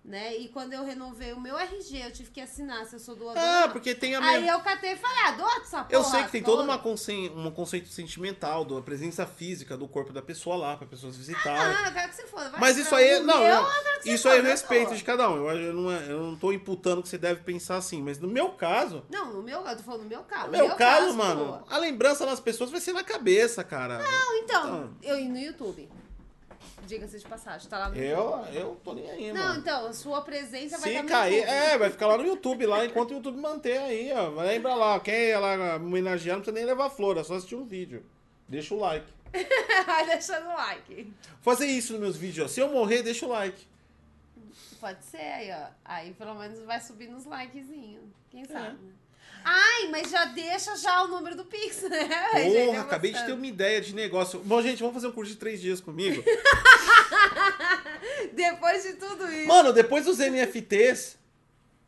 [0.07, 0.37] Né?
[0.37, 3.65] E quando eu renovei o meu RG, eu tive que assinar se eu sou doadora.
[3.65, 4.55] Ah, porque tem a Aí mesma.
[4.57, 6.63] eu catei e falei, ah, doa essa porra Eu sei que tem todo toda.
[6.63, 7.29] uma conce...
[7.35, 11.75] um conceito sentimental da presença física do corpo da pessoa lá, para pessoas visitarem.
[11.75, 12.49] Ah, eu quero que você foda.
[12.51, 13.69] Vai Mas isso aí, o não, meu, não,
[14.05, 15.35] eu isso aí é respeito de cada um.
[15.49, 18.29] Eu, eu, não, é- eu não tô imputando que você deve pensar assim, mas no
[18.29, 20.45] meu caso, Não, no meu, eu tô falando no meu caso.
[20.45, 21.63] no meu, caso, mano, doa.
[21.69, 23.97] a lembrança das pessoas vai ser na cabeça, cara.
[23.97, 24.97] Não, então, Então.
[25.03, 25.89] eu ir no YouTube.
[26.85, 28.55] Diga-se de passagem, tá lá no Eu, YouTube.
[28.55, 29.59] eu tô nem aí, Não, mano.
[29.59, 32.85] então, a sua presença vai Se estar cair, é, vai ficar lá no YouTube, lá,
[32.85, 34.29] enquanto o YouTube manter aí, ó.
[34.41, 37.65] Lembra lá, quem é lá homenagear não precisa nem levar flor, é só assistir um
[37.65, 38.05] vídeo.
[38.47, 39.05] Deixa o like.
[39.85, 41.11] Vai deixando o like.
[41.41, 42.47] Fazer isso nos meus vídeos, ó.
[42.47, 43.67] Se eu morrer, deixa o like.
[44.79, 45.67] Pode ser aí, ó.
[45.83, 48.03] Aí pelo menos vai subir nos likezinhos.
[48.29, 48.45] Quem É.
[48.45, 48.93] sabe, né?
[49.43, 51.99] Ai, mas já deixa já o número do Pix, né?
[52.35, 54.39] Gente, Porra, é acabei de ter uma ideia de negócio.
[54.39, 56.23] Bom, gente, vamos fazer um curso de três dias comigo.
[58.33, 59.47] Depois de tudo isso.
[59.47, 61.17] Mano, depois dos NFTs,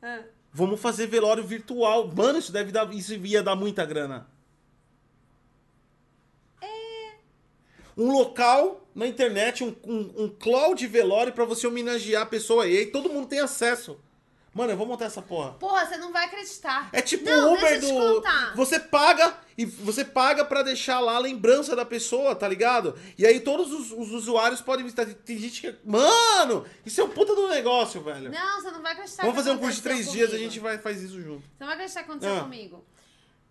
[0.01, 0.21] Ah.
[0.53, 2.09] vamos fazer velório virtual.
[2.15, 2.91] Mano, isso deve dar.
[2.93, 4.27] Isso ia dar muita grana.
[6.61, 7.11] É.
[7.97, 12.67] Um local na internet, um, um, um cloud velório pra você homenagear a pessoa.
[12.67, 13.99] E aí todo mundo tem acesso.
[14.53, 15.51] Mano, eu vou montar essa porra.
[15.53, 16.89] Porra, você não vai acreditar.
[16.91, 17.87] É tipo o Uber do.
[17.87, 18.55] contar.
[18.55, 22.97] Você paga e você paga pra deixar lá a lembrança da pessoa, tá ligado?
[23.17, 25.05] E aí todos os, os usuários podem visitar.
[25.05, 25.75] Tem gente que.
[25.85, 26.65] Mano!
[26.85, 28.31] Isso é um puta do negócio, velho.
[28.31, 29.21] Não, você não vai acreditar.
[29.21, 30.49] Vamos fazer um curso de três dias, a comigo.
[30.51, 31.41] gente vai faz isso junto.
[31.43, 32.41] Você não vai acreditar que aconteceu Ah.
[32.41, 32.83] comigo.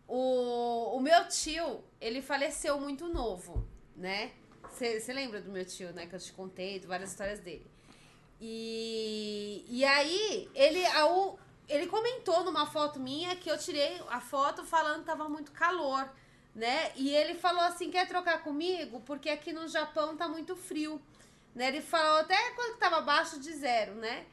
[0.06, 3.66] O, o meu tio, ele faleceu muito novo,
[3.96, 4.32] né?
[4.70, 6.06] Você lembra do meu tio, né?
[6.06, 7.66] Que eu te contei, várias histórias dele.
[8.40, 11.38] E, e aí, ele, ao,
[11.68, 16.08] ele comentou numa foto minha que eu tirei a foto falando que tava muito calor,
[16.54, 16.92] né?
[16.96, 19.00] E ele falou assim: quer trocar comigo?
[19.00, 21.00] Porque aqui no Japão tá muito frio.
[21.54, 21.68] Né?
[21.68, 24.26] Ele falou até quando tava abaixo de zero, né?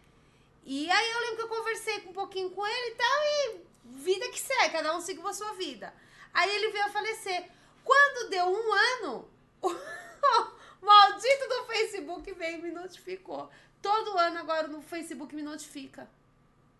[0.63, 4.29] E aí eu lembro que eu conversei um pouquinho com ele e tal, e vida
[4.29, 5.93] que segue, cada um seguiu a sua vida.
[6.33, 7.49] Aí ele veio a falecer.
[7.83, 9.29] Quando deu um ano,
[9.61, 13.49] o maldito do Facebook veio e me notificou.
[13.85, 16.07] Todo ano agora no Facebook me notifica.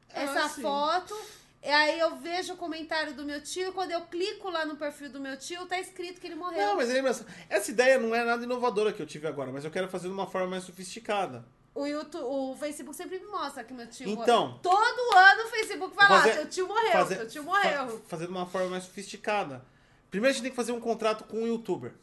[0.09, 1.15] Essa Ah, foto.
[1.63, 4.75] E aí eu vejo o comentário do meu tio, e quando eu clico lá no
[4.75, 6.59] perfil do meu tio, tá escrito que ele morreu.
[6.67, 7.11] Não, mas lembra,
[7.49, 10.13] essa ideia não é nada inovadora que eu tive agora, mas eu quero fazer de
[10.13, 11.43] uma forma mais sofisticada.
[11.73, 14.47] O, YouTube, o Facebook sempre me mostra que meu tio Então.
[14.47, 14.59] morreu.
[14.61, 17.87] Todo ano o Facebook vai lá, Fazer- seu tio morreu, fazer- seu tio morreu.
[17.89, 19.65] fa- fazer de uma forma mais sofisticada.
[20.11, 21.93] Primeiro a gente tem que fazer um contrato com um youtuber.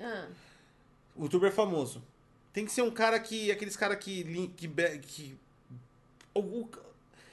[0.00, 0.26] Ah.
[1.14, 2.02] O youtuber famoso.
[2.52, 3.50] Tem que ser um cara que.
[3.50, 4.24] Aqueles cara que.
[4.56, 4.68] que,
[5.00, 5.38] que
[6.34, 6.68] o- o-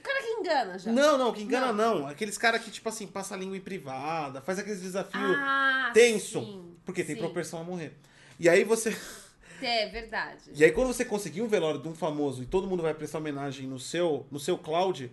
[0.02, 0.92] cara que engana já.
[0.92, 2.06] não, não, que engana não.
[2.06, 6.40] Aqueles cara que, tipo assim, passa a língua em privada, faz aqueles desafios Ah, tenso.
[6.40, 7.20] sim, porque tem sim.
[7.20, 7.94] propensão a morrer.
[8.38, 8.90] E aí você.
[9.60, 10.52] É verdade.
[10.54, 13.18] E aí quando você conseguir um velório de um famoso e todo mundo vai prestar
[13.18, 15.10] homenagem no seu, no seu cloud,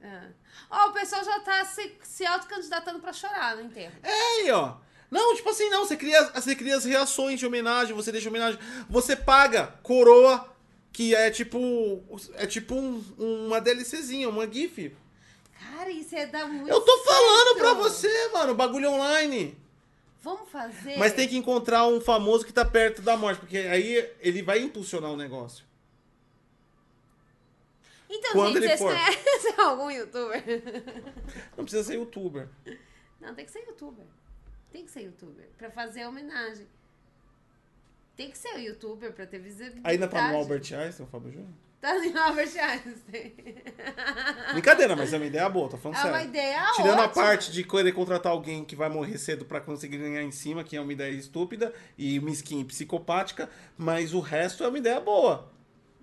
[0.00, 0.28] Ah.
[0.70, 3.94] Ó, o pessoal já tá se, se autocandidatando pra chorar no enterro.
[4.04, 4.12] É
[4.42, 4.76] aí, ó.
[5.12, 5.84] Não, tipo assim, não.
[5.84, 8.58] Você cria, você cria as reações de homenagem, você deixa homenagem.
[8.88, 10.50] Você paga coroa,
[10.90, 12.02] que é tipo.
[12.34, 13.04] É tipo um-
[13.46, 14.96] uma DLCzinha, uma GIF.
[15.60, 17.58] Cara, isso ia dar muito Eu tô falando certo.
[17.58, 19.54] pra você, mano, bagulho online.
[20.22, 20.96] Vamos fazer.
[20.96, 24.60] Mas tem que encontrar um famoso que tá perto da morte, porque aí ele vai
[24.60, 25.62] impulsionar o negócio.
[28.08, 28.92] Então, Quando gente, ele for.
[28.94, 30.42] conhecem algum youtuber?
[31.56, 32.48] Não precisa ser youtuber.
[33.20, 34.04] Não, tem que ser youtuber.
[34.72, 35.48] Tem que ser youtuber.
[35.58, 36.66] Pra fazer homenagem.
[38.16, 39.82] Tem que ser youtuber pra ter visibilidade.
[39.84, 41.50] Ainda tá no Albert Einstein, o Fábio Júnior?
[41.80, 43.32] Tá no Albert Einstein.
[44.52, 46.16] Brincadeira, mas é uma ideia boa, tô falando É sério.
[46.16, 47.22] uma ideia Tirando a ótima.
[47.24, 50.76] parte de querer contratar alguém que vai morrer cedo pra conseguir ganhar em cima, que
[50.76, 55.50] é uma ideia estúpida e uma skin psicopática, mas o resto é uma ideia boa.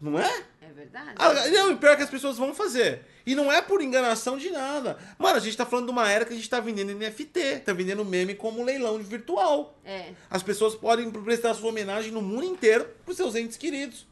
[0.01, 0.43] Não é?
[0.69, 1.13] É verdade.
[1.15, 3.03] Ah, não, pior que as pessoas vão fazer.
[3.25, 4.99] E não é por enganação de nada.
[5.17, 7.73] Mano, a gente tá falando de uma era que a gente tá vendendo NFT, tá
[7.73, 9.75] vendendo meme como leilão virtual.
[9.83, 10.13] É.
[10.29, 14.05] As pessoas podem prestar sua homenagem no mundo inteiro pros seus entes queridos.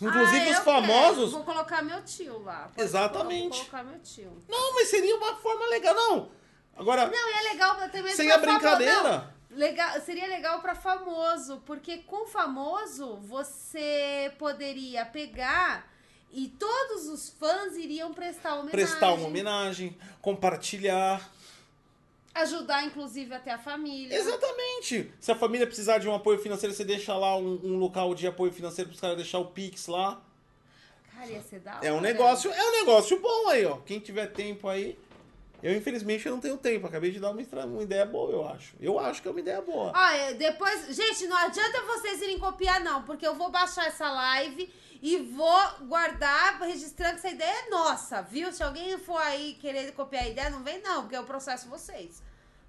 [0.00, 1.16] Inclusive Ah, os famosos.
[1.16, 1.30] quero.
[1.30, 2.70] Vou colocar meu tio lá.
[2.74, 3.48] Pode- Exatamente.
[3.58, 4.32] Vou colocar meu tio.
[4.48, 6.30] Não, mas seria uma forma legal, não.
[6.76, 9.33] Agora, Não, e é legal mesmo sem a brincadeira.
[9.54, 15.90] Legal, seria legal pra famoso, porque com famoso você poderia pegar
[16.32, 18.70] e todos os fãs iriam prestar homenagem.
[18.72, 21.30] prestar uma homenagem, compartilhar.
[22.34, 24.12] Ajudar, inclusive, até a família.
[24.16, 25.12] Exatamente.
[25.20, 28.26] Se a família precisar de um apoio financeiro, você deixa lá um, um local de
[28.26, 30.20] apoio financeiro para os caras deixar o Pix lá.
[31.14, 32.02] Cara, ia ser da É um hora.
[32.02, 33.76] negócio, é um negócio bom aí, ó.
[33.76, 34.98] Quem tiver tempo aí.
[35.64, 36.86] Eu, infelizmente, eu não tenho tempo.
[36.86, 38.74] Acabei de dar uma, uma ideia boa, eu acho.
[38.78, 39.92] Eu acho que é uma ideia boa.
[39.96, 40.94] Olha, depois.
[40.94, 44.70] Gente, não adianta vocês irem copiar, não, porque eu vou baixar essa live
[45.00, 48.52] e vou guardar, registrando que essa ideia é nossa, viu?
[48.52, 52.22] Se alguém for aí querer copiar a ideia, não vem, não, porque eu processo vocês.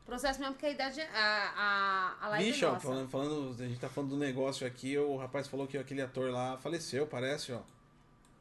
[0.06, 2.88] Processo mesmo porque a idade é- a, a, a live Bicho, é ó, nossa.
[2.88, 6.32] falando, falando, a gente tá falando do negócio aqui, o rapaz falou que aquele ator
[6.32, 7.60] lá faleceu, parece, ó.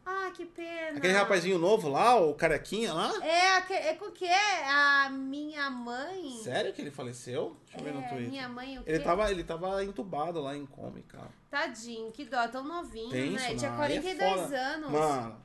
[0.07, 0.99] Ah, que pena.
[0.99, 3.11] Aquele rapazinho novo lá, o carequinha lá.
[3.25, 4.69] É, aque- é com o que é?
[4.69, 6.39] A minha mãe.
[6.43, 7.57] Sério que ele faleceu?
[7.65, 8.29] Deixa eu ver no É, Twitter.
[8.29, 8.91] minha mãe o quê?
[8.91, 11.31] Ele tava, ele tava entubado lá em coma, cara.
[11.51, 13.51] Tadinho, que dó, tão novinho, Tenso, né?
[13.51, 14.57] Ele tinha não, aí é 42 foda.
[14.59, 14.91] anos.
[14.91, 15.37] Mano,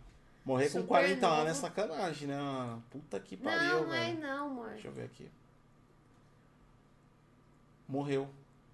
[0.44, 1.42] morrer com Super 40 novo.
[1.42, 2.38] anos é sacanagem, né?
[2.38, 2.84] mano?
[2.90, 4.70] Puta que pariu, não, não é não, amor.
[4.72, 5.32] Deixa eu ver aqui.
[7.88, 8.30] Morreu.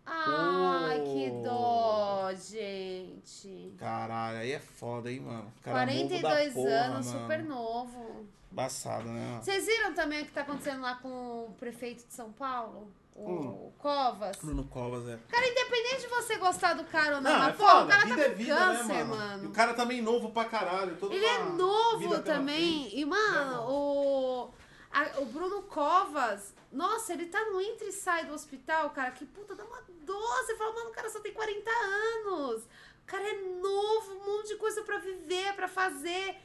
[0.05, 1.03] Ai, Pô.
[1.05, 3.73] que dó, gente.
[3.77, 5.51] Caralho, aí é foda, hein, mano.
[5.63, 7.19] Cara novo da 42 porra, anos, mano.
[7.21, 8.25] super novo.
[8.51, 9.19] Embaçado, né?
[9.31, 9.43] mano?
[9.43, 12.91] Vocês viram também o que tá acontecendo lá com o prefeito de São Paulo?
[13.15, 13.71] O Hum.
[13.77, 14.35] Covas?
[14.37, 15.17] Bruno Covas, é.
[15.29, 18.03] Cara, independente de você gostar do cara ou não, Não, mas, é pô, o cara
[18.03, 19.43] vida tá é com vida, câncer, né, mano.
[19.43, 20.97] E o cara também novo pra caralho.
[21.09, 22.89] Ele é novo também.
[22.97, 24.49] E, mano, o,
[25.01, 29.11] a- o Bruno Covas, nossa, ele tá no entra e sai do hospital, cara.
[29.11, 29.83] Que puta, dá uma.
[30.05, 32.63] Você fala, mano, o cara só tem 40 anos.
[32.63, 36.35] O cara é novo, um monte de coisa pra viver, pra fazer.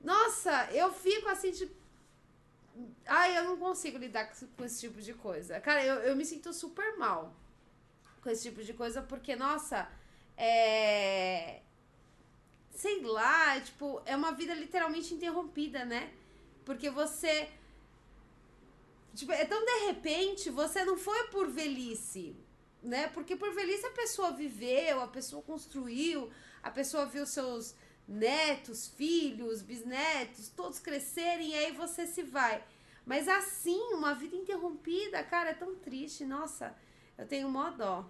[0.00, 1.74] Nossa, eu fico assim, tipo.
[3.06, 5.60] Ai, eu não consigo lidar com esse tipo de coisa.
[5.60, 7.34] Cara, eu, eu me sinto super mal
[8.22, 9.88] com esse tipo de coisa, porque, nossa,
[10.36, 11.62] é
[12.76, 16.12] sei lá, tipo, é uma vida literalmente interrompida, né?
[16.64, 17.48] Porque você.
[19.16, 22.36] Tipo, é tão de repente, você não foi por velhice,
[22.82, 23.08] né?
[23.08, 26.30] Porque por velhice a pessoa viveu, a pessoa construiu,
[26.62, 27.74] a pessoa viu seus
[28.06, 32.62] netos, filhos, bisnetos, todos crescerem e aí você se vai.
[33.06, 36.76] Mas assim, uma vida interrompida, cara, é tão triste, nossa,
[37.16, 38.04] eu tenho mó dó.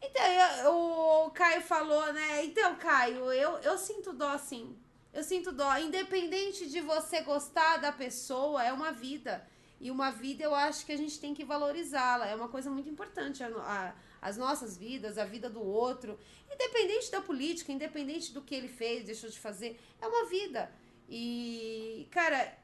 [0.00, 0.22] Então,
[0.64, 2.44] eu- o Caio falou, né?
[2.44, 4.76] Então, Caio, eu, eu sinto dó sim.
[5.12, 5.76] Eu sinto dó.
[5.78, 9.46] Independente de você gostar da pessoa, é uma vida.
[9.80, 12.26] E uma vida eu acho que a gente tem que valorizá-la.
[12.26, 13.42] É uma coisa muito importante.
[13.42, 16.18] A, a- as nossas vidas, a vida do outro.
[16.52, 19.78] Independente da política, independente do que ele fez, deixou de fazer.
[20.00, 20.70] É uma vida.
[21.08, 22.56] E, cara,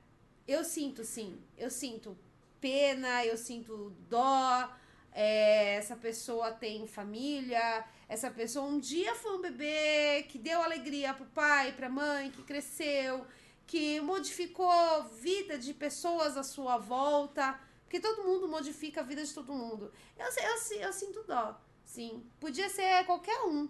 [0.46, 1.38] eu sinto sim.
[1.56, 2.16] Eu sinto
[2.60, 4.68] pena, eu sinto dó.
[5.12, 11.14] É, essa pessoa tem família, essa pessoa um dia foi um bebê que deu alegria
[11.14, 13.26] pro pai, pra mãe, que cresceu,
[13.66, 19.24] que modificou a vida de pessoas à sua volta, porque todo mundo modifica a vida
[19.24, 19.93] de todo mundo.
[20.18, 22.24] Eu, eu, eu sinto dó, sim.
[22.39, 23.68] Podia ser qualquer um,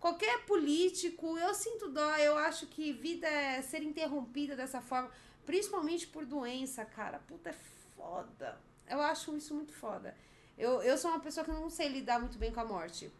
[0.00, 5.10] qualquer político, eu sinto dó, eu acho que vida é ser interrompida dessa forma,
[5.44, 7.18] principalmente por doença, cara.
[7.20, 7.54] Puta, é
[7.96, 8.60] foda.
[8.88, 10.16] Eu acho isso muito foda.
[10.56, 13.12] Eu, eu sou uma pessoa que não sei lidar muito bem com a morte.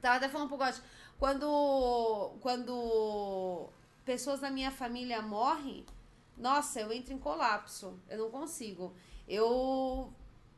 [0.00, 0.80] Tava até falando pro Gotti,
[1.18, 3.68] quando, quando
[4.04, 5.84] pessoas da minha família morrem,
[6.36, 8.00] nossa, eu entro em colapso.
[8.08, 8.94] Eu não consigo.
[9.28, 10.12] Eu,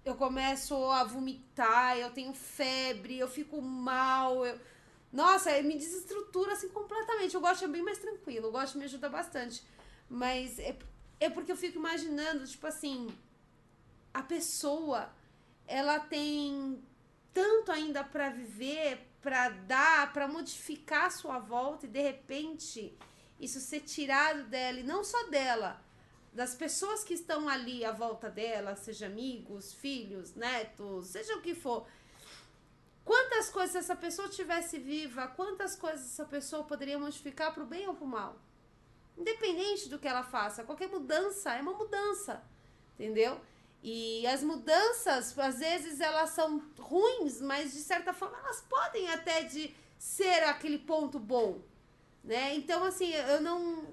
[0.04, 4.46] eu começo a vomitar, eu tenho febre, eu fico mal.
[4.46, 4.58] Eu,
[5.12, 7.36] nossa, me desestrutura assim completamente.
[7.36, 9.62] O Gotti é bem mais tranquilo, o Gotti me ajuda bastante.
[10.08, 10.76] Mas é,
[11.20, 13.08] é porque eu fico imaginando, tipo assim,
[14.14, 15.10] a pessoa
[15.66, 16.82] ela tem
[17.32, 22.96] tanto ainda para viver, para dar, para modificar a sua volta e de repente
[23.38, 25.80] isso ser tirado dela e não só dela,
[26.32, 31.54] das pessoas que estão ali à volta dela, seja amigos, filhos, netos, seja o que
[31.54, 31.86] for.
[33.04, 37.86] Quantas coisas essa pessoa tivesse viva, quantas coisas essa pessoa poderia modificar para o bem
[37.86, 38.40] ou para o mal?
[39.16, 42.42] Independente do que ela faça, qualquer mudança é uma mudança,
[42.94, 43.40] entendeu?
[43.82, 49.42] E as mudanças, às vezes, elas são ruins, mas de certa forma elas podem até
[49.42, 51.60] de ser aquele ponto bom,
[52.22, 52.54] né?
[52.54, 53.86] Então, assim, eu não...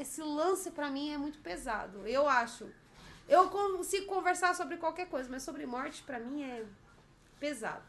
[0.00, 2.70] Esse lance pra mim é muito pesado, eu acho.
[3.28, 6.64] Eu consigo conversar sobre qualquer coisa, mas sobre morte pra mim é
[7.40, 7.82] pesado.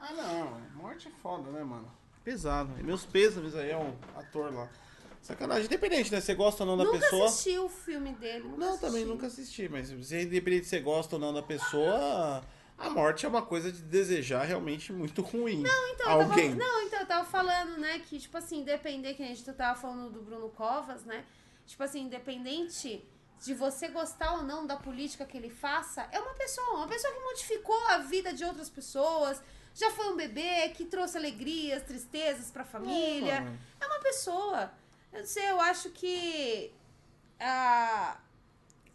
[0.00, 0.60] Ah, não.
[0.82, 1.90] Morte é foda, né, mano?
[2.24, 2.72] Pesado.
[2.82, 4.68] Meus pêsames aí é um ator lá.
[5.22, 5.66] Sacanagem.
[5.66, 6.20] Independente, né?
[6.20, 7.26] Você gosta ou não da nunca pessoa.
[7.26, 8.44] assisti o filme dele.
[8.44, 8.86] Nunca Não, assisti.
[8.86, 12.42] também nunca assisti, mas se independente se você gosta ou não da pessoa,
[12.76, 15.62] a morte é uma coisa de desejar realmente muito ruim.
[15.62, 16.54] Não, Então, eu tava, Alguém.
[16.56, 20.10] não, então eu tava falando, né, que, tipo assim, independente, que a gente tava falando
[20.10, 21.24] do Bruno Covas, né?
[21.66, 23.04] Tipo assim, independente
[23.44, 27.12] de você gostar ou não da política que ele faça, é uma pessoa, uma pessoa
[27.14, 29.40] que modificou a vida de outras pessoas,
[29.74, 33.40] já foi um bebê que trouxe alegrias, tristezas pra família.
[33.40, 33.58] mano.
[33.80, 34.70] É uma pessoa.
[35.12, 36.72] Eu não sei, eu acho que
[37.38, 38.18] a,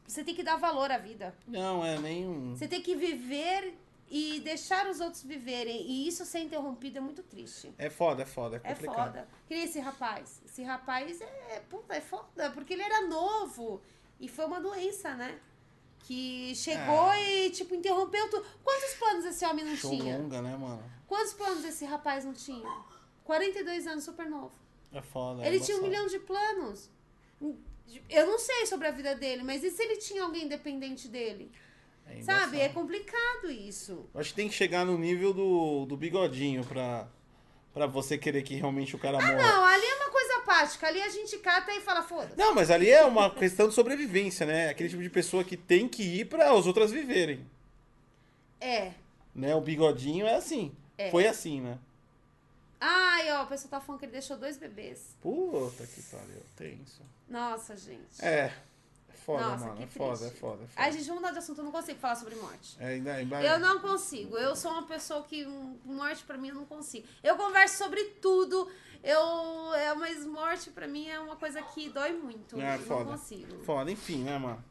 [0.07, 1.35] você tem que dar valor à vida.
[1.47, 2.55] Não, é nenhum.
[2.55, 3.77] Você tem que viver
[4.09, 5.81] e deixar os outros viverem.
[5.85, 7.73] E isso ser interrompido é muito triste.
[7.77, 9.05] É foda, é foda, é É complicado.
[9.13, 9.27] foda.
[9.47, 10.41] Que esse rapaz.
[10.45, 13.81] Esse rapaz é, puta, é foda, porque ele era novo.
[14.19, 15.39] E foi uma doença, né?
[15.99, 17.19] Que chegou Ah.
[17.21, 18.45] e, tipo, interrompeu tudo.
[18.63, 20.17] Quantos planos esse homem não Show tinha?
[20.17, 20.81] longa, né, mano?
[21.05, 22.67] Quantos planos esse rapaz não tinha?
[23.25, 24.51] 42 anos, super novo.
[24.97, 25.43] É foda.
[25.43, 26.89] é ele tinha um milhão de planos.
[28.09, 31.51] Eu não sei sobre a vida dele, mas e se ele tinha alguém dependente dele?
[32.05, 32.59] É Sabe?
[32.59, 34.09] É complicado isso.
[34.13, 37.07] Eu Acho que tem que chegar no nível do, do bigodinho pra,
[37.73, 39.35] pra você querer que realmente o cara morra.
[39.35, 40.87] Não, ali é uma coisa apática.
[40.87, 42.37] Ali a gente cata e fala, foda-se.
[42.37, 44.69] Não, mas ali é uma questão de sobrevivência, né?
[44.69, 47.45] Aquele tipo de pessoa que tem que ir para as outras viverem.
[48.59, 48.91] É.
[49.35, 49.53] Né?
[49.55, 50.71] O bigodinho é assim.
[50.97, 51.11] É.
[51.11, 51.77] Foi assim, né?
[52.79, 55.15] Ai, ó, o pessoal tá falando que ele deixou dois bebês.
[55.21, 56.41] Puta que pariu.
[56.55, 57.01] Tenso.
[57.27, 58.23] Nossa, gente.
[58.23, 58.53] É.
[59.09, 59.81] É foda, Nossa, mano.
[59.81, 60.69] É foda, é foda, é foda.
[60.75, 61.57] Ai, gente, vamos mudar de assunto.
[61.59, 62.77] Eu não consigo falar sobre morte.
[62.79, 63.41] É, ainda, ainda...
[63.41, 64.37] Eu não consigo.
[64.37, 65.45] Eu sou uma pessoa que
[65.83, 67.07] morte pra mim eu não consigo.
[67.23, 68.69] Eu converso sobre tudo.
[69.03, 72.59] Eu, é, mas morte pra mim é uma coisa que dói muito.
[72.59, 73.03] É, eu foda.
[73.05, 73.63] não consigo.
[73.63, 74.63] Foda, enfim, né, mano?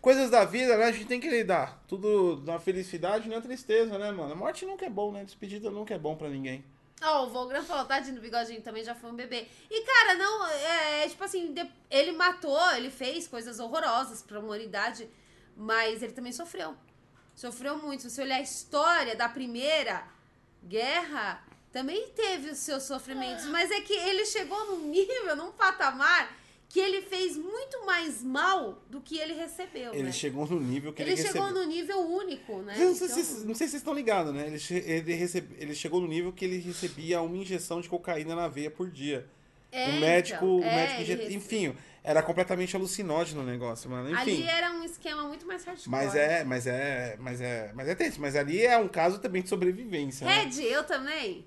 [0.00, 0.84] Coisas da vida, né?
[0.84, 1.82] A gente tem que lidar.
[1.88, 4.32] Tudo na felicidade, na tristeza, né, mano?
[4.32, 5.24] A morte nunca é bom, né?
[5.24, 6.64] Despedida nunca é bom pra ninguém.
[7.02, 9.46] Ó, o Volgram falou, tadinho do bigodinho também já foi um bebê.
[9.70, 15.08] E, cara, não, é, tipo assim, de- ele matou, ele fez coisas horrorosas pra humanidade,
[15.56, 16.74] mas ele também sofreu.
[17.34, 18.02] Sofreu muito.
[18.02, 20.06] Se você olhar a história da primeira
[20.64, 26.34] guerra, também teve os seus sofrimentos, mas é que ele chegou num nível, num patamar,
[26.68, 30.12] que ele fez muito mais mal do que ele recebeu, Ele né?
[30.12, 31.62] chegou no nível que ele, Ele chegou recebeu.
[31.62, 32.76] no nível único, né?
[32.76, 34.46] Não sei, Então- se, não sei se vocês estão ligados, né?
[34.46, 38.48] Ele, ele, recebe- ele chegou no nível que ele recebia uma injeção de cocaína na
[38.48, 39.26] veia por dia.
[39.72, 44.08] É, o médico, então, o é, médico ele Enfim, era completamente alucinógeno o negócio, mano.
[44.10, 44.20] Enfim.
[44.20, 45.90] Ali era um esquema muito mais hardcore.
[45.90, 48.20] Mas é, mas é, mas é, mas é tenso.
[48.20, 50.44] Mas ali é um caso também de sobrevivência, né?
[50.44, 51.44] Red, eu também.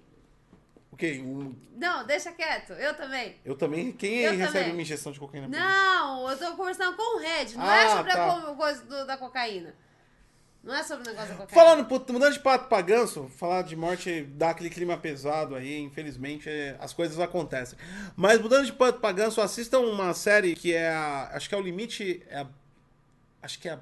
[1.00, 1.22] Quê?
[1.26, 2.74] Um- Não, deixa quieto.
[2.74, 3.38] Eu também.
[3.46, 3.92] eu também.
[3.94, 4.72] Quem Eu recebe também.
[4.74, 5.48] uma injeção de cocaína?
[5.48, 7.54] Não, eu tô conversando com o Red.
[7.56, 8.28] Não Ah, é sobre tá.
[8.38, 9.74] a co- coisa do- da cocaína.
[10.62, 11.64] Não é sobre o negócio da cocaína.
[11.88, 16.50] Falando, mudando de pato pra ganso, falar de morte dá aquele clima pesado aí, infelizmente
[16.50, 17.80] é, as coisas acontecem.
[18.14, 21.30] Mas mudando de pato pra ganso, assistam uma série que é a.
[21.34, 22.22] Acho que é o limite.
[22.30, 22.48] É a-
[23.42, 23.80] acho que é a.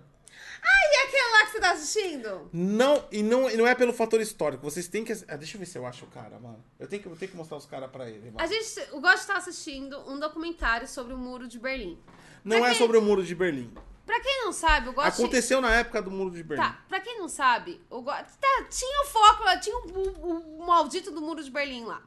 [0.63, 2.49] E aquele lá que você tá assistindo?
[2.51, 4.63] Não, e não, e não é pelo fator histórico.
[4.63, 5.11] Vocês têm que.
[5.27, 6.63] ah, deixa eu ver se eu acho o cara, mano.
[6.79, 8.38] Eu tenho que, eu tenho que mostrar os caras pra ele, mano.
[8.39, 11.99] A gente, o Gosto tá assistindo um documentário sobre o Muro de Berlim.
[12.43, 13.73] Não pra é quem- sobre o muro de Berlim.
[14.05, 15.07] Pra quem não sabe, o Gosto...
[15.21, 16.63] Aconteceu na época do muro de Berlim.
[16.63, 18.11] Tá, pra quem não sabe, o Go...
[18.11, 22.01] tá, tinha o foco lá, tinha o, o- o maldito do Muro de Berlim lá.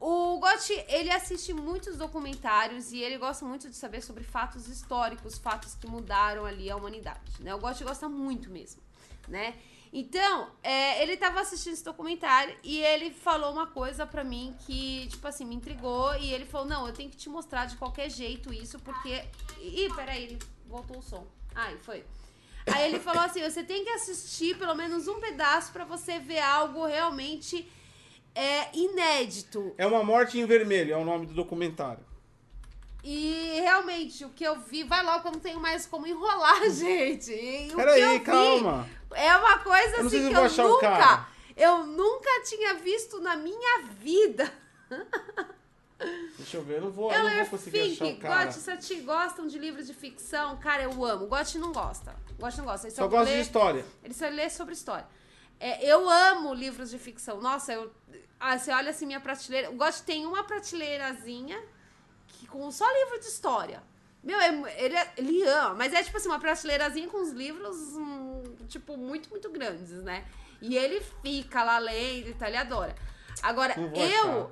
[0.00, 5.36] O Gotti, ele assiste muitos documentários e ele gosta muito de saber sobre fatos históricos,
[5.36, 7.54] fatos que mudaram ali a humanidade, né?
[7.54, 8.80] O Gotti gosta muito mesmo,
[9.28, 9.58] né?
[9.92, 15.06] Então, é, ele tava assistindo esse documentário e ele falou uma coisa pra mim que,
[15.08, 18.08] tipo assim, me intrigou e ele falou, não, eu tenho que te mostrar de qualquer
[18.08, 19.22] jeito isso, porque...
[19.60, 21.26] Ih, peraí, ele voltou o som.
[21.54, 22.06] Ai, foi.
[22.66, 26.38] Aí ele falou assim: você tem que assistir pelo menos um pedaço pra você ver
[26.38, 27.70] algo realmente
[28.34, 29.74] é, inédito.
[29.76, 32.04] É uma morte em vermelho, é o nome do documentário.
[33.02, 36.68] E realmente, o que eu vi, vai logo que eu não tenho mais como enrolar,
[36.70, 37.32] gente.
[37.32, 38.88] E Peraí, calma.
[39.12, 43.82] É uma coisa Eu assim que eu eu nunca, eu nunca tinha visto na minha
[43.98, 44.52] vida.
[46.36, 48.44] Deixa eu ver, eu não vou, eu não é vou conseguir achar o Fink, cara.
[48.46, 51.26] Gotti, se ti gostam de livros de ficção, cara, eu amo.
[51.26, 52.14] Gotti não gosta.
[52.38, 52.86] Gotti não gosta.
[52.86, 53.84] Ele Só só gosto lê- de história.
[54.02, 55.06] Ele só lê sobre história.
[55.60, 57.40] É, eu amo livros de ficção.
[57.40, 57.92] Nossa, eu,
[58.40, 59.70] ah, você olha assim minha prateleira.
[59.70, 61.62] O Gosto tem uma prateleirazinha
[62.26, 63.82] que, com só livro de história.
[64.24, 67.76] Meu, é- ele, é- ele ama, mas é tipo assim, uma prateleirazinha com os livros,
[67.96, 70.24] hum, tipo, muito, muito grandes, né?
[70.62, 72.94] E ele fica lá lendo e tal, ele adora.
[73.42, 74.50] Agora, eu,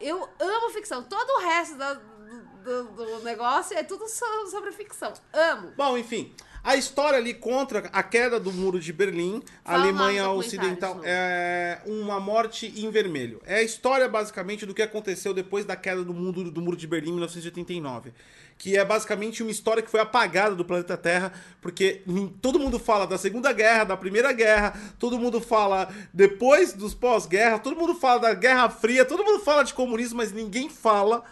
[0.00, 1.02] eu amo ficção.
[1.04, 5.12] Todo o resto da- do, do- negócio é tudo so- sobre ficção.
[5.32, 5.72] Amo.
[5.76, 6.32] Bom, enfim,
[6.64, 12.20] a história ali contra a queda do muro de Berlim, a Alemanha Ocidental, é uma
[12.20, 13.40] morte em vermelho.
[13.44, 16.86] É a história basicamente do que aconteceu depois da queda do muro, do muro de
[16.86, 18.12] Berlim em 1989.
[18.56, 22.78] Que é basicamente uma história que foi apagada do planeta Terra, porque nin- todo mundo
[22.78, 27.94] fala da Segunda Guerra, da Primeira Guerra, todo mundo fala depois dos pós-guerra, todo mundo
[27.94, 31.24] fala da Guerra Fria, todo mundo fala de comunismo, mas ninguém fala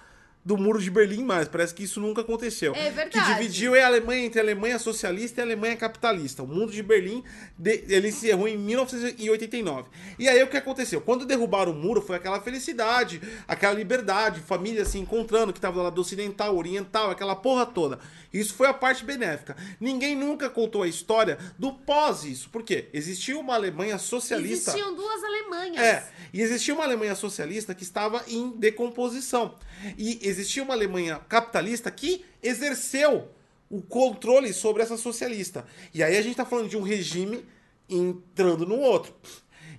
[0.44, 1.48] do Muro de Berlim mais.
[1.48, 2.74] Parece que isso nunca aconteceu.
[2.74, 3.10] É verdade.
[3.10, 6.42] Que dividiu a Alemanha entre a Alemanha socialista e a Alemanha capitalista.
[6.42, 7.22] O Muro de Berlim,
[7.58, 9.88] de, ele encerrou em 1989.
[10.18, 11.00] E aí o que aconteceu?
[11.00, 15.82] Quando derrubaram o muro, foi aquela felicidade, aquela liberdade, família se encontrando, que estava do
[15.82, 17.98] lado ocidental, oriental, aquela porra toda.
[18.32, 19.56] Isso foi a parte benéfica.
[19.80, 22.48] Ninguém nunca contou a história do pós isso.
[22.48, 22.88] Por quê?
[22.92, 24.70] Existia uma Alemanha socialista.
[24.70, 25.84] Existiam duas Alemanhas.
[25.84, 29.56] É, e existia uma Alemanha socialista que estava em decomposição.
[29.96, 33.28] E existia uma Alemanha capitalista que exerceu
[33.68, 35.64] o controle sobre essa socialista.
[35.94, 37.44] E aí a gente está falando de um regime
[37.88, 39.14] entrando no outro.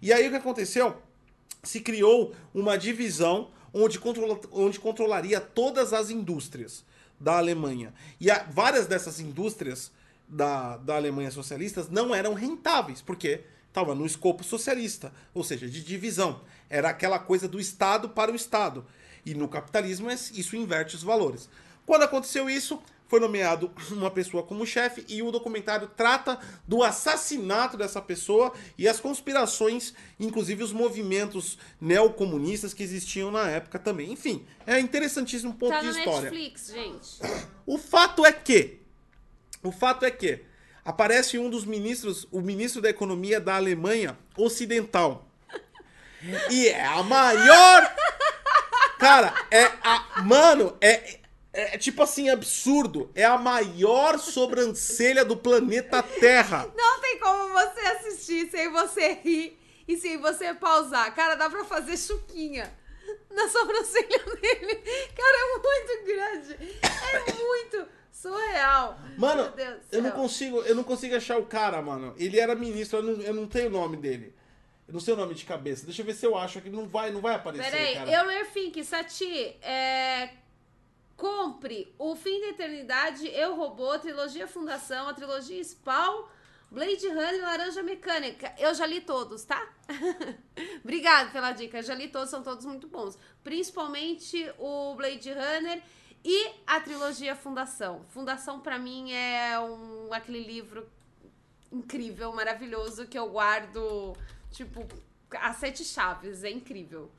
[0.02, 0.96] E aí o que aconteceu?
[1.64, 6.84] Se criou uma divisão onde, controla, onde controlaria todas as indústrias
[7.20, 7.94] da Alemanha.
[8.20, 9.92] E várias dessas indústrias
[10.28, 15.84] da, da Alemanha socialistas não eram rentáveis, porque estava no escopo socialista, ou seja, de
[15.84, 16.42] divisão.
[16.70, 18.86] Era aquela coisa do Estado para o Estado.
[19.26, 21.50] E no capitalismo isso inverte os valores.
[21.86, 22.82] Quando aconteceu isso,
[23.12, 28.88] foi nomeado uma pessoa como chefe e o documentário trata do assassinato dessa pessoa e
[28.88, 34.14] as conspirações, inclusive os movimentos neocomunistas que existiam na época também.
[34.14, 36.32] Enfim, é interessantíssimo ponto Tá de história.
[36.32, 37.20] Netflix, gente.
[37.66, 38.80] O fato é que,
[39.62, 40.46] o fato é que
[40.86, 45.28] aparece um dos ministros, o ministro da economia da Alemanha Ocidental.
[46.50, 47.96] E é a maior
[49.02, 51.20] Cara, é a mano, é
[51.52, 56.72] é tipo assim absurdo, é a maior sobrancelha do planeta Terra.
[56.78, 61.14] Não tem como você assistir sem você rir e sem você pausar.
[61.16, 62.72] Cara, dá pra fazer chuquinha
[63.32, 64.76] na sobrancelha dele.
[65.16, 66.80] Cara, é muito grande.
[67.12, 69.00] É muito surreal.
[69.18, 69.52] Mano,
[69.92, 72.14] eu não consigo, eu não consigo achar o cara, mano.
[72.20, 74.36] Ele era ministro, eu não, eu não tenho o nome dele.
[74.92, 75.86] Eu não sei o nome de cabeça.
[75.86, 76.70] Deixa eu ver se eu acho aqui.
[76.70, 78.12] Não vai, não vai aparecer, Peraí, cara.
[78.12, 80.32] Euler Fink, Sati, é...
[81.16, 86.26] compre O Fim da Eternidade, Eu Robô, trilogia Fundação, a trilogia Spawn,
[86.70, 88.54] Blade Runner e Laranja Mecânica.
[88.60, 89.66] Eu já li todos, tá?
[90.84, 93.18] Obrigada pela dica, eu já li todos, são todos muito bons.
[93.42, 95.82] Principalmente o Blade Runner
[96.22, 98.04] e a trilogia Fundação.
[98.10, 100.86] Fundação, pra mim, é um, aquele livro
[101.72, 104.18] incrível, maravilhoso, que eu guardo,
[104.52, 104.86] tipo,
[105.40, 106.44] as sete chaves.
[106.44, 107.12] É incrível.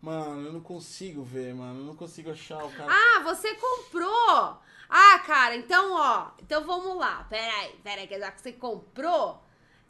[0.00, 1.80] Mano, eu não consigo ver, mano.
[1.80, 2.90] Eu não consigo achar o cara.
[2.90, 4.58] Ah, você comprou!
[4.88, 6.30] Ah, cara, então, ó.
[6.40, 7.26] Então vamos lá.
[7.28, 9.42] Peraí, peraí, que já que você comprou.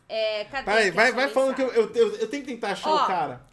[0.08, 0.64] É, cadê?
[0.64, 3.04] Peraí, vai, vai falando que eu, eu, eu tenho que tentar achar Ó.
[3.04, 3.47] o cara.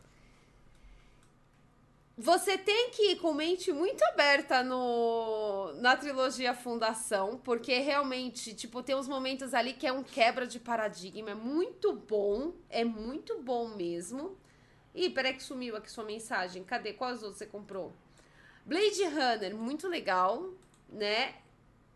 [2.17, 8.81] Você tem que ir com mente muito aberta no, na trilogia Fundação, porque realmente, tipo,
[8.81, 11.31] tem uns momentos ali que é um quebra de paradigma.
[11.31, 14.37] É muito bom, é muito bom mesmo.
[14.93, 16.63] Ih, peraí que sumiu aqui sua mensagem.
[16.63, 16.93] Cadê?
[16.93, 17.93] Quais outros você comprou?
[18.65, 20.53] Blade Runner, muito legal,
[20.87, 21.35] né?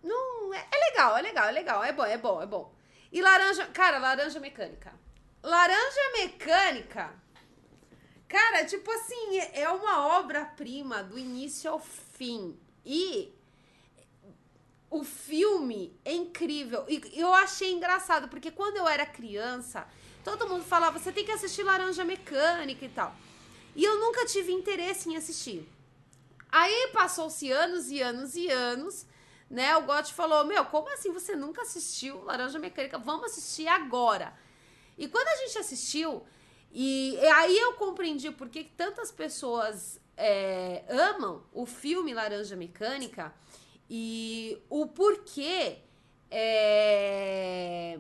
[0.04, 2.74] Não, é, é legal, é legal, é legal, é bom, é bom, é bom.
[3.10, 4.94] E laranja, cara, laranja mecânica.
[5.42, 7.14] Laranja mecânica
[8.30, 12.56] Cara, tipo assim, é uma obra-prima do início ao fim.
[12.86, 13.34] E
[14.88, 16.86] o filme é incrível.
[16.88, 19.88] E eu achei engraçado, porque quando eu era criança,
[20.24, 23.16] todo mundo falava, você tem que assistir Laranja Mecânica e tal.
[23.76, 25.68] E eu nunca tive interesse em assistir.
[26.52, 29.08] Aí passou-se anos e anos e anos,
[29.50, 29.76] né?
[29.78, 33.00] O Gotti falou: Meu, como assim você nunca assistiu Laranja Mecânica?
[33.00, 34.34] Vamos assistir agora.
[34.98, 36.24] E quando a gente assistiu,
[36.72, 43.34] e aí eu compreendi por que tantas pessoas é, amam o filme Laranja Mecânica
[43.90, 45.78] e o porquê.
[46.32, 47.98] É,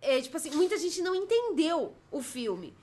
[0.00, 2.76] é, tipo assim, muita gente não entendeu o filme.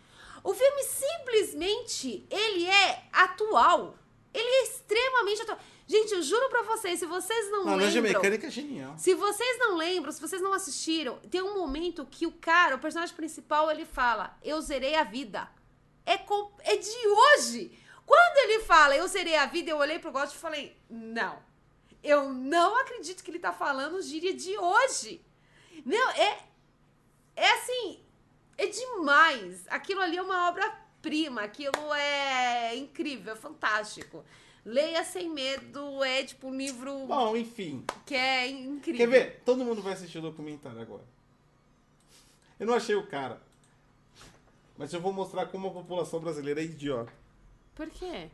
[0.43, 3.95] O filme simplesmente ele é atual.
[4.33, 5.59] Ele é extremamente atual.
[5.88, 8.22] Gente, eu juro pra vocês, se vocês não Laranja lembram.
[8.22, 8.98] Mecânica é genial.
[8.98, 12.80] Se vocês não lembram, se vocês não assistiram, tem um momento que o cara, o
[12.80, 15.49] personagem principal, ele fala: Eu zerei a vida.
[16.06, 17.78] É, com- é de hoje.
[18.06, 21.40] Quando ele fala, eu zerei a vida, eu olhei pro Gosto e falei: Não.
[22.03, 25.22] Eu não acredito que ele tá falando gíria de hoje.
[25.86, 26.40] Meu, é.
[27.36, 27.99] É assim.
[28.58, 29.66] É demais.
[29.68, 31.41] Aquilo ali é uma obra-prima.
[31.41, 34.24] Aquilo é incrível, é fantástico.
[34.63, 37.83] Leia Sem Medo é tipo um livro Bom, enfim.
[38.05, 38.97] que é incrível.
[38.97, 39.41] Quer ver?
[39.43, 41.03] Todo mundo vai assistir o documentário agora.
[42.59, 43.41] Eu não achei o cara.
[44.77, 47.11] Mas eu vou mostrar como a população brasileira é idiota.
[47.73, 48.29] Por quê?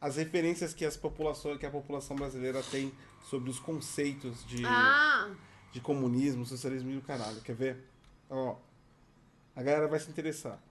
[0.00, 2.92] As referências que, as populações, que a população brasileira tem
[3.28, 5.30] sobre os conceitos de, Ah,
[5.72, 7.40] de comunismo, socialismo e o caralho.
[7.42, 7.84] Quer ver?
[8.30, 8.56] Ó.
[9.54, 10.62] A galera vai se interessar.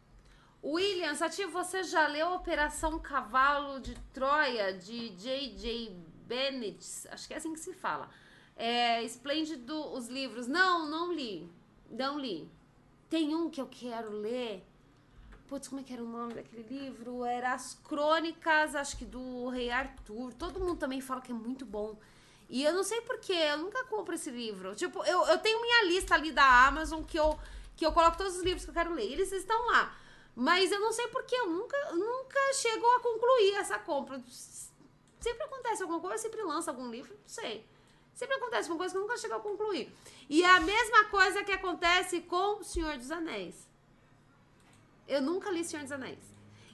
[0.69, 5.95] William, Sati, você já leu Operação Cavalo de Troia, de J.J.
[6.27, 7.07] Bennett?
[7.09, 8.09] Acho que é assim que se fala.
[8.53, 10.45] É, esplêndido os livros.
[10.45, 11.49] Não, não li.
[11.89, 12.51] Não li.
[13.09, 14.61] Tem um que eu quero ler.
[15.47, 17.23] Putz, como é que era o nome daquele livro?
[17.23, 20.33] Era As Crônicas, acho que do Rei Arthur.
[20.33, 21.97] Todo mundo também fala que é muito bom.
[22.49, 24.75] E eu não sei porquê, eu nunca compro esse livro.
[24.75, 27.39] Tipo, eu, eu tenho minha lista ali da Amazon que eu,
[27.77, 29.09] que eu coloco todos os livros que eu quero ler.
[29.09, 29.95] Eles estão lá.
[30.39, 34.21] Mas eu não sei porquê, eu nunca, nunca chego a concluir essa compra.
[35.19, 37.65] Sempre acontece alguma coisa, sempre lança algum livro, não sei.
[38.13, 39.91] Sempre acontece uma coisa que eu nunca chego a concluir.
[40.29, 43.67] E é a mesma coisa que acontece com O Senhor dos Anéis.
[45.07, 46.19] Eu nunca li Senhor dos Anéis.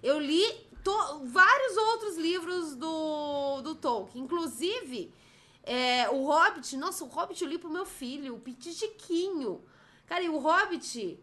[0.01, 0.43] Eu li
[0.83, 4.25] to- vários outros livros do, do Tolkien.
[4.25, 5.13] Inclusive,
[5.63, 6.75] é, o Hobbit.
[6.75, 9.63] Nossa, o Hobbit eu li pro meu filho, o Pititiquinho.
[10.05, 11.17] Cara, e o Hobbit.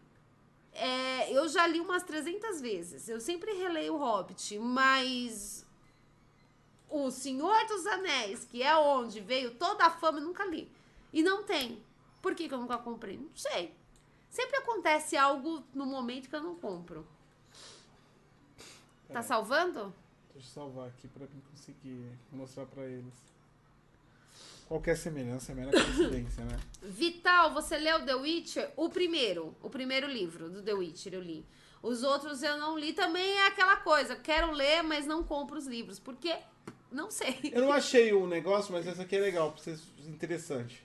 [0.73, 3.09] É, eu já li umas 300 vezes.
[3.09, 5.65] Eu sempre releio o Hobbit, mas.
[6.89, 10.69] O Senhor dos Anéis, que é onde veio toda a fama, eu nunca li.
[11.13, 11.81] E não tem.
[12.21, 13.17] Por que, que eu nunca comprei?
[13.17, 13.73] Não sei.
[14.29, 17.07] Sempre acontece algo no momento que eu não compro.
[19.11, 19.93] Tá salvando?
[20.33, 23.13] Deixa eu salvar aqui pra mim conseguir mostrar pra eles.
[24.71, 26.57] Qualquer semelhança é mera coincidência, né?
[26.81, 28.71] Vital, você leu The Witcher?
[28.77, 29.53] O primeiro.
[29.61, 31.45] O primeiro livro do The Witcher eu li.
[31.83, 32.93] Os outros eu não li.
[32.93, 34.15] Também é aquela coisa.
[34.15, 35.99] Quero ler, mas não compro os livros.
[35.99, 36.37] Por quê?
[36.89, 37.37] Não sei.
[37.51, 40.81] Eu não achei o negócio, mas essa aqui é legal, pra vocês interessante.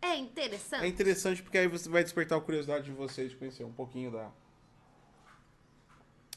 [0.00, 0.86] É É interessante.
[0.86, 4.30] interessante porque aí você vai despertar a curiosidade de vocês de conhecer um pouquinho da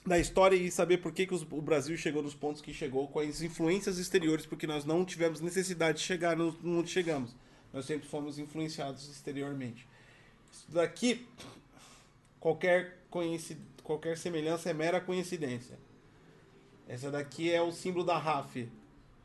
[0.06, 3.07] da história e saber por que, que os- o Brasil chegou nos pontos que chegou,
[3.07, 7.36] com as influências exteriores, porque nós não tivemos necessidade de chegar no, no onde chegamos.
[7.73, 9.88] Nós sempre fomos influenciados exteriormente.
[10.53, 11.26] Isso daqui,
[12.40, 12.99] qualquer,
[13.84, 15.77] qualquer semelhança é mera coincidência.
[16.88, 18.69] Essa daqui é o símbolo da RAF,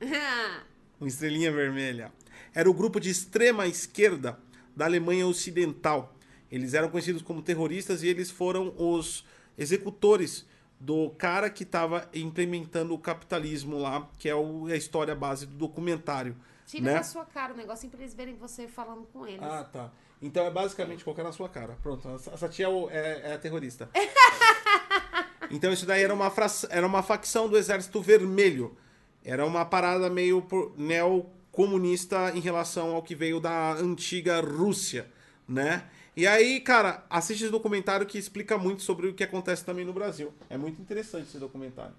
[0.98, 2.10] uma estrelinha vermelha.
[2.54, 4.38] Era o grupo de extrema esquerda
[4.74, 6.14] da Alemanha Ocidental.
[6.50, 9.24] Eles eram conhecidos como terroristas e eles foram os
[9.58, 10.46] executores
[10.80, 15.54] do cara que estava implementando o capitalismo lá, que é o- a história base do
[15.54, 16.34] documentário.
[16.66, 16.94] Tira né?
[16.94, 19.42] da sua cara o negocinho pra eles verem você falando com eles.
[19.42, 19.90] Ah, tá.
[20.22, 21.76] Então é basicamente colocar na sua cara.
[21.82, 22.96] Pronto, essa tia é,
[23.30, 23.90] é- é terrorista.
[25.50, 26.32] então isso daí era uma,
[26.70, 28.76] era uma facção do Exército Vermelho.
[29.24, 30.46] Era uma parada meio
[30.76, 35.10] neocomunista em relação ao que veio da antiga Rússia,
[35.48, 35.84] né?
[36.20, 39.92] E aí, cara, assiste esse documentário que explica muito sobre o que acontece também no
[39.94, 40.34] Brasil.
[40.50, 41.94] É muito interessante esse documentário.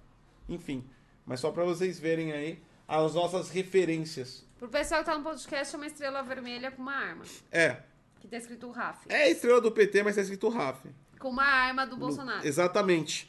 [0.48, 0.84] Enfim,
[1.26, 4.46] mas só pra vocês verem aí as nossas referências.
[4.60, 7.24] Pro pessoal que tá no podcast, é uma estrela vermelha com uma arma.
[7.50, 7.78] É,
[8.20, 9.06] Que tá escrito RAF.
[9.08, 10.88] é a estrela do PT, mas tá escrito RAF.
[11.18, 12.46] Com uma arma do Bolsonaro.
[12.46, 13.28] Exatamente.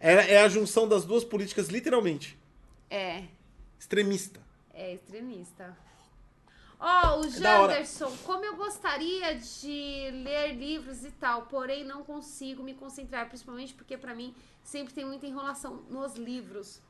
[0.00, 2.38] É, é a junção das duas políticas, literalmente.
[2.88, 3.24] É.
[3.78, 4.40] Extremista.
[4.72, 5.76] É extremista.
[6.78, 7.30] Ó, o É.
[7.30, 13.72] Janderson, como eu gostaria de ler livros e tal, porém não consigo me concentrar, principalmente
[13.74, 16.80] porque pra mim sempre tem muita enrolação nos livros.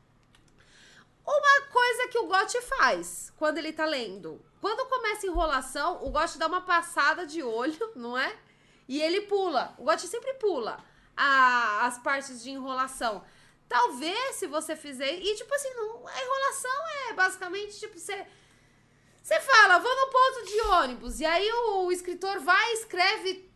[1.26, 4.40] Uma coisa que o Gotti faz quando ele tá lendo.
[4.60, 8.36] Quando começa a enrolação, o Gotti dá uma passada de olho, não é?
[8.86, 9.74] E ele pula.
[9.78, 10.78] O Gotti sempre pula
[11.16, 13.24] a- as partes de enrolação.
[13.66, 15.14] Talvez se você fizer.
[15.14, 18.26] E tipo assim, não, a enrolação é basicamente tipo você.
[19.24, 21.18] Você fala, vou no ponto de ônibus.
[21.18, 23.50] E aí o, escritor vai e escreve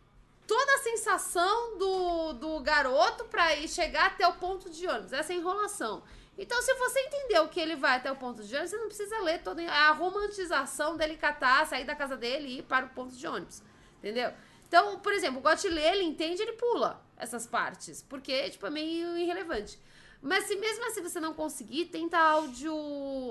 [0.47, 5.13] toda a sensação do, do garoto pra ir chegar até o ponto de ônibus.
[5.13, 6.01] Essa é enrolação.
[6.35, 9.19] Então, se você entendeu que ele vai até o ponto de ônibus, você não precisa
[9.19, 13.15] ler toda a romantização dele catar, sair da casa dele e ir para o ponto
[13.15, 13.61] de ônibus.
[13.99, 14.33] Entendeu?
[14.67, 18.01] Então, por exemplo, o Gotti lê, ele entende, ele pula essas partes.
[18.09, 19.79] Porque, tipo, é meio irrelevante.
[20.19, 22.73] Mas se mesmo assim você não conseguir, tenta áudio,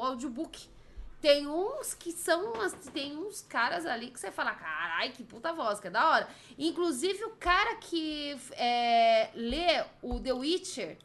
[0.03, 0.78] audiobook.
[1.21, 2.53] Tem uns que são.
[2.93, 6.29] Tem uns caras ali que você fala, carai, que puta voz, que é da hora.
[6.57, 10.97] Inclusive, o cara que é, lê o The Witcher,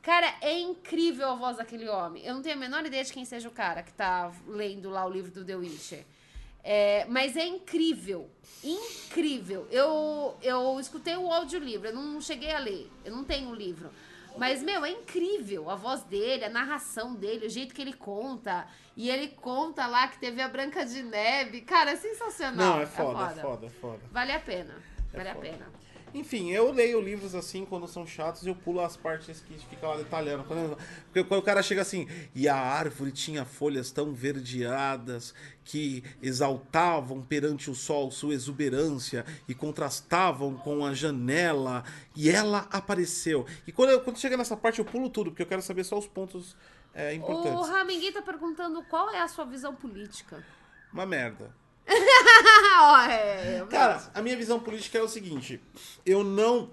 [0.00, 2.24] cara, é incrível a voz daquele homem.
[2.24, 5.06] Eu não tenho a menor ideia de quem seja o cara que tá lendo lá
[5.06, 6.04] o livro do The Witcher.
[6.64, 8.28] É, mas é incrível.
[8.62, 9.66] Incrível.
[9.70, 13.90] Eu, eu escutei o audiolivro, eu não cheguei a ler, eu não tenho o livro.
[14.38, 18.66] Mas, meu, é incrível a voz dele, a narração dele, o jeito que ele conta.
[18.96, 21.62] E ele conta lá que teve a Branca de Neve.
[21.62, 22.76] Cara, é sensacional.
[22.76, 24.00] Não, é foda, é foda, é foda.
[24.10, 24.74] Vale a pena.
[25.12, 25.46] Vale a foda.
[25.46, 25.81] pena.
[26.14, 29.86] Enfim, eu leio livros assim quando são chatos e eu pulo as partes que fica
[29.88, 30.44] lá detalhando.
[30.44, 35.34] Quando, porque quando o cara chega assim, e a árvore tinha folhas tão verdeadas
[35.64, 41.82] que exaltavam perante o sol sua exuberância e contrastavam com a janela,
[42.14, 43.46] e ela apareceu.
[43.66, 45.98] E quando, eu, quando chega nessa parte eu pulo tudo, porque eu quero saber só
[45.98, 46.54] os pontos
[46.94, 47.68] é, O importantes.
[47.68, 50.44] Ramingui tá perguntando qual é a sua visão política.
[50.92, 51.61] Uma merda.
[52.80, 55.60] Ó, é, Cara, a minha visão política é o seguinte:
[56.04, 56.70] eu não.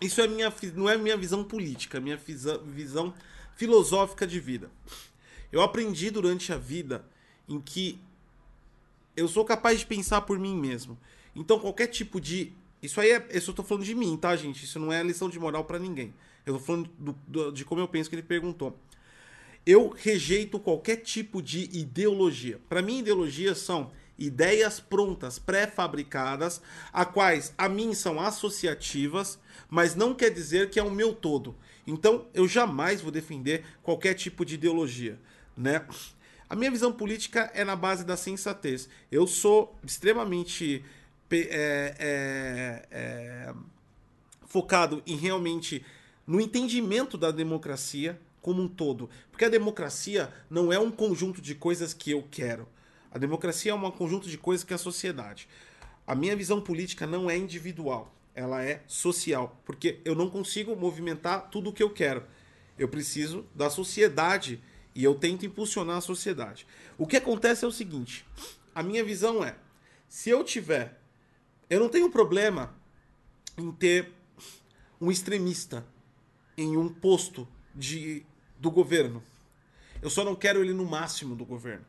[0.00, 3.14] Isso é minha, não é minha visão política, é minha visão, visão
[3.54, 4.70] filosófica de vida.
[5.52, 7.04] Eu aprendi durante a vida
[7.48, 7.98] em que
[9.16, 10.98] eu sou capaz de pensar por mim mesmo.
[11.36, 12.52] Então, qualquer tipo de.
[12.82, 13.28] Isso aí é.
[13.32, 14.64] Isso eu tô falando de mim, tá, gente?
[14.64, 16.14] Isso não é lição de moral pra ninguém.
[16.46, 18.78] Eu tô falando do- do- de como eu penso que ele perguntou.
[19.66, 22.58] Eu rejeito qualquer tipo de ideologia.
[22.68, 26.60] Para mim, ideologias são ideias prontas, pré-fabricadas,
[26.92, 29.38] a quais a mim são associativas,
[29.68, 31.56] mas não quer dizer que é o meu todo.
[31.86, 35.18] Então, eu jamais vou defender qualquer tipo de ideologia,
[35.56, 35.84] né?
[36.48, 38.88] A minha visão política é na base da sensatez.
[39.10, 40.84] Eu sou extremamente
[41.30, 43.54] é, é, é,
[44.46, 45.84] focado em realmente
[46.26, 49.08] no entendimento da democracia como um todo.
[49.30, 52.68] Porque a democracia não é um conjunto de coisas que eu quero.
[53.10, 55.48] A democracia é um conjunto de coisas que é a sociedade.
[56.06, 61.50] A minha visão política não é individual, ela é social, porque eu não consigo movimentar
[61.50, 62.24] tudo o que eu quero.
[62.78, 64.62] Eu preciso da sociedade
[64.94, 66.66] e eu tento impulsionar a sociedade.
[66.96, 68.26] O que acontece é o seguinte:
[68.74, 69.56] a minha visão é,
[70.08, 71.00] se eu tiver,
[71.68, 72.74] eu não tenho problema
[73.56, 74.12] em ter
[75.00, 75.86] um extremista
[76.56, 78.24] em um posto de,
[78.58, 79.22] do governo.
[80.02, 81.84] Eu só não quero ele no máximo do governo.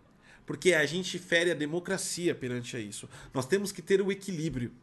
[0.51, 3.07] Porque a gente fere a democracia perante a isso.
[3.33, 4.73] Nós temos que ter o equilíbrio.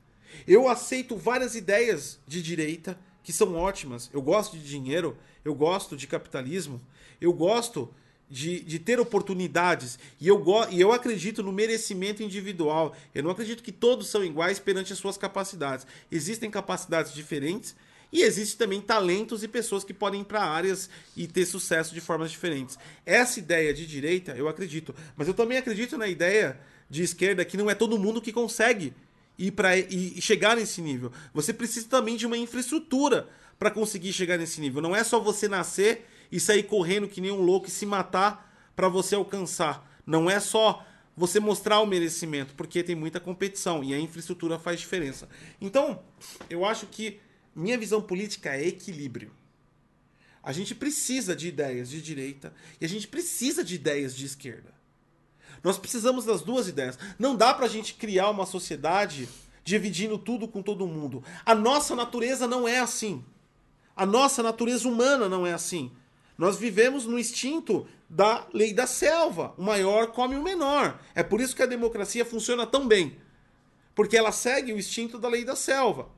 [0.47, 4.09] Eu aceito várias ideias de direita que são ótimas.
[4.11, 5.15] Eu gosto de dinheiro,
[5.45, 6.81] eu gosto de capitalismo,
[7.21, 7.93] eu gosto
[8.31, 12.97] de, de ter oportunidades e eu, e eu acredito no merecimento individual.
[13.15, 15.87] Eu não acredito que todos são iguais perante as suas capacidades.
[16.11, 17.77] Existem capacidades diferentes
[18.13, 22.01] e existem também talentos e pessoas que podem ir para áreas e ter sucesso de
[22.01, 22.79] formas diferentes.
[23.05, 24.95] Essa ideia de direita, eu acredito.
[25.17, 26.59] Mas eu também acredito na ideia
[26.89, 28.95] de esquerda que não é todo mundo que consegue
[29.39, 31.13] ir para e chegar nesse nível.
[31.35, 33.29] Você precisa também de uma infraestrutura
[33.59, 34.81] para conseguir chegar nesse nível.
[34.81, 38.73] Não é só você nascer e sair correndo que nem um louco e se matar
[38.75, 39.87] para você alcançar.
[40.07, 40.85] Não é só
[41.17, 45.29] você mostrar o merecimento, porque tem muita competição e a infraestrutura faz diferença.
[45.61, 46.01] Então,
[46.49, 47.21] eu acho que
[47.59, 49.33] minha visão política é equilíbrio.
[50.43, 54.73] A gente precisa de ideias de direita e a gente precisa de ideias de esquerda.
[55.63, 56.99] Nós precisamos das duas ideias.
[57.19, 59.29] Não dá pra gente criar uma sociedade
[59.65, 61.23] dividindo tudo com todo mundo.
[61.45, 63.25] A nossa natureza não é assim.
[63.97, 65.91] A nossa natureza humana não é assim.
[66.39, 69.53] Nós vivemos no instinto da lei da selva.
[69.59, 71.01] O maior come o menor.
[71.13, 73.19] É por isso que a democracia funciona tão bem.
[73.97, 76.09] Porque ela segue o instinto da lei da selva.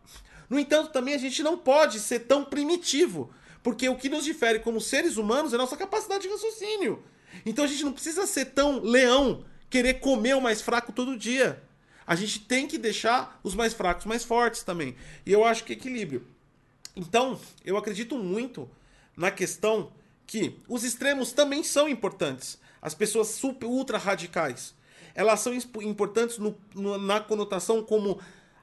[0.50, 3.32] No entanto, também a gente não pode ser tão primitivo.
[3.62, 7.02] Porque o que nos difere como seres humanos é a nossa capacidade de raciocínio.
[7.46, 11.62] Então a gente não precisa ser tão leão, querer comer o mais fraco todo dia.
[12.06, 14.96] A gente tem que deixar os mais fracos mais fortes também.
[15.24, 16.26] E eu acho que equilíbrio.
[16.96, 18.68] Então, eu acredito muito
[19.16, 19.92] na questão
[20.26, 22.58] que os extremos também são importantes.
[22.82, 24.74] As pessoas super, ultra radicais.
[25.14, 28.18] Elas são importantes no- no- na conotação como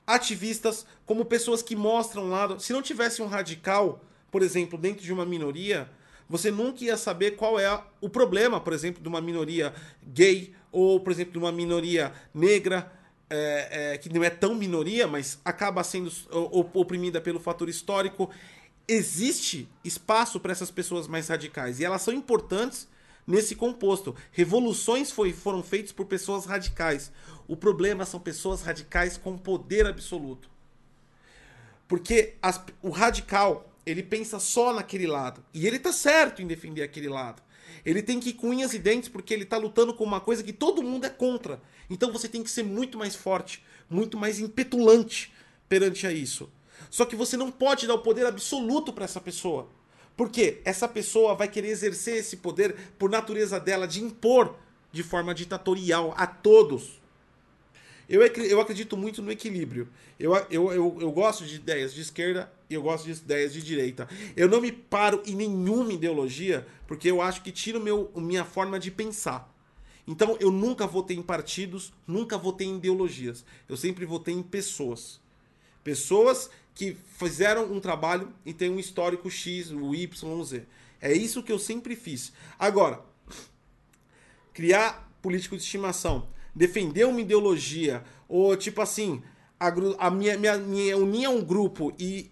[0.08, 2.60] ativistas, como pessoas que mostram um lado.
[2.62, 4.02] Se não tivesse um radical,
[4.32, 5.90] por exemplo, dentro de uma minoria,
[6.30, 11.00] você nunca ia saber qual é o problema, por exemplo, de uma minoria gay ou,
[11.00, 12.92] por exemplo, de uma minoria negra,
[13.30, 16.12] é, é, que não é tão minoria, mas acaba sendo
[16.74, 18.30] oprimida pelo fator histórico.
[18.88, 22.88] Existe espaço para essas pessoas mais radicais e elas são importantes
[23.28, 24.16] nesse composto.
[24.32, 27.12] Revoluções foi- foram feitas por pessoas radicais.
[27.48, 30.50] O problema são pessoas radicais com poder absoluto.
[31.88, 35.44] Porque as- o radical, ele pensa só naquele lado.
[35.54, 37.42] E ele tá certo em defender aquele lado.
[37.86, 40.44] Ele tem que ir com unhas e dentes porque ele tá lutando com uma coisa
[40.44, 41.62] que todo mundo é contra.
[41.90, 45.34] Então você tem que ser muito mais forte, muito mais impetulante
[45.70, 46.50] perante a isso.
[46.90, 49.70] Só que você não pode dar o poder absoluto para essa pessoa.
[50.18, 54.56] Porque essa pessoa vai querer exercer esse poder por natureza dela de impor
[54.92, 57.00] de forma ditatorial a todos.
[58.10, 59.88] Eu, eu acredito muito no equilíbrio.
[60.20, 63.62] Eu, eu, eu, eu gosto de ideias de esquerda e eu gosto de ideias de
[63.62, 64.10] direita.
[64.36, 68.44] Eu não me paro em nenhuma ideologia porque eu acho que tira o meu, minha
[68.44, 69.54] forma de pensar.
[70.08, 73.46] Então eu nunca votei em partidos, nunca votei em ideologias.
[73.70, 75.20] Eu sempre votei em pessoas.
[75.84, 80.64] Pessoas que fizeram um trabalho e tem um histórico X, o Y, Z.
[81.02, 82.32] É isso que eu sempre fiz.
[82.60, 83.02] Agora,
[84.54, 89.24] criar político de estimação, defender uma ideologia, ou tipo assim,
[89.60, 92.30] a, a minha, minha, minha unir a um grupo e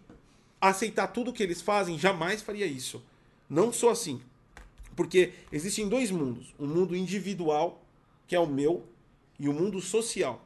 [0.61, 3.03] aceitar tudo que eles fazem, jamais faria isso.
[3.49, 4.21] Não sou assim.
[4.95, 7.83] Porque existem dois mundos: o um mundo individual,
[8.27, 8.85] que é o meu,
[9.39, 10.45] e o um mundo social.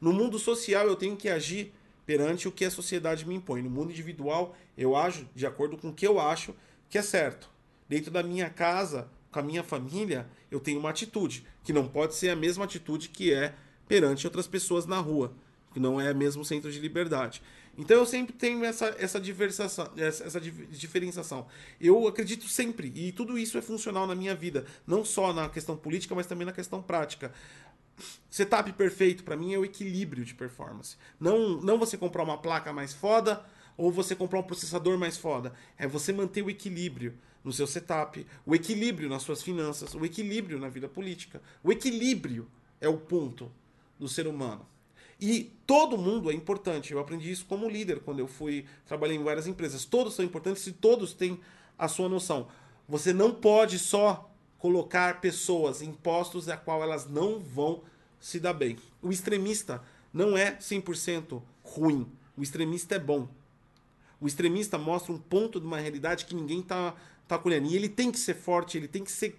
[0.00, 1.72] No mundo social, eu tenho que agir
[2.06, 3.60] perante o que a sociedade me impõe.
[3.60, 6.54] No mundo individual, eu ajo de acordo com o que eu acho
[6.88, 7.50] que é certo.
[7.88, 12.14] Dentro da minha casa, com a minha família, eu tenho uma atitude, que não pode
[12.14, 13.54] ser a mesma atitude que é
[13.88, 15.34] perante outras pessoas na rua,
[15.74, 17.42] que não é mesmo centro de liberdade.
[17.78, 19.20] Então eu sempre tenho essa, essa,
[19.98, 21.46] essa, essa diferenciação.
[21.78, 25.76] Eu acredito sempre, e tudo isso é funcional na minha vida, não só na questão
[25.76, 27.32] política, mas também na questão prática.
[28.28, 30.96] Setup perfeito para mim é o equilíbrio de performance.
[31.18, 33.44] Não, não você comprar uma placa mais foda
[33.76, 35.52] ou você comprar um processador mais foda.
[35.78, 40.58] É você manter o equilíbrio no seu setup, o equilíbrio nas suas finanças, o equilíbrio
[40.58, 41.40] na vida política.
[41.62, 42.48] O equilíbrio
[42.80, 43.50] é o ponto
[43.98, 44.66] do ser humano.
[45.20, 46.92] E todo mundo é importante.
[46.92, 49.84] Eu aprendi isso como líder quando eu fui trabalhar em várias empresas.
[49.84, 51.40] Todos são importantes e todos têm
[51.78, 52.48] a sua noção.
[52.88, 57.82] Você não pode só colocar pessoas em postos a qual elas não vão
[58.20, 58.78] se dar bem.
[59.02, 62.06] O extremista não é 100% ruim.
[62.36, 63.28] O extremista é bom.
[64.20, 66.94] O extremista mostra um ponto de uma realidade que ninguém tá,
[67.28, 67.68] tá colhendo.
[67.68, 69.38] E ele tem que ser forte, ele tem que ser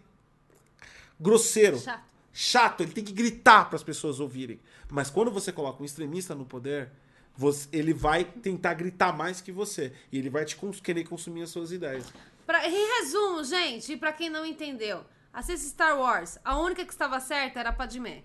[1.20, 1.80] grosseiro.
[1.80, 2.04] Chato.
[2.32, 4.60] Chato, ele tem que gritar para as pessoas ouvirem.
[4.92, 6.92] Mas quando você coloca um extremista no poder,
[7.36, 9.92] você, ele vai tentar gritar mais que você.
[10.12, 12.06] E ele vai te cons querer consumir as suas ideias.
[12.48, 16.40] Pra, em resumo, gente, e pra quem não entendeu, assista Star Wars.
[16.46, 18.24] A única que estava certa era a Padmé.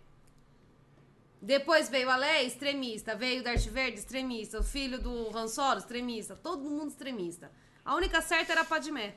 [1.41, 3.17] Depois veio a Leia, extremista.
[3.17, 4.61] Veio Darth Vader, extremista.
[4.61, 6.37] O filho do Han Solo, extremista.
[6.37, 7.51] Todo mundo extremista.
[7.85, 9.17] A única certa era a Padmé.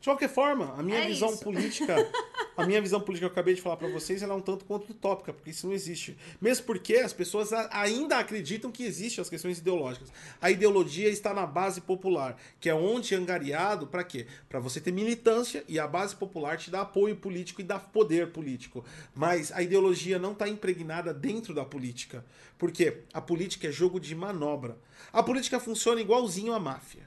[0.00, 1.42] De qualquer forma, a minha É visão isso.
[1.44, 1.94] política,
[2.56, 4.64] a minha visão política que eu acabei de falar pra vocês, ela é um tanto
[4.64, 6.16] quanto utópica, porque isso não existe.
[6.40, 10.10] Mesmo porque as pessoas ainda acreditam que existem as questões ideológicas.
[10.40, 14.26] A ideologia está na base popular, que é onde é angariado para quê?
[14.48, 18.32] Para você ter militância e a base popular te dá apoio político e dá poder
[18.32, 18.82] político.
[19.14, 22.24] Mas a ideologia não está impregnada dentro da política,
[22.56, 24.78] porque a política é jogo de manobra.
[25.12, 27.06] A política funciona igualzinho à máfia.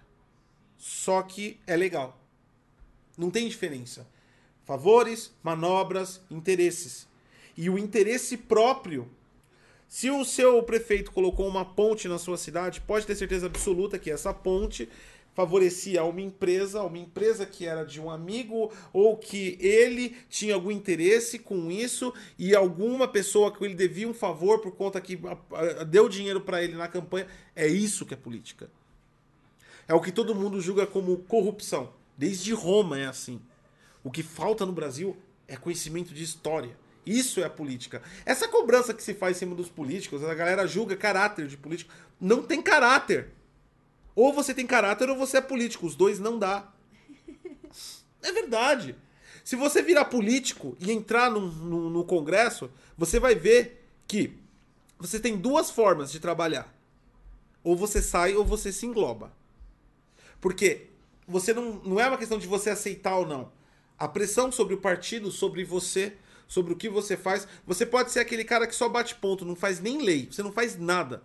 [0.78, 2.20] Só que é legal.
[3.18, 4.08] Não tem diferença.
[4.66, 7.08] Favores, manobras, interesses.
[7.56, 9.10] E o interesse próprio.
[9.88, 14.10] Se o seu prefeito colocou uma ponte na sua cidade, pode ter certeza absoluta que
[14.10, 14.90] essa ponte
[15.34, 20.72] favorecia uma empresa, uma empresa que era de um amigo ou que ele tinha algum
[20.72, 25.20] interesse com isso e alguma pessoa que ele devia um favor por conta que
[25.90, 27.28] deu dinheiro para ele na campanha.
[27.56, 28.70] É isso que é política.
[29.88, 31.92] É o que todo mundo julga como corrupção.
[32.18, 33.42] Desde Roma é assim.
[34.04, 35.18] O que falta no Brasil
[35.48, 36.78] é conhecimento de história.
[37.06, 38.02] Isso é a política.
[38.26, 41.94] Essa cobrança que se faz em cima dos políticos, a galera julga caráter de político.
[42.20, 43.30] Não tem caráter.
[44.16, 45.86] Ou você tem caráter ou você é político.
[45.86, 46.72] Os dois não dá.
[48.22, 48.96] É verdade.
[49.44, 54.40] Se você virar político e entrar no, no, no Congresso, você vai ver que
[54.98, 56.74] você tem duas formas de trabalhar.
[57.62, 59.34] Ou você sai ou você se engloba.
[60.40, 60.88] Porque
[61.28, 63.52] você não, não é uma questão de você aceitar ou não.
[63.98, 66.14] A pressão sobre o partido, sobre você,
[66.48, 67.48] sobre o que você faz.
[67.66, 70.52] Você pode ser aquele cara que só bate ponto, não faz nem lei, você não
[70.52, 71.24] faz nada.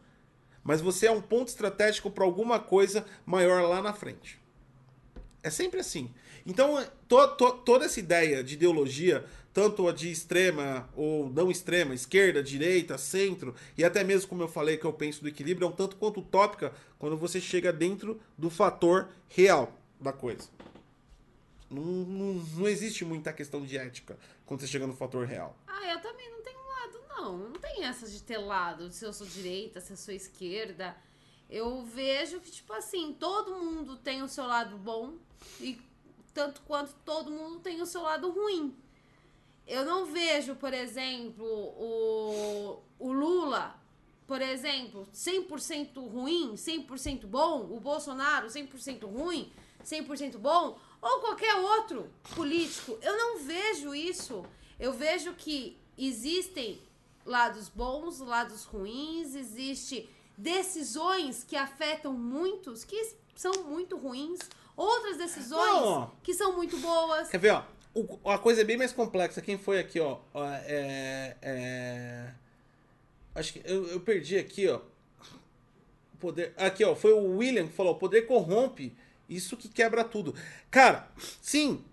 [0.62, 4.38] Mas você é um ponto estratégico para alguma coisa maior lá na frente.
[5.42, 6.10] É sempre assim.
[6.44, 11.94] Então, to, to, toda essa ideia de ideologia, tanto a de extrema ou não extrema,
[11.94, 15.68] esquerda, direita, centro, e até mesmo como eu falei que eu penso do equilíbrio, é
[15.68, 20.48] um tanto quanto utópica quando você chega dentro do fator real da coisa.
[21.70, 25.56] Não, não, não existe muita questão de ética quando você chega no fator real.
[25.66, 27.38] Ah, eu também não tenho lado, não.
[27.50, 30.96] Não tem essa de ter lado, se eu sou direita, se eu sou esquerda.
[31.50, 35.14] Eu vejo que, tipo assim, todo mundo tem o seu lado bom
[35.60, 35.78] e
[36.32, 38.76] tanto quanto todo mundo tem o seu lado ruim.
[39.66, 43.78] Eu não vejo, por exemplo, o, o Lula,
[44.26, 49.52] por exemplo, 100% ruim, 100% bom, o Bolsonaro 100% ruim,
[49.84, 52.98] 100% bom, ou qualquer outro político.
[53.02, 54.44] Eu não vejo isso.
[54.78, 56.80] Eu vejo que existem
[57.24, 64.38] lados bons, lados ruins, existe decisões que afetam muitos que são muito ruins,
[64.76, 67.28] outras decisões Não, que são muito boas.
[67.28, 67.64] Quer ver, ó?
[67.94, 69.40] O- a coisa é bem mais complexa.
[69.42, 70.18] Quem foi aqui, ó?
[70.34, 72.34] é, é...
[73.34, 74.80] Acho que eu, eu perdi aqui, ó.
[76.20, 76.52] Poder.
[76.56, 78.96] Aqui, ó, foi o William que falou: poder corrompe.
[79.28, 80.34] Isso que quebra tudo.
[80.70, 81.08] Cara,
[81.42, 81.84] sim.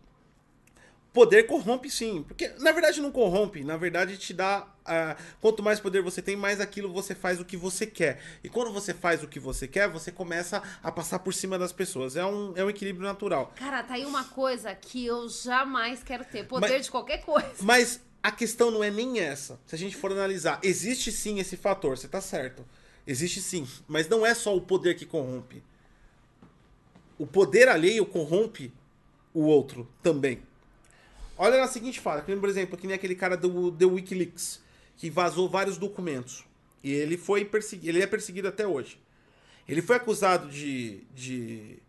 [1.12, 2.24] Poder corrompe sim.
[2.24, 3.64] Porque, na verdade, não corrompe.
[3.64, 4.68] Na verdade, te dá.
[4.86, 8.22] ah, quanto mais poder você tem, mais aquilo você faz o que você quer.
[8.44, 11.72] E quando você faz o que você quer, você começa a passar por cima das
[11.72, 12.18] pessoas.
[12.18, 13.54] É um, é um equilíbrio natural.
[13.56, 16.46] Cara, tá aí uma coisa que eu jamais quero ter.
[16.46, 17.50] Poder Mas- de qualquer coisa.
[17.62, 19.58] Mas a questão não é nem essa.
[19.66, 22.66] Se a gente for analisar, existe sim esse fator, você tá certo.
[23.08, 23.66] Existe sim.
[23.88, 25.64] Mas não é só o poder que corrompe.
[27.18, 28.72] O poder alheio corrompe
[29.34, 30.42] o outro também.
[31.38, 34.62] Olha na seguinte fala, que por exemplo, que nem aquele cara do, do Wikileaks,
[34.98, 36.46] que vazou vários documentos.
[36.84, 39.00] E ele foi perseguido, ele é perseguido até hoje.
[39.68, 41.80] Ele foi acusado de, de,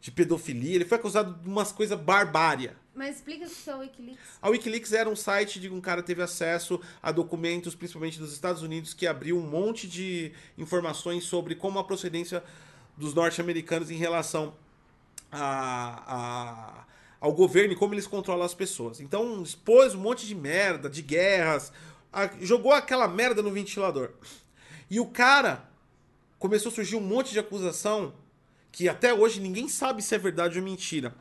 [0.00, 2.74] de pedofilia, ele foi acusado de umas coisas barbárias.
[2.94, 4.20] Mas explica o que é o Wikileaks.
[4.42, 8.32] A Wikileaks era um site de um cara que teve acesso a documentos, principalmente dos
[8.32, 12.44] Estados Unidos, que abriu um monte de informações sobre como a procedência
[12.96, 14.54] dos norte-americanos em relação
[15.30, 16.84] a, a-
[17.20, 19.00] ao governo e como eles controlam as pessoas.
[19.00, 21.72] Então expôs um monte de merda, de guerras,
[22.12, 24.10] a- jogou aquela merda no ventilador.
[24.90, 25.68] E o cara
[26.38, 28.12] começou a surgir um monte de acusação
[28.70, 31.14] que até hoje ninguém sabe se é verdade ou mentira.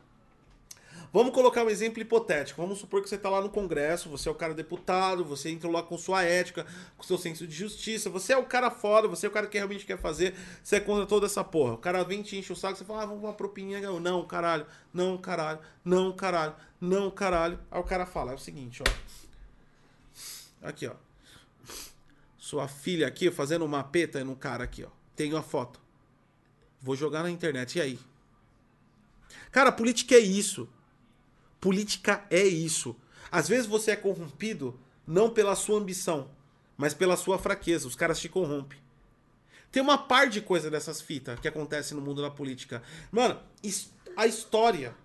[1.14, 2.62] Vamos colocar um exemplo hipotético.
[2.62, 5.72] Vamos supor que você está lá no Congresso, você é o cara deputado, você entrou
[5.72, 6.66] lá com sua ética,
[6.98, 9.58] com seu senso de justiça, você é o cara foda, você é o cara que
[9.58, 10.34] realmente quer fazer,
[10.64, 11.74] você é contra toda essa porra.
[11.74, 13.82] O cara vem te enche o saco, você fala, ah, vamos uma propinha.
[14.00, 17.60] Não, caralho, não, caralho, não, caralho, não, caralho.
[17.70, 20.68] Aí o cara fala, é o seguinte, ó.
[20.68, 20.94] Aqui, ó.
[22.38, 24.90] Sua filha aqui fazendo uma peta no cara aqui, ó.
[25.16, 25.80] Tenho a foto.
[26.82, 27.78] Vou jogar na internet.
[27.78, 28.00] E aí?
[29.52, 30.70] Cara, política é isso.
[31.62, 32.96] Política é isso.
[33.32, 36.30] Às vezes você é corrompido não pela sua ambição,
[36.76, 37.88] mas pela sua fraqueza.
[37.88, 38.80] Os caras te corrompem.
[39.72, 42.82] Tem uma par de coisa dessas fitas que acontece no mundo da política.
[43.12, 43.40] Mano,
[44.18, 44.96] a história.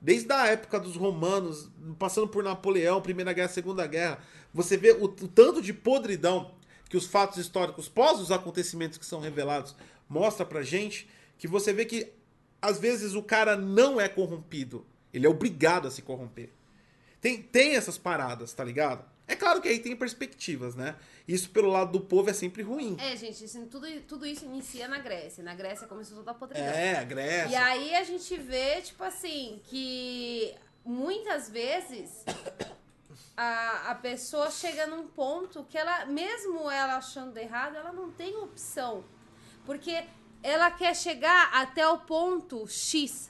[0.00, 1.68] Desde a época dos romanos,
[1.98, 4.18] passando por Napoleão, Primeira Guerra, Segunda Guerra,
[4.52, 6.54] você vê o, o tanto de podridão
[6.88, 9.74] que os fatos históricos, pós os acontecimentos que são revelados,
[10.08, 11.08] mostra pra gente,
[11.38, 12.12] que você vê que
[12.60, 14.84] às vezes o cara não é corrompido.
[15.12, 16.50] Ele é obrigado a se corromper.
[17.20, 19.04] Tem, tem essas paradas, tá ligado?
[19.28, 20.96] É claro que aí tem perspectivas, né?
[21.28, 22.96] Isso pelo lado do povo é sempre ruim.
[22.98, 25.44] É, gente, isso- tudo, tudo isso inicia na Grécia.
[25.44, 26.64] Na Grécia começou toda a podridão.
[26.66, 27.50] É, a Grécia.
[27.52, 30.52] E aí a gente vê, tipo assim, que
[30.84, 32.24] muitas vezes
[33.36, 38.36] a, a pessoa chega num ponto que ela, mesmo ela achando errado, ela não tem
[38.36, 39.04] opção.
[39.64, 40.04] Porque
[40.42, 43.29] ela quer chegar até o ponto X.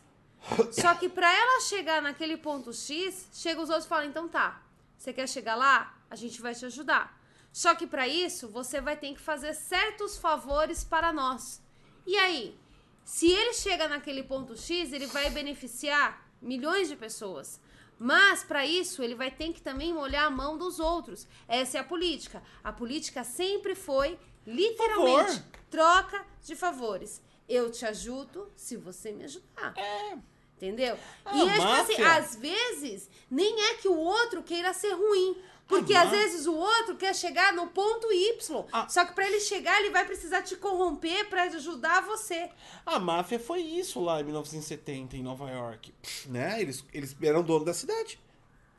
[0.72, 4.62] Só que pra ela chegar naquele ponto X, chega os outros e falam, então tá,
[4.96, 5.96] você quer chegar lá?
[6.10, 7.18] A gente vai te ajudar.
[7.52, 11.60] Só que pra isso, você vai ter que fazer certos favores para nós.
[12.06, 12.58] E aí,
[13.04, 17.60] se ele chega naquele ponto X, ele vai beneficiar milhões de pessoas.
[17.98, 21.26] Mas para isso, ele vai ter que também molhar a mão dos outros.
[21.46, 22.42] Essa é a política.
[22.64, 27.20] A política sempre foi literalmente troca de favores.
[27.48, 29.76] Eu te ajudo se você me ajudar.
[29.76, 30.16] É.
[30.60, 30.98] Entendeu?
[31.24, 32.12] Ah, e é tipo assim, máfia.
[32.16, 35.36] às vezes, nem é que o outro queira ser ruim.
[35.66, 38.66] Porque Ah, às vezes o outro quer chegar no ponto Y.
[38.72, 38.86] Ah.
[38.88, 42.50] Só que pra ele chegar, ele vai precisar te corromper pra ajudar você.
[42.84, 45.94] A máfia foi isso lá em 1970 em Nova York.
[46.26, 46.60] Né?
[46.60, 48.18] Eles, eles eram donos da cidade.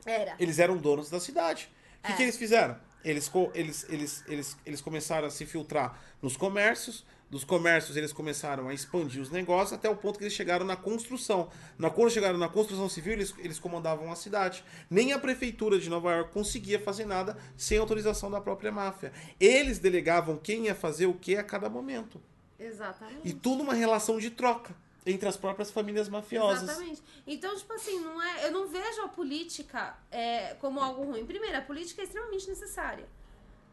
[0.04, 0.36] Era.
[0.38, 1.68] Eles eram donos da cidade.
[2.02, 2.16] O que, É.
[2.16, 2.78] que eles fizeram?
[3.04, 7.04] Eles, eles, eles, eles, eles começaram a se filtrar nos comércios.
[7.32, 10.76] Dos comércios, eles começaram a expandir os negócios até o ponto que eles chegaram na
[10.76, 11.48] construção.
[11.78, 14.62] Na, quando chegaram na construção civil, eles, eles comandavam a cidade.
[14.90, 19.14] Nem a prefeitura de Nova York conseguia fazer nada sem autorização da própria máfia.
[19.40, 22.20] Eles delegavam quem ia fazer o que a cada momento.
[22.58, 23.26] Exatamente.
[23.26, 24.76] E tudo uma relação de troca
[25.06, 26.64] entre as próprias famílias mafiosas.
[26.64, 27.02] Exatamente.
[27.26, 31.24] Então, tipo assim, não é, eu não vejo a política é, como algo ruim.
[31.24, 33.08] Primeiro, a política é extremamente necessária.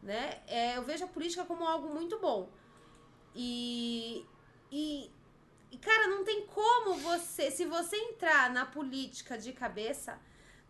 [0.02, 0.38] Né?
[0.46, 2.48] É, eu vejo a política como algo muito bom.
[3.34, 4.24] E,
[4.70, 5.10] e,
[5.70, 7.50] e, cara, não tem como você.
[7.50, 10.18] Se você entrar na política de cabeça,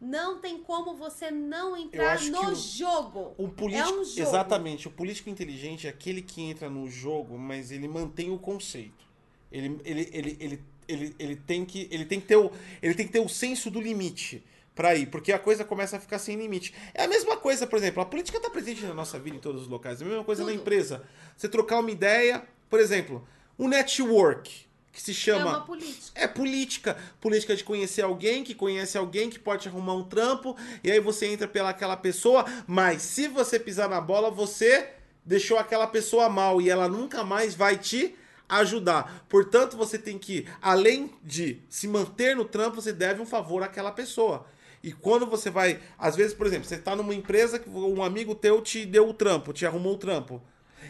[0.00, 3.34] não tem como você não entrar no o- jogo.
[3.38, 4.20] O político, É um jogo.
[4.28, 9.04] exatamente, o político inteligente é aquele que entra no jogo, mas ele mantém o conceito.
[9.52, 12.50] Ele, ele, ele, ele, ele, ele tem que ele tem que ter o
[12.80, 14.42] ele tem que ter o senso do limite
[14.80, 16.72] pra ir, porque a coisa começa a ficar sem limite.
[16.94, 19.60] É a mesma coisa, por exemplo, a política tá presente na nossa vida em todos
[19.60, 20.00] os locais.
[20.00, 20.58] É a mesma coisa na Tudo.
[20.58, 21.02] empresa.
[21.36, 23.22] Você trocar uma ideia, por exemplo,
[23.58, 26.12] um network que se É chama uma política.
[26.14, 26.96] é política.
[27.20, 30.56] Política de conhecer alguém que conhece alguém que pode arrumar um trampo.
[30.82, 32.46] E aí você entra pela aquela pessoa.
[32.66, 34.92] Mas se você pisar na bola, você
[35.26, 38.16] deixou aquela pessoa mal e ela nunca mais vai te
[38.48, 39.26] ajudar.
[39.28, 43.92] Portanto, você tem que, além de se manter no trampo, você deve um favor àquela
[43.92, 44.46] pessoa.
[44.82, 48.34] E quando você vai, às vezes, por exemplo, você está numa empresa que um amigo
[48.34, 50.42] teu te deu o trampo, te arrumou o trampo.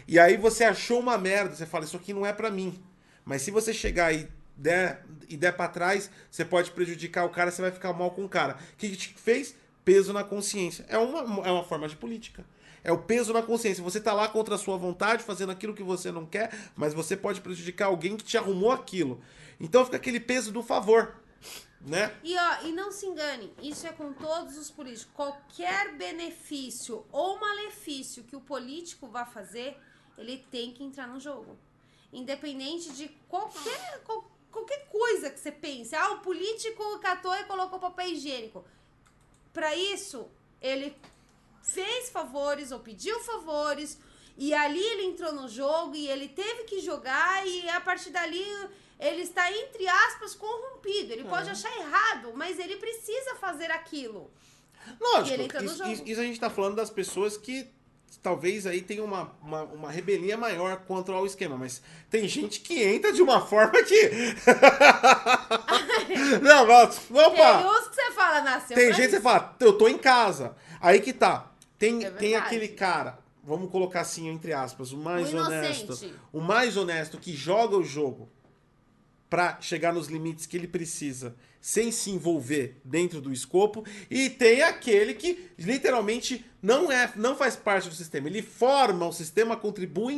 [0.06, 2.80] E aí você achou uma merda, você fala, isso aqui não é para mim.
[3.24, 7.50] Mas se você chegar e der, e der para trás, você pode prejudicar o cara,
[7.50, 8.56] você vai ficar mal com o cara.
[8.74, 9.54] O que te fez?
[9.84, 10.84] Peso na consciência.
[10.88, 12.44] É uma, é uma forma de política.
[12.84, 13.82] É o peso na consciência.
[13.82, 17.16] Você tá lá contra a sua vontade, fazendo aquilo que você não quer, mas você
[17.16, 19.20] pode prejudicar alguém que te arrumou aquilo.
[19.58, 21.14] Então fica aquele peso do favor.
[21.81, 22.15] Né?
[22.23, 25.11] E, ó, e não se engane, isso é com todos os políticos.
[25.15, 29.78] Qualquer benefício ou malefício que o político vá fazer,
[30.19, 31.59] ele tem que entrar no jogo.
[32.12, 35.94] Independente de qualquer, qual, qualquer coisa que você pense.
[35.97, 38.62] Ah, o político catou e colocou papel higiênico.
[39.52, 40.28] Para isso,
[40.61, 40.94] ele
[41.62, 43.98] fez favores ou pediu favores.
[44.36, 48.44] E ali ele entrou no jogo e ele teve que jogar e a partir dali
[49.01, 51.12] ele está, entre aspas, corrompido.
[51.12, 54.31] Ele pode achar errado, mas ele precisa fazer aquilo.
[55.01, 57.66] Lógico, isso, isso, a gente está falando das pessoas que
[58.22, 62.82] talvez aí tenha uma, uma, uma, rebelia maior contra o esquema, mas tem gente que
[62.82, 64.10] entra de uma forma que.
[66.43, 67.10] não, mas.
[67.10, 67.59] Opa!
[67.59, 68.77] Tem uns que você fala, nasceu.
[68.77, 70.55] Tem gente que você fala, eu tô em casa.
[70.81, 71.51] Aí que tá.
[71.78, 75.98] Tem, é tem aquele cara, vamos colocar assim, entre aspas, o mais o honesto.
[76.31, 78.28] O mais honesto que joga o jogo
[79.31, 83.85] para chegar nos limites que ele precisa sem se envolver dentro do escopo.
[84.11, 88.28] E tem aquele que literalmente não é não faz parte do sistema.
[88.28, 90.15] Ele forma o sistema contribui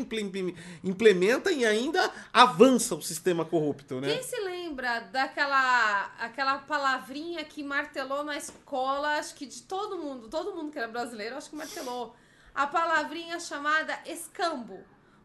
[0.83, 4.15] implementa e ainda avança o sistema corrupto né?
[4.15, 10.29] Quem se lembra daquela aquela palavrinha que martelou na escola acho que de todo mundo
[10.29, 12.17] todo mundo que era brasileiro acho que martelou.
[12.55, 14.81] A palavrinha chamada escambo.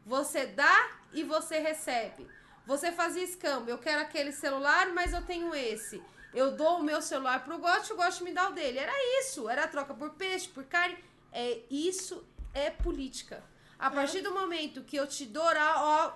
[0.06, 2.26] Você dá e você recebe
[2.68, 3.70] você fazia escambo.
[3.70, 6.04] Eu quero aquele celular, mas eu tenho esse.
[6.34, 8.78] Eu dou o meu celular pro Gosto, o Gosto me dá o dele.
[8.78, 8.92] Era
[9.22, 9.48] isso.
[9.48, 10.98] Era troca por peixe, por carne.
[11.32, 13.42] É, isso é política.
[13.80, 15.46] A partir do momento que eu te dou,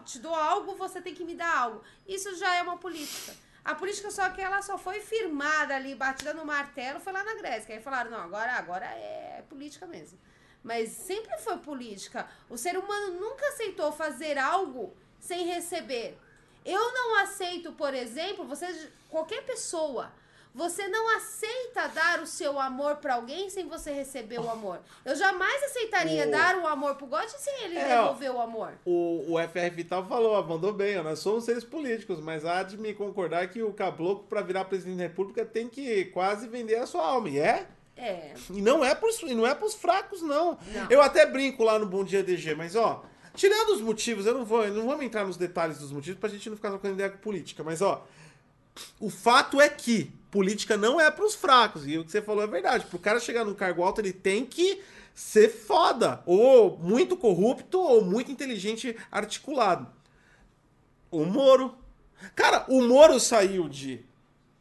[0.04, 1.82] te dou algo, você tem que me dar algo.
[2.06, 3.34] Isso já é uma política.
[3.64, 7.36] A política só que ela só foi firmada ali, batida no martelo, foi lá na
[7.36, 7.68] Grécia.
[7.68, 10.20] Que aí falaram, não, agora, agora é política mesmo.
[10.62, 12.28] Mas sempre foi política.
[12.50, 16.20] O ser humano nunca aceitou fazer algo sem receber.
[16.66, 18.68] Eu não aceito, por exemplo, você
[19.10, 20.12] qualquer pessoa,
[20.54, 24.80] você não aceita dar o seu amor para alguém sem você receber o amor.
[25.06, 26.32] Eu jamais aceitaria o...
[26.32, 28.74] dar o amor pro God sem ele é, devolver o amor.
[28.86, 32.94] O, o FR Vital falou, mandou bem, nós somos seres políticos, mas há de me
[32.94, 37.06] concordar que o caboclo, para virar presidente da república, tem que quase vender a sua
[37.06, 37.30] alma.
[37.30, 37.68] E é?
[37.96, 38.34] É.
[38.50, 40.58] E não é pros, não é pros fracos, não.
[40.74, 40.88] não.
[40.90, 44.44] Eu até brinco lá no Bom Dia DG, mas ó, Tirando os motivos, eu não
[44.44, 47.18] vou, não vamos entrar nos detalhes dos motivos pra gente não ficar trocando ideia com
[47.18, 48.06] política, mas ó,
[49.00, 52.48] o fato é que política não é pros fracos, e o que você falou é
[52.48, 52.86] verdade.
[52.86, 54.82] Pro cara chegar num cargo alto, ele tem que
[55.14, 59.88] ser foda, ou muito corrupto, ou muito inteligente articulado.
[61.10, 61.76] O Moro.
[62.36, 64.06] Cara, o Moro saiu de.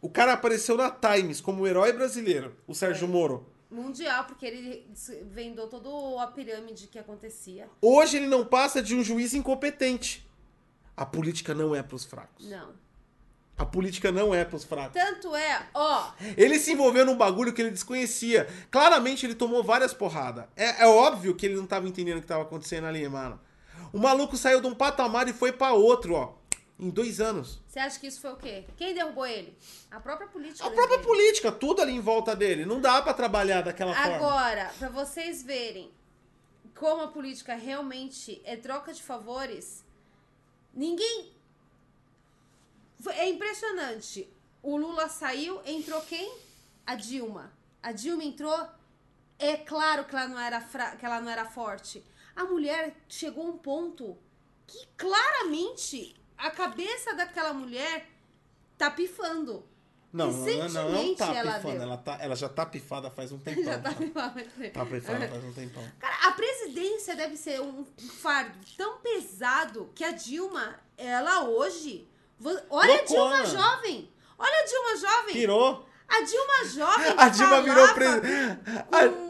[0.00, 3.10] O cara apareceu na Times como herói brasileiro, o Sérgio é.
[3.10, 3.46] Moro.
[3.70, 4.90] Mundial, porque ele
[5.30, 7.68] vendou toda a pirâmide que acontecia.
[7.80, 10.28] Hoje ele não passa de um juiz incompetente.
[10.96, 12.48] A política não é pros fracos.
[12.48, 12.74] Não.
[13.56, 15.00] A política não é pros fracos.
[15.00, 16.12] Tanto é, ó.
[16.36, 18.48] Ele se envolveu num bagulho que ele desconhecia.
[18.70, 20.46] Claramente ele tomou várias porradas.
[20.56, 23.38] É, é óbvio que ele não tava entendendo o que tava acontecendo ali, mano.
[23.92, 26.39] O maluco saiu de um patamar e foi para outro, ó.
[26.80, 27.60] Em dois anos.
[27.66, 28.64] Você acha que isso foi o quê?
[28.74, 29.54] Quem derrubou ele?
[29.90, 30.66] A própria política.
[30.66, 32.64] A própria política, tudo ali em volta dele.
[32.64, 34.26] Não dá para trabalhar daquela Agora, forma.
[34.26, 35.92] Agora, para vocês verem
[36.74, 39.84] como a política realmente é troca de favores,
[40.72, 41.30] ninguém.
[43.08, 44.26] É impressionante.
[44.62, 46.34] O Lula saiu, entrou quem?
[46.86, 47.52] A Dilma.
[47.82, 48.58] A Dilma entrou.
[49.38, 50.96] É claro que ela não era, fra...
[50.96, 52.02] que ela não era forte.
[52.34, 54.16] A mulher chegou a um ponto
[54.66, 58.08] que claramente a cabeça daquela mulher
[58.76, 59.64] tá pifando.
[60.12, 63.38] Não, não, não, não tá ela pifando, ela, tá, ela já tá pifada faz um
[63.40, 63.62] tempão.
[63.62, 64.44] já tá, tá pifada.
[64.72, 65.84] Tá pifada faz um tempão.
[66.00, 67.84] Cara, a presidência deve ser um
[68.20, 72.08] fardo tão pesado que a Dilma, ela hoje.
[72.42, 73.36] Olha Loucona.
[73.38, 74.10] a Dilma jovem!
[74.38, 75.34] Olha a Dilma jovem!
[75.34, 75.89] Pirou!
[76.10, 77.14] A Dilma jovem.
[77.16, 78.58] A Dilma virou presidente.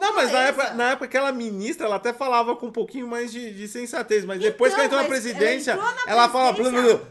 [0.01, 3.07] Não, mas na época, na época que ela ministra, ela até falava com um pouquinho
[3.07, 4.25] mais de, de sensatez.
[4.25, 6.53] Mas então, depois que ela entrou na presidência, ela, ela fala.
[6.53, 7.07] Virou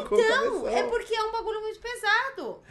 [0.02, 2.62] então, é porque é um bagulho muito pesado.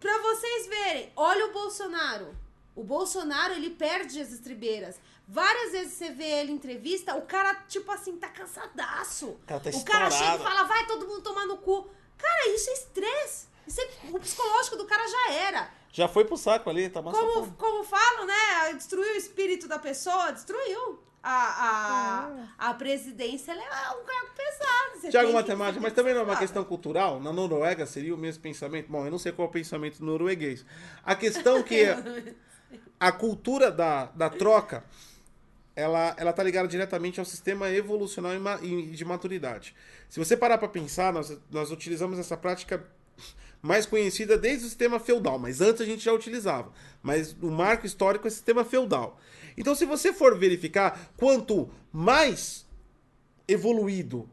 [0.00, 2.34] Pra vocês verem, olha o Bolsonaro.
[2.74, 4.98] O Bolsonaro, ele perde as estribeiras.
[5.28, 9.28] Várias vezes você vê ele em entrevista, o cara, tipo assim, tá cansadaço.
[9.28, 11.88] O cara tá o cara chega e fala, vai todo mundo tomar no cu.
[12.20, 13.48] Cara, isso é estresse.
[13.66, 15.70] Isso é- o psicológico do cara já era.
[15.92, 18.72] Já foi pro saco ali, tá massa Como, como falam, né?
[18.74, 21.00] Destruiu o espírito da pessoa, destruiu.
[21.22, 25.00] A, a, a presidência ela é um cargo pesado.
[25.00, 27.20] Você Tiago Matemática, mas também não é uma questão cultural.
[27.20, 28.90] Na Noruega seria o mesmo pensamento.
[28.90, 30.64] Bom, eu não sei qual é o pensamento norueguês.
[31.04, 31.84] A questão que
[32.98, 34.82] a cultura da, da troca,
[35.80, 38.32] ela, ela tá ligada diretamente ao sistema evolucional
[38.62, 39.74] e de maturidade.
[40.08, 42.86] Se você parar para pensar, nós, nós utilizamos essa prática
[43.62, 46.72] mais conhecida desde o sistema feudal, mas antes a gente já utilizava.
[47.02, 49.18] Mas o marco histórico é o sistema feudal.
[49.56, 52.66] Então, se você for verificar, quanto mais
[53.46, 54.28] evoluído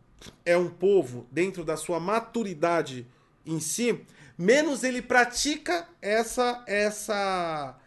[0.45, 3.07] é um povo dentro da sua maturidade
[3.45, 4.01] em si,
[4.37, 7.77] menos ele pratica essa essa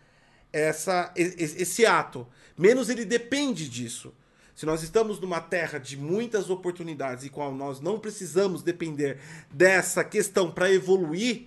[0.52, 2.26] essa esse ato,
[2.60, 4.12] menos ele depende disso.
[4.54, 9.18] Se nós estamos numa terra de muitas oportunidades e qual nós não precisamos depender
[9.50, 11.46] dessa questão para evoluir,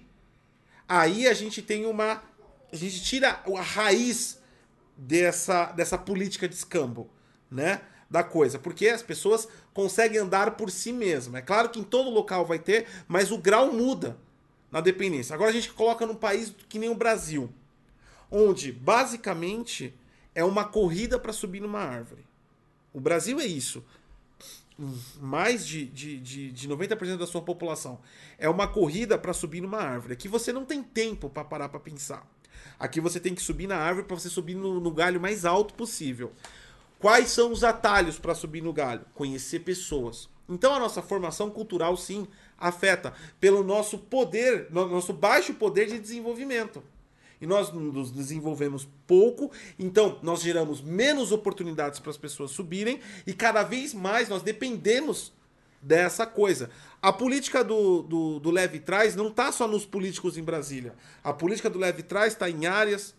[0.88, 2.24] aí a gente tem uma
[2.72, 4.40] a gente tira a raiz
[4.98, 7.08] dessa, dessa política de escambo,
[7.50, 7.82] né?
[8.10, 8.58] Da coisa.
[8.58, 11.40] Porque as pessoas conseguem andar por si mesmas.
[11.40, 14.18] É claro que em todo local vai ter, mas o grau muda
[14.72, 15.36] na dependência.
[15.36, 17.48] Agora a gente coloca num país que nem o Brasil,
[18.32, 19.94] onde basicamente
[20.36, 22.26] é uma corrida para subir numa árvore.
[22.94, 23.84] O Brasil é isso.
[25.22, 28.00] Mais de, de, de, de 90% da sua população.
[28.38, 30.14] É uma corrida para subir numa árvore.
[30.14, 32.28] Aqui você não tem tempo para parar para pensar.
[32.80, 35.74] Aqui você tem que subir na árvore para você subir no, no galho mais alto
[35.76, 36.32] possível.
[37.00, 39.06] Quais são os atalhos para subir no galho?
[39.14, 40.30] Conhecer pessoas.
[40.50, 42.28] Então a nossa formação cultural sim
[42.58, 46.84] afeta pelo nosso poder, no- nosso baixo poder de desenvolvimento.
[47.44, 53.34] E nós nos desenvolvemos pouco, então nós geramos menos oportunidades para as pessoas subirem e
[53.34, 55.34] cada vez mais nós dependemos
[55.82, 56.70] dessa coisa.
[57.02, 60.96] A política do, do, do leve trás não está só nos políticos em Brasília.
[61.22, 63.14] A política do leve trás está em áreas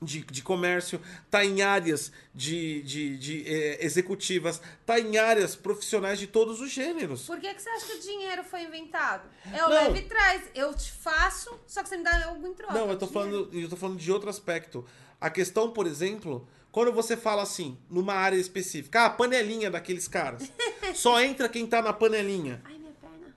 [0.00, 6.18] de, de comércio, está em áreas de, de, de, eh, executivas, está em áreas profissionais
[6.18, 7.26] de todos os gêneros.
[7.26, 9.28] Por que, que você acha que o dinheiro foi inventado?
[9.52, 10.42] É o leve traz.
[10.54, 12.74] Eu te faço, só que você me dá algo em troca.
[12.74, 13.30] Não, eu tô Dinheiro.
[13.30, 14.84] falando, eu tô falando de outro aspecto.
[15.18, 20.06] A questão, por exemplo, quando você fala assim, numa área específica, ah, a panelinha daqueles
[20.06, 20.52] caras.
[20.94, 22.60] Só entra quem tá na panelinha.
[22.64, 23.34] Ai, minha perna.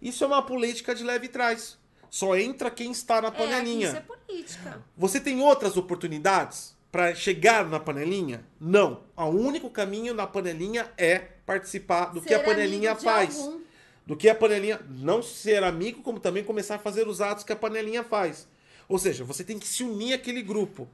[0.00, 1.77] Isso é uma política de leve trás.
[2.10, 3.88] Só entra quem está na É, panelinha.
[3.88, 4.82] isso é política.
[4.96, 8.44] Você tem outras oportunidades para chegar na panelinha?
[8.60, 9.02] Não.
[9.16, 13.38] O único caminho na panelinha é participar do que a Ser panelinha faz.
[13.38, 13.60] algum.
[14.06, 14.80] Do que a panelinha.
[14.88, 18.48] Não ser amigo, como também começar a fazer os atos que a panelinha faz.
[18.88, 20.88] Ou seja, você tem que se unir àquele grupo.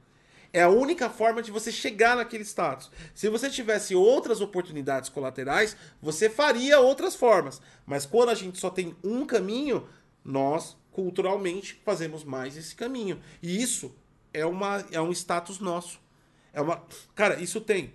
[0.51, 2.89] É a única forma de você chegar naquele status.
[3.13, 7.61] Se você tivesse outras oportunidades colaterais, você faria outras formas.
[7.85, 9.87] Mas quando a gente só tem um caminho,
[10.23, 13.21] nós culturalmente fazemos mais esse caminho.
[13.43, 13.93] E isso
[14.33, 15.99] é, uma, é um status nosso.
[16.53, 16.81] É uma,
[17.13, 17.93] cara, isso tem.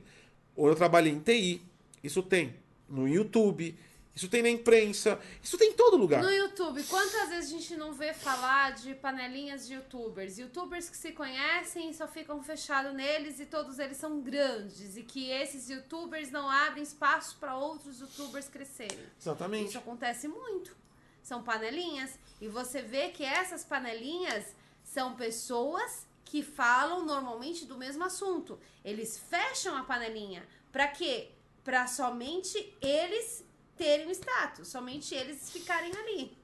[0.54, 1.62] Ou eu trabalhei em TI,
[2.04, 2.54] isso tem
[2.86, 3.74] no YouTube,
[4.14, 6.22] isso tem na imprensa, isso tem em todo lugar.
[6.22, 10.36] No YouTube, quantas vezes a gente não vê falar de panelinhas de youtubers?
[10.36, 14.98] Youtubers que se conhecem e só ficam fechados neles e todos eles são grandes.
[14.98, 18.98] E que esses youtubers não abrem espaço para outros youtubers crescerem.
[19.18, 19.68] Exatamente.
[19.68, 20.76] Isso acontece muito.
[21.22, 22.18] São panelinhas.
[22.40, 28.58] E você vê que essas panelinhas são pessoas que falam normalmente do mesmo assunto.
[28.84, 30.46] Eles fecham a panelinha.
[30.72, 31.30] Pra quê?
[31.64, 33.44] Pra somente eles
[33.76, 34.68] terem o status.
[34.68, 36.38] Somente eles ficarem ali.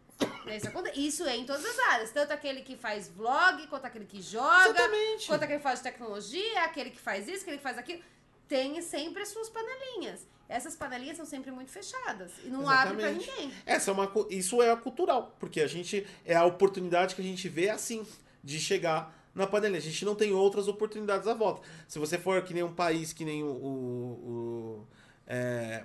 [0.47, 2.11] Isso, aconte- Isso é em todas as áreas.
[2.11, 5.27] Tanto aquele que faz vlog, quanto aquele que joga, Exatamente.
[5.27, 8.03] quanto aquele que faz tecnologia, aquele que faz isso, aquele que faz aquilo.
[8.49, 10.27] Tem sempre as suas panelinhas.
[10.49, 12.31] Essas panelinhas são sempre muito fechadas.
[12.45, 13.31] E não abre pra Exatamente.
[13.43, 13.53] ninguém.
[13.67, 17.49] Essa é uma, isso é cultural, porque a gente é a oportunidade que a gente
[17.49, 18.07] vê assim
[18.45, 19.79] de chegar na panelinha.
[19.81, 21.63] A gente não tem outras oportunidades à volta.
[21.89, 24.87] Se você for que nem um país que nem o, o- o-
[25.27, 25.85] é,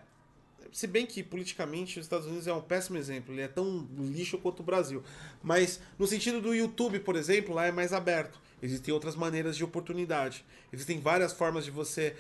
[0.72, 4.38] se bem que politicamente os Estados Unidos é um péssimo exemplo, ele é tão lixo
[4.38, 5.04] quanto o Brasil.
[5.42, 8.40] Mas no sentido do YouTube, por exemplo, lá é mais aberto.
[8.62, 10.46] Existem outras maneiras de oportunidade.
[10.72, 12.16] Existem várias formas de você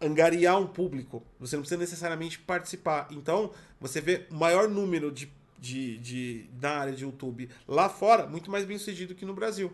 [0.00, 1.22] angariar um público.
[1.38, 3.08] Você não precisa necessariamente participar.
[3.10, 3.50] Então,
[3.80, 8.64] você vê maior número de, de, de, na área de YouTube lá fora, muito mais
[8.64, 9.72] bem sucedido que no Brasil.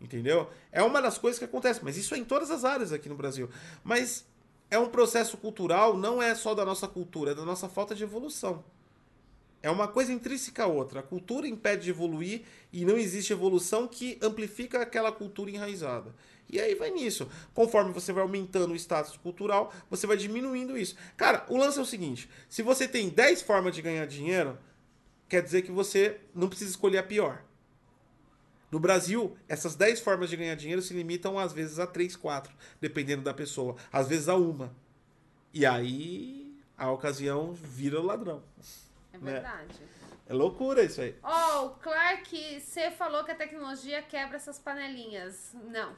[0.00, 0.48] Entendeu?
[0.72, 3.14] É uma das coisas que acontece, mas isso é em todas as áreas aqui no
[3.14, 3.50] Brasil.
[3.84, 4.24] Mas
[4.70, 8.02] é um processo cultural, não é só da nossa cultura, é da nossa falta de
[8.02, 8.64] evolução.
[9.62, 11.00] É uma coisa intrínseca a outra.
[11.00, 12.42] A cultura impede de evoluir
[12.72, 16.14] e não existe evolução que amplifica aquela cultura enraizada.
[16.52, 17.30] E aí vai nisso.
[17.54, 20.96] Conforme você vai aumentando o status cultural, você vai diminuindo isso.
[21.16, 24.58] Cara, o lance é o seguinte: se você tem 10 formas de ganhar dinheiro,
[25.28, 27.42] quer dizer que você não precisa escolher a pior.
[28.70, 32.52] No Brasil, essas 10 formas de ganhar dinheiro se limitam às vezes a 3, 4,
[32.80, 33.76] dependendo da pessoa.
[33.92, 34.72] Às vezes a uma.
[35.52, 38.42] E aí a ocasião vira o ladrão.
[39.12, 39.32] É Né?
[39.32, 39.80] verdade.
[40.26, 41.16] É loucura isso aí.
[41.22, 45.52] Ó, o Clark, você falou que a tecnologia quebra essas panelinhas.
[45.68, 45.96] Não.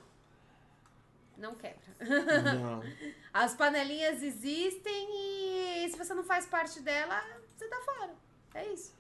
[1.37, 1.83] Não quebra.
[2.55, 2.83] Não.
[3.33, 7.23] As panelinhas existem e se você não faz parte dela,
[7.57, 8.15] você tá fora.
[8.55, 8.95] É isso.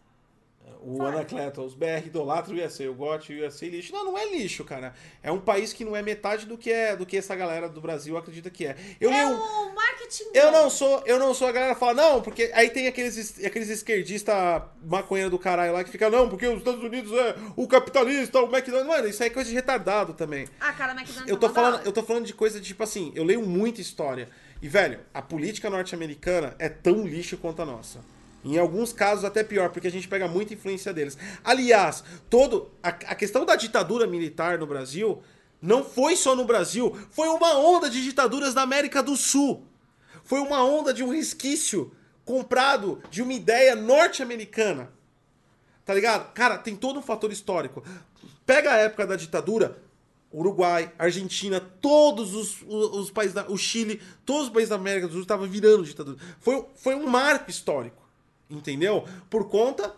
[0.85, 1.17] O Fora.
[1.19, 3.93] Anacleto, os BR idolatram o IAC, o GOT o IAC lixo.
[3.93, 4.93] Não, não é lixo, cara.
[5.23, 7.81] É um país que não é metade do que é do que essa galera do
[7.81, 8.75] Brasil acredita que é.
[9.01, 10.25] Eu é leio o marketing.
[10.35, 13.17] Eu não sou, eu não sou a galera que fala, não, porque aí tem aqueles,
[13.17, 14.35] es- aqueles esquerdistas
[14.85, 18.47] maconheiro do caralho lá que fica, não, porque os Estados Unidos é o capitalista, o
[18.53, 18.89] McDonald's.
[18.89, 20.49] Mano, isso aí é coisa de retardado também.
[20.61, 22.83] Ah, cara, McDonald's Eu é tô da falando, eu tô falando de coisa de, tipo
[22.83, 24.29] assim, eu leio muita história.
[24.61, 28.01] E, velho, a política norte-americana é tão lixo quanto a nossa.
[28.45, 31.17] Em alguns casos até pior, porque a gente pega muita influência deles.
[31.45, 35.23] Aliás, todo a, a questão da ditadura militar no Brasil
[35.61, 39.65] não foi só no Brasil, foi uma onda de ditaduras da América do Sul.
[40.25, 41.93] Foi uma onda de um resquício
[42.25, 44.91] comprado de uma ideia norte-americana.
[45.85, 46.33] Tá ligado?
[46.33, 47.83] Cara, tem todo um fator histórico.
[48.45, 49.79] Pega a época da ditadura,
[50.33, 53.47] Uruguai, Argentina, todos os, os, os países da.
[53.49, 56.17] O Chile, todos os países da América do Sul estavam virando ditadura.
[56.41, 58.02] Foi, foi um marco histórico.
[58.53, 59.05] Entendeu?
[59.31, 59.97] Por conta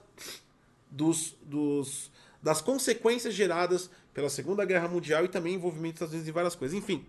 [0.89, 2.11] dos, dos,
[2.41, 6.55] das consequências geradas pela Segunda Guerra Mundial e também envolvimento dos Estados Unidos em várias
[6.55, 6.77] coisas.
[6.77, 7.05] Enfim,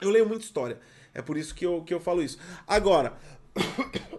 [0.00, 0.80] eu leio muita história.
[1.14, 2.38] É por isso que eu, que eu falo isso.
[2.66, 3.16] Agora,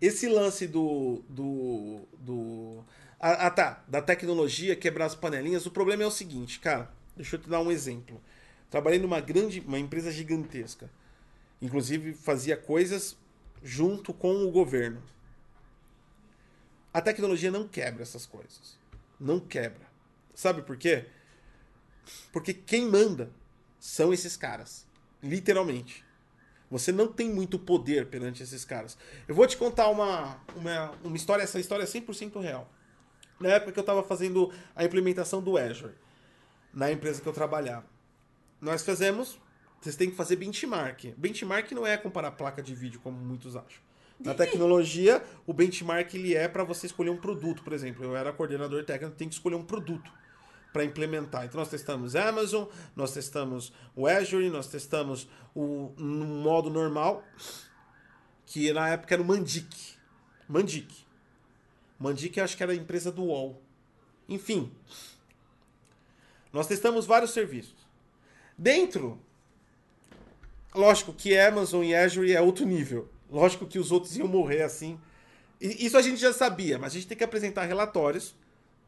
[0.00, 1.22] esse lance do.
[1.28, 2.00] do.
[2.18, 2.84] do
[3.18, 3.82] ah, tá.
[3.88, 6.90] Da tecnologia quebrar as panelinhas, o problema é o seguinte, cara.
[7.16, 8.20] Deixa eu te dar um exemplo.
[8.70, 9.60] Trabalhei numa grande.
[9.60, 10.90] uma empresa gigantesca.
[11.62, 13.16] Inclusive fazia coisas
[13.66, 15.02] junto com o governo.
[16.94, 18.78] A tecnologia não quebra essas coisas.
[19.18, 19.84] Não quebra.
[20.32, 21.06] Sabe por quê?
[22.32, 23.28] Porque quem manda
[23.80, 24.86] são esses caras.
[25.20, 26.04] Literalmente.
[26.70, 28.96] Você não tem muito poder perante esses caras.
[29.26, 32.70] Eu vou te contar uma, uma, uma história, essa história é 100% real.
[33.40, 35.94] Na época que eu estava fazendo a implementação do Azure,
[36.72, 37.86] na empresa que eu trabalhava,
[38.60, 39.40] nós fizemos.
[39.80, 41.14] Vocês têm que fazer benchmark.
[41.16, 43.86] Benchmark não é comparar placa de vídeo, como muitos acham.
[44.18, 48.02] Na tecnologia, o benchmark ele é para você escolher um produto, por exemplo.
[48.04, 50.10] Eu era coordenador técnico, tem que escolher um produto
[50.72, 51.44] para implementar.
[51.44, 57.24] Então nós testamos Amazon, nós testamos o Azure, nós testamos o no modo normal,
[58.46, 59.96] que na época era o Mandic.
[60.48, 61.06] Mandic.
[61.98, 63.62] Mandic acho que era a empresa do UOL.
[64.28, 64.72] Enfim,
[66.52, 67.86] nós testamos vários serviços.
[68.56, 69.20] Dentro,
[70.74, 73.08] lógico que Amazon e Azure é outro nível.
[73.30, 74.98] Lógico que os outros iam morrer assim.
[75.60, 78.34] E Isso a gente já sabia, mas a gente tem que apresentar relatórios,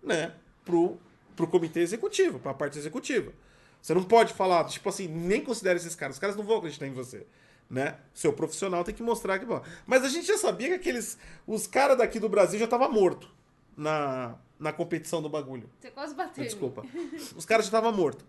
[0.02, 0.34] né,
[0.64, 0.98] pro,
[1.34, 3.32] pro comitê executivo, pra parte executiva.
[3.80, 6.16] Você não pode falar, tipo assim, nem considera esses caras.
[6.16, 7.26] Os caras não vão acreditar em você.
[7.70, 7.96] Né?
[8.14, 9.44] Seu profissional tem que mostrar que.
[9.44, 9.62] Bom.
[9.86, 11.18] Mas a gente já sabia que aqueles.
[11.46, 13.28] Os caras daqui do Brasil já estavam mortos
[13.76, 15.70] na, na competição do bagulho.
[15.78, 16.42] Você quase bateu.
[16.42, 16.84] Desculpa.
[17.36, 18.26] Os caras já estavam mortos.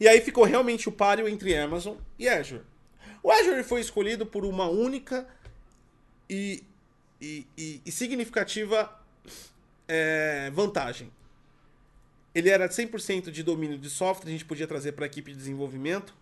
[0.00, 2.62] E aí ficou realmente o páreo entre Amazon e Azure.
[3.22, 5.26] O Azure foi escolhido por uma única
[6.30, 6.62] e,
[7.20, 8.92] e, e- e significativa
[9.86, 11.10] é, vantagem.
[12.34, 15.36] Ele era 100% de domínio de software, a gente podia trazer para a equipe de
[15.38, 16.14] desenvolvimento,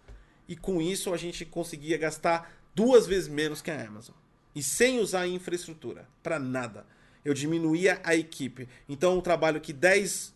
[0.49, 4.15] e com isso a gente conseguia gastar duas vezes menos que a Amazon.
[4.55, 6.87] E sem usar a infraestrutura, para nada.
[7.25, 8.69] Eu diminuía a equipe.
[8.89, 10.33] Então, o trabalho que 10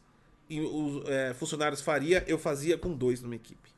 [0.50, 3.70] e os, é, funcionários faria, eu fazia com dois numa equipe.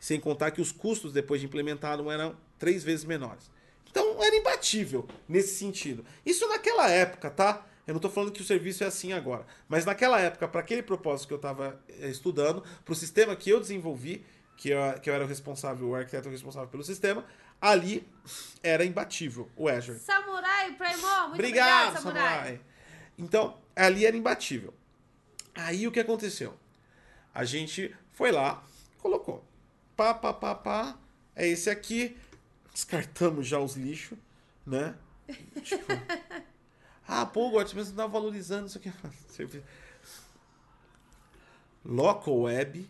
[0.00, 3.50] Sem contar que os custos depois de implementado eram três vezes menores.
[3.90, 6.04] Então era imbatível nesse sentido.
[6.24, 7.66] Isso naquela época, tá?
[7.86, 9.46] Eu não estou falando que o serviço é assim agora.
[9.68, 13.60] Mas naquela época, para aquele propósito que eu estava estudando, para o sistema que eu
[13.60, 14.24] desenvolvi,
[14.56, 17.26] que eu, que eu era o responsável, o arquiteto responsável pelo sistema,
[17.60, 18.08] ali
[18.62, 19.98] era imbatível o Azure.
[19.98, 22.34] Samurai Primo, muito Obrigado, obrigado, Samurai.
[22.34, 22.60] Samurai.
[23.18, 24.72] Então, ali era imbatível.
[25.54, 26.56] Aí o que aconteceu?
[27.32, 28.64] A gente foi lá,
[28.98, 29.44] colocou.
[29.96, 30.98] Pá, pá, pá, pá.
[31.34, 32.16] É esse aqui.
[32.72, 34.18] Descartamos já os lixos,
[34.66, 34.96] né?
[35.62, 35.86] Tipo.
[37.06, 38.92] ah, pô, Gotti, mas não tá valorizando isso aqui.
[41.84, 42.88] Local Web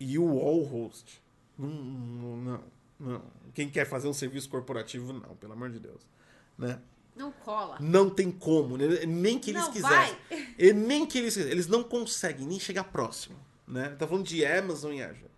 [0.00, 1.22] e o Wall Host.
[1.58, 2.64] Não, não,
[2.98, 3.22] não.
[3.54, 6.02] Quem quer fazer um serviço corporativo, não, pelo amor de Deus.
[6.58, 6.80] Né?
[7.16, 7.78] Não cola.
[7.80, 9.06] Não tem como, né?
[9.06, 10.16] nem que eles Não, quisessem.
[10.28, 10.48] vai.
[10.58, 13.36] E nem que eles Eles não conseguem nem chegar próximo,
[13.66, 13.96] né?
[13.98, 15.30] Tá falando de Amazon e Azure,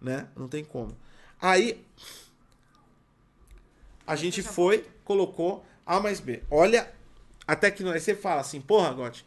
[0.00, 0.28] né?
[0.36, 0.96] Não tem como.
[1.40, 1.84] Aí
[4.06, 6.42] a gente foi, colocou A mais B.
[6.50, 6.92] Olha,
[7.46, 9.26] até que aí você fala assim, porra, Gotti,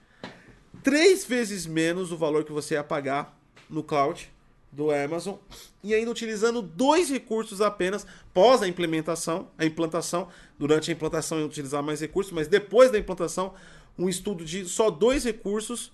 [0.84, 3.38] três vezes menos o valor que você ia pagar
[3.70, 4.32] no cloud
[4.76, 5.36] do Amazon
[5.82, 10.28] e ainda utilizando dois recursos apenas pós a implementação, a implantação,
[10.60, 13.54] durante a implantação ia utilizar mais recursos, mas depois da implantação,
[13.98, 15.92] um estudo de só dois recursos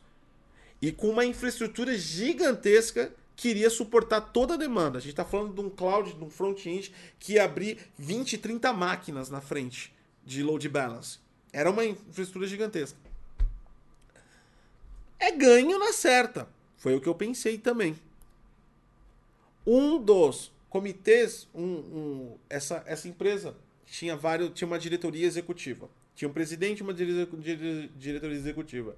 [0.81, 4.97] e com uma infraestrutura gigantesca que iria suportar toda a demanda.
[4.97, 8.73] A gente está falando de um cloud, de um front-end que ia abrir 20, 30
[8.73, 9.93] máquinas na frente
[10.25, 11.19] de load balance.
[11.53, 12.97] Era uma infraestrutura gigantesca.
[15.19, 16.47] É ganho na certa.
[16.77, 17.95] Foi o que eu pensei também.
[19.73, 25.89] Um dos comitês, um, um- essa, essa empresa tinha vários, tinha uma diretoria executiva.
[26.13, 28.97] Tinha um presidente e uma dire- dire- diretoria executiva.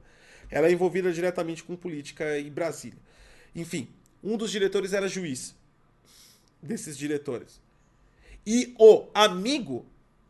[0.49, 2.97] Ela é envolvida diretamente com política em Brasília.
[3.55, 3.87] Enfim,
[4.23, 5.55] um dos diretores era juiz
[6.59, 7.61] desses diretores.
[8.43, 9.85] E o amigo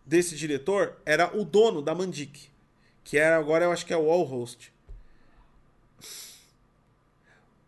[0.05, 2.49] desse diretor era o dono da Mandic,
[3.01, 4.73] que era agora eu acho que é o Wallhost.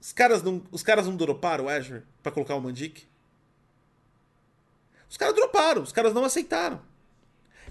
[0.06, 3.07] Os caras não, os caras não droparam o Azure pra colocar o Mandic?
[5.10, 6.80] Os caras droparam, os caras não aceitaram.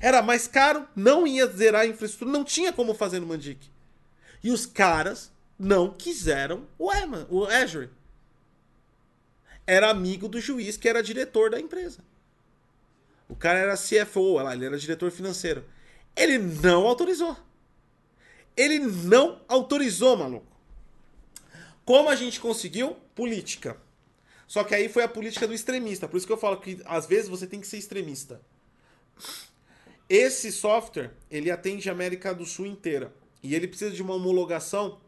[0.00, 3.70] Era mais caro, não ia zerar a infraestrutura, não tinha como fazer no Mandic.
[4.42, 6.90] E os caras não quiseram o,
[7.30, 7.88] o Azure.
[9.64, 12.00] Era amigo do juiz que era diretor da empresa.
[13.28, 15.64] O cara era CFO, ele era diretor financeiro.
[16.16, 17.36] Ele não autorizou.
[18.56, 20.53] Ele não autorizou, maluco.
[21.84, 22.96] Como a gente conseguiu?
[23.14, 23.76] Política.
[24.46, 26.08] Só que aí foi a política do extremista.
[26.08, 28.40] Por isso que eu falo que às vezes você tem que ser extremista.
[30.08, 33.12] Esse software, ele atende a América do Sul inteira.
[33.42, 34.98] E ele precisa de uma homologação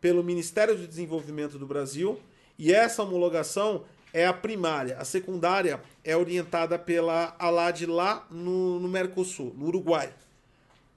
[0.00, 2.20] pelo Ministério do Desenvolvimento do Brasil.
[2.58, 4.96] E essa homologação é a primária.
[4.98, 10.12] A secundária é orientada pela Alad lá no, no Mercosul, no Uruguai.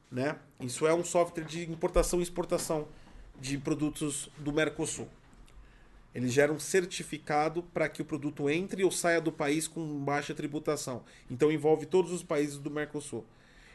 [0.09, 0.37] Né?
[0.59, 2.87] Isso é um software de importação e exportação
[3.39, 5.07] de produtos do Mercosul.
[6.13, 10.33] Ele gera um certificado para que o produto entre ou saia do país com baixa
[10.33, 11.03] tributação.
[11.29, 13.25] Então envolve todos os países do Mercosul.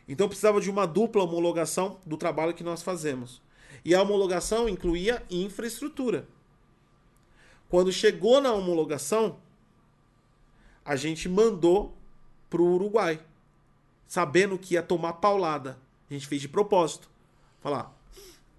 [0.06, 3.40] Então precisava de uma dupla homologação do trabalho que nós fazemos.
[3.84, 6.28] E a homologação incluía infraestrutura.
[7.68, 9.38] Quando chegou na homologação,
[10.84, 11.96] a gente mandou
[12.48, 13.20] para o Uruguai,
[14.06, 15.78] sabendo que ia tomar paulada.
[16.08, 17.10] A gente fez de propósito.
[17.60, 17.92] Falar,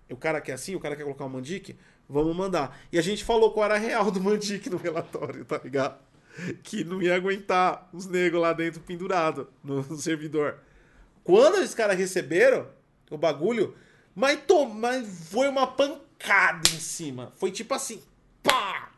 [0.10, 1.78] o cara quer assim, o cara quer colocar o Mandic,
[2.10, 2.80] vamos mandar.
[2.92, 6.00] E a gente falou qual era a real do Mandic no relatório, tá ligado?
[6.64, 10.60] Que não ia aguentar os negros lá dentro pendurado no servidor.
[11.24, 12.68] Quando os caras receberam
[13.10, 13.76] o bagulho,
[14.16, 14.40] mas,
[14.76, 17.34] mas foi uma pancada em cima.
[17.36, 18.02] Foi tipo assim,
[18.44, 18.92] pá!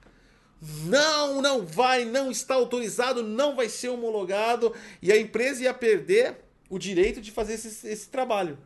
[0.61, 4.73] Não, não vai, não está autorizado, não vai ser homologado.
[5.01, 6.35] E a empresa ia perder
[6.69, 8.57] o direito de fazer esse, esse trabalho.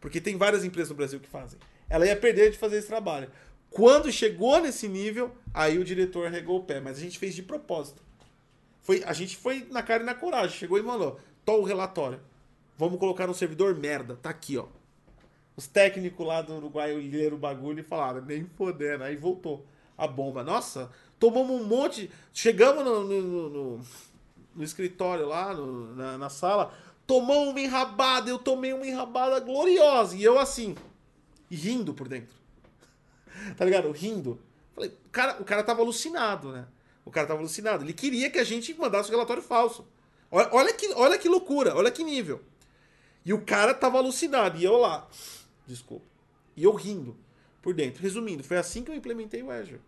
[0.00, 1.58] Porque tem várias empresas no Brasil que fazem.
[1.88, 3.30] Ela ia perder de fazer esse trabalho.
[3.74, 6.80] Quando chegou nesse nível, aí o diretor regou o pé.
[6.80, 8.00] Mas a gente fez de propósito.
[8.82, 10.56] Foi, a gente foi na cara e na coragem.
[10.56, 12.20] Chegou e mandou: Tó o relatório.
[12.78, 14.16] Vamos colocar no servidor merda.
[14.22, 14.66] Tá aqui, ó.
[15.56, 19.02] Os técnicos lá do Uruguai leram o bagulho e falaram, nem fodendo.
[19.04, 19.66] Aí voltou
[19.98, 20.44] a bomba.
[20.44, 22.08] Nossa, tomamos um monte.
[22.32, 23.80] Chegamos no, no, no-
[24.54, 26.72] no- escritório lá, na, na sala,
[27.08, 28.30] tomamos uma enrabada.
[28.30, 30.16] Eu tomei uma enrabada gloriosa.
[30.16, 30.76] E eu assim,
[31.50, 32.43] rindo por dentro.
[33.56, 33.90] Tá ligado?
[33.90, 34.40] Rindo.
[34.74, 36.66] Falei, o cara, o cara tava alucinado, né?
[37.04, 37.84] O cara tava alucinado.
[37.84, 39.86] Ele queria que a gente mandasse o relatório falso.
[40.30, 42.40] Olha, olha, que, olha que loucura, olha que nível.
[43.24, 44.58] E o cara tava alucinado.
[44.58, 45.08] E eu lá.
[45.66, 46.06] Desculpa.
[46.56, 47.16] E eu rindo
[47.62, 48.02] por dentro.
[48.02, 49.80] Resumindo, foi assim que eu implementei o Azure.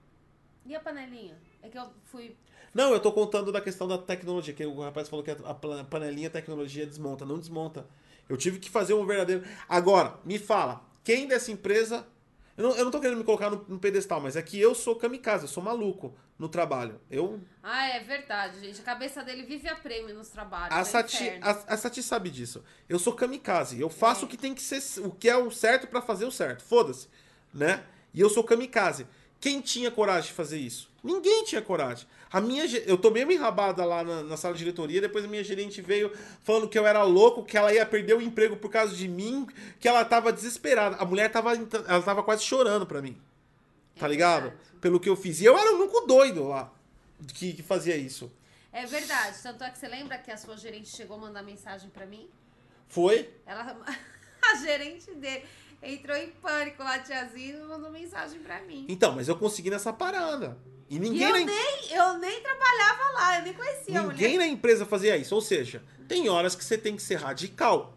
[0.65, 1.37] E a panelinha?
[1.63, 2.37] É que eu fui.
[2.75, 5.37] Não, eu tô contando da questão da tecnologia, que o rapaz falou que a
[5.81, 7.25] a panelinha tecnologia desmonta.
[7.25, 7.87] Não desmonta.
[8.29, 9.45] Eu tive que fazer um verdadeiro.
[9.69, 12.07] Agora, me fala, quem dessa empresa.
[12.57, 14.75] Eu não, eu não tô querendo me colocar no, no pedestal, mas é que eu
[14.75, 16.99] sou kamikaze, eu sou maluco no trabalho.
[17.11, 17.41] Eu.
[17.63, 18.81] Ah, é verdade, gente.
[18.81, 20.75] A cabeça dele vive a prêmio nos trabalhos.
[20.75, 22.65] A é Sati, a, a Sati sabe disso.
[22.89, 23.79] Eu sou kamikaze.
[23.79, 24.83] Eu faço o que tem que ser.
[25.01, 26.63] O que é o certo pra fazer o certo.
[26.63, 27.09] Foda-se.
[27.53, 27.85] Né?
[28.15, 29.07] E eu sou kamikaze.
[29.39, 30.91] Quem tinha coragem de fazer isso?
[31.07, 32.07] Ninguém tinha coragem.
[32.33, 35.45] A minha, eu tomei uma enrabada lá na, na sala de diretoria, depois a minha
[35.45, 36.11] gerente veio
[36.43, 39.47] falando que eu era louco, que ela ia perder o emprego por causa de mim,
[39.79, 40.97] que ela tava desesperada.
[40.97, 43.17] A mulher tava, ela tava quase chorando pra mim.
[43.99, 44.43] Tá É ligado?
[44.43, 44.63] verdade.
[44.81, 45.41] Pelo que eu fiz.
[45.41, 46.73] E eu era o único doido lá
[47.35, 48.31] que, que fazia isso.
[48.73, 49.39] É verdade.
[49.43, 52.29] Tanto é que você lembra que a sua gerente chegou a mandar mensagem pra mim?
[52.89, 53.31] Foi?
[53.47, 53.77] Ela.
[54.53, 55.43] A gerente dele
[55.83, 58.87] entrou em pânico lá, tiazinha, e mandou mensagem pra mim.
[58.89, 60.57] Então, mas eu consegui nessa parada.
[60.89, 64.33] E E ninguém, eu na, nem, eu nem trabalhava lá, eu nem conhecia a ninguém
[64.35, 64.39] mulher.
[64.39, 65.35] na empresa fazia isso.
[65.35, 67.97] Ou seja, tem horas que você tem que ser radical.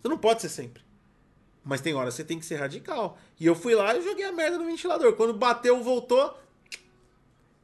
[0.00, 0.82] Você não pode ser sempre.
[1.62, 3.18] Mas tem horas que você tem que ser radical.
[3.38, 5.12] E eu fui lá e joguei a merda no ventilador.
[5.14, 6.38] Quando bateu, voltou.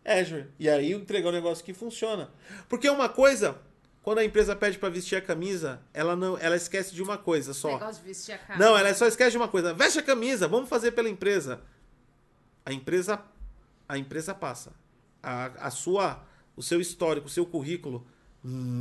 [0.05, 0.47] Azure.
[0.59, 2.31] E aí eu entreguei um negócio que funciona.
[2.69, 3.57] Porque uma coisa,
[4.03, 7.55] quando a empresa pede pra vestir a camisa, ela não, ela esquece de uma coisa
[7.55, 7.73] só.
[7.73, 8.59] Negócio de vestir a cara.
[8.61, 9.73] Não, ela só esquece de uma coisa.
[9.73, 11.61] Veste a camisa, vamos fazer pela empresa.
[12.65, 13.21] A empresa,
[13.89, 14.73] a empresa passa.
[15.23, 16.25] A, a sua,
[16.55, 18.07] o seu histórico, o seu currículo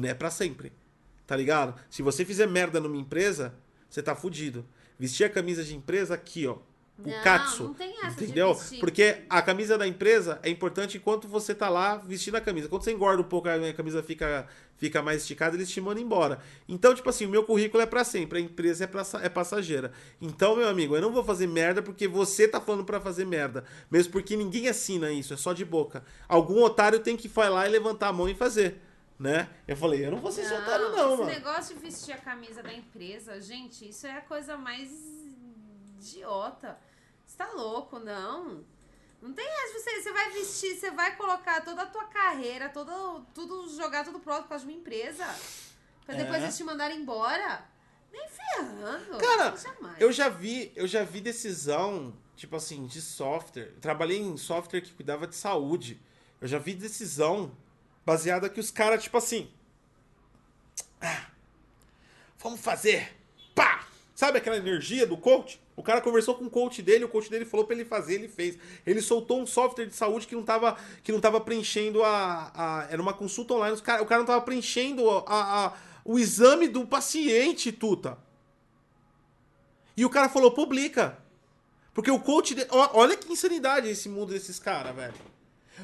[0.03, 0.72] é pra sempre.
[1.25, 1.80] Tá ligado?
[1.90, 3.53] Se você fizer merda numa empresa,
[3.90, 4.66] você tá fudido.
[4.98, 6.58] Vestir a camisa de empresa aqui, ó.
[6.98, 7.64] O Não, katsu.
[7.64, 8.57] não tem essa de entendeu?
[8.80, 12.69] Porque a camisa da empresa é importante enquanto você tá lá vestindo a camisa.
[12.69, 16.40] Quando você engorda um pouco, a camisa fica, fica mais esticada, eles te mandam embora.
[16.69, 19.91] Então, tipo assim, o meu currículo é pra sempre, a empresa é, pra, é passageira.
[20.22, 23.65] Então, meu amigo, eu não vou fazer merda porque você tá falando pra fazer merda.
[23.91, 26.01] Mesmo porque ninguém assina isso, é só de boca.
[26.30, 28.82] Algum otário tem que ir lá e levantar a mão e fazer.
[29.19, 29.49] Né?
[29.67, 31.25] Eu falei, eu não vou ser esse otário, não, esse mano.
[31.25, 34.90] negócio de vestir a camisa da empresa, gente, isso é a coisa mais
[35.99, 36.77] idiota.
[37.25, 38.64] Você tá louco, não?
[39.22, 43.25] Não tem essa, você, você vai vestir, você vai colocar toda a tua carreira, todo,
[43.33, 45.25] tudo, jogar tudo pronto por causa de uma empresa.
[46.06, 46.43] Pra depois É.
[46.43, 47.65] eles te mandarem embora.
[48.11, 49.17] Nem ferrando.
[49.17, 49.53] Cara.
[49.99, 53.72] Eu já vi, eu já vi decisão, tipo assim, de software.
[53.74, 55.99] Eu trabalhei em software que cuidava de saúde.
[56.40, 57.51] Eu já vi decisão
[58.06, 59.51] baseada que os caras, tipo assim.
[61.01, 61.25] Ah,
[62.38, 63.15] vamos fazer.
[64.15, 65.59] Sabe aquela energia do coach?
[65.75, 68.29] O cara conversou com o coach dele, o coach dele falou pra ele fazer, ele
[68.29, 68.57] fez.
[68.85, 72.87] Ele soltou um software de saúde que não tava, que não tava preenchendo a, a-
[72.89, 73.79] Era uma consulta online.
[73.81, 75.73] Cara, o cara não tava preenchendo a- a-
[76.05, 78.17] o exame do paciente, Tuta.
[79.97, 81.17] E o cara falou, publica.
[81.93, 82.55] Porque o coach.
[82.55, 85.13] de- ó, Olha que insanidade esse mundo desses caras, velho.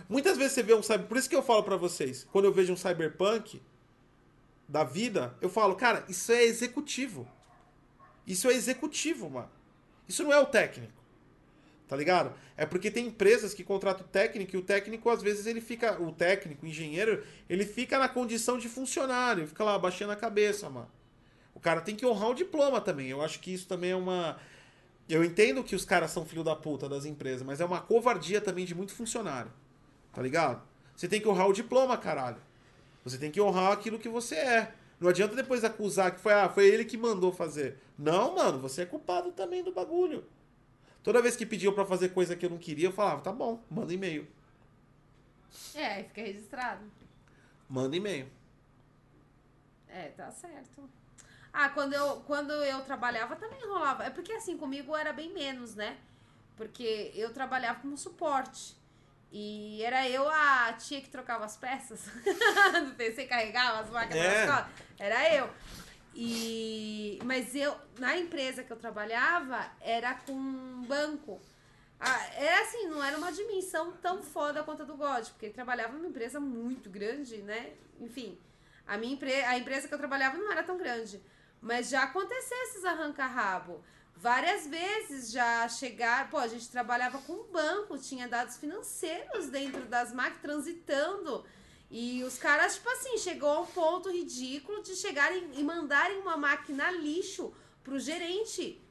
[0.07, 1.05] Muitas vezes você vê um cyber.
[1.07, 3.61] Por isso que eu falo pra vocês, quando eu vejo um cyberpunk
[4.69, 7.27] da vida, eu falo, cara, isso é executivo.
[8.25, 9.49] Isso é executivo, mano.
[10.07, 11.01] Isso não é o técnico.
[11.87, 12.33] Tá ligado?
[12.55, 16.01] É porque tem empresas que contratam técnico e o técnico, às vezes, ele fica.
[16.01, 20.69] O técnico, o engenheiro, ele fica na condição de funcionário, fica lá abaixando a cabeça,
[20.69, 20.89] mano.
[21.53, 23.09] O cara tem que honrar o diploma também.
[23.09, 24.37] Eu acho que isso também é uma.
[25.09, 28.39] Eu entendo que os caras são filho da puta das empresas, mas é uma covardia
[28.39, 29.51] também de muito funcionário.
[30.13, 30.61] Tá ligado?
[30.95, 32.37] Você tem que honrar o diploma, caralho.
[33.03, 34.73] Você tem que honrar aquilo que você é.
[35.01, 37.79] Não adianta depois acusar que foi, ah, foi ele que mandou fazer.
[37.97, 40.23] Não, mano, você é culpado também do bagulho.
[41.01, 43.63] Toda vez que pediam pra fazer coisa que eu não queria, eu falava, tá bom,
[43.67, 44.27] manda e-mail.
[45.73, 46.85] É, aí fica registrado.
[47.67, 48.27] Manda e-mail.
[49.87, 50.87] É, tá certo.
[51.51, 54.03] Ah, quando eu, quando eu trabalhava também rolava.
[54.03, 55.97] É porque assim, comigo era bem menos, né?
[56.55, 58.75] Porque eu trabalhava como suporte.
[59.31, 62.01] E era eu a tia que trocava as peças
[62.85, 64.43] do PC, carregava as máquinas É.
[64.43, 64.69] escola.
[64.99, 65.49] Era eu.
[66.13, 71.39] E mas eu na empresa que eu trabalhava era com um banco.
[71.99, 75.53] Ah, era assim, não era uma dimensão tão foda quanto a do God, porque ele
[75.53, 77.73] trabalhava numa empresa muito grande, né?
[77.99, 78.37] Enfim,
[78.87, 81.21] a minha empre a empresa que eu trabalhava não era tão grande.
[81.61, 83.83] Mas já aconteceu esses arranca-rabo.
[84.15, 86.29] Várias vezes já chegar.
[86.29, 91.45] Pô, a gente trabalhava com banco, tinha dados financeiros dentro das máquinas transitando.
[91.89, 96.37] E os caras, tipo assim, chegou a um ponto ridículo de chegarem e mandarem uma
[96.37, 98.81] máquina lixo pro gerente.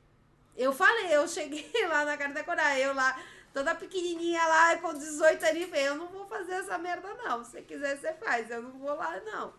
[0.57, 3.19] Eu falei, eu cheguei lá na cara da eu lá,
[3.55, 7.43] toda pequenininha lá, com 18 anos, eu não vou fazer essa merda não.
[7.43, 8.51] Se você quiser, você faz.
[8.51, 9.55] Eu não vou lá, não.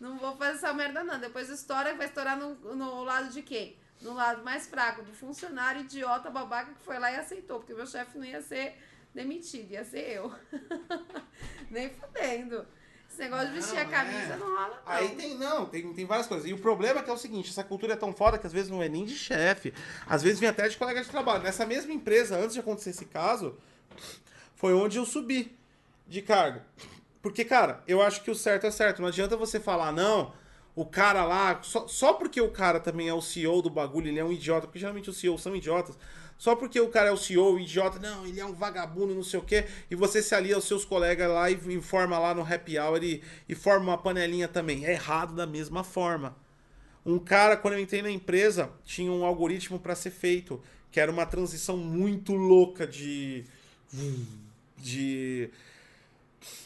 [0.00, 1.18] Não vou fazer essa merda, não.
[1.18, 3.76] Depois estoura, vai estourar no, no lado de quem?
[4.00, 7.58] No lado mais fraco, do funcionário idiota, babaca, que foi lá e aceitou.
[7.58, 8.76] Porque meu chefe não ia ser
[9.14, 10.32] demitido, ia ser eu.
[11.70, 12.64] Nem fudendo.
[13.10, 14.36] Esse negócio de vestir a Não, camisa é.
[14.36, 14.92] não rola, não.
[14.92, 16.46] Aí tem, não, tem, tem várias coisas.
[16.48, 18.52] E o problema é que é o seguinte, essa cultura é tão foda que às
[18.52, 19.74] vezes não é nem de chefe.
[20.06, 21.42] Às vezes vem até de colega de trabalho.
[21.42, 23.58] Nessa mesma empresa, antes de acontecer esse caso,
[24.54, 25.58] foi onde eu subi
[26.06, 26.60] de cargo.
[27.20, 29.00] Porque, cara, eu acho que o certo é certo.
[29.00, 30.32] Não adianta você falar, não,
[30.78, 34.20] o cara lá, só, só porque o cara também é o CEO do bagulho, ele
[34.20, 35.98] é um idiota, porque geralmente os CEOs são idiotas.
[36.38, 39.24] Só porque o cara é o CEO, o idiota, não, ele é um vagabundo, não
[39.24, 42.42] sei o quê, e você se alia aos seus colegas lá e informa lá no
[42.42, 44.86] happy hour e, e forma uma panelinha também.
[44.86, 46.36] É errado da mesma forma.
[47.04, 51.10] Um cara, quando eu entrei na empresa, tinha um algoritmo para ser feito, que era
[51.10, 53.44] uma transição muito louca de.
[54.76, 55.50] de.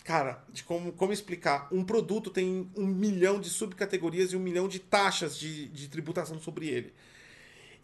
[0.05, 1.69] Cara, de como, como explicar?
[1.73, 6.41] Um produto tem um milhão de subcategorias e um milhão de taxas de, de tributação
[6.41, 6.93] sobre ele.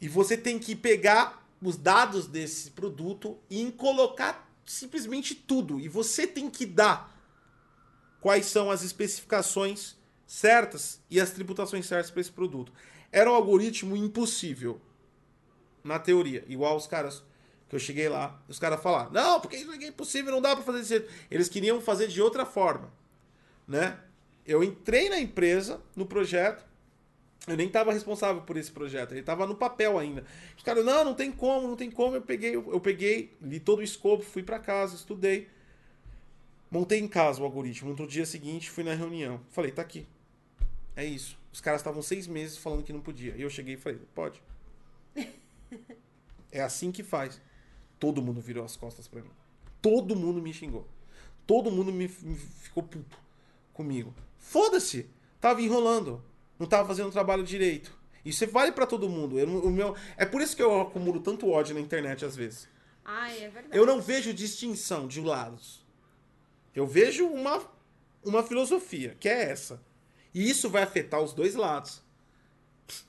[0.01, 5.81] E você tem que pegar os dados desse produto e colocar simplesmente tudo.
[5.81, 7.17] E você tem que dar
[8.21, 12.73] quais são as especificações certas e as tributações certas para esse produto.
[13.11, 14.81] Era um algoritmo impossível
[15.83, 17.23] na teoria, igual os caras
[17.69, 20.65] que eu cheguei lá, os caras falaram: "Não, porque isso é impossível, não dá para
[20.65, 21.13] fazer jeito".
[21.31, 22.91] Eles queriam fazer de outra forma,
[23.67, 23.99] né?
[24.47, 26.65] Eu entrei na empresa, no projeto,
[27.49, 30.25] eu nem estava responsável por esse projeto, ele estava no papel ainda.
[30.57, 32.17] Os caras, não, não tem como, não tem como.
[32.17, 35.49] Eu peguei, eu peguei, li todo o escopo, fui para casa, estudei.
[36.71, 37.95] Montei em casa o algoritmo.
[37.95, 39.41] No dia seguinte, fui na reunião.
[39.51, 40.07] Falei, tá aqui.
[40.95, 41.39] É isso.
[41.51, 43.35] Os caras estavam seis meses falando que não podia.
[43.35, 44.43] E eu cheguei e falei, pode.
[46.53, 47.41] é assim que faz.
[47.99, 49.31] Todo mundo virou as costas para mim.
[49.81, 50.87] Todo mundo me xingou.
[51.47, 53.19] Todo mundo me, me ficou puto
[53.73, 54.15] comigo.
[54.39, 55.09] Foda-se.
[55.41, 56.23] Tava enrolando.
[56.59, 57.97] Não tava fazendo o trabalho direito.
[58.25, 59.39] Isso vale para todo mundo.
[59.39, 62.69] Eu, o meu, é por isso que eu acumulo tanto ódio na internet às vezes.
[63.05, 63.77] Ai, é verdade.
[63.77, 65.87] Eu não vejo distinção de lados.
[66.75, 67.63] Eu vejo uma,
[68.23, 69.81] uma filosofia, que é essa.
[70.35, 72.03] E isso vai afetar os dois lados.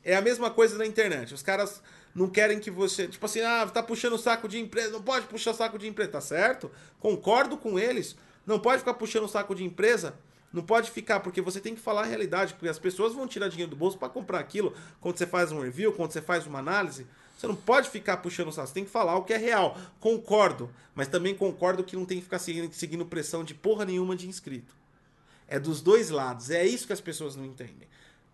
[0.03, 1.33] É a mesma coisa na internet.
[1.33, 1.81] Os caras
[2.19, 3.07] não querem que você.
[3.07, 4.91] Tipo assim, ah, tá puxando o saco de empresa.
[4.91, 6.69] Não pode puxar saco de empresa, tá certo?
[6.99, 8.13] Concordo com eles.
[8.45, 10.13] Não pode ficar puxando o saco de empresa.
[10.51, 13.47] Não pode ficar, porque você tem que falar a realidade, porque as pessoas vão tirar
[13.47, 16.59] dinheiro do bolso para comprar aquilo quando você faz um review, quando você faz uma
[16.59, 17.07] análise.
[17.37, 19.77] Você não pode ficar puxando o saco, você tem que falar o que é real.
[20.01, 24.13] Concordo, mas também concordo que não tem que ficar seguindo, seguindo pressão de porra nenhuma
[24.13, 24.75] de inscrito.
[25.47, 27.87] É dos dois lados, é isso que as pessoas não entendem.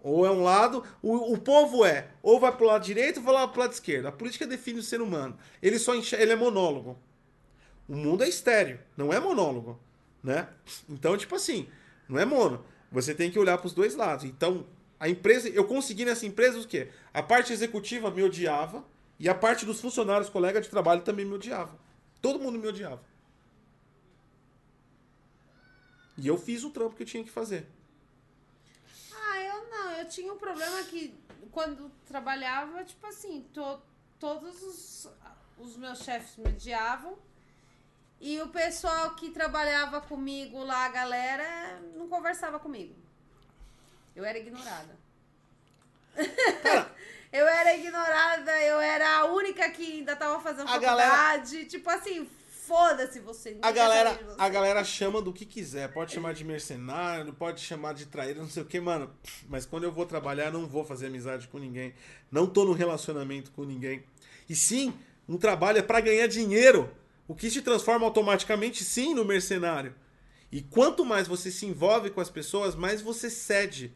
[0.06, 3.48] Ou é um lado, o, o povo é, ou vai pro lado direito ou vai
[3.48, 4.06] pro lado esquerdo.
[4.06, 5.36] A política define o ser humano.
[5.64, 6.96] Ele só enxerga, ele é monólogo.
[7.90, 9.80] O mundo é estéreo, não é monólogo,
[10.22, 10.48] né?
[10.88, 11.68] Então, tipo assim,
[12.08, 12.64] não é mono.
[12.92, 14.26] Você tem que olhar para os dois lados.
[14.26, 14.68] Então,
[15.00, 16.90] a empresa, eu consegui nessa empresa o quê?
[17.12, 18.86] A parte executiva me odiava
[19.20, 21.76] e a parte dos funcionários, colegas de trabalho também me odiava.
[22.22, 23.02] Todo mundo me odiava.
[26.16, 27.66] E eu fiz o trampo que eu tinha que fazer.
[30.06, 31.18] Eu tinha um problema que
[31.52, 33.82] quando trabalhava, tipo assim, to,
[34.20, 35.10] todos os,
[35.58, 37.18] os meus chefes me odiavam.
[38.22, 42.96] E o pessoal que trabalhava comigo lá, a galera, não conversava comigo.
[44.16, 44.96] Eu era ignorada.
[47.34, 51.52] eu era ignorada, eu era a única que ainda tava fazendo A faculdade.
[51.52, 52.30] galera- Tipo assim,
[52.68, 53.58] foda-se você.
[53.62, 54.36] A galera, você.
[54.38, 55.92] a galera chama do que quiser.
[55.94, 59.10] Pode chamar de mercenário, pode chamar de traíra, não sei o que, mano.
[59.48, 61.94] Mas quando eu vou trabalhar, não vou fazer amizade com ninguém.
[62.32, 64.04] Não tô no relacionamento com ninguém.
[64.50, 64.94] E sim,
[65.28, 66.90] um trabalho é pra ganhar dinheiro.
[67.28, 69.96] O que te transforma automaticamente, sim, no mercenário.
[70.52, 73.96] E quanto mais você se envolve com as pessoas, mais você cede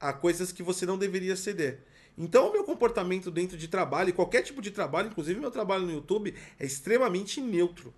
[0.00, 1.80] a coisas que você não deveria ceder.
[2.16, 5.92] Então, o meu comportamento dentro de trabalho, qualquer tipo de trabalho, inclusive meu trabalho no
[5.92, 7.92] YouTube, é extremamente neutro.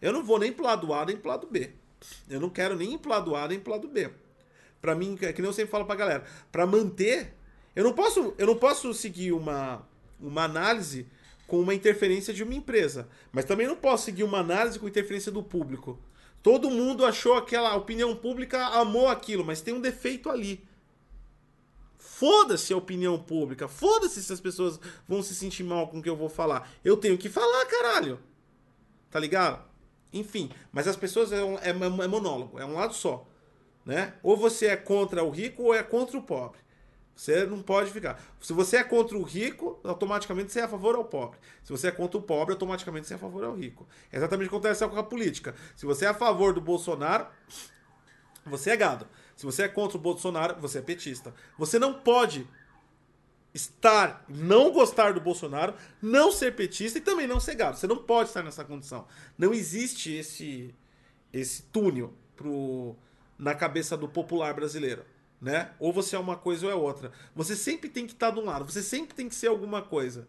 [0.00, 1.70] Eu não vou nem pro lado A nem pro lado B.
[2.28, 4.10] Eu não quero nem ir pro lado A nem pro lado B.
[4.80, 7.32] Pra mim, é que nem eu sempre falo pra galera, pra manter,
[7.76, 9.86] eu não posso, eu não posso seguir uma,
[10.20, 11.06] uma análise
[11.46, 15.30] com uma interferência de uma empresa, mas também não posso seguir uma análise com interferência
[15.30, 15.98] do público.
[16.42, 20.64] Todo mundo achou aquela opinião pública, amou aquilo, mas tem um defeito ali.
[22.22, 23.66] Foda-se a opinião pública.
[23.66, 24.78] Foda-se se as pessoas
[25.08, 26.70] vão se sentir mal com o que eu vou falar.
[26.84, 28.20] Eu tenho que falar, caralho.
[29.10, 29.60] Tá ligado?
[30.12, 31.72] Enfim, mas as pessoas é, um- é, é
[32.06, 33.26] monólogo, é um lado só.
[33.84, 34.14] Né?
[34.22, 36.60] Ou você é contra o rico ou é contra o pobre.
[37.16, 38.22] Você não pode ficar.
[38.40, 41.40] Se você é contra o rico, automaticamente você é a favor ao pobre.
[41.64, 43.84] Se você é contra o pobre, automaticamente você é a favor ao rico.
[44.12, 45.56] É exatamente o que acontece com a política.
[45.74, 47.26] Se você é a favor do Bolsonaro,
[48.46, 49.08] você é gado.
[49.36, 51.34] Se você é contra o Bolsonaro, você é petista.
[51.58, 52.46] Você não pode
[53.54, 57.76] estar, não gostar do Bolsonaro, não ser petista e também não ser gado.
[57.76, 59.06] Você não pode estar nessa condição.
[59.36, 60.74] Não existe esse
[61.32, 62.94] esse túnel pro,
[63.38, 65.04] na cabeça do popular brasileiro.
[65.40, 65.72] Né?
[65.78, 67.10] Ou você é uma coisa ou é outra.
[67.34, 70.28] Você sempre tem que estar de um lado, você sempre tem que ser alguma coisa.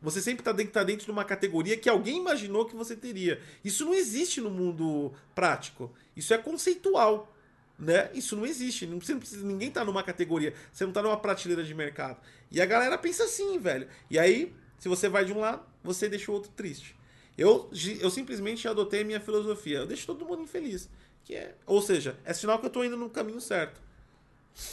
[0.00, 3.40] Você sempre tá dentro, tá dentro de uma categoria que alguém imaginou que você teria.
[3.64, 5.92] Isso não existe no mundo prático.
[6.14, 7.33] Isso é conceitual.
[7.78, 8.10] Né?
[8.14, 8.86] Isso não existe.
[8.86, 10.54] Não não precisa- ninguém tá numa categoria.
[10.72, 12.20] Você não tá numa prateleira de mercado.
[12.50, 13.88] E a galera pensa assim, velho.
[14.08, 16.96] E aí, se você vai de um lado, você deixa o outro triste.
[17.36, 17.68] Eu,
[18.00, 19.78] eu simplesmente adotei a minha filosofia.
[19.78, 20.88] Eu deixo todo mundo infeliz.
[21.24, 23.80] Que é, ou seja, é sinal que eu tô indo no caminho certo.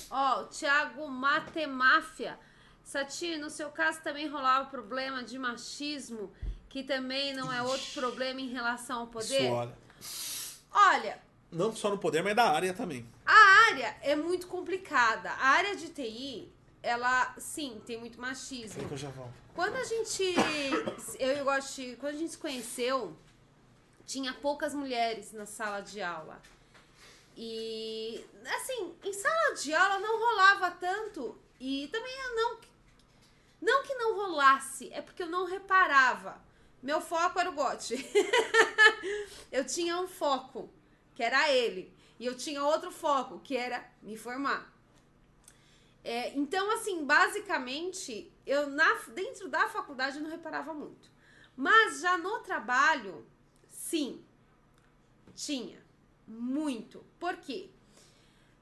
[0.09, 2.37] Ó, o Thiago Matemáfia.
[2.83, 6.31] Sati, no seu caso também rolava problema de machismo,
[6.67, 9.43] que também não é outro problema em relação ao poder?
[9.43, 9.77] Isso, olha.
[10.73, 11.19] Olha,
[11.51, 13.05] Não só no poder, mas da área também.
[13.25, 15.31] a área é muito complicada.
[15.31, 18.87] A área de TI, ela, sim, tem muito machismo.
[18.87, 19.11] Que eu já.
[19.53, 20.23] Quando a gente.
[21.19, 23.15] Eu e o quando a gente se conheceu,
[24.05, 26.41] tinha poucas mulheres na sala de aula.
[27.35, 31.37] E, assim, em sala de aula não rolava tanto.
[31.59, 32.59] E também eu não.
[33.61, 36.41] Não que não rolasse, é porque eu não reparava.
[36.81, 37.95] Meu foco era o Gotti.
[39.51, 40.67] eu tinha um foco,
[41.15, 41.93] que era ele.
[42.19, 44.71] E eu tinha outro foco, que era me formar.
[46.03, 51.09] É, então, assim, basicamente, eu na, dentro da faculdade não reparava muito.
[51.55, 53.25] Mas já no trabalho,
[53.69, 54.23] sim,
[55.35, 55.81] tinha.
[56.27, 57.05] Muito.
[57.19, 57.69] Por quê?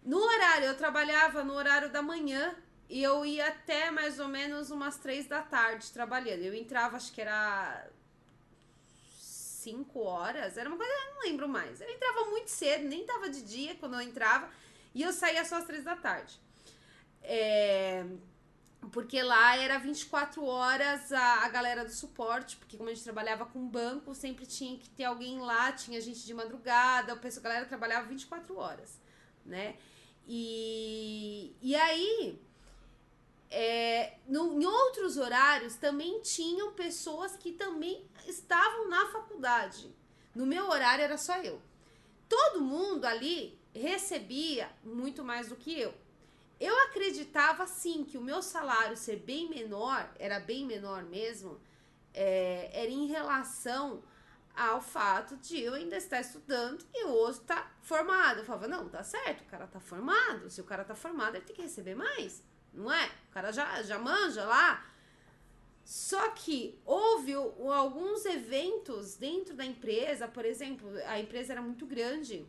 [0.03, 2.55] No horário, eu trabalhava no horário da manhã
[2.89, 6.41] e eu ia até mais ou menos umas três da tarde trabalhando.
[6.41, 7.87] Eu entrava, acho que era
[9.59, 11.81] cinco horas, era uma coisa, eu não lembro mais.
[11.81, 14.49] Eu entrava muito cedo, nem tava de dia quando eu entrava,
[14.93, 16.39] e eu saía só às três da tarde.
[17.21, 18.05] É,
[18.91, 23.45] porque lá era 24 horas a, a galera do suporte, porque como a gente trabalhava
[23.45, 27.49] com banco, sempre tinha que ter alguém lá, tinha gente de madrugada, o pessoal, a
[27.49, 28.99] galera trabalhava 24 horas,
[29.45, 29.75] né?
[30.25, 32.39] E, e aí,
[33.49, 39.93] é, no, em outros horários também tinham pessoas que também estavam na faculdade.
[40.35, 41.61] No meu horário era só eu.
[42.27, 45.93] Todo mundo ali recebia muito mais do que eu.
[46.59, 51.59] Eu acreditava sim que o meu salário ser bem menor, era bem menor mesmo,
[52.13, 54.03] é, era em relação
[54.55, 58.39] ao fato de eu ainda estar estudando e o outro tá formado.
[58.39, 60.49] Eu falava, não, tá certo, o cara tá formado.
[60.49, 63.07] Se o cara tá formado, ele tem que receber mais, não é?
[63.29, 64.85] O cara já, já manja lá.
[65.83, 72.45] Só que houve alguns eventos dentro da empresa, por exemplo, a empresa era muito grande,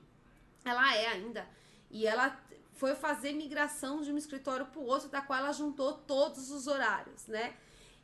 [0.62, 1.49] ela é ainda,
[1.90, 2.39] e ela
[2.74, 6.66] foi fazer migração de um escritório para o outro, da qual ela juntou todos os
[6.66, 7.57] horários, né?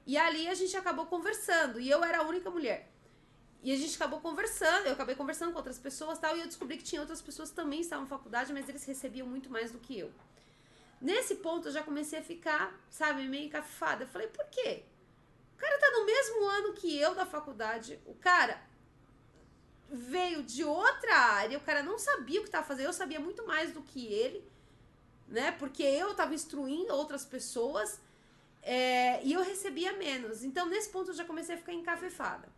[0.06, 2.90] E ali a gente acabou conversando, e eu era a única mulher.
[3.62, 6.76] E a gente acabou conversando, eu acabei conversando com outras pessoas tal, e eu descobri
[6.78, 9.78] que tinha outras pessoas que também estavam na faculdade, mas eles recebiam muito mais do
[9.78, 10.10] que eu.
[11.00, 14.04] Nesse ponto eu já comecei a ficar, sabe, meio encafifada.
[14.04, 14.82] Eu falei, por quê?
[15.54, 18.60] O cara tá no mesmo ano que eu da faculdade, o cara
[19.88, 23.46] veio de outra área, o cara não sabia o que estava fazendo, eu sabia muito
[23.46, 24.44] mais do que ele
[25.28, 25.52] né?
[25.52, 28.00] Porque eu estava instruindo outras pessoas
[28.62, 30.44] é, e eu recebia menos.
[30.44, 32.48] Então, nesse ponto, eu já comecei a ficar encafefada.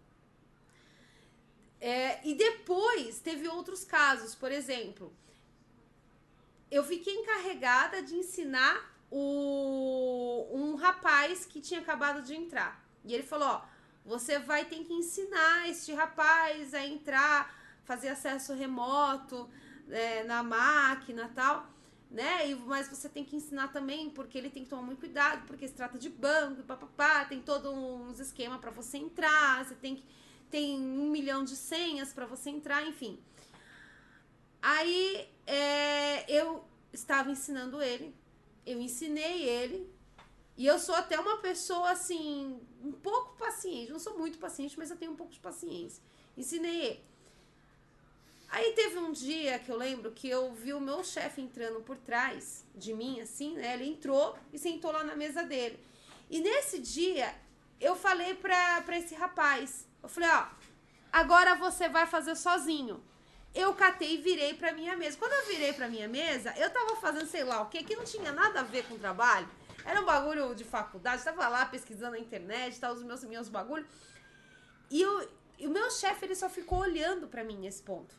[1.80, 5.12] É, e depois teve outros casos, por exemplo,
[6.70, 12.84] eu fiquei encarregada de ensinar o, um rapaz que tinha acabado de entrar.
[13.04, 13.62] E ele falou: Ó,
[14.04, 19.48] você vai ter que ensinar este rapaz a entrar, fazer acesso remoto
[19.90, 21.78] é, na máquina tal
[22.10, 22.50] né?
[22.50, 25.68] E, mas você tem que ensinar também, porque ele tem que tomar muito cuidado, porque
[25.68, 30.04] se trata de banco, papapá, tem todo uns esquema para você entrar, você tem que
[30.50, 33.18] tem um milhão de senhas para você entrar, enfim.
[34.62, 36.62] Aí é, eu
[36.92, 38.14] estava ensinando ele,
[38.66, 39.90] eu ensinei ele,
[40.58, 44.90] e eu sou até uma pessoa assim, um pouco paciente, não sou muito paciente, mas
[44.90, 46.02] eu tenho um pouco de paciência.
[46.36, 47.04] Ensinei ele.
[48.50, 51.96] Aí teve um dia que eu lembro que eu vi o meu chefe entrando por
[51.96, 53.74] trás de mim, assim, né?
[53.74, 55.78] Ele entrou e sentou lá na mesa dele.
[56.28, 57.34] E nesse dia
[57.80, 60.46] eu falei pra, pra esse rapaz: eu falei, ó,
[61.10, 63.02] agora você vai fazer sozinho.
[63.58, 65.18] Eu catei e virei pra minha mesa.
[65.18, 68.04] Quando eu virei pra minha mesa, eu tava fazendo sei lá o que, que não
[68.04, 69.48] tinha nada a ver com o trabalho.
[69.84, 73.84] Era um bagulho de faculdade, tava lá pesquisando na internet, tal, os meus, meus bagulhos.
[74.88, 75.02] E,
[75.58, 78.14] e o meu chefe, ele só ficou olhando para mim nesse ponto.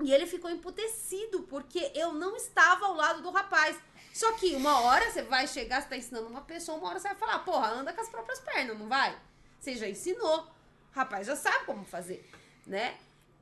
[0.00, 3.78] E ele ficou emputecido porque eu não estava ao lado do rapaz.
[4.14, 7.08] Só que uma hora você vai chegar, você tá ensinando uma pessoa, uma hora você
[7.08, 9.18] vai falar, porra, anda com as próprias pernas, não vai?
[9.60, 10.44] Você já ensinou.
[10.44, 12.26] O rapaz já sabe como fazer,
[12.66, 12.96] né?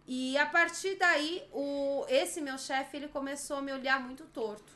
[0.06, 4.72] E a partir daí, o, esse meu chefe, ele começou a me olhar muito torto.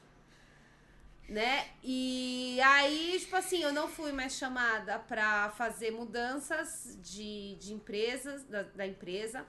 [1.29, 1.69] Né?
[1.83, 8.45] E aí, tipo assim, eu não fui mais chamada para fazer mudanças de, de empresas,
[8.45, 9.45] da, da empresa.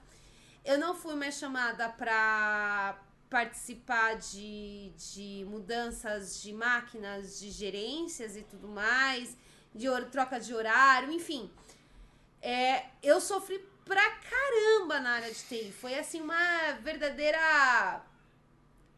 [0.64, 2.98] Eu não fui mais chamada para
[3.30, 9.36] participar de, de mudanças de máquinas, de gerências e tudo mais,
[9.74, 11.52] de troca de horário, enfim.
[12.42, 15.72] É, eu sofri pra caramba na área de TI.
[15.72, 18.04] Foi assim uma verdadeira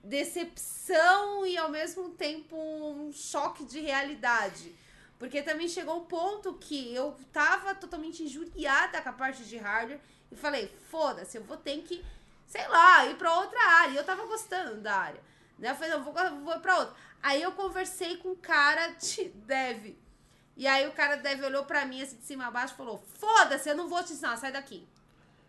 [0.03, 4.73] decepção e ao mesmo tempo um choque de realidade.
[5.19, 9.99] Porque também chegou um ponto que eu tava totalmente injuriada com a parte de hardware
[10.31, 12.03] e falei, foda-se, eu vou ter que,
[12.45, 13.93] sei lá, ir pra outra área.
[13.93, 15.21] E eu tava gostando da área,
[15.57, 15.71] Né?
[15.71, 16.95] Eu falei, não, vou, vou pra outra.
[17.21, 19.95] Aí eu conversei com o cara de dev.
[20.57, 22.77] E aí o cara de dev olhou pra mim assim de cima a baixo e
[22.77, 24.85] falou: Foda-se, eu não vou te ensinar, sai daqui.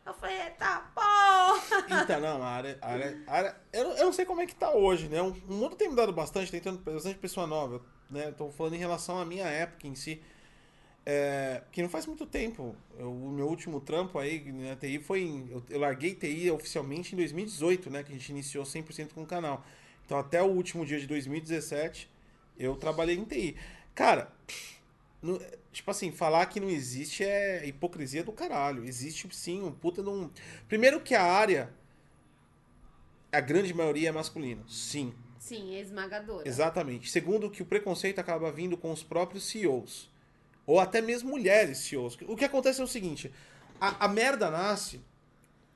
[0.09, 1.59] Eu falei, tá bom.
[2.03, 2.79] Então, não, a área.
[2.81, 5.21] A área, a área eu, eu não sei como é que tá hoje, né?
[5.21, 8.33] O mundo tem mudado bastante, tem tendo bastante pessoa nova, né?
[8.33, 10.23] Tô falando em relação à minha época em si.
[11.05, 12.75] É, que não faz muito tempo.
[12.99, 15.23] Eu, o meu último trampo aí na TI foi.
[15.23, 18.03] Em, eu, eu, larguei TI oficialmente em 2018, né?
[18.03, 19.65] Que a gente iniciou 100% com o canal.
[20.07, 22.11] Então, até o último dia de 2017,
[22.59, 23.57] eu trabalhei em TI.
[23.95, 24.33] Cara,
[25.21, 25.41] no,
[25.73, 28.85] tipo assim, falar que não existe é hipocrisia do caralho.
[28.85, 30.31] Existe sim um puta de um.
[30.69, 31.71] Primeiro que a área,
[33.33, 34.63] a grande maioria é masculina.
[34.69, 35.13] Sim.
[35.39, 36.47] Sim, é esmagadora.
[36.47, 37.11] Exatamente.
[37.11, 40.11] Segundo, que o preconceito acaba vindo com os próprios CEOs.
[40.67, 42.19] Ou até mesmo mulheres CEOs.
[42.27, 43.33] O que acontece é o seguinte:
[43.81, 45.01] a, a merda nasce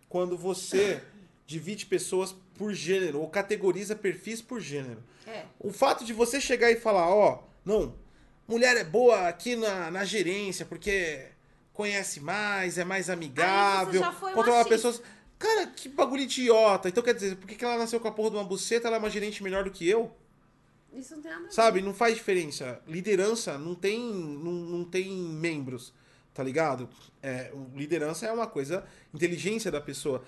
[0.09, 1.03] quando você
[1.47, 5.03] divide pessoas por gênero, ou categoriza perfis por gênero.
[5.27, 5.47] É.
[5.59, 7.95] O fato de você chegar e falar, ó, oh, não,
[8.47, 11.27] mulher é boa aqui na, na gerência porque
[11.73, 14.03] conhece mais, é mais amigável,
[14.35, 15.03] controla pessoas.
[15.39, 16.89] Cara, que bagulho idiota.
[16.89, 18.99] Então quer dizer, por que ela nasceu com a porra de uma buceta, ela é
[18.99, 20.15] uma gerente melhor do que eu?
[20.93, 21.53] Isso não tem nada a ver.
[21.53, 22.81] Sabe, não faz diferença.
[22.87, 25.93] Liderança não tem, não, não tem membros,
[26.35, 26.89] tá ligado?
[27.23, 30.23] É, liderança é uma coisa, inteligência da pessoa.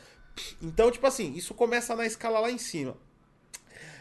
[0.61, 2.97] Então, tipo assim, isso começa na escala lá em cima.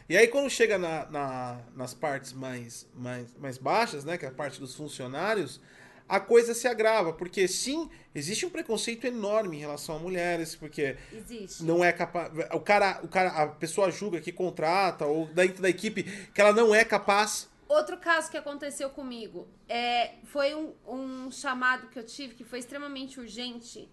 [0.10, 4.30] E aí quando chega na, na, nas partes mais, mais, mais baixas, né, que é
[4.30, 5.62] a parte dos funcionários,
[6.08, 10.98] a coisa se agrava, porque sim, existe um preconceito enorme em relação a mulheres, porque
[11.12, 11.64] existe.
[11.64, 15.70] não é capaz, o cara, o cara, a pessoa julga que contrata ou dentro da
[15.70, 17.50] equipe que ela não é capaz.
[17.68, 22.60] Outro caso que aconteceu comigo é foi um, um chamado que eu tive que foi
[22.60, 23.90] extremamente urgente.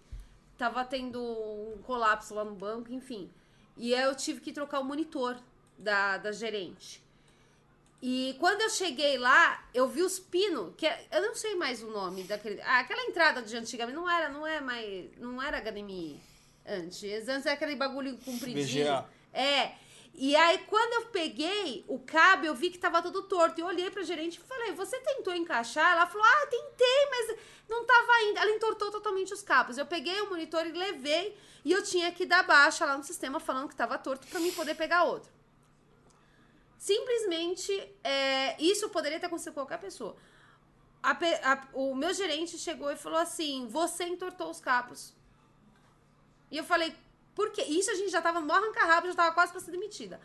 [0.57, 3.31] Tava tendo um colapso lá no banco, enfim.
[3.75, 5.37] E eu tive que trocar o monitor
[5.81, 7.01] da, da gerente.
[8.01, 11.83] E quando eu cheguei lá, eu vi os pinos, que é, eu não sei mais
[11.83, 12.59] o nome daquele.
[12.61, 15.05] Ah, aquela entrada de antigamente não era, não é mais.
[15.17, 16.19] Não era HDMI
[16.65, 17.03] antes.
[17.27, 18.85] Antes era aquele bagulho compridinho.
[18.85, 19.05] VGA.
[19.31, 19.73] É.
[20.15, 23.59] E aí, quando eu peguei o cabo, eu vi que tava todo torto.
[23.59, 25.91] E eu olhei pra gerente e falei: Você tentou encaixar?
[25.91, 27.37] Ela falou: Ah, tentei, mas
[27.69, 28.39] não tava indo.
[28.39, 29.77] Ela entortou totalmente os cabos.
[29.77, 31.37] Eu peguei o monitor e levei.
[31.63, 34.51] E eu tinha que dar baixa lá no sistema falando que tava torto pra mim
[34.51, 35.31] poder pegar outro.
[36.81, 37.71] Simplesmente,
[38.03, 40.15] é, isso poderia ter acontecido com qualquer pessoa.
[41.03, 45.13] A, a, o meu gerente chegou e falou assim: Você entortou os cabos.
[46.49, 46.95] E eu falei:
[47.35, 47.61] Por quê?
[47.61, 50.19] Isso a gente já tava no arranca-rabo, já tava quase pra ser demitida.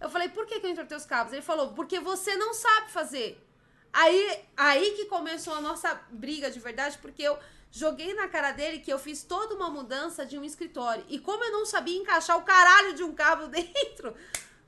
[0.00, 1.34] Eu falei: Por que, que eu entortei os cabos?
[1.34, 3.46] Ele falou: Porque você não sabe fazer.
[3.92, 7.38] Aí, aí que começou a nossa briga de verdade, porque eu
[7.70, 11.04] joguei na cara dele que eu fiz toda uma mudança de um escritório.
[11.10, 14.16] E como eu não sabia encaixar o caralho de um cabo dentro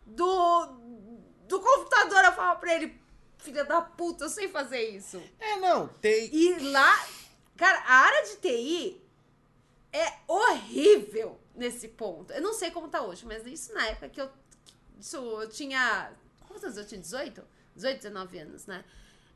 [0.04, 0.79] do,
[1.50, 2.96] do computador, eu falava pra ele,
[3.38, 5.20] filha da puta, eu sei fazer isso.
[5.40, 6.32] É, não, tem.
[6.32, 7.06] E lá,
[7.56, 9.02] cara, a área de TI
[9.92, 12.32] é horrível nesse ponto.
[12.32, 14.30] Eu não sei como tá hoje, mas isso na época que eu.
[14.98, 16.12] Isso eu tinha.
[16.46, 17.00] Quantos anos eu tinha?
[17.00, 17.42] 18?
[17.74, 18.84] 18, 19 anos, né?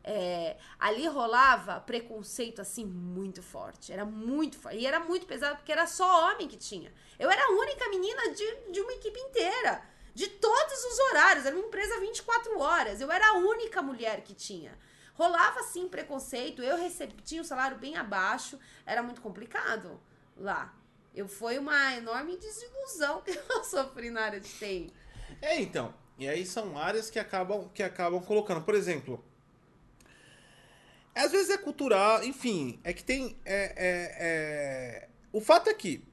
[0.07, 3.93] É, ali rolava preconceito assim muito forte.
[3.93, 4.79] Era muito forte.
[4.79, 6.93] E era muito pesado porque era só homem que tinha.
[7.19, 11.45] Eu era a única menina de, de uma equipe inteira de todos os horários.
[11.45, 13.01] Era uma empresa 24 horas.
[13.01, 14.79] Eu era a única mulher que tinha.
[15.15, 20.01] Rolava sim preconceito, eu recebi, tinha um salário bem abaixo, era muito complicado
[20.37, 20.75] lá.
[21.15, 24.93] Eu foi uma enorme desilusão que eu sofri na área de TI.
[25.41, 25.95] É, então.
[26.19, 29.25] E aí são áreas que acabam que acabam colocando, por exemplo,
[31.15, 35.09] às vezes é cultural, enfim, é que tem é, é, é...
[35.33, 36.05] o fato é que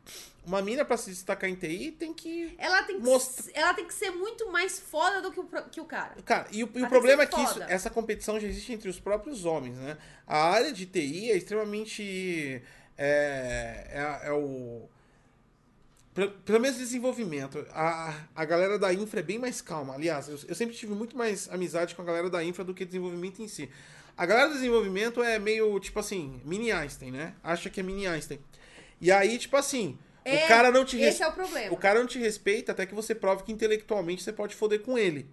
[0.45, 2.55] uma mina para se destacar em TI tem que.
[2.57, 3.51] Ela tem que, mostrar...
[3.53, 6.15] ela tem que ser muito mais foda do que o, que o cara.
[6.25, 8.99] Cara, e o, e o problema é que isso, essa competição já existe entre os
[8.99, 9.97] próprios homens, né?
[10.25, 12.61] A área de TI é extremamente.
[12.97, 13.87] É,
[14.23, 14.89] é, é o.
[16.13, 17.65] Pelo menos desenvolvimento.
[17.71, 19.93] A, a galera da infra é bem mais calma.
[19.93, 22.83] Aliás, eu, eu sempre tive muito mais amizade com a galera da infra do que
[22.83, 23.69] desenvolvimento em si.
[24.17, 27.33] A galera do desenvolvimento é meio, tipo assim, mini Einstein, né?
[27.41, 28.39] Acha que é mini Einstein.
[28.99, 31.15] E aí, tipo assim, é, o cara não te res...
[31.15, 31.73] Esse é o problema.
[31.73, 34.97] O cara não te respeita até que você prove que intelectualmente você pode foder com
[34.97, 35.27] ele.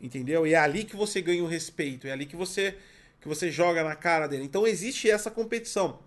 [0.00, 0.46] Entendeu?
[0.46, 2.76] E é ali que você ganha o respeito, é ali que você
[3.20, 4.44] que você joga na cara dele.
[4.44, 6.00] Então existe essa competição.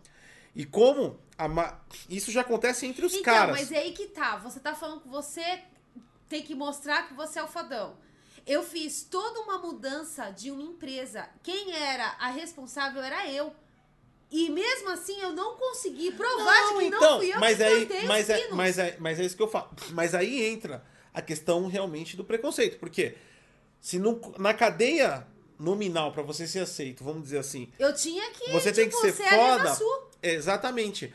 [0.56, 1.80] E como ma...
[2.08, 3.60] isso já acontece entre os então, caras.
[3.60, 4.38] mas é aí que tá.
[4.38, 5.64] Você tá falando que você
[6.30, 7.98] tem que mostrar que você é o fodão.
[8.46, 11.28] Eu fiz toda uma mudança de uma empresa.
[11.42, 13.54] Quem era a responsável era eu.
[14.30, 17.58] E mesmo assim eu não consegui provar não, de que então, não fui eu mas
[17.58, 19.70] que aí, mas é, mas é, mas é isso que eu falo.
[19.92, 20.84] Mas aí entra
[21.14, 22.78] a questão realmente do preconceito.
[22.78, 23.16] Porque
[23.80, 25.26] se no, na cadeia
[25.58, 28.52] nominal para você ser aceito, vamos dizer assim, Eu tinha que.
[28.52, 29.78] Você tem tipo, que ser ser foda.
[30.22, 31.14] Exatamente.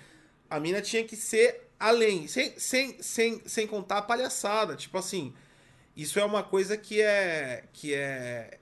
[0.48, 4.76] A mina tinha que ser além, sem, sem, sem, sem contar a palhaçada.
[4.76, 5.34] Tipo assim,
[5.96, 8.58] isso é uma coisa que é que é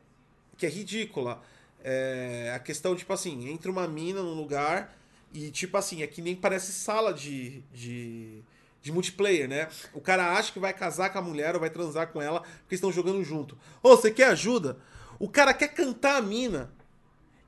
[0.56, 1.42] que é ridícula.
[1.82, 4.96] É, a questão, tipo assim, entra uma mina num lugar
[5.32, 8.42] e, tipo assim, é que nem parece sala de, de,
[8.82, 9.68] de multiplayer, né?
[9.94, 12.74] O cara acha que vai casar com a mulher ou vai transar com ela porque
[12.74, 13.56] estão jogando junto.
[13.82, 14.78] Ô, você quer ajuda?
[15.18, 16.72] O cara quer cantar a mina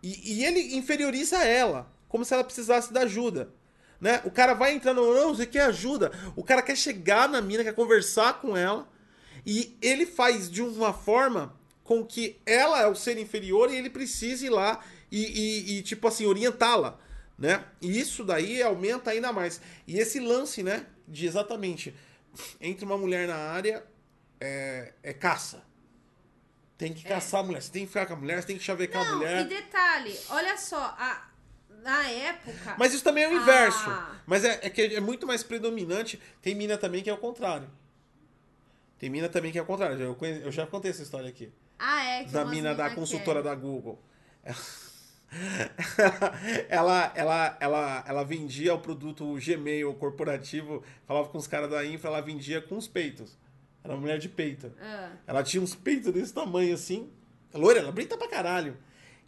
[0.02, 3.50] e, e ele inferioriza ela, como se ela precisasse da ajuda.
[4.00, 4.20] Né?
[4.24, 6.10] O cara vai entrando, não, você quer ajuda.
[6.34, 8.88] O cara quer chegar na mina, quer conversar com ela.
[9.46, 11.54] E ele faz de uma forma
[11.84, 15.82] com que ela é o ser inferior e ele precisa ir lá e, e- e,
[15.82, 16.98] tipo assim, orientá-la.
[17.38, 17.64] Né?
[17.80, 19.60] E isso daí aumenta ainda mais.
[19.86, 20.86] E esse lance, né?
[21.08, 21.94] De exatamente,
[22.60, 23.84] entre uma mulher na área,
[24.40, 25.62] é, é caça.
[26.78, 27.60] Tem que caçar a mulher.
[27.62, 29.40] Você tem que ficar com a mulher, você tem que chavecar a Não, mulher.
[29.44, 31.28] e detalhe, olha só, a-
[31.82, 32.76] na época.
[32.78, 33.90] Mas isso também é o inverso.
[33.90, 34.20] Ah.
[34.24, 36.20] Mas é, é que é muito mais predominante.
[36.40, 37.68] Tem mina também que é o contrário.
[38.98, 40.00] Tem mina também que é o contrário.
[40.00, 41.52] Eu, conhe- eu já contei essa história aqui.
[41.84, 42.24] Ah, é.
[42.26, 43.42] Da mina da mina consultora é.
[43.42, 44.00] da Google.
[46.68, 52.10] Ela, ela, ela, ela vendia o produto Gmail corporativo, falava com os caras da infra,
[52.10, 53.38] ela vendia com os peitos.
[53.82, 54.70] Era uma mulher de peito.
[54.78, 55.12] Ah.
[55.26, 57.08] Ela tinha uns peitos desse tamanho assim.
[57.54, 58.76] Loira, ela brita pra caralho.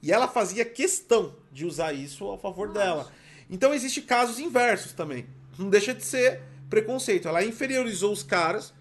[0.03, 3.11] E ela fazia questão de usar isso a favor dela.
[3.49, 5.27] Então existe casos inversos também.
[5.59, 7.29] Não deixa de ser preconceito.
[7.29, 8.75] Ela inferiorizou os caras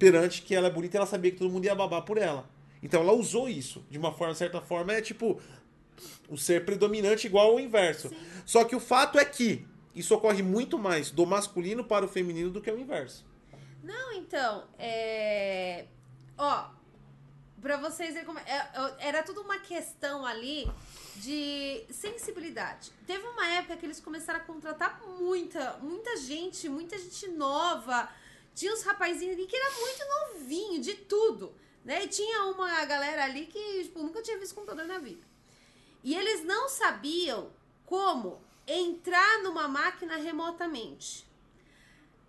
[0.00, 2.52] perante que ela é bonita e ela sabia que todo mundo ia babar por ela.
[2.84, 3.84] Então ela usou isso.
[3.90, 5.40] De uma forma, certa forma, é tipo
[6.28, 8.10] o ser predominante igual ao inverso.
[8.44, 12.50] Só que o fato é que isso ocorre muito mais do masculino para o feminino
[12.50, 13.24] do que o inverso.
[13.82, 15.86] Não, então, é.
[16.36, 16.66] Ó,
[17.62, 18.38] pra vocês verem como.
[18.40, 20.70] é- é- Era tudo uma questão ali
[21.16, 22.90] de sensibilidade.
[23.06, 28.08] Teve uma época que eles começaram a contratar muita, muita gente, muita gente nova.
[28.54, 30.04] Tinha uns rapazinhos ali que era muito
[30.38, 31.52] novinho, de tudo.
[31.84, 32.04] Né?
[32.04, 35.22] E tinha uma galera ali que tipo, nunca tinha visto computador na vida.
[36.02, 37.50] E eles não sabiam
[37.84, 41.26] como entrar numa máquina remotamente.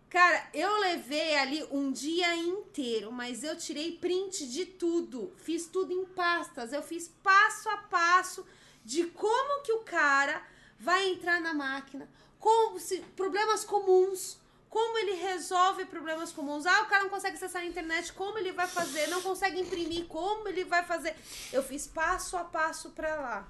[0.09, 5.33] Cara, eu levei ali um dia inteiro, mas eu tirei print de tudo.
[5.37, 6.71] Fiz tudo em pastas.
[6.71, 8.45] Eu fiz passo a passo
[8.83, 10.41] de como que o cara
[10.79, 12.07] vai entrar na máquina,
[12.39, 14.37] como se, problemas comuns,
[14.69, 16.65] como ele resolve problemas comuns.
[16.65, 19.07] Ah, o cara não consegue acessar a internet, como ele vai fazer?
[19.07, 21.15] Não consegue imprimir, como ele vai fazer?
[21.53, 23.47] Eu fiz passo a passo pra lá,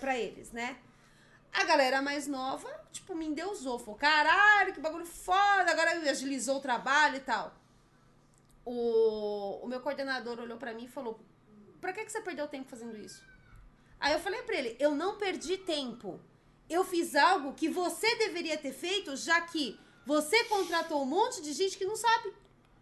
[0.00, 0.76] pra eles, né?
[1.52, 3.78] A galera mais nova, tipo, me endeusou.
[3.78, 5.70] Falou, caralho, que bagulho foda.
[5.70, 7.54] Agora agilizou o trabalho e tal.
[8.64, 11.20] O, o meu coordenador olhou pra mim e falou,
[11.80, 13.22] pra que, que você perdeu tempo fazendo isso?
[14.00, 16.18] Aí eu falei pra ele, eu não perdi tempo.
[16.68, 21.52] Eu fiz algo que você deveria ter feito, já que você contratou um monte de
[21.52, 22.32] gente que não sabe.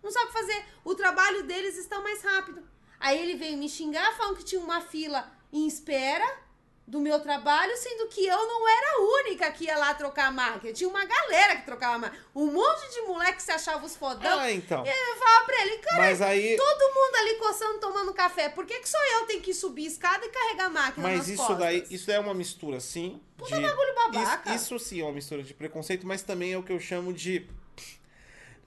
[0.03, 0.65] Não sabe fazer.
[0.85, 2.63] O trabalho deles está mais rápido.
[2.99, 6.42] Aí ele veio me xingar, falando que tinha uma fila em espera
[6.87, 10.31] do meu trabalho, sendo que eu não era a única que ia lá trocar a
[10.33, 10.73] máquina.
[10.73, 12.25] Tinha uma galera que trocava a máquina.
[12.35, 14.39] Um monte de moleque se achava os fodão.
[14.39, 14.85] Ah, então.
[14.85, 16.57] E eu falava pra ele, cara, Mas aí.
[16.57, 18.49] todo mundo ali coçando, tomando café.
[18.49, 21.37] Por que, que só eu tenho que subir escada e carregar a máquina Mas isso
[21.37, 21.59] costas?
[21.59, 23.21] daí, isso é uma mistura, sim.
[23.37, 23.63] Puta de...
[23.63, 24.55] bagulho babaca.
[24.55, 27.13] Isso, isso sim é uma mistura de preconceito, mas também é o que eu chamo
[27.13, 27.49] de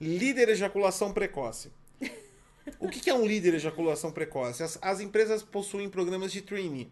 [0.00, 1.72] líder ejaculação precoce.
[2.80, 4.60] O que que é um líder ejaculação precoce?
[4.60, 6.90] As, as empresas possuem programas de trainee.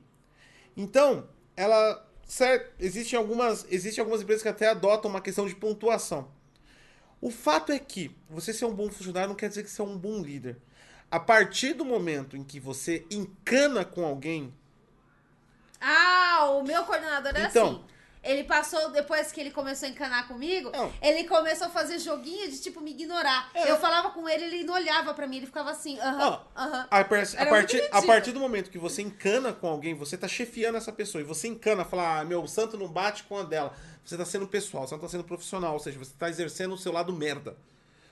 [0.77, 2.03] Então, ela.
[2.27, 6.29] Certo, existem algumas, existem algumas empresas que até adotam uma questão de pontuação.
[7.21, 9.85] O fato é que você ser um bom funcionário não quer dizer que você é
[9.85, 10.57] um bom líder.
[11.11, 14.53] A partir do momento em que você encana com alguém,
[15.81, 17.69] Ah, o meu coordenador era Então.
[17.69, 17.85] assim.
[18.25, 20.93] Ele passou, depois que ele começou a encanar comigo, Não.
[21.03, 23.51] ele começou a fazer joguinho de tipo me ignorar.
[23.55, 23.71] É.
[23.71, 26.87] Eu falava com ele, ele não olhava pra mim, ele ficava assim, aham, aham.
[26.91, 30.91] A, partir, a partir do momento que você encana com alguém, você tá chefiando essa
[30.91, 31.21] pessoa.
[31.21, 33.75] E você encana, fala, ah, meu santo não bate com a dela.
[34.05, 35.75] Você tá sendo pessoal, você não tá sendo profissional.
[35.75, 37.57] Ou seja, você tá exercendo o seu lado merda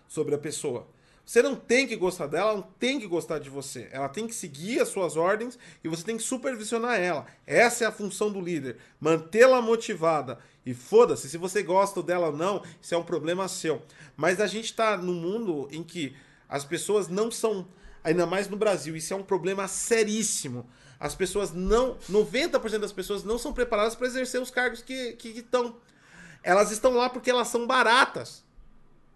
[0.09, 0.87] sobre a pessoa.
[1.33, 3.89] Você não tem que gostar dela, ela não tem que gostar de você.
[3.91, 7.25] Ela tem que seguir as suas ordens e você tem que supervisionar ela.
[7.47, 8.77] Essa é a função do líder.
[9.01, 10.39] Mantê-la motivada.
[10.67, 13.81] E foda-se, se você gosta dela ou não, isso é um problema seu.
[14.15, 16.15] Mas a gente tá num mundo em que
[16.47, 17.67] as pessoas não são,
[18.05, 20.69] ainda mais no Brasil, isso é um problema seríssimo.
[21.01, 25.77] As pessoas não, 90% das pessoas não são preparadas para exercer os cargos que estão.
[26.43, 28.45] Elas estão lá porque elas são baratas.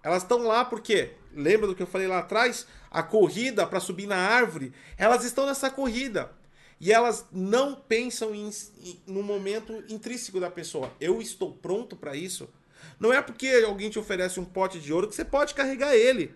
[0.03, 2.66] Elas estão lá porque lembra do que eu falei lá atrás?
[2.90, 6.32] A corrida para subir na árvore, elas estão nessa corrida.
[6.81, 8.50] E elas não pensam em,
[8.81, 10.92] em, no momento intrínseco da pessoa.
[11.00, 12.48] Eu estou pronto para isso.
[12.98, 16.34] Não é porque alguém te oferece um pote de ouro que você pode carregar ele,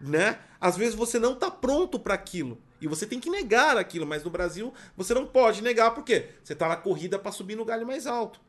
[0.00, 0.38] né?
[0.60, 4.24] Às vezes você não está pronto para aquilo e você tem que negar aquilo, mas
[4.24, 7.86] no Brasil você não pode negar porque você está na corrida para subir no galho
[7.86, 8.40] mais alto.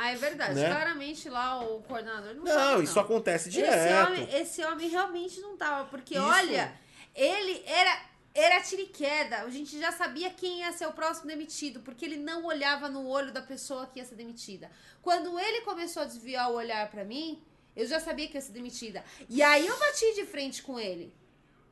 [0.00, 0.54] Ah, é verdade.
[0.54, 0.68] Né?
[0.68, 3.74] Claramente lá o coordenador não Não, tava, isso acontece direto.
[3.74, 6.22] Esse homem, esse homem realmente não tava, porque Isso.
[6.22, 6.72] olha,
[7.16, 9.40] ele era era tiro e queda.
[9.40, 13.08] A gente já sabia quem ia ser o próximo demitido, porque ele não olhava no
[13.08, 14.70] olho da pessoa que ia ser demitida.
[15.02, 17.42] Quando ele começou a desviar o olhar pra mim,
[17.74, 19.02] eu já sabia que ia ser demitida.
[19.28, 21.12] E aí eu bati de frente com ele.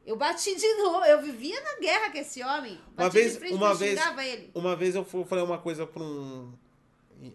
[0.04, 1.04] Eu bati de novo.
[1.04, 2.80] Eu vivia na guerra com esse homem.
[2.96, 4.50] Bati Uma vez- de frente uma eu vez- ele.
[4.52, 6.52] Uma vez eu falei uma coisa para um.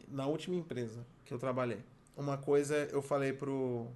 [0.07, 1.79] Na última empresa que eu trabalhei.
[2.15, 3.87] Uma coisa eu falei pro.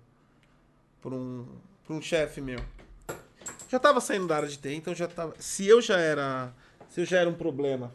[1.01, 1.45] Pra um,
[1.85, 2.59] pra um chefe meu.
[3.69, 5.35] Já tava saindo da área de TI, então já tava.
[5.39, 6.53] Se eu já era.
[6.89, 7.93] Se eu já era um problema.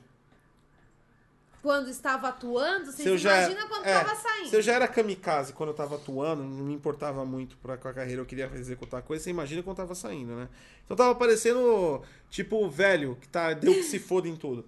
[1.62, 4.48] Quando estava atuando, Se vocês eu já, imaginam quando é, estava saindo.
[4.48, 7.86] Se eu já era kamikaze quando eu tava atuando, não me importava muito pra, com
[7.86, 10.48] a carreira, eu queria executar coisa, você imagina quando tava saindo, né?
[10.84, 14.64] Então tava parecendo, tipo, o velho, que tá, deu que se foda em tudo.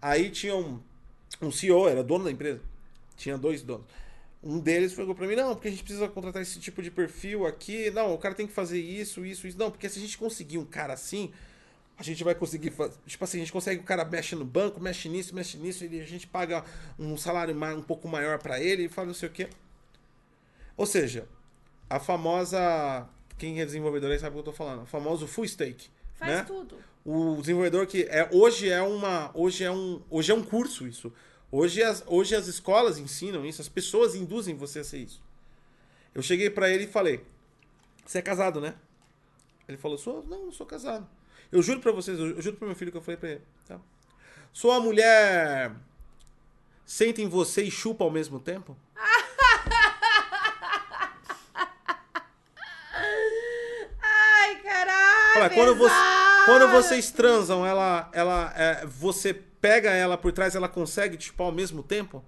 [0.00, 0.80] Aí tinha um,
[1.40, 2.60] um CEO, era dono da empresa.
[3.16, 3.86] Tinha dois donos.
[4.42, 7.46] Um deles falou pra mim, não, porque a gente precisa contratar esse tipo de perfil
[7.46, 7.90] aqui.
[7.90, 9.58] Não, o cara tem que fazer isso, isso, isso.
[9.58, 11.32] Não, porque se a gente conseguir um cara assim,
[11.98, 12.94] a gente vai conseguir fazer.
[13.04, 16.00] Tipo assim, a gente consegue, o cara mexe no banco, mexe nisso, mexe nisso, e
[16.00, 16.64] a gente paga
[16.96, 19.48] um salário um pouco maior pra ele e fala não sei o quê.
[20.76, 21.26] Ou seja,
[21.90, 23.08] a famosa.
[23.36, 24.82] Quem é desenvolvedor aí sabe o que eu tô falando.
[24.82, 25.88] O famoso full stake.
[26.14, 26.44] Faz né?
[26.44, 26.76] tudo.
[27.10, 31.10] O desenvolvedor que é hoje é uma hoje é um hoje é um curso isso
[31.50, 35.22] hoje as, hoje as escolas ensinam isso as pessoas induzem você a ser isso
[36.14, 37.24] eu cheguei pra ele e falei
[38.04, 38.74] você é casado né
[39.66, 41.08] ele falou sou não não sou casado
[41.50, 43.80] eu juro pra vocês eu, juro pro meu filho que eu falei pra ele tá?
[44.52, 45.72] sua mulher
[46.84, 48.76] senta em você e chupa ao mesmo tempo
[54.02, 55.32] Ai, caralho!
[55.32, 56.17] Fala, quando, você!
[56.48, 61.52] Quando vocês transam, ela, ela, é, você pega ela por trás, ela consegue chupar ao
[61.52, 62.24] mesmo tempo?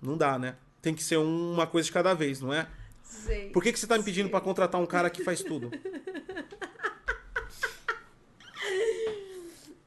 [0.00, 0.56] Não dá, né?
[0.80, 2.66] Tem que ser um- uma coisa de cada vez, não é?
[3.02, 3.50] Sei.
[3.50, 5.70] Por que, que você tá me pedindo pra contratar um cara que faz tudo?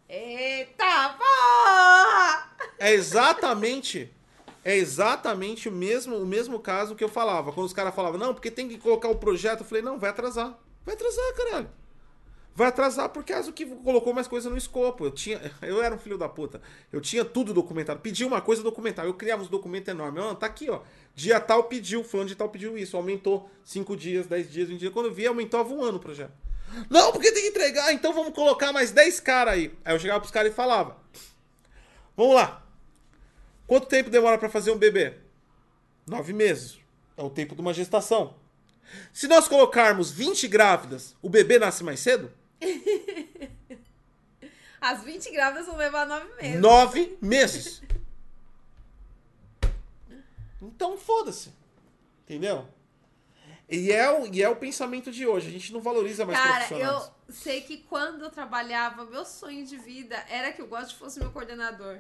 [0.10, 2.50] Eita porra!
[2.78, 4.12] É exatamente,
[4.64, 7.52] é exatamente o mesmo, o mesmo caso que eu falava.
[7.52, 10.10] Quando os caras falavam, não, porque tem que colocar o projeto, eu falei, não, vai
[10.10, 10.58] atrasar.
[10.86, 11.70] Vai atrasar, caralho.
[12.56, 15.06] Vai atrasar por causa que colocou mais coisa no escopo.
[15.06, 16.62] Eu tinha, eu era um filho da puta.
[16.92, 18.00] Eu tinha tudo documentado.
[18.00, 19.08] Pedi uma coisa documentada.
[19.08, 20.24] Eu criava uns documentos enormes.
[20.24, 20.82] Não, tá aqui, ó.
[21.16, 22.96] Dia tal pediu, fulano de tal pediu isso.
[22.96, 24.94] Aumentou 5 dias, 10 dias, 20 dias.
[24.94, 26.34] Quando eu vi, aumentava um ano o projeto.
[26.90, 29.72] Não, porque tem que entregar, então vamos colocar mais 10 caras aí.
[29.86, 30.98] Aí eu chegava pros caras e falava:
[32.16, 32.64] Vamos lá.
[33.68, 35.16] Quanto tempo demora pra fazer um bebê?
[36.06, 36.80] Nove meses.
[37.16, 38.36] É o tempo de uma gestação.
[39.12, 42.32] Se nós colocarmos 20 grávidas, o bebê nasce mais cedo?
[44.82, 46.62] As 20 grávidas vão levar 9 meses.
[46.62, 47.82] Nove meses.
[50.62, 51.54] Então foda-se.
[52.24, 52.68] Entendeu?
[53.70, 55.48] E é, o, e é o pensamento de hoje.
[55.48, 57.12] A gente não valoriza mais Cara, profissionais.
[57.28, 61.20] eu sei que quando eu trabalhava, meu sonho de vida era que o Gotti fosse
[61.20, 62.00] meu coordenador.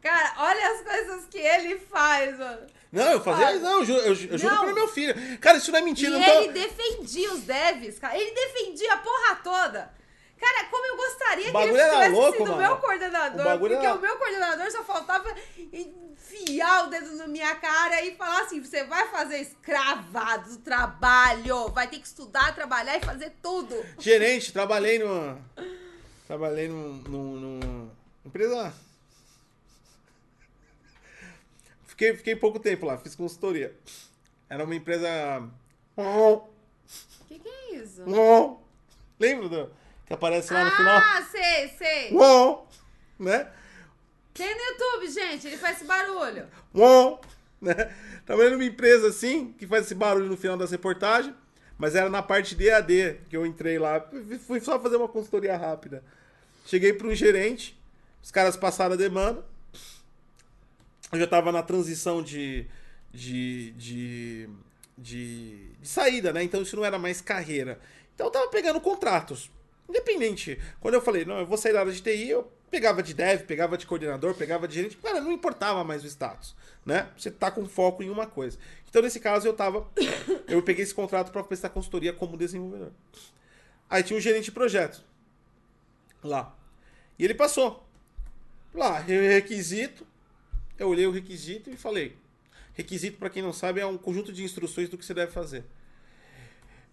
[0.00, 2.66] Cara, olha as coisas que ele faz, mano.
[2.92, 3.46] Não, eu fazia.
[3.46, 3.58] Fala.
[3.58, 5.38] Não, eu, ju- eu, ju- eu juro para meu filho.
[5.38, 6.12] Cara, isso não é E mentira.
[6.12, 8.18] eu não tô- ele defendia os devs, cara.
[8.18, 9.90] Ele defendia a porra toda.
[10.38, 12.56] Cara, como eu gostaria que ele tivesse louco, sido mano.
[12.62, 13.54] meu coordenador.
[13.54, 15.32] O porque era- o meu coordenador só faltava
[15.72, 21.68] enfiar o dedo na minha cara e falar assim: você vai fazer escravado do trabalho,
[21.68, 23.74] vai ter que estudar, trabalhar e fazer tudo.
[23.98, 25.38] Gerente, trabalhei numa.
[26.26, 26.94] Trabalhei num.
[27.08, 27.90] num, num-
[28.24, 28.72] empresa.
[32.02, 33.72] Fiquei, fiquei pouco tempo lá, fiz consultoria.
[34.50, 35.48] Era uma empresa.
[35.96, 36.42] O
[37.28, 38.02] que, que é isso?
[39.20, 39.70] Lembra do.
[40.04, 40.96] Que aparece lá no final?
[40.96, 42.10] Ah, sei, sei.
[43.20, 43.48] Né?
[44.34, 46.48] Tem no YouTube, gente, ele faz esse barulho.
[47.60, 47.94] Né?
[48.26, 51.32] Trabalhei numa empresa assim, que faz esse barulho no final das reportagens,
[51.78, 54.04] mas era na parte de EAD que eu entrei lá.
[54.44, 56.02] Fui só fazer uma consultoria rápida.
[56.66, 57.80] Cheguei para um gerente,
[58.20, 59.51] os caras passaram a demanda.
[61.12, 62.66] Eu já estava na transição de,
[63.12, 64.48] de, de,
[64.96, 66.42] de, de saída, né?
[66.42, 67.78] Então isso não era mais carreira.
[68.14, 69.50] Então eu tava pegando contratos.
[69.88, 70.58] Independente.
[70.80, 73.42] Quando eu falei, não, eu vou sair da área de TI, eu pegava de dev,
[73.42, 77.10] pegava de coordenador, pegava de gerente, cara, não importava mais o status, né?
[77.18, 78.58] Você tá com foco em uma coisa.
[78.88, 79.86] Então, nesse caso, eu tava.
[80.48, 82.90] Eu peguei esse contrato para prestar consultoria como desenvolvedor.
[83.88, 85.02] Aí tinha um gerente de projeto
[86.22, 86.54] lá.
[87.18, 87.86] E ele passou.
[88.74, 90.06] Lá, requisito.
[90.78, 92.16] Eu olhei o requisito e falei:
[92.74, 95.64] requisito, para quem não sabe, é um conjunto de instruções do que você deve fazer.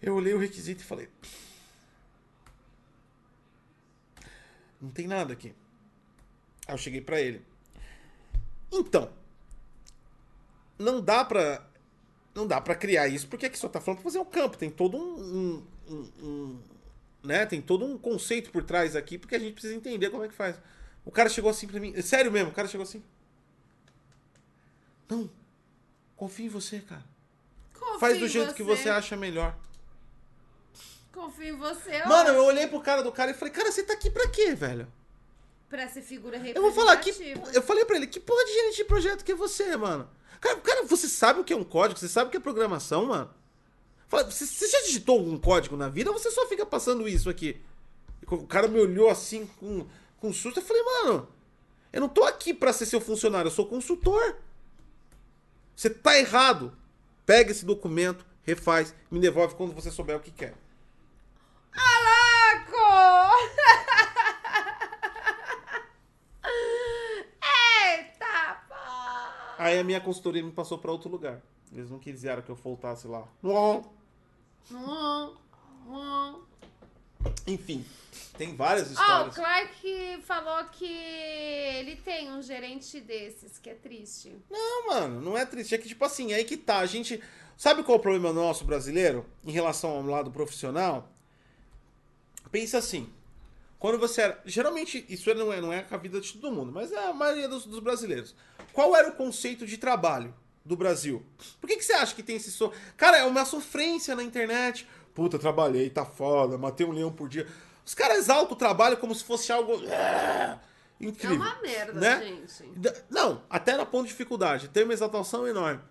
[0.01, 1.09] Eu olhei o requisito e falei:
[4.81, 5.53] não tem nada aqui.
[6.67, 7.41] Aí eu cheguei para ele.
[8.71, 9.11] Então,
[10.77, 11.67] não dá pra.
[12.33, 14.57] Não dá para criar isso, porque aqui só tá falando pra fazer um campo.
[14.57, 16.59] Tem todo um, um, um,
[17.23, 17.45] né?
[17.45, 20.33] Tem todo um conceito por trás aqui, porque a gente precisa entender como é que
[20.33, 20.55] faz.
[21.03, 21.99] O cara chegou assim pra mim.
[22.01, 23.03] Sério mesmo, o cara chegou assim.
[25.09, 25.29] Não.
[26.15, 27.03] Confia em você, cara.
[27.73, 29.57] Confio Faz do jeito que você acha melhor.
[31.11, 32.01] Confio em você.
[32.05, 32.07] ó.
[32.07, 34.53] Mano, eu olhei pro cara do cara e falei, cara, você tá aqui pra quê,
[34.53, 34.87] velho?
[35.69, 37.11] Pra ser figura Eu vou falar que.
[37.11, 37.55] representativa.
[37.55, 40.09] Eu falei pra ele, que porra de gerente de projeto que é você, mano?
[40.41, 41.99] Cara, cara, você sabe o que é um código?
[41.99, 43.29] Você sabe o que é programação, mano?
[44.07, 47.29] Fala, Você, você já digitou algum código na vida ou você só fica passando isso
[47.29, 47.61] aqui?
[48.25, 49.85] O cara me olhou assim com,
[50.17, 50.59] com susto.
[50.59, 51.27] Eu falei, mano,
[51.93, 54.37] eu não tô aqui pra ser seu funcionário, eu sou consultor.
[55.79, 56.73] Você tá errado.
[57.25, 60.53] Pega esse documento, refaz, me devolve quando você souber o que quer.
[61.71, 62.75] Alaco!
[67.87, 68.75] Eita, pô!
[69.57, 71.41] Aí a minha consultoria me passou pra outro lugar.
[71.71, 73.25] Eles não quiseram que eu voltasse lá.
[73.41, 73.93] Uau.
[74.69, 75.33] Hum,
[75.87, 76.41] hum.
[77.49, 77.83] Enfim,
[78.37, 79.35] tem várias Ó, o histórias.
[79.35, 84.35] Clark falou que ele tem um gerente desses, que é triste.
[84.49, 85.75] Não, mano, não é triste.
[85.75, 86.79] É que, tipo assim, aí que tá.
[86.79, 87.21] A gente.
[87.57, 91.11] Sabe qual é o problema nosso brasileiro em relação ao lado profissional?
[92.51, 93.09] Pensa assim.
[93.77, 94.41] Quando você era.
[94.45, 97.47] Geralmente, isso não é, não é a vida de todo mundo, mas é a maioria
[97.47, 98.35] dos, dos brasileiros.
[98.71, 101.25] Qual era o conceito de trabalho do Brasil?
[101.59, 102.51] Por que, que você acha que tem esse.
[102.51, 102.71] So...
[102.95, 104.87] Cara, é uma sofrência na internet.
[105.19, 107.45] Puta, trabalhei, tá foda, matei um leão por dia.
[107.85, 109.73] Os caras exaltam o trabalho como se fosse algo.
[109.83, 110.57] É
[110.97, 111.35] Incrível.
[111.35, 112.23] uma merda, né?
[112.47, 113.03] gente.
[113.09, 114.69] Não, até na ponto de dificuldade.
[114.69, 115.81] Tem uma exaltação enorme.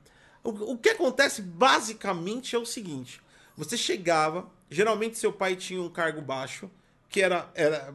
[0.42, 3.20] O, o que acontece basicamente é o seguinte:
[3.55, 6.70] você chegava, geralmente seu pai tinha um cargo baixo,
[7.10, 7.50] que era.
[7.55, 7.92] era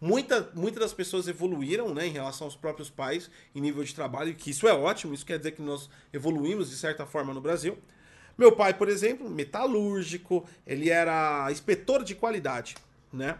[0.00, 4.36] muita, muitas das pessoas evoluíram né, em relação aos próprios pais em nível de trabalho,
[4.36, 7.76] que isso é ótimo, isso quer dizer que nós evoluímos de certa forma no Brasil.
[8.38, 12.74] Meu pai, por exemplo, metalúrgico, ele era inspetor de qualidade,
[13.12, 13.38] né?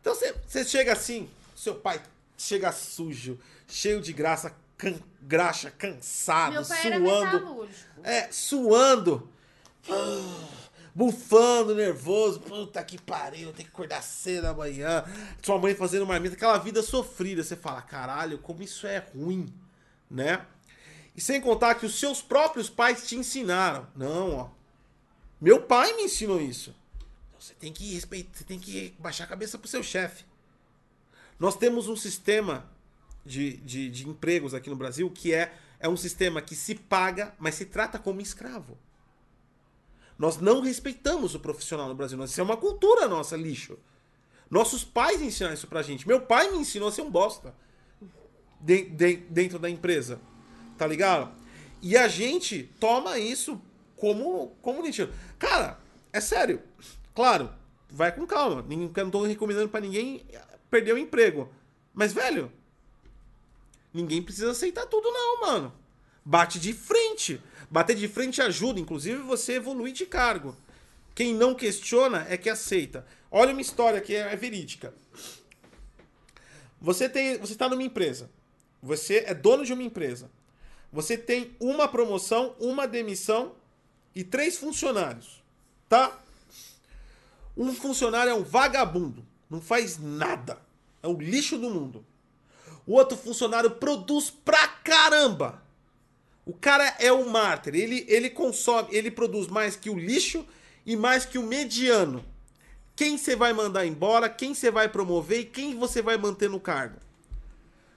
[0.00, 2.00] Então você- chega assim, seu pai
[2.38, 3.38] chega sujo,
[3.68, 7.32] cheio de graça, can, graxa, cansado, Meu pai era suando.
[7.40, 8.00] metalúrgico.
[8.02, 9.28] É, suando.
[9.88, 10.48] Ah,
[10.94, 12.40] Bufando, nervoso.
[12.40, 15.04] Puta que pariu, tem que acordar cedo amanhã.
[15.42, 17.44] Sua mãe fazendo marmita, aquela vida sofrida.
[17.44, 19.46] Você fala, caralho, como isso é ruim,
[20.10, 20.44] né?
[21.20, 23.86] E sem contar que os seus próprios pais te ensinaram.
[23.94, 24.48] Não, ó.
[25.38, 26.74] Meu pai me ensinou isso.
[27.38, 30.24] Você tem que respeitar, você tem que baixar a cabeça pro seu chefe.
[31.38, 32.66] Nós temos um sistema
[33.22, 37.34] de, de, de empregos aqui no Brasil que é, é um sistema que se paga,
[37.38, 38.78] mas se trata como escravo.
[40.18, 42.24] Nós não respeitamos o profissional no Brasil.
[42.24, 43.78] Isso é uma cultura nossa, lixo.
[44.50, 46.08] Nossos pais ensinaram isso pra gente.
[46.08, 47.54] Meu pai me ensinou a ser um bosta.
[48.62, 50.18] de- de- dentro da empresa.
[50.80, 51.30] Tá ligado?
[51.82, 53.60] E a gente toma isso
[53.96, 55.10] como, como lixo.
[55.38, 55.78] Cara,
[56.10, 56.62] é sério.
[57.14, 57.50] Claro,
[57.90, 58.64] vai com calma.
[58.66, 60.24] Não tô recomendando pra ninguém
[60.70, 61.52] perder o emprego.
[61.92, 62.50] Mas, velho,
[63.92, 65.74] ninguém precisa aceitar tudo, não, mano.
[66.24, 67.42] Bate de frente.
[67.70, 70.56] Bater de frente ajuda, inclusive, você evoluir de cargo.
[71.14, 73.04] Quem não questiona é que aceita.
[73.30, 74.94] Olha uma história que é verídica.
[76.80, 78.30] Você tem, você está numa empresa.
[78.82, 80.30] Você é dono de uma empresa.
[80.92, 83.52] Você tem uma promoção, uma demissão
[84.14, 85.42] e três funcionários,
[85.88, 86.18] tá?
[87.56, 90.58] Um funcionário é um vagabundo, não faz nada.
[91.02, 92.04] É o lixo do mundo.
[92.86, 95.62] O outro funcionário produz pra caramba.
[96.44, 97.74] O cara é o mártir.
[97.74, 100.44] Ele, ele consome, ele produz mais que o lixo
[100.84, 102.24] e mais que o mediano.
[102.96, 106.60] Quem você vai mandar embora, quem você vai promover e quem você vai manter no
[106.60, 106.98] cargo?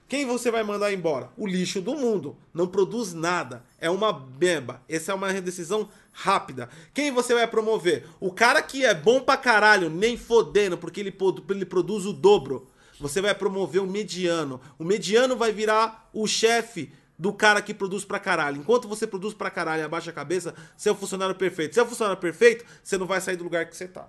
[0.06, 1.30] Quem você vai mandar embora?
[1.36, 2.36] O lixo do mundo.
[2.52, 3.64] Não produz nada.
[3.80, 4.82] É uma beba.
[4.88, 6.68] Essa é uma decisão rápida.
[6.92, 8.06] Quem você vai promover?
[8.20, 11.14] O cara que é bom pra caralho, nem fodendo, porque ele,
[11.50, 12.68] ele produz o dobro.
[13.00, 14.60] Você vai promover o mediano.
[14.78, 18.58] O mediano vai virar o chefe do cara que produz pra caralho.
[18.58, 21.74] Enquanto você produz pra caralho e abaixa a cabeça, você é o funcionário perfeito.
[21.74, 24.08] Se é o funcionário perfeito, você não vai sair do lugar que você tá.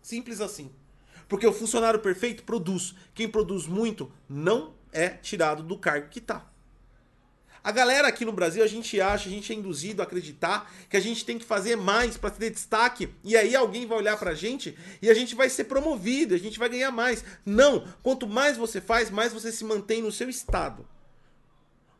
[0.00, 0.70] Simples assim.
[1.28, 2.94] Porque o funcionário perfeito produz.
[3.14, 6.50] Quem produz muito não é tirado do cargo que tá.
[7.62, 10.96] A galera aqui no Brasil, a gente acha, a gente é induzido a acreditar que
[10.96, 14.34] a gente tem que fazer mais para ter destaque e aí alguém vai olhar pra
[14.34, 17.24] gente e a gente vai ser promovido, a gente vai ganhar mais.
[17.44, 20.86] Não, quanto mais você faz, mais você se mantém no seu estado.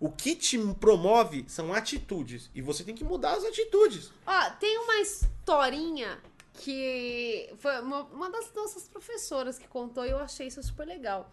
[0.00, 4.12] O que te promove são atitudes e você tem que mudar as atitudes.
[4.24, 6.18] Ó, tem uma historinha
[6.58, 11.30] que foi uma, uma das nossas professoras que contou e eu achei isso super legal.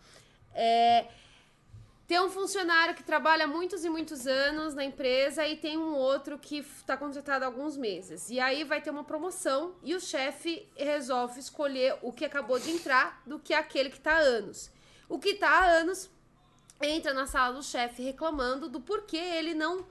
[0.53, 1.07] É,
[2.07, 6.37] tem um funcionário que trabalha muitos e muitos anos na empresa e tem um outro
[6.37, 8.29] que está contratado há alguns meses.
[8.29, 12.69] E aí vai ter uma promoção e o chefe resolve escolher o que acabou de
[12.69, 14.69] entrar do que aquele que está há anos.
[15.09, 16.09] O que está há anos
[16.79, 19.87] entra na sala do chefe reclamando do porquê ele não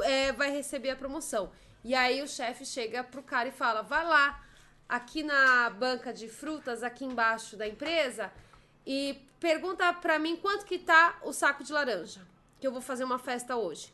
[0.00, 1.52] é, vai receber a promoção.
[1.84, 4.43] E aí o chefe chega pro cara e fala: vai lá,
[4.88, 8.32] aqui na banca de frutas, aqui embaixo da empresa,
[8.86, 12.26] e pergunta pra mim quanto que tá o saco de laranja,
[12.60, 13.92] que eu vou fazer uma festa hoje.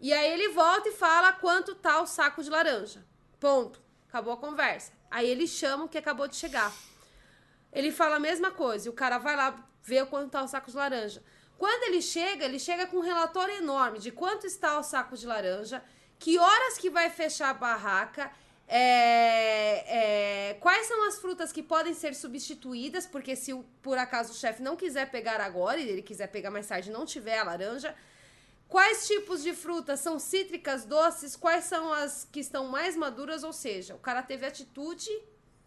[0.00, 3.04] E aí ele volta e fala quanto tá o saco de laranja.
[3.40, 3.80] Ponto.
[4.08, 4.92] Acabou a conversa.
[5.10, 6.72] Aí ele chama o que acabou de chegar.
[7.72, 10.70] Ele fala a mesma coisa, e o cara vai lá ver quanto tá o saco
[10.70, 11.22] de laranja.
[11.58, 15.26] Quando ele chega, ele chega com um relatório enorme de quanto está o saco de
[15.26, 15.82] laranja,
[16.18, 18.30] que horas que vai fechar a barraca,
[18.70, 24.36] é, é, quais são as frutas que podem ser substituídas, porque se por acaso o
[24.36, 27.44] chefe não quiser pegar agora e ele quiser pegar mais tarde e não tiver a
[27.44, 27.94] laranja,
[28.68, 33.54] quais tipos de frutas são cítricas, doces, quais são as que estão mais maduras, ou
[33.54, 35.10] seja, o cara teve a atitude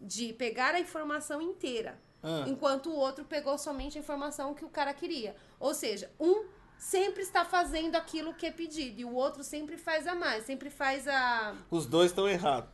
[0.00, 2.00] de pegar a informação inteira.
[2.22, 2.44] Ah.
[2.46, 5.34] Enquanto o outro pegou somente a informação que o cara queria.
[5.58, 6.44] Ou seja, um
[6.78, 10.70] sempre está fazendo aquilo que é pedido e o outro sempre faz a mais, sempre
[10.70, 11.56] faz a.
[11.68, 12.70] Os dois estão errados.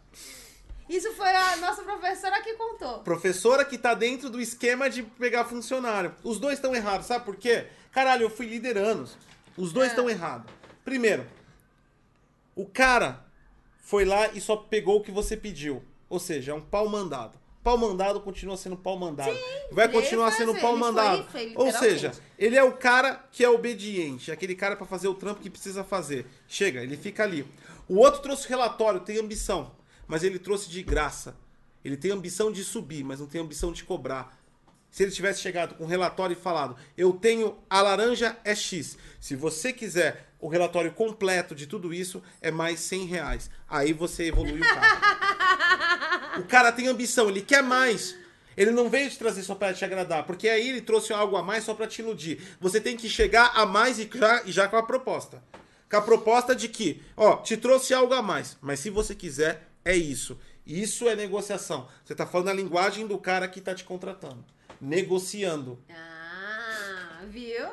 [0.89, 3.01] Isso foi a nossa professora que contou.
[3.01, 6.15] Professora que tá dentro do esquema de pegar funcionário.
[6.25, 7.67] Os dois estão errados, sabe por quê?
[7.93, 9.17] Caralho, eu fui líder anos.
[9.57, 9.91] Os dois É.
[9.91, 10.51] estão errados.
[10.85, 11.27] Primeiro,
[12.57, 13.25] o cara
[13.83, 15.83] foi lá e só pegou o que você pediu.
[16.09, 17.39] Ou seja, é um pau mandado.
[17.63, 19.37] Pau mandado continua sendo pau mandado.
[19.71, 21.25] Vai ele continuar sendo pau foi- mandado.
[21.31, 25.09] foi Ou seja, ele é o cara que é obediente, é aquele cara pra fazer
[25.09, 26.25] o trampo que precisa fazer.
[26.47, 27.47] Chega, ele fica ali.
[27.87, 29.71] O outro trouxe relatório, tem ambição,
[30.09, 31.37] mas ele trouxe de graça.
[31.85, 34.37] Ele tem ambição de subir, mas não tem ambição de cobrar.
[34.91, 38.97] Se ele tivesse chegado com um relatório e falado, eu tenho a laranja é X.
[39.21, 43.51] Se você quiser o relatório completo de tudo isso, é mais 100 reais.
[43.69, 46.41] Aí você evoluiu o cara.
[46.41, 48.17] o cara tem ambição, ele quer mais.
[48.57, 51.43] Ele não veio te trazer só pra te agradar, porque aí ele trouxe algo a
[51.43, 52.43] mais só pra te iludir.
[52.61, 55.43] Você tem que chegar a mais e já, e já com a proposta.
[55.89, 59.68] Com a proposta de que, ó, te trouxe algo a mais, mas se você quiser,
[59.89, 60.39] é isso.
[60.67, 61.89] Isso é negociação.
[62.05, 64.45] Você tá falando a linguagem do cara que tá te contratando.
[64.79, 65.83] Negociando.
[65.91, 67.67] Ah, viu?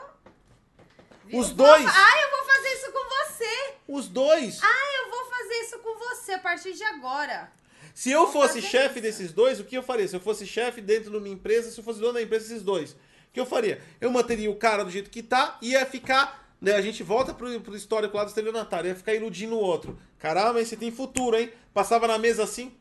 [1.26, 1.40] Viu?
[1.40, 1.86] Os dois.
[1.86, 3.74] Ah, eu vou fazer isso com você.
[3.88, 4.60] Os dois.
[4.64, 7.52] Ah, eu vou fazer isso com você a partir de agora.
[7.94, 9.02] Se eu fosse chefe isso.
[9.02, 10.08] desses dois, o que eu faria?
[10.08, 12.64] Se eu fosse chefe dentro de uma empresa, se eu fosse dono da empresa, esses
[12.64, 12.92] dois.
[12.92, 12.98] O
[13.34, 13.82] que eu faria?
[14.00, 16.46] Eu manteria o cara do jeito que tá e ia ficar.
[16.62, 20.00] Né, a gente volta pro, pro histórico lá do estelionatário, ia ficar iludindo o outro.
[20.26, 21.54] Caramba, você tem futuro, hein?
[21.74, 22.76] Passava na mesa assim.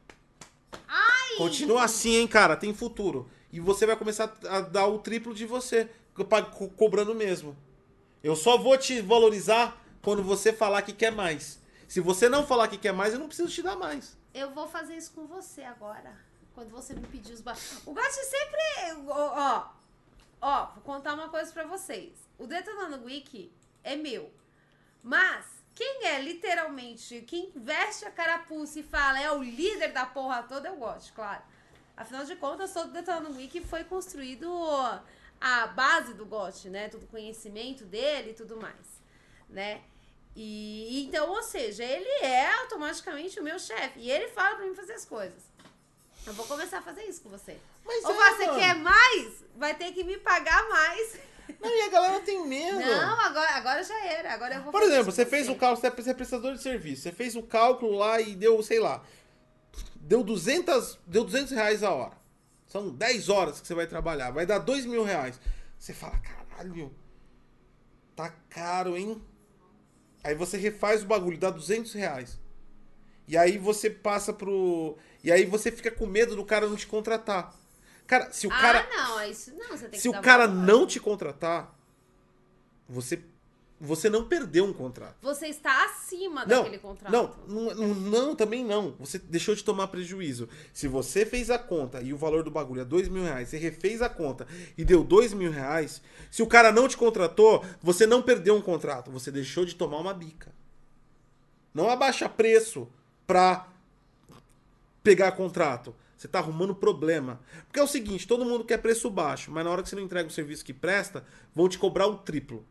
[0.88, 1.36] Ai!
[1.36, 3.28] Continua assim, hein, cara, tem futuro.
[3.52, 7.54] E você vai começar a dar o triplo de você, co- cobrando mesmo.
[8.22, 11.60] Eu só vou te valorizar quando você falar que quer mais.
[11.86, 14.16] Se você não falar que quer mais, eu não preciso te dar mais.
[14.32, 16.16] Eu vou fazer isso com você agora.
[16.54, 17.40] Quando você me pedir os.
[17.84, 19.02] O Gotti sempre.
[19.06, 19.66] Ó, ó,
[20.40, 22.12] ó, vou contar uma coisa pra vocês.
[22.38, 24.32] O Detonando Wiki é meu.
[25.02, 30.42] Mas quem é literalmente, quem veste a carapuça e fala é o líder da porra
[30.42, 31.42] toda, eu gosto, claro.
[31.96, 34.48] Afinal de contas, todo o Detonando Wiki foi construído
[35.40, 36.88] a base do Gotti, né?
[36.88, 39.00] Todo o conhecimento dele e tudo mais,
[39.48, 39.82] né?
[40.36, 44.00] E então, ou seja, ele é automaticamente o meu chefe.
[44.00, 45.42] E ele fala pra mim fazer as coisas.
[46.26, 47.58] Eu vou começar a fazer isso com você.
[47.84, 48.58] Mas Ou é, você mano.
[48.58, 49.44] quer mais?
[49.54, 51.18] Vai ter que me pagar mais.
[51.60, 52.78] Não, e a galera tem medo.
[52.78, 54.32] Não, agora, agora já era.
[54.32, 57.12] Agora eu vou Por exemplo, você fez o cálculo, você é prestador de serviço, você
[57.12, 59.02] fez o cálculo lá e deu, sei lá,
[59.96, 62.16] deu 200, deu 200 reais a hora.
[62.66, 65.40] São 10 horas que você vai trabalhar, vai dar 2 mil reais.
[65.78, 66.94] Você fala, caralho,
[68.16, 69.22] tá caro, hein?
[70.22, 72.40] Aí você refaz o bagulho, dá 200 reais.
[73.28, 74.96] E aí você passa pro...
[75.22, 77.54] E aí você fica com medo do cara não te contratar.
[78.06, 78.86] Cara, se o cara...
[78.92, 79.76] Ah, não, é isso não.
[79.76, 80.62] Você tem Se que o cara valor.
[80.66, 81.74] não te contratar,
[82.88, 83.22] você
[83.80, 85.16] você não perdeu um contrato.
[85.20, 87.12] Você está acima Não, daquele contrato.
[87.12, 88.92] não, não, não, não, também não.
[88.98, 90.48] Você deixou de tomar prejuízo.
[90.72, 93.58] Se você fez a conta e o valor do bagulho é dois mil reais, você
[93.58, 94.46] refez a conta
[94.78, 96.00] e deu dois mil reais,
[96.30, 99.98] se o cara não te contratou, você não perdeu um contrato, você deixou de tomar
[99.98, 100.52] uma bica.
[101.74, 102.88] Não abaixa preço
[103.26, 103.68] pra
[105.02, 105.94] pegar contrato.
[106.24, 107.38] Você tá arrumando problema.
[107.66, 110.02] Porque é o seguinte, todo mundo quer preço baixo, mas na hora que você não
[110.02, 111.22] entrega o serviço que presta,
[111.54, 112.66] vão te cobrar o triplo.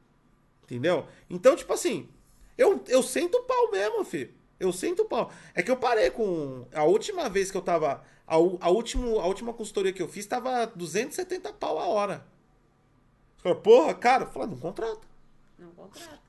[0.63, 1.05] Entendeu?
[1.29, 2.09] Então, tipo assim,
[2.57, 4.33] eu, eu sento o pau mesmo, filho.
[4.59, 5.31] Eu sento o pau.
[5.53, 6.65] É que eu parei com.
[6.73, 8.03] A última vez que eu tava.
[8.25, 12.25] A, a, último, a última consultoria que eu fiz tava 270 pau a hora.
[13.61, 15.05] Porra, cara, falei, não contrata.
[15.59, 16.19] Não contrata.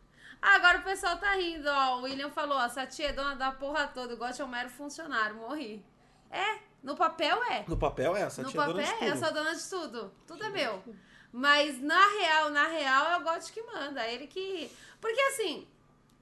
[0.42, 2.00] Agora o pessoal tá rindo, ó.
[2.00, 4.68] O William falou, ó, essa tia é dona da porra toda, igual é um mero
[4.68, 5.82] funcionário, morri.
[6.30, 7.64] É, no papel é.
[7.66, 10.12] No papel é essa, no é papel é, eu sou dona de tudo.
[10.26, 10.84] Tudo é meu.
[11.32, 14.06] Mas na real, na real, é o God que manda.
[14.06, 14.70] Ele que.
[15.00, 15.66] Porque assim,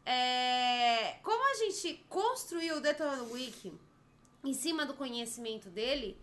[0.07, 1.17] é...
[1.25, 3.77] como a gente construiu o Detona Week
[4.45, 6.17] em cima do conhecimento dele,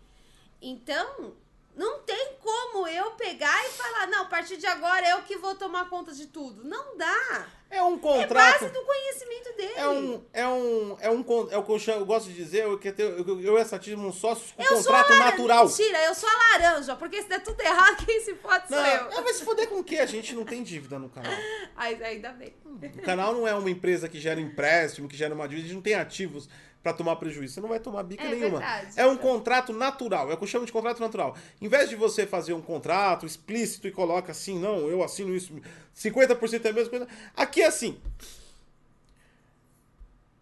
[0.62, 1.36] então
[1.80, 5.56] não tem como eu pegar e falar, não, a partir de agora eu que vou
[5.56, 6.64] tomar conta de tudo.
[6.66, 7.48] Não dá.
[7.72, 8.34] É um É contrato.
[8.62, 9.74] base do conhecimento dele.
[9.76, 12.64] É um, é um, é um, é o que eu, chamo- eu gosto de dizer,
[12.64, 15.68] eu, eu, eu, eu e essa tia um sócio com Eu sou a contrato natural.
[15.68, 18.86] Mentira, eu sou a laranja, porque se der tudo errado, quem se pode sou Não,
[18.86, 19.12] eu.
[19.12, 19.44] é, vai se
[19.90, 19.98] quê?
[19.98, 21.32] A gente não tem dívida no canal.
[21.76, 22.54] Ai, ainda bem.
[22.66, 25.76] O canal não é uma empresa que gera empréstimo, que gera uma dívida, a gente
[25.76, 26.48] não tem ativos
[26.82, 27.56] pra tomar prejuízo.
[27.56, 28.60] Você não vai tomar bica É nenhuma.
[28.60, 28.94] verdade.
[28.96, 31.36] É um contrato natural, é o que eu chamo de contrato natural.
[31.60, 35.54] Em vez de você fazer um contrato explícito e coloca assim, não, eu assino isso,
[35.96, 37.08] 50% é a mesma coisa.
[37.36, 38.00] Aqui é assim.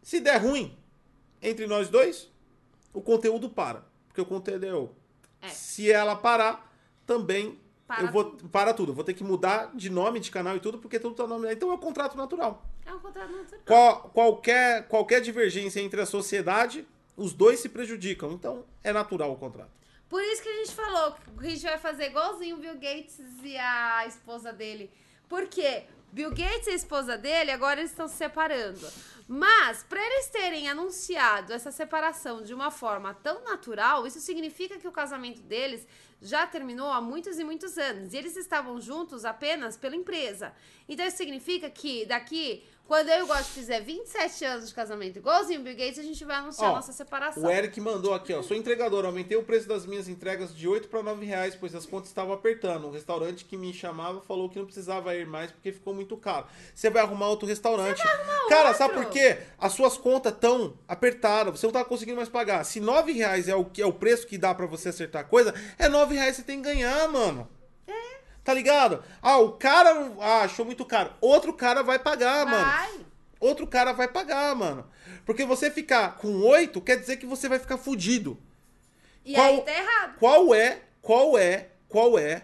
[0.01, 0.77] Se der ruim
[1.42, 2.30] entre nós dois,
[2.93, 3.84] o conteúdo para.
[4.08, 4.95] Porque o conteúdo é eu.
[5.42, 5.50] É.
[5.50, 6.72] Se ela parar,
[7.06, 8.93] também Para eu vou para tudo.
[8.93, 11.51] Vou ter que mudar de nome de canal e tudo, porque tudo tá nome.
[11.51, 12.66] Então é um contrato natural.
[12.85, 13.61] É um contrato natural.
[13.66, 16.85] Qual- qualquer, qualquer divergência entre a sociedade,
[17.16, 18.32] os dois se prejudicam.
[18.33, 19.72] Então é natural o contrato.
[20.09, 23.19] Por isso que a gente falou que a gente vai fazer igualzinho o Bill Gates
[23.43, 24.91] e a esposa dele.
[25.30, 25.83] Por quê?
[26.11, 28.88] Bill Gates e a esposa dele agora eles estão se separando.
[29.27, 34.88] Mas, para eles terem anunciado essa separação de uma forma tão natural, isso significa que
[34.88, 35.86] o casamento deles
[36.22, 38.14] já terminou há muitos e muitos anos.
[38.14, 40.53] E eles estavam juntos apenas pela empresa.
[40.88, 45.17] Então, isso significa que daqui, quando eu e o Gosto fizer 27 anos de casamento
[45.17, 47.43] igualzinho o Bill Gates, a gente vai anunciar Ó, a nossa separação.
[47.43, 48.41] O Eric mandou aqui, ó.
[48.41, 51.85] Sou entregador, aumentei o preço das minhas entregas de 8 para 9 reais, pois as
[51.85, 52.88] contas estavam apertando.
[52.88, 56.48] O restaurante que me chamava falou que não precisava ir mais porque ficou muito caro.
[56.74, 58.01] Você vai arrumar outro restaurante.
[58.48, 59.38] Cara, sabe por quê?
[59.59, 62.64] As suas contas estão apertadas, você não tá conseguindo mais pagar.
[62.64, 65.25] Se 9 reais é o, que é o preço que dá para você acertar a
[65.25, 67.48] coisa, é 9 reais que você tem que ganhar, mano.
[68.48, 69.03] Tá ligado?
[69.22, 71.14] Ah, o cara ah, achou muito caro.
[71.19, 73.06] Outro cara vai pagar, mano Vai.
[73.42, 74.88] outro cara vai pagar, mano.
[75.26, 78.40] Porque você ficar com oito quer dizer que você vai ficar fudido.
[79.26, 80.17] E Qual- aí tá errado.
[80.17, 82.43] Qual é, qual é, qual é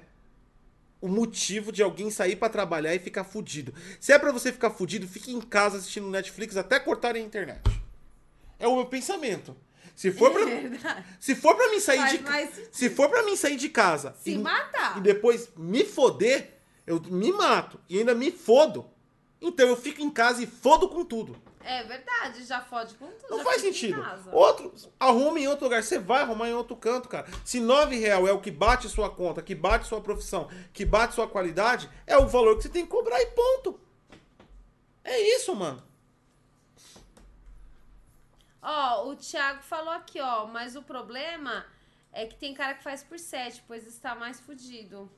[0.99, 3.73] o motivo de alguém sair pra trabalhar e ficar fudido?
[3.97, 7.61] Se é pra você ficar fudido, fique em casa assistindo Netflix até cortarem a internet.
[8.59, 9.55] É o meu pensamento.
[9.95, 11.05] Se for pra, Verdade.
[11.19, 14.31] se for pra mim sair Faz de se for para mim sair de casa Se
[14.31, 14.97] e, matar.
[14.97, 16.51] e depois me foder,
[16.85, 18.85] eu me mato e ainda me fodo.
[19.39, 21.35] Então eu fico em casa e fodo com tudo.
[21.65, 23.29] É verdade, já fode com tudo.
[23.37, 24.03] Não faz sentido.
[24.31, 25.81] Outro, arruma em outro lugar.
[25.81, 27.25] Você vai arrumar em outro canto, cara.
[27.45, 31.15] Se nove real é o que bate sua conta, que bate sua profissão, que bate
[31.15, 33.79] sua qualidade, é o valor que você tem que cobrar e ponto.
[35.03, 35.81] É isso, mano.
[38.63, 41.65] Ó, o Thiago falou aqui, ó, mas o problema
[42.13, 45.11] é que tem cara que faz por 7, pois está mais fudido.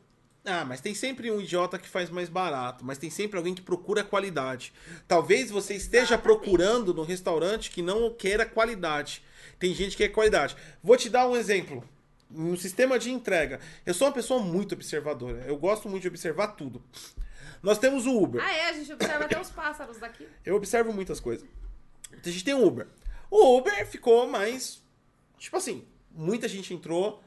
[0.44, 3.62] Ah, mas tem sempre um idiota que faz mais barato, mas tem sempre alguém que
[3.62, 4.74] procura qualidade.
[5.08, 6.24] Talvez você esteja Exatamente.
[6.24, 9.24] procurando no restaurante que não queira qualidade.
[9.60, 10.56] Tem gente que quer qualidade.
[10.84, 11.88] Vou te dar um exemplo.
[12.30, 15.44] No sistema de entrega, eu sou uma pessoa muito observadora.
[15.48, 16.84] Eu gosto muito de observar tudo.
[17.62, 18.44] Nós temos o Uber.
[18.44, 18.70] Ah, é?
[18.70, 20.28] A gente observa até os pássaros daqui.
[20.44, 21.48] Eu observo muitas coisas.
[22.12, 22.88] A gente tem o Uber.
[23.38, 24.82] O Uber ficou mais.
[25.38, 27.22] Tipo assim, muita gente entrou.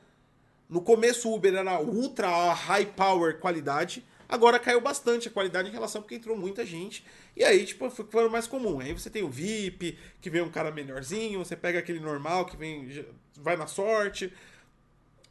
[0.66, 4.02] No começo o Uber era ultra high power qualidade.
[4.26, 7.04] Agora caiu bastante a qualidade em relação porque entrou muita gente.
[7.36, 8.80] E aí, tipo, foi mais comum.
[8.80, 11.44] Aí você tem o VIP, que vem um cara melhorzinho.
[11.44, 13.04] Você pega aquele normal, que vem
[13.36, 14.32] vai na sorte.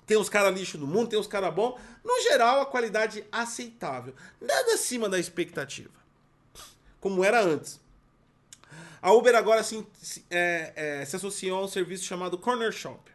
[0.05, 1.79] Tem os caras lixo no mundo, tem os caras bons.
[2.03, 4.13] No geral, a qualidade aceitável.
[4.39, 5.89] Nada acima da expectativa.
[6.99, 7.79] Como era antes.
[9.07, 9.87] A Uber agora se,
[10.29, 13.09] é, é, se associou a um serviço chamado Corner Shop.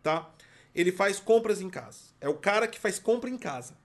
[0.00, 0.30] Tá?
[0.72, 1.98] Ele faz compras em casa.
[2.20, 3.76] É o cara que faz compra em casa.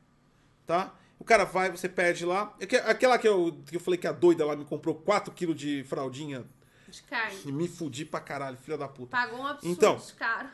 [0.68, 0.94] Tá?
[1.18, 2.56] O cara vai, você pede lá.
[2.60, 5.56] É que- Aquela que eu, que eu falei que a doida lá me comprou 4kg
[5.56, 6.46] de fraldinha
[6.88, 7.52] De carne.
[7.52, 9.10] me fudi pra caralho, filha da puta.
[9.18, 10.00] Pagou um absurdo Então.
[10.20, 10.50] caro.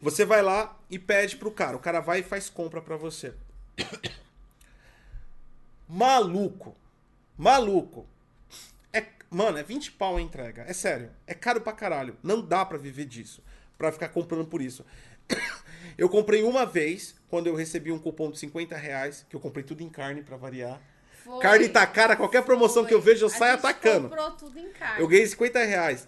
[0.00, 1.76] Você vai lá e pede pro cara.
[1.76, 3.34] O cara vai e faz compra pra você.
[5.88, 6.76] Maluco.
[7.36, 8.06] Maluco.
[9.30, 10.64] Mano, é 20 pau a entrega.
[10.66, 11.10] É sério.
[11.26, 12.16] É caro pra caralho.
[12.22, 13.42] Não dá pra viver disso.
[13.76, 14.84] Pra ficar comprando por isso.
[15.98, 19.64] Eu comprei uma vez, quando eu recebi um cupom de 50 reais, que eu comprei
[19.64, 20.78] tudo em carne pra variar.
[21.24, 21.40] Foi.
[21.40, 24.08] Carne tá cara, qualquer promoção que eu vejo, eu A saio atacando.
[24.10, 25.00] comprou tudo em carne.
[25.00, 26.06] Eu ganhei 50 reais.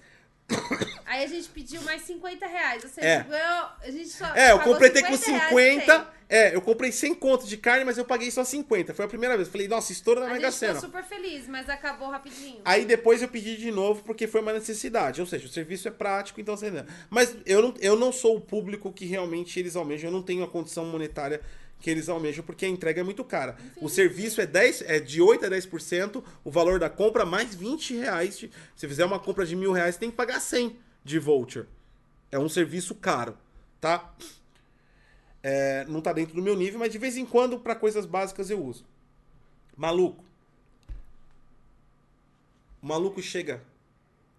[1.04, 2.84] Aí a gente pediu mais 50 reais.
[2.84, 3.22] Ou seja, É.
[3.22, 3.66] ganhou.
[3.80, 4.26] A gente só.
[4.34, 5.96] É, eu completei com 50 reais 50.
[5.98, 6.18] sem.
[6.30, 8.92] É, eu comprei 100 contos de carne, mas eu paguei só 50.
[8.92, 9.48] Foi a primeira vez.
[9.48, 10.78] Falei, nossa, estouro na Mega Sena.
[10.78, 12.60] super feliz, mas acabou rapidinho.
[12.66, 15.22] Aí depois eu pedi de novo porque foi uma necessidade.
[15.22, 16.70] Ou seja, o serviço é prático, então você.
[17.08, 20.10] Mas eu não, eu não sou o público que realmente eles almejam.
[20.10, 21.40] Eu não tenho a condição monetária
[21.80, 23.56] que eles almejam, porque a entrega é muito cara.
[23.80, 27.94] O serviço é, 10, é de 8 a 10%, o valor da compra mais 20
[27.94, 28.38] reais.
[28.38, 31.66] de- se fizer uma compra de mil reais, tem que pagar 100 de voucher.
[32.30, 33.36] É um serviço caro,
[33.80, 34.12] tá?
[35.42, 38.50] É, não tá dentro do meu nível, mas de vez em quando, para coisas básicas,
[38.50, 38.84] eu uso.
[39.76, 40.24] Maluco.
[42.82, 43.62] O maluco chega,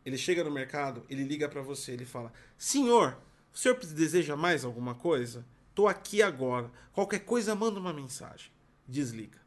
[0.05, 3.17] ele chega no mercado, ele liga pra você, ele fala: Senhor,
[3.53, 5.45] o senhor deseja mais alguma coisa?
[5.73, 6.69] Tô aqui agora.
[6.93, 8.51] Qualquer coisa, manda uma mensagem.
[8.87, 9.39] Desliga.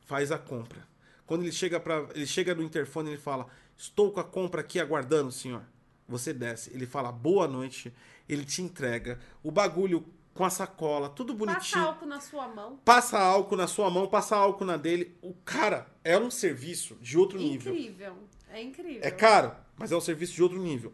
[0.00, 0.86] Faz a compra.
[1.26, 3.46] Quando ele chega para, ele chega no interfone, ele fala:
[3.76, 5.62] Estou com a compra aqui aguardando, senhor.
[6.08, 6.72] Você desce.
[6.72, 7.92] Ele fala: Boa noite.
[8.28, 10.04] Ele te entrega o bagulho
[10.36, 12.78] com a sacola, tudo Passa bonitinho álcool na sua mão.
[12.84, 15.16] passa álcool na sua mão, passa álcool na dele.
[15.22, 17.74] O cara é um serviço de outro nível.
[17.74, 18.16] Incrível.
[18.50, 19.00] É incrível.
[19.02, 20.92] É caro, mas é um serviço de outro nível.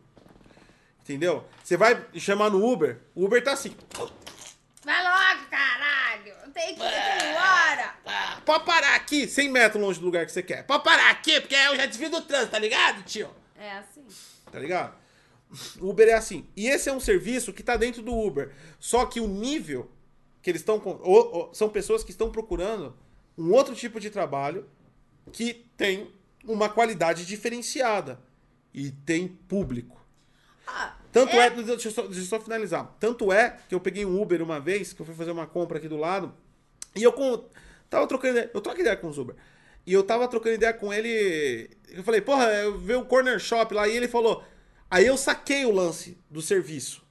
[1.00, 1.44] Entendeu?
[1.62, 3.74] Você vai chamar no Uber, o Uber tá assim.
[4.84, 6.34] Vai logo, caralho.
[6.52, 7.94] Tem que ir embora.
[8.06, 10.64] "Ah, Pode parar aqui, 100 metros longe do lugar que você quer.
[10.66, 13.30] Pode parar aqui, porque eu já desvio do trânsito, tá ligado, tio?
[13.56, 14.04] É assim.
[14.50, 14.94] Tá ligado?
[15.80, 16.48] O Uber é assim.
[16.56, 18.52] E esse é um serviço que tá dentro do Uber.
[18.80, 19.90] Só que o nível
[20.42, 20.80] que eles estão.
[20.80, 22.96] com- ou- ou- São pessoas que estão procurando
[23.38, 24.68] um outro tipo de trabalho
[25.32, 26.10] que tem
[26.44, 28.18] uma qualidade diferenciada.
[28.74, 30.00] E tem público.
[30.66, 31.50] Ah, Tanto é.
[31.50, 32.97] deixa, eu só, deixa eu só finalizar.
[32.99, 35.78] Tanto é que eu peguei um Uber uma vez, que eu fui fazer uma compra
[35.78, 36.34] aqui do lado,
[36.97, 37.44] e eu com,
[37.91, 38.50] tava trocando ideia.
[38.52, 39.36] Eu troco ideia com os Uber.
[39.86, 41.68] E eu tava trocando ideia com ele.
[41.91, 44.42] Eu falei, porra, eu vi o Corner Shop lá, e ele falou.
[44.91, 47.02] Aí eu saquei o lance do serviço.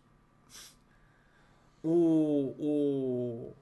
[1.83, 2.55] O.
[2.59, 3.53] O.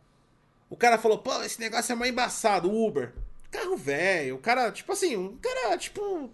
[0.70, 3.14] O cara falou, pô, esse negócio é mais embaçado, o Uber.
[3.50, 6.32] Carro velho, o cara, tipo assim, um cara, tipo,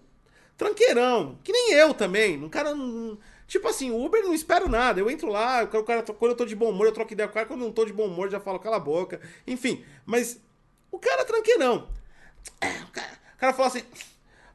[0.57, 1.39] tranqueirão.
[1.43, 2.43] Que nem eu também.
[2.43, 2.75] Um cara.
[2.75, 3.17] não-
[3.47, 4.99] Tipo assim, o Uber não espero nada.
[4.99, 7.31] Eu entro lá, o cara, quando eu tô de bom humor, eu troco ideia com
[7.31, 7.45] o cara.
[7.45, 9.21] Quando eu não tô de bom humor, já falo, cala a boca.
[9.45, 10.39] Enfim, mas
[10.91, 11.89] o cara tranqueirão.
[12.57, 13.83] O cara, o cara fala assim: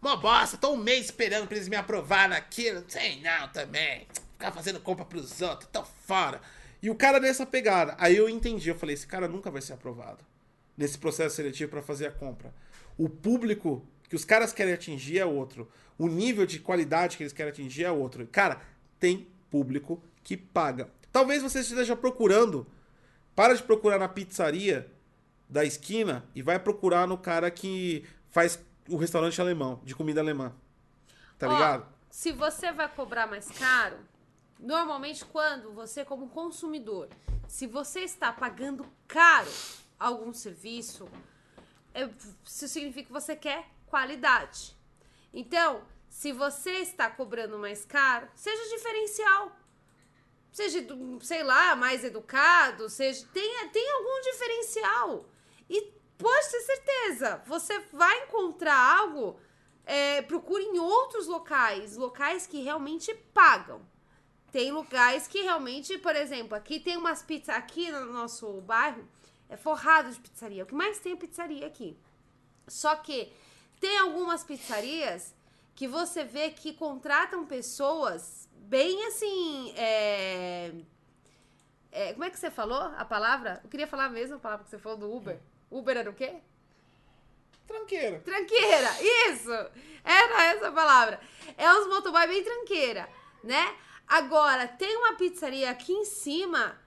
[0.00, 2.84] Mó bosta, tô um mês esperando pra eles me aprovarem aquilo.
[2.88, 4.06] Sei não também.
[4.32, 6.40] Ficar fazendo compra pros outros, tô fora.
[6.82, 7.94] E o cara nessa pegada.
[7.98, 10.24] Aí eu entendi, eu falei: esse cara nunca vai ser aprovado
[10.76, 12.54] nesse processo seletivo pra fazer a compra.
[12.96, 15.70] O público que os caras querem atingir é outro.
[15.98, 18.26] O nível de qualidade que eles querem atingir é outro.
[18.26, 18.62] Cara,
[19.00, 20.88] tem público que paga.
[21.10, 22.66] Talvez você esteja procurando.
[23.34, 24.92] Para de procurar na pizzaria
[25.48, 30.52] da esquina e vai procurar no cara que faz o restaurante alemão, de comida alemã.
[31.38, 31.86] Tá Ó, ligado?
[32.10, 33.96] Se você vai cobrar mais caro,
[34.58, 37.08] normalmente quando você, como consumidor,
[37.48, 39.50] se você está pagando caro
[39.98, 41.08] algum serviço,
[41.94, 42.08] é-
[42.44, 44.76] isso significa que você quer qualidade.
[45.32, 49.56] Então, se você está cobrando mais caro, seja diferencial.
[50.52, 50.84] Seja,
[51.20, 53.24] sei lá, mais educado, seja.
[53.32, 55.24] Tenha, tenha algum diferencial.
[55.68, 55.80] E
[56.18, 59.40] pode ter certeza, você vai encontrar algo.
[59.86, 63.80] é, procure em outros locais, locais que realmente pagam.
[64.52, 69.08] Tem lugares que realmente, por exemplo, aqui tem umas pizzas, aqui no nosso bairro,
[69.48, 70.64] é forrado de pizzaria.
[70.64, 71.96] O que mais tem é pizzaria aqui.
[72.68, 73.32] Só que
[73.80, 75.34] tem algumas pizzarias
[75.80, 79.72] que você vê que contratam pessoas bem assim.
[79.74, 80.72] É...
[81.90, 83.62] é, como é que você falou a palavra?
[83.64, 85.40] Eu queria falar a mesma palavra que você falou do Uber.
[85.70, 86.34] Uber era o quê?
[87.66, 88.20] Tranqueira.
[88.20, 88.90] Tranqueira,
[89.30, 89.50] isso!
[90.04, 91.18] Era essa palavra.
[91.56, 93.08] É uns motoboy bem tranqueira,
[93.42, 93.74] né?
[94.06, 96.78] Agora, tem uma pizzaria aqui em cima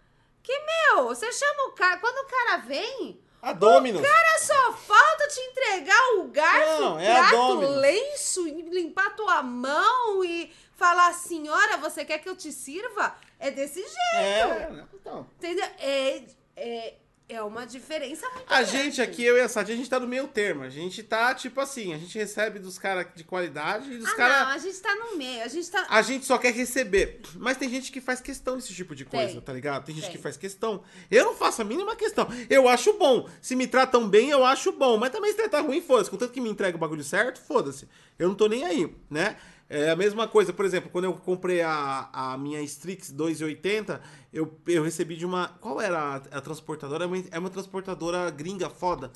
[0.44, 1.98] que, meu, você chama o cara.
[1.98, 4.02] Quando o cara vem, A Dominus.
[4.02, 9.14] cara só falta te entregar o garfo, Não, o é a prato, lenço, e limpar
[9.18, 13.14] tua mão e falar, senhora, você quer que eu te sirva?
[13.38, 13.94] É desse jeito.
[14.16, 15.28] É, então.
[15.38, 15.66] Entendeu?
[15.78, 16.24] É,
[16.56, 16.94] é,
[17.34, 18.72] É uma diferença muito A grande.
[18.72, 20.64] gente aqui, eu e a Sati, a gente tá no meio termo.
[20.64, 24.16] A gente tá, tipo assim, a gente recebe dos caras de qualidade e dos Ah,
[24.16, 24.40] caras.
[24.40, 25.44] não, a gente tá no meio.
[25.44, 25.86] A gente tá.
[25.90, 27.22] A gente só quer receber.
[27.36, 29.42] Mas tem gente que faz questão desse tipo de coisa, Tem.
[29.42, 29.86] tá ligado?
[29.86, 30.12] Tem gente Tem.
[30.16, 30.84] que faz questão.
[31.10, 32.28] Eu não faço a mínima questão.
[32.50, 33.28] Eu acho bom.
[33.42, 34.98] Se me tratam bem, eu acho bom.
[34.98, 36.10] Mas também se tratar ruim, foda-se.
[36.12, 37.88] Contanto que me entrega o bagulho certo, foda-se.
[38.20, 39.36] Eu não tô nem aí, né?
[39.76, 44.00] É a mesma coisa, por exemplo, quando eu comprei a, a minha Strix 280,
[44.32, 45.48] eu, eu recebi de uma.
[45.60, 47.06] Qual era a, a transportadora?
[47.06, 49.12] É uma, é uma transportadora gringa foda.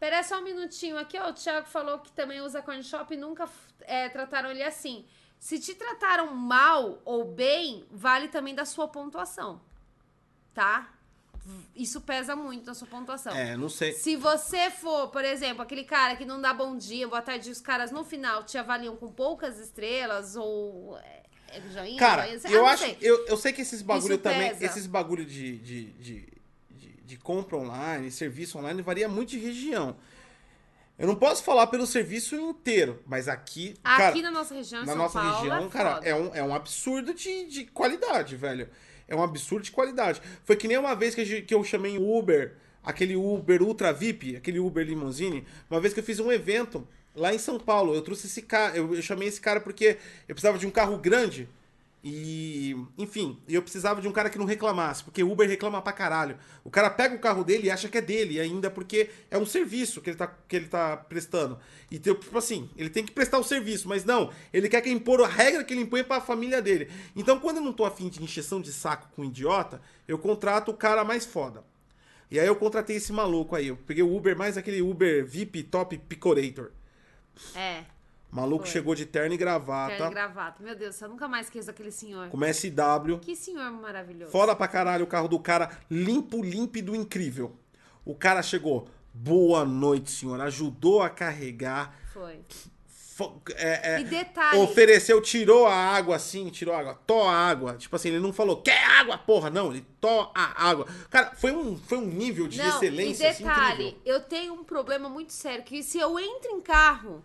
[0.00, 1.30] Pera só um minutinho aqui, ó.
[1.30, 3.48] O Thiago falou que também usa corn shop e nunca
[3.82, 5.06] é, trataram ele assim.
[5.38, 9.60] Se te trataram mal ou bem, vale também da sua pontuação.
[10.52, 10.92] Tá?
[11.74, 13.32] Isso pesa muito na sua pontuação.
[13.34, 13.92] É, não sei.
[13.92, 17.60] Se você for, por exemplo, aquele cara que não dá bom dia, boa tarde, os
[17.60, 20.98] caras no final te avaliam com poucas estrelas ou.
[20.98, 22.84] É, é joinha, Cara, joinha, ah, eu não acho.
[22.84, 22.98] sei.
[23.00, 24.50] Eu, eu sei que esses bagulho Isso também.
[24.50, 24.64] pesa.
[24.66, 26.28] Esses bagulho de, de, de,
[26.70, 29.96] de, de compra online, serviço online, varia muito de região.
[30.98, 33.74] Eu não posso falar pelo serviço inteiro, mas aqui.
[33.82, 36.42] cara, Aqui na nossa região, na São nossa Paulo, região, é cara, é um, é
[36.42, 38.68] um absurdo de, de qualidade, velho.
[39.10, 40.22] É um absurdo de qualidade.
[40.44, 44.58] Foi que nem uma vez que, que eu chamei Uber, aquele Uber Ultra VIP, aquele
[44.58, 47.94] Uber Limousine, uma vez que eu fiz um evento lá em São Paulo.
[47.94, 49.98] Eu trouxe esse cara, eu, eu chamei esse cara porque
[50.28, 51.48] eu precisava de um carro grande.
[52.02, 56.38] E, enfim, eu precisava de um cara que não reclamasse, porque Uber reclama pra caralho.
[56.64, 59.44] O cara pega o carro dele e acha que é dele ainda, porque é um
[59.44, 61.58] serviço que ele tá, que ele tá prestando.
[61.90, 65.22] E tipo assim, ele tem que prestar o serviço, mas não, ele quer que impor
[65.22, 66.90] a regra que ele impõe pra família dele.
[67.14, 70.70] Então, quando eu não tô afim de encheção de saco com um idiota, eu contrato
[70.70, 71.62] o cara mais foda.
[72.30, 73.66] E aí eu contratei esse maluco aí.
[73.66, 76.70] Eu peguei o Uber mais aquele Uber VIP Top Picorator.
[77.54, 77.84] É,
[78.32, 78.72] O maluco Foi.
[78.72, 80.62] chegou de terno e gravata, terno e gravata.
[80.62, 82.28] Meu Deus, eu nunca mais esqueço aquele senhor.
[82.28, 83.18] com SW.
[83.20, 84.30] Que senhor maravilhoso.
[84.30, 87.56] Foda pra caralho o carro do cara, limpo, límpido, incrível.
[88.04, 90.40] O cara chegou, boa noite, senhor.
[90.40, 91.94] Ajudou a carregar.
[92.12, 92.40] Foi.
[92.86, 96.94] fo- é, é, E detalhe- Ofereceu, tirou a água assim, tirou a água.
[97.06, 97.74] Tó a água.
[97.74, 99.50] Tipo assim, ele não falou, quer água, porra.
[99.50, 100.86] Não, ele tó a água.
[101.10, 104.00] Cara, foi um, foi um nível de Não, excelência e assim, detalhe, incrível.
[104.06, 107.22] eu tenho um problema muito sério, que se eu entro em carro,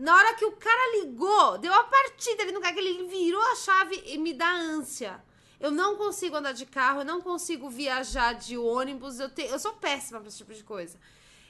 [0.00, 3.54] na hora que o cara ligou, deu a partida ali no carro, ele virou a
[3.56, 5.22] chave e me dá ânsia.
[5.58, 9.58] Eu não consigo andar de carro, eu não consigo viajar de ônibus, eu, te, eu
[9.58, 10.98] sou péssima pra esse tipo de coisa.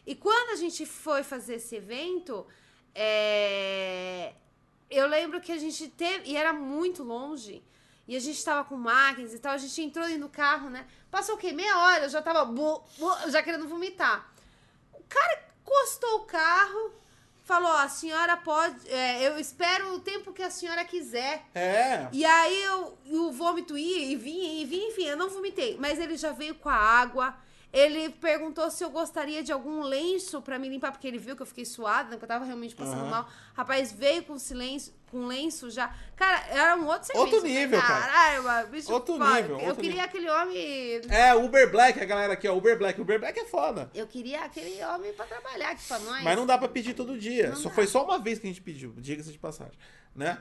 [0.04, 2.44] E quando a gente foi fazer esse evento,
[2.94, 4.34] é,
[4.90, 7.62] eu lembro que a gente teve, e era muito longe,
[8.08, 10.86] e a gente tava com máquinas e tal, a gente entrou dentro do carro, né?
[11.10, 11.52] Passou o quê?
[11.52, 14.28] Meia hora, eu já tava bu- bu- já querendo vomitar.
[14.92, 16.92] O cara encostou o carro,
[17.50, 21.44] falou, a senhora pode, é, eu espero o tempo que a senhora quiser.
[21.52, 22.06] É.
[22.12, 25.76] E aí eu, o vômito ia e vinha, e vinha, enfim, eu não vomitei.
[25.76, 27.34] Mas ele já veio com a água.
[27.72, 31.42] Ele perguntou se eu gostaria de algum lenço pra me limpar, porque ele viu que
[31.42, 33.10] eu fiquei suada, né, que eu tava realmente passando Aham.
[33.10, 33.28] mal.
[33.54, 35.94] Rapaz, veio com silêncio, com lenço já.
[36.16, 37.24] Cara, era um outro serviço.
[37.34, 37.86] Outro nível, né?
[37.86, 38.06] cara.
[38.06, 39.34] Caralho, bicho Outro foda.
[39.34, 40.05] nível, Eu outro queria nível.
[40.05, 41.00] aquele homem.
[41.08, 42.56] É, Uber Black, a galera aqui, ó.
[42.56, 43.00] Uber Black.
[43.00, 43.90] Uber Black é foda.
[43.94, 46.22] Eu queria aquele homem pra trabalhar aqui pra nós.
[46.22, 47.50] Mas não dá pra pedir todo dia.
[47.50, 47.74] Não só dá.
[47.74, 49.78] foi só uma vez que a gente pediu, diga-se de passagem,
[50.14, 50.39] né?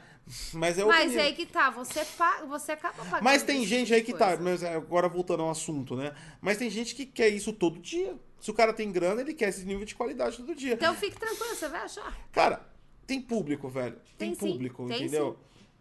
[0.54, 1.24] Mas é Mas nível.
[1.24, 3.24] aí que tá, você, paga, você acaba pagando.
[3.24, 4.44] Mas tem esse gente tipo aí que tá, coisa.
[4.44, 6.14] mas agora voltando ao assunto, né?
[6.40, 8.16] Mas tem gente que quer isso todo dia.
[8.40, 10.74] Se o cara tem grana, ele quer esse nível de qualidade todo dia.
[10.76, 12.16] Então fique tranquilo, você vai achar.
[12.32, 12.69] Cara,
[13.10, 13.96] tem público, velho.
[14.18, 15.38] Tem, Tem público, tem entendeu?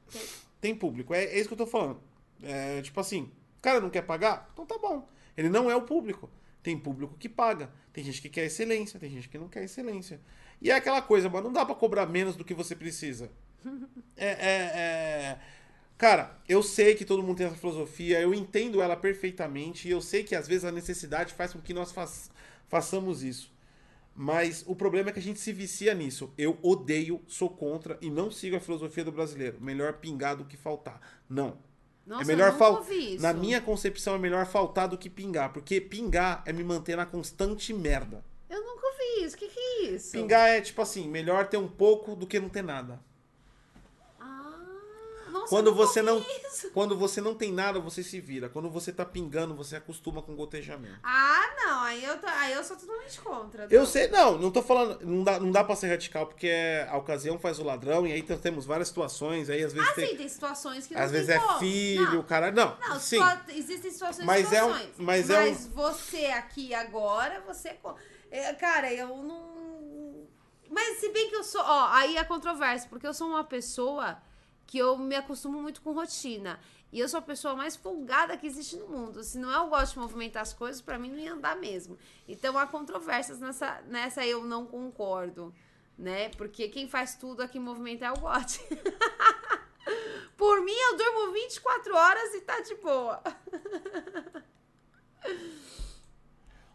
[0.09, 0.19] sim.
[0.61, 0.75] Tem.
[0.75, 1.15] público.
[1.15, 2.01] É, é isso que eu tô falando.
[2.43, 4.49] É, tipo assim, o cara não quer pagar?
[4.53, 5.09] Então tá bom.
[5.37, 6.31] Ele não é o público.
[6.63, 7.71] Tem público que paga.
[7.93, 10.21] Tem gente que quer excelência, tem gente que não quer excelência.
[10.61, 13.31] E é aquela coisa, mas não dá pra cobrar menos do que você precisa.
[14.21, 15.39] É, é, é...
[15.97, 20.01] Cara, eu sei que todo mundo tem essa filosofia, eu entendo ela perfeitamente, e eu
[20.01, 22.31] sei que às vezes a necessidade faz com que nós faç-
[22.69, 23.53] façamos isso.
[24.21, 26.35] Mas o problema é que a gente se vicia nisso.
[26.37, 29.59] Eu odeio, sou contra e não sigo a filosofia do brasileiro.
[29.61, 31.01] Melhor pingar do que faltar.
[31.31, 31.57] Não.
[32.05, 32.53] Nossa, é melhor
[32.91, 33.23] isso.
[33.23, 35.53] Na minha concepção, é melhor faltar do que pingar.
[35.53, 38.25] Porque pingar é me manter na constante merda.
[38.51, 39.37] Eu nunca ouvi isso.
[39.37, 40.11] O que, que é isso?
[40.11, 43.01] Pingar é tipo assim, melhor ter um pouco do que não ter nada.
[45.49, 46.71] Quando você não, ouvi isso.
[46.71, 48.49] quando você não tem nada, você se vira.
[48.49, 50.99] Quando você tá pingando, você acostuma com gotejamento.
[51.03, 51.83] Ah, não.
[51.83, 53.67] Aí eu, tô- aí eu sou totalmente contra.
[53.71, 56.51] Eu sei, não, não tô falando, não dá, não dá pra ser radical, porque
[56.89, 60.09] a ocasião faz o ladrão, e aí temos várias situações, aí às vezes Ah, tem,
[60.11, 61.59] sim, tem situações que não às vezes é como.
[61.59, 63.19] filho, Não, cara, não, Não, sim,
[63.49, 64.95] existem situações Mas e é um- situações.
[64.99, 67.77] mas é um- você aqui agora, você.
[68.31, 70.27] é, Cara, eu não.
[70.71, 71.63] Mas se bem que eu sou.
[71.63, 74.19] Ó, aí é controvérsia, porque eu sou uma pessoa
[74.69, 76.61] que eu me acostumo muito com rotina.
[76.93, 79.25] E eu sou a pessoa mais folgada que existe no mundo.
[79.25, 81.99] Se não eu gosto de movimentar as coisas, pra mim não ia andar mesmo.
[82.29, 85.55] Então há controvérsias nessa, nessa eu não concordo,
[85.97, 86.29] né?
[86.31, 88.45] Porque quem faz tudo aqui movimenta é o God.
[90.37, 93.23] Por mim, eu durmo 24 horas e tá de boa.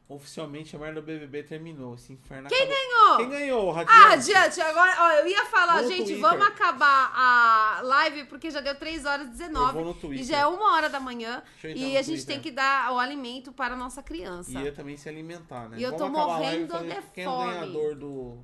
[0.07, 1.95] Oficialmente a merda do BBB terminou.
[1.95, 2.77] Esse inferno Quem acabou.
[2.77, 3.17] ganhou?
[3.17, 4.33] Quem ganhou, Ah, Radiante?
[4.33, 4.61] adiante.
[4.61, 9.06] Agora, ó, eu ia falar, Vou gente, vamos acabar a live porque já deu 3
[9.06, 9.73] horas e Eu 19.
[9.73, 10.19] vou no Twitter.
[10.19, 11.41] E já é uma hora da manhã.
[11.64, 12.25] Eu E a gente Twitter.
[12.35, 14.51] tem que dar o alimento para a nossa criança.
[14.59, 15.77] Ia também se alimentar, né?
[15.80, 17.51] E eu tô Vamos live morrendo de quem é o fome.
[17.51, 18.38] ganhador do,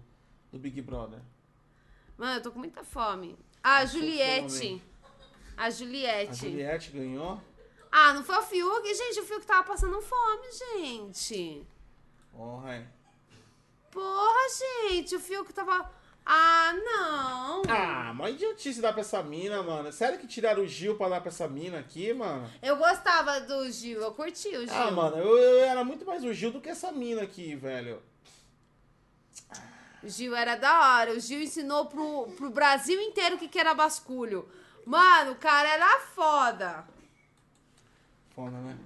[0.53, 1.19] do Big Brother.
[2.17, 3.37] Mano, eu tô com muita fome.
[3.61, 4.57] A Eu tô Juliette.
[4.59, 4.83] fome.
[5.57, 6.29] A Juliette.
[6.31, 7.41] A Juliette ganhou.
[7.91, 8.93] Ah, não foi o Fiuk?
[8.93, 11.65] Gente, o Fiuk tava passando fome, gente.
[12.31, 12.87] Porra, é.
[13.91, 14.39] Porra,
[14.89, 15.91] gente, o Fiuk tava.
[16.25, 17.63] Ah, não.
[17.67, 19.91] Ah, mas idiotice dar pra essa mina, mano.
[19.91, 22.47] Sério que tiraram o Gil pra dar pra essa mina aqui, mano?
[22.61, 24.71] Eu gostava do Gil, eu curti o Gil.
[24.71, 27.99] Ah, mano, eu, eu era muito mais o Gil do que essa mina aqui, velho.
[30.03, 31.13] O Gil era da hora.
[31.13, 34.47] O Gil ensinou pro, pro Brasil inteiro o que, que era basculho.
[34.85, 36.87] Mano, o cara era foda.
[38.47, 38.77] Né?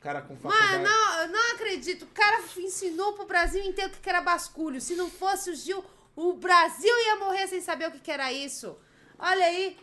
[0.00, 0.72] Cara com faculdade.
[0.72, 2.02] Mano, não, eu não acredito.
[2.02, 4.80] O cara ensinou pro Brasil inteiro o que, era basculho.
[4.80, 5.84] Se não fosse o Gil,
[6.16, 8.76] o Brasil ia morrer sem saber o que era isso.
[9.18, 9.76] Olha aí.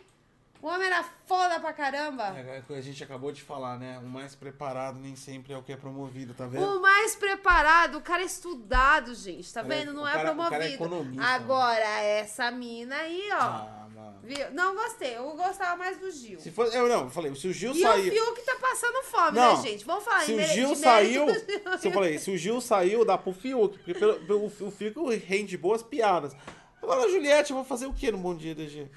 [0.62, 2.34] O homem era foda pra caramba.
[2.36, 3.98] É, é a gente acabou de falar, né?
[3.98, 6.64] O mais preparado nem sempre é o que é promovido, tá vendo?
[6.64, 9.52] O mais preparado, o cara é estudado, gente.
[9.52, 9.92] Tá é- vendo?
[9.92, 11.22] Não o é cara- o promovido.
[11.22, 13.36] é Agora, essa mina aí, ó.
[13.38, 13.82] Ah.
[14.22, 14.50] Viu?
[14.52, 15.16] Não gostei.
[15.16, 16.40] Eu gostava mais do Gil.
[16.40, 18.12] Se for, eu não, eu falei, se o Gil E saiu.
[18.12, 19.56] o Fiuk tá passando fome, Não.
[19.56, 19.84] né, gente?
[19.84, 21.26] Vamos falar Se o Gil saiu.
[21.26, 21.32] do.
[21.78, 23.78] Se eu falei, se o Gil saiu, dá pro Fiuk.
[23.78, 26.34] Porque pelo, pelo, o Fiuk rende boas piadas.
[26.82, 28.88] Agora Juliette vai fazer o que no Bom Dia DG?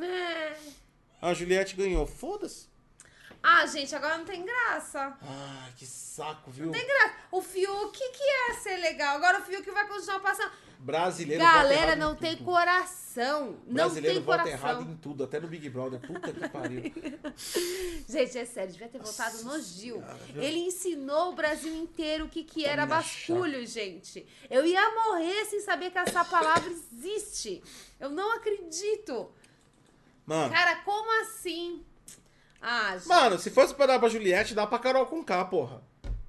[0.00, 0.52] É.
[1.20, 2.06] A Juliette ganhou.
[2.06, 2.68] Foda-se.
[3.42, 5.16] Ah, gente, agora não tem graça.
[5.22, 6.66] Ai, que saco, viu?
[6.66, 7.14] Não tem graça.
[7.32, 9.16] O Fiuk que ia ser legal.
[9.16, 10.50] Agora o Fiuk vai continuar passando.
[10.78, 12.46] Brasileiro Galera, não em tem tudo.
[12.46, 13.58] coração.
[13.66, 14.70] Não Brasileiro tem vota coração.
[14.70, 16.00] errado em tudo, até no Big Brother.
[16.00, 16.82] Puta que pariu.
[18.08, 19.96] Gente, é sério, devia ter votado no Gil.
[19.96, 20.18] Senhora?
[20.36, 24.26] Ele ensinou o Brasil inteiro o que, que era mina basculho, gente.
[24.50, 27.62] Eu ia morrer sem saber que essa palavra existe.
[27.98, 29.30] Eu não acredito.
[30.30, 31.84] Mano, Cara, como assim?
[32.62, 33.08] Ah, gente.
[33.08, 35.82] mano, se fosse pra dar pra Juliette, dá pra Carol com K, porra.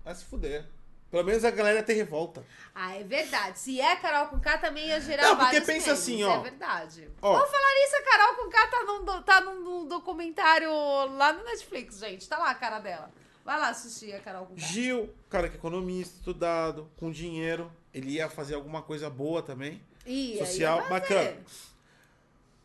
[0.04, 0.66] Vai se fuder.
[1.12, 2.44] Pelo menos a galera tem revolta.
[2.74, 3.60] Ah, é verdade.
[3.60, 6.40] Se é Carol com K, também ia gerar Não, porque pensa memes, assim, ó.
[6.40, 7.10] É verdade.
[7.22, 7.34] Ó.
[7.34, 10.72] Vamos falar isso, a Carol com K tá num, tá num, documentário
[11.16, 12.28] lá no Netflix, gente.
[12.28, 13.12] Tá lá a cara dela.
[13.46, 14.62] Vai lá assistir a Carol com K.
[14.62, 17.72] Gil, cara que é economista, estudado, com dinheiro.
[17.94, 19.80] Ele ia fazer alguma coisa boa também.
[20.08, 21.38] Ia, social, ia bacana.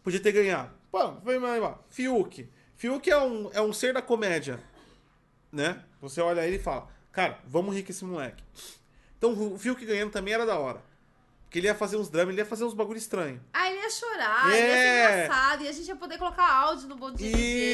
[0.02, 0.75] Podia ter ganhado.
[0.96, 1.78] Pô, foi mais lá.
[1.90, 2.48] Fiuk.
[2.74, 4.58] Fiuk é um, é um ser da comédia.
[5.52, 5.82] Né?
[6.00, 8.42] Você olha ele e fala, cara, vamos rir com esse moleque.
[9.18, 10.82] Então o Fiuk ganhando também era da hora.
[11.44, 13.40] Porque ele ia fazer uns dramas, ele ia fazer uns bagulho estranho.
[13.52, 14.76] Ah, ele ia chorar, ele ia É.
[14.76, 17.30] ser engraçado, e a gente ia poder colocar áudio no Bom Dia.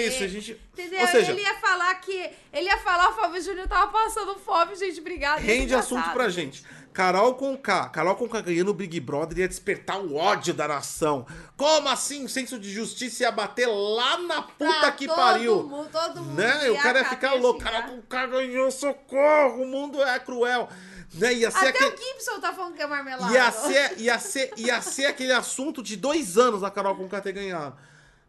[0.08, 0.52] Isso, a gente.
[0.72, 1.00] Entendeu?
[1.00, 2.30] Ou seja, ele ia falar que.
[2.52, 5.00] Ele ia falar, o Fábio Júnior tava passando fome, gente.
[5.00, 5.40] Obrigada.
[5.40, 6.62] ia ser rende assunto pra gente.
[6.92, 7.88] Carol com K.
[7.88, 11.26] Carol com K ganhando o Big Brother ia despertar o ódio da nação.
[11.56, 12.24] Como assim?
[12.24, 15.62] O senso de justiça ia bater lá na puta Pra que todo pariu.
[15.62, 16.34] Mundo, todo mundo.
[16.34, 16.70] Né?
[16.70, 17.60] O cara ia ficar louco.
[17.60, 19.62] Carol com K ganhou, socorro.
[19.62, 20.68] O mundo é cruel.
[21.14, 21.34] Né?
[21.34, 21.94] Ia ser Até aquele.
[21.94, 23.32] o Gibson tá falando que é marmelada.
[23.32, 27.20] Ia ser, ia, ser, ia ser aquele assunto de dois anos a Carol com K
[27.20, 27.76] ter ganhado.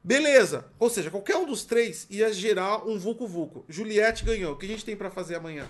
[0.03, 0.65] Beleza.
[0.79, 3.65] Ou seja, qualquer um dos três ia gerar um vulco-vulco.
[3.69, 4.53] Juliette ganhou.
[4.53, 5.67] O que a gente tem pra fazer amanhã?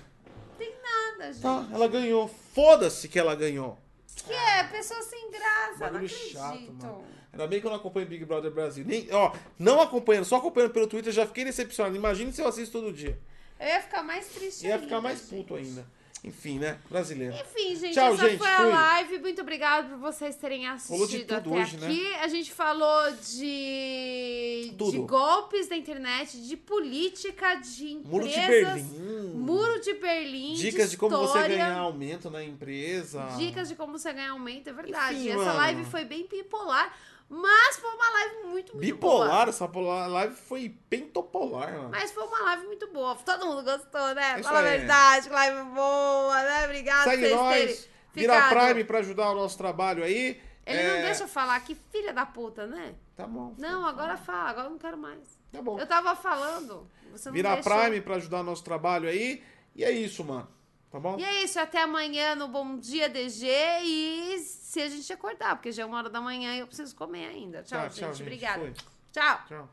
[1.24, 1.42] Nada, gente.
[1.42, 2.28] Tá, ela ganhou.
[2.54, 3.78] Foda-se que ela ganhou.
[4.26, 4.64] Que é?
[4.66, 5.78] Pessoa sem graça.
[5.80, 6.32] Não acredito.
[6.32, 7.04] chato, mano.
[7.32, 8.86] Ainda bem que eu não acompanho Big Brother Brasil.
[8.86, 11.96] Nem, ó, não acompanhando, só acompanhando pelo Twitter, já fiquei decepcionado.
[11.96, 13.20] Imagina se eu assisto todo dia.
[13.60, 15.30] Eu ia ficar mais triste Ia ainda, ficar mais gente.
[15.30, 15.86] puto ainda.
[16.24, 16.80] Enfim, né?
[16.90, 17.36] Brasileiro.
[17.36, 18.66] Enfim, gente, Tchau, essa gente, foi a fui.
[18.68, 19.20] live.
[19.20, 21.88] Muito obrigada por vocês terem de assistido até hoje, né?
[21.88, 22.14] aqui.
[22.16, 24.92] A gente falou de, Tudo.
[24.92, 28.06] de golpes da internet, de política, de empresas.
[28.06, 29.34] Muro de Berlim.
[29.34, 30.54] Muro de Berlim.
[30.54, 33.28] Dicas de como você ganhar aumento na empresa.
[33.38, 35.18] Dicas de como você ganhar aumento, é verdade.
[35.18, 35.58] Enfim, Essa mano.
[35.58, 36.96] live foi bem bipolar,
[37.36, 39.50] mas foi uma live muito, muito Bipolar, boa.
[39.50, 39.66] essa
[40.08, 41.90] live foi pentopolar, mano.
[41.90, 43.16] Mas foi uma live muito boa.
[43.16, 44.36] Todo mundo gostou, né?
[44.40, 44.78] Isso Fala a aí.
[44.78, 46.66] verdade, que live boa, né?
[46.66, 48.66] Obrigada Segue por vocês nós, vira ficado.
[48.66, 50.40] Prime pra ajudar o nosso trabalho aí.
[50.66, 52.94] Ele É, não deixa eu falar, que filha da puta, né?
[53.16, 53.54] Tá bom.
[53.58, 55.20] Não, agora fala, agora eu não quero mais.
[55.52, 55.80] Tá bom.
[55.80, 57.58] Eu tava falando, você não Vira.
[57.58, 59.44] Prime pra ajudar o nosso trabalho aí.
[59.76, 60.48] E é isso, mano.
[60.94, 61.18] Tá bom?
[61.18, 63.48] E é isso, até amanhã no Bom Dia DG
[63.84, 66.96] e se a gente acordar, porque já é uma hora da manhã e eu preciso
[66.96, 67.64] comer ainda.
[67.64, 68.00] Tchau, Tá, gente.
[68.00, 68.22] tchau, gente.
[68.22, 68.60] Obrigada.
[68.60, 68.74] Foi.
[69.12, 69.42] Tchau.
[69.48, 69.70] Tchau.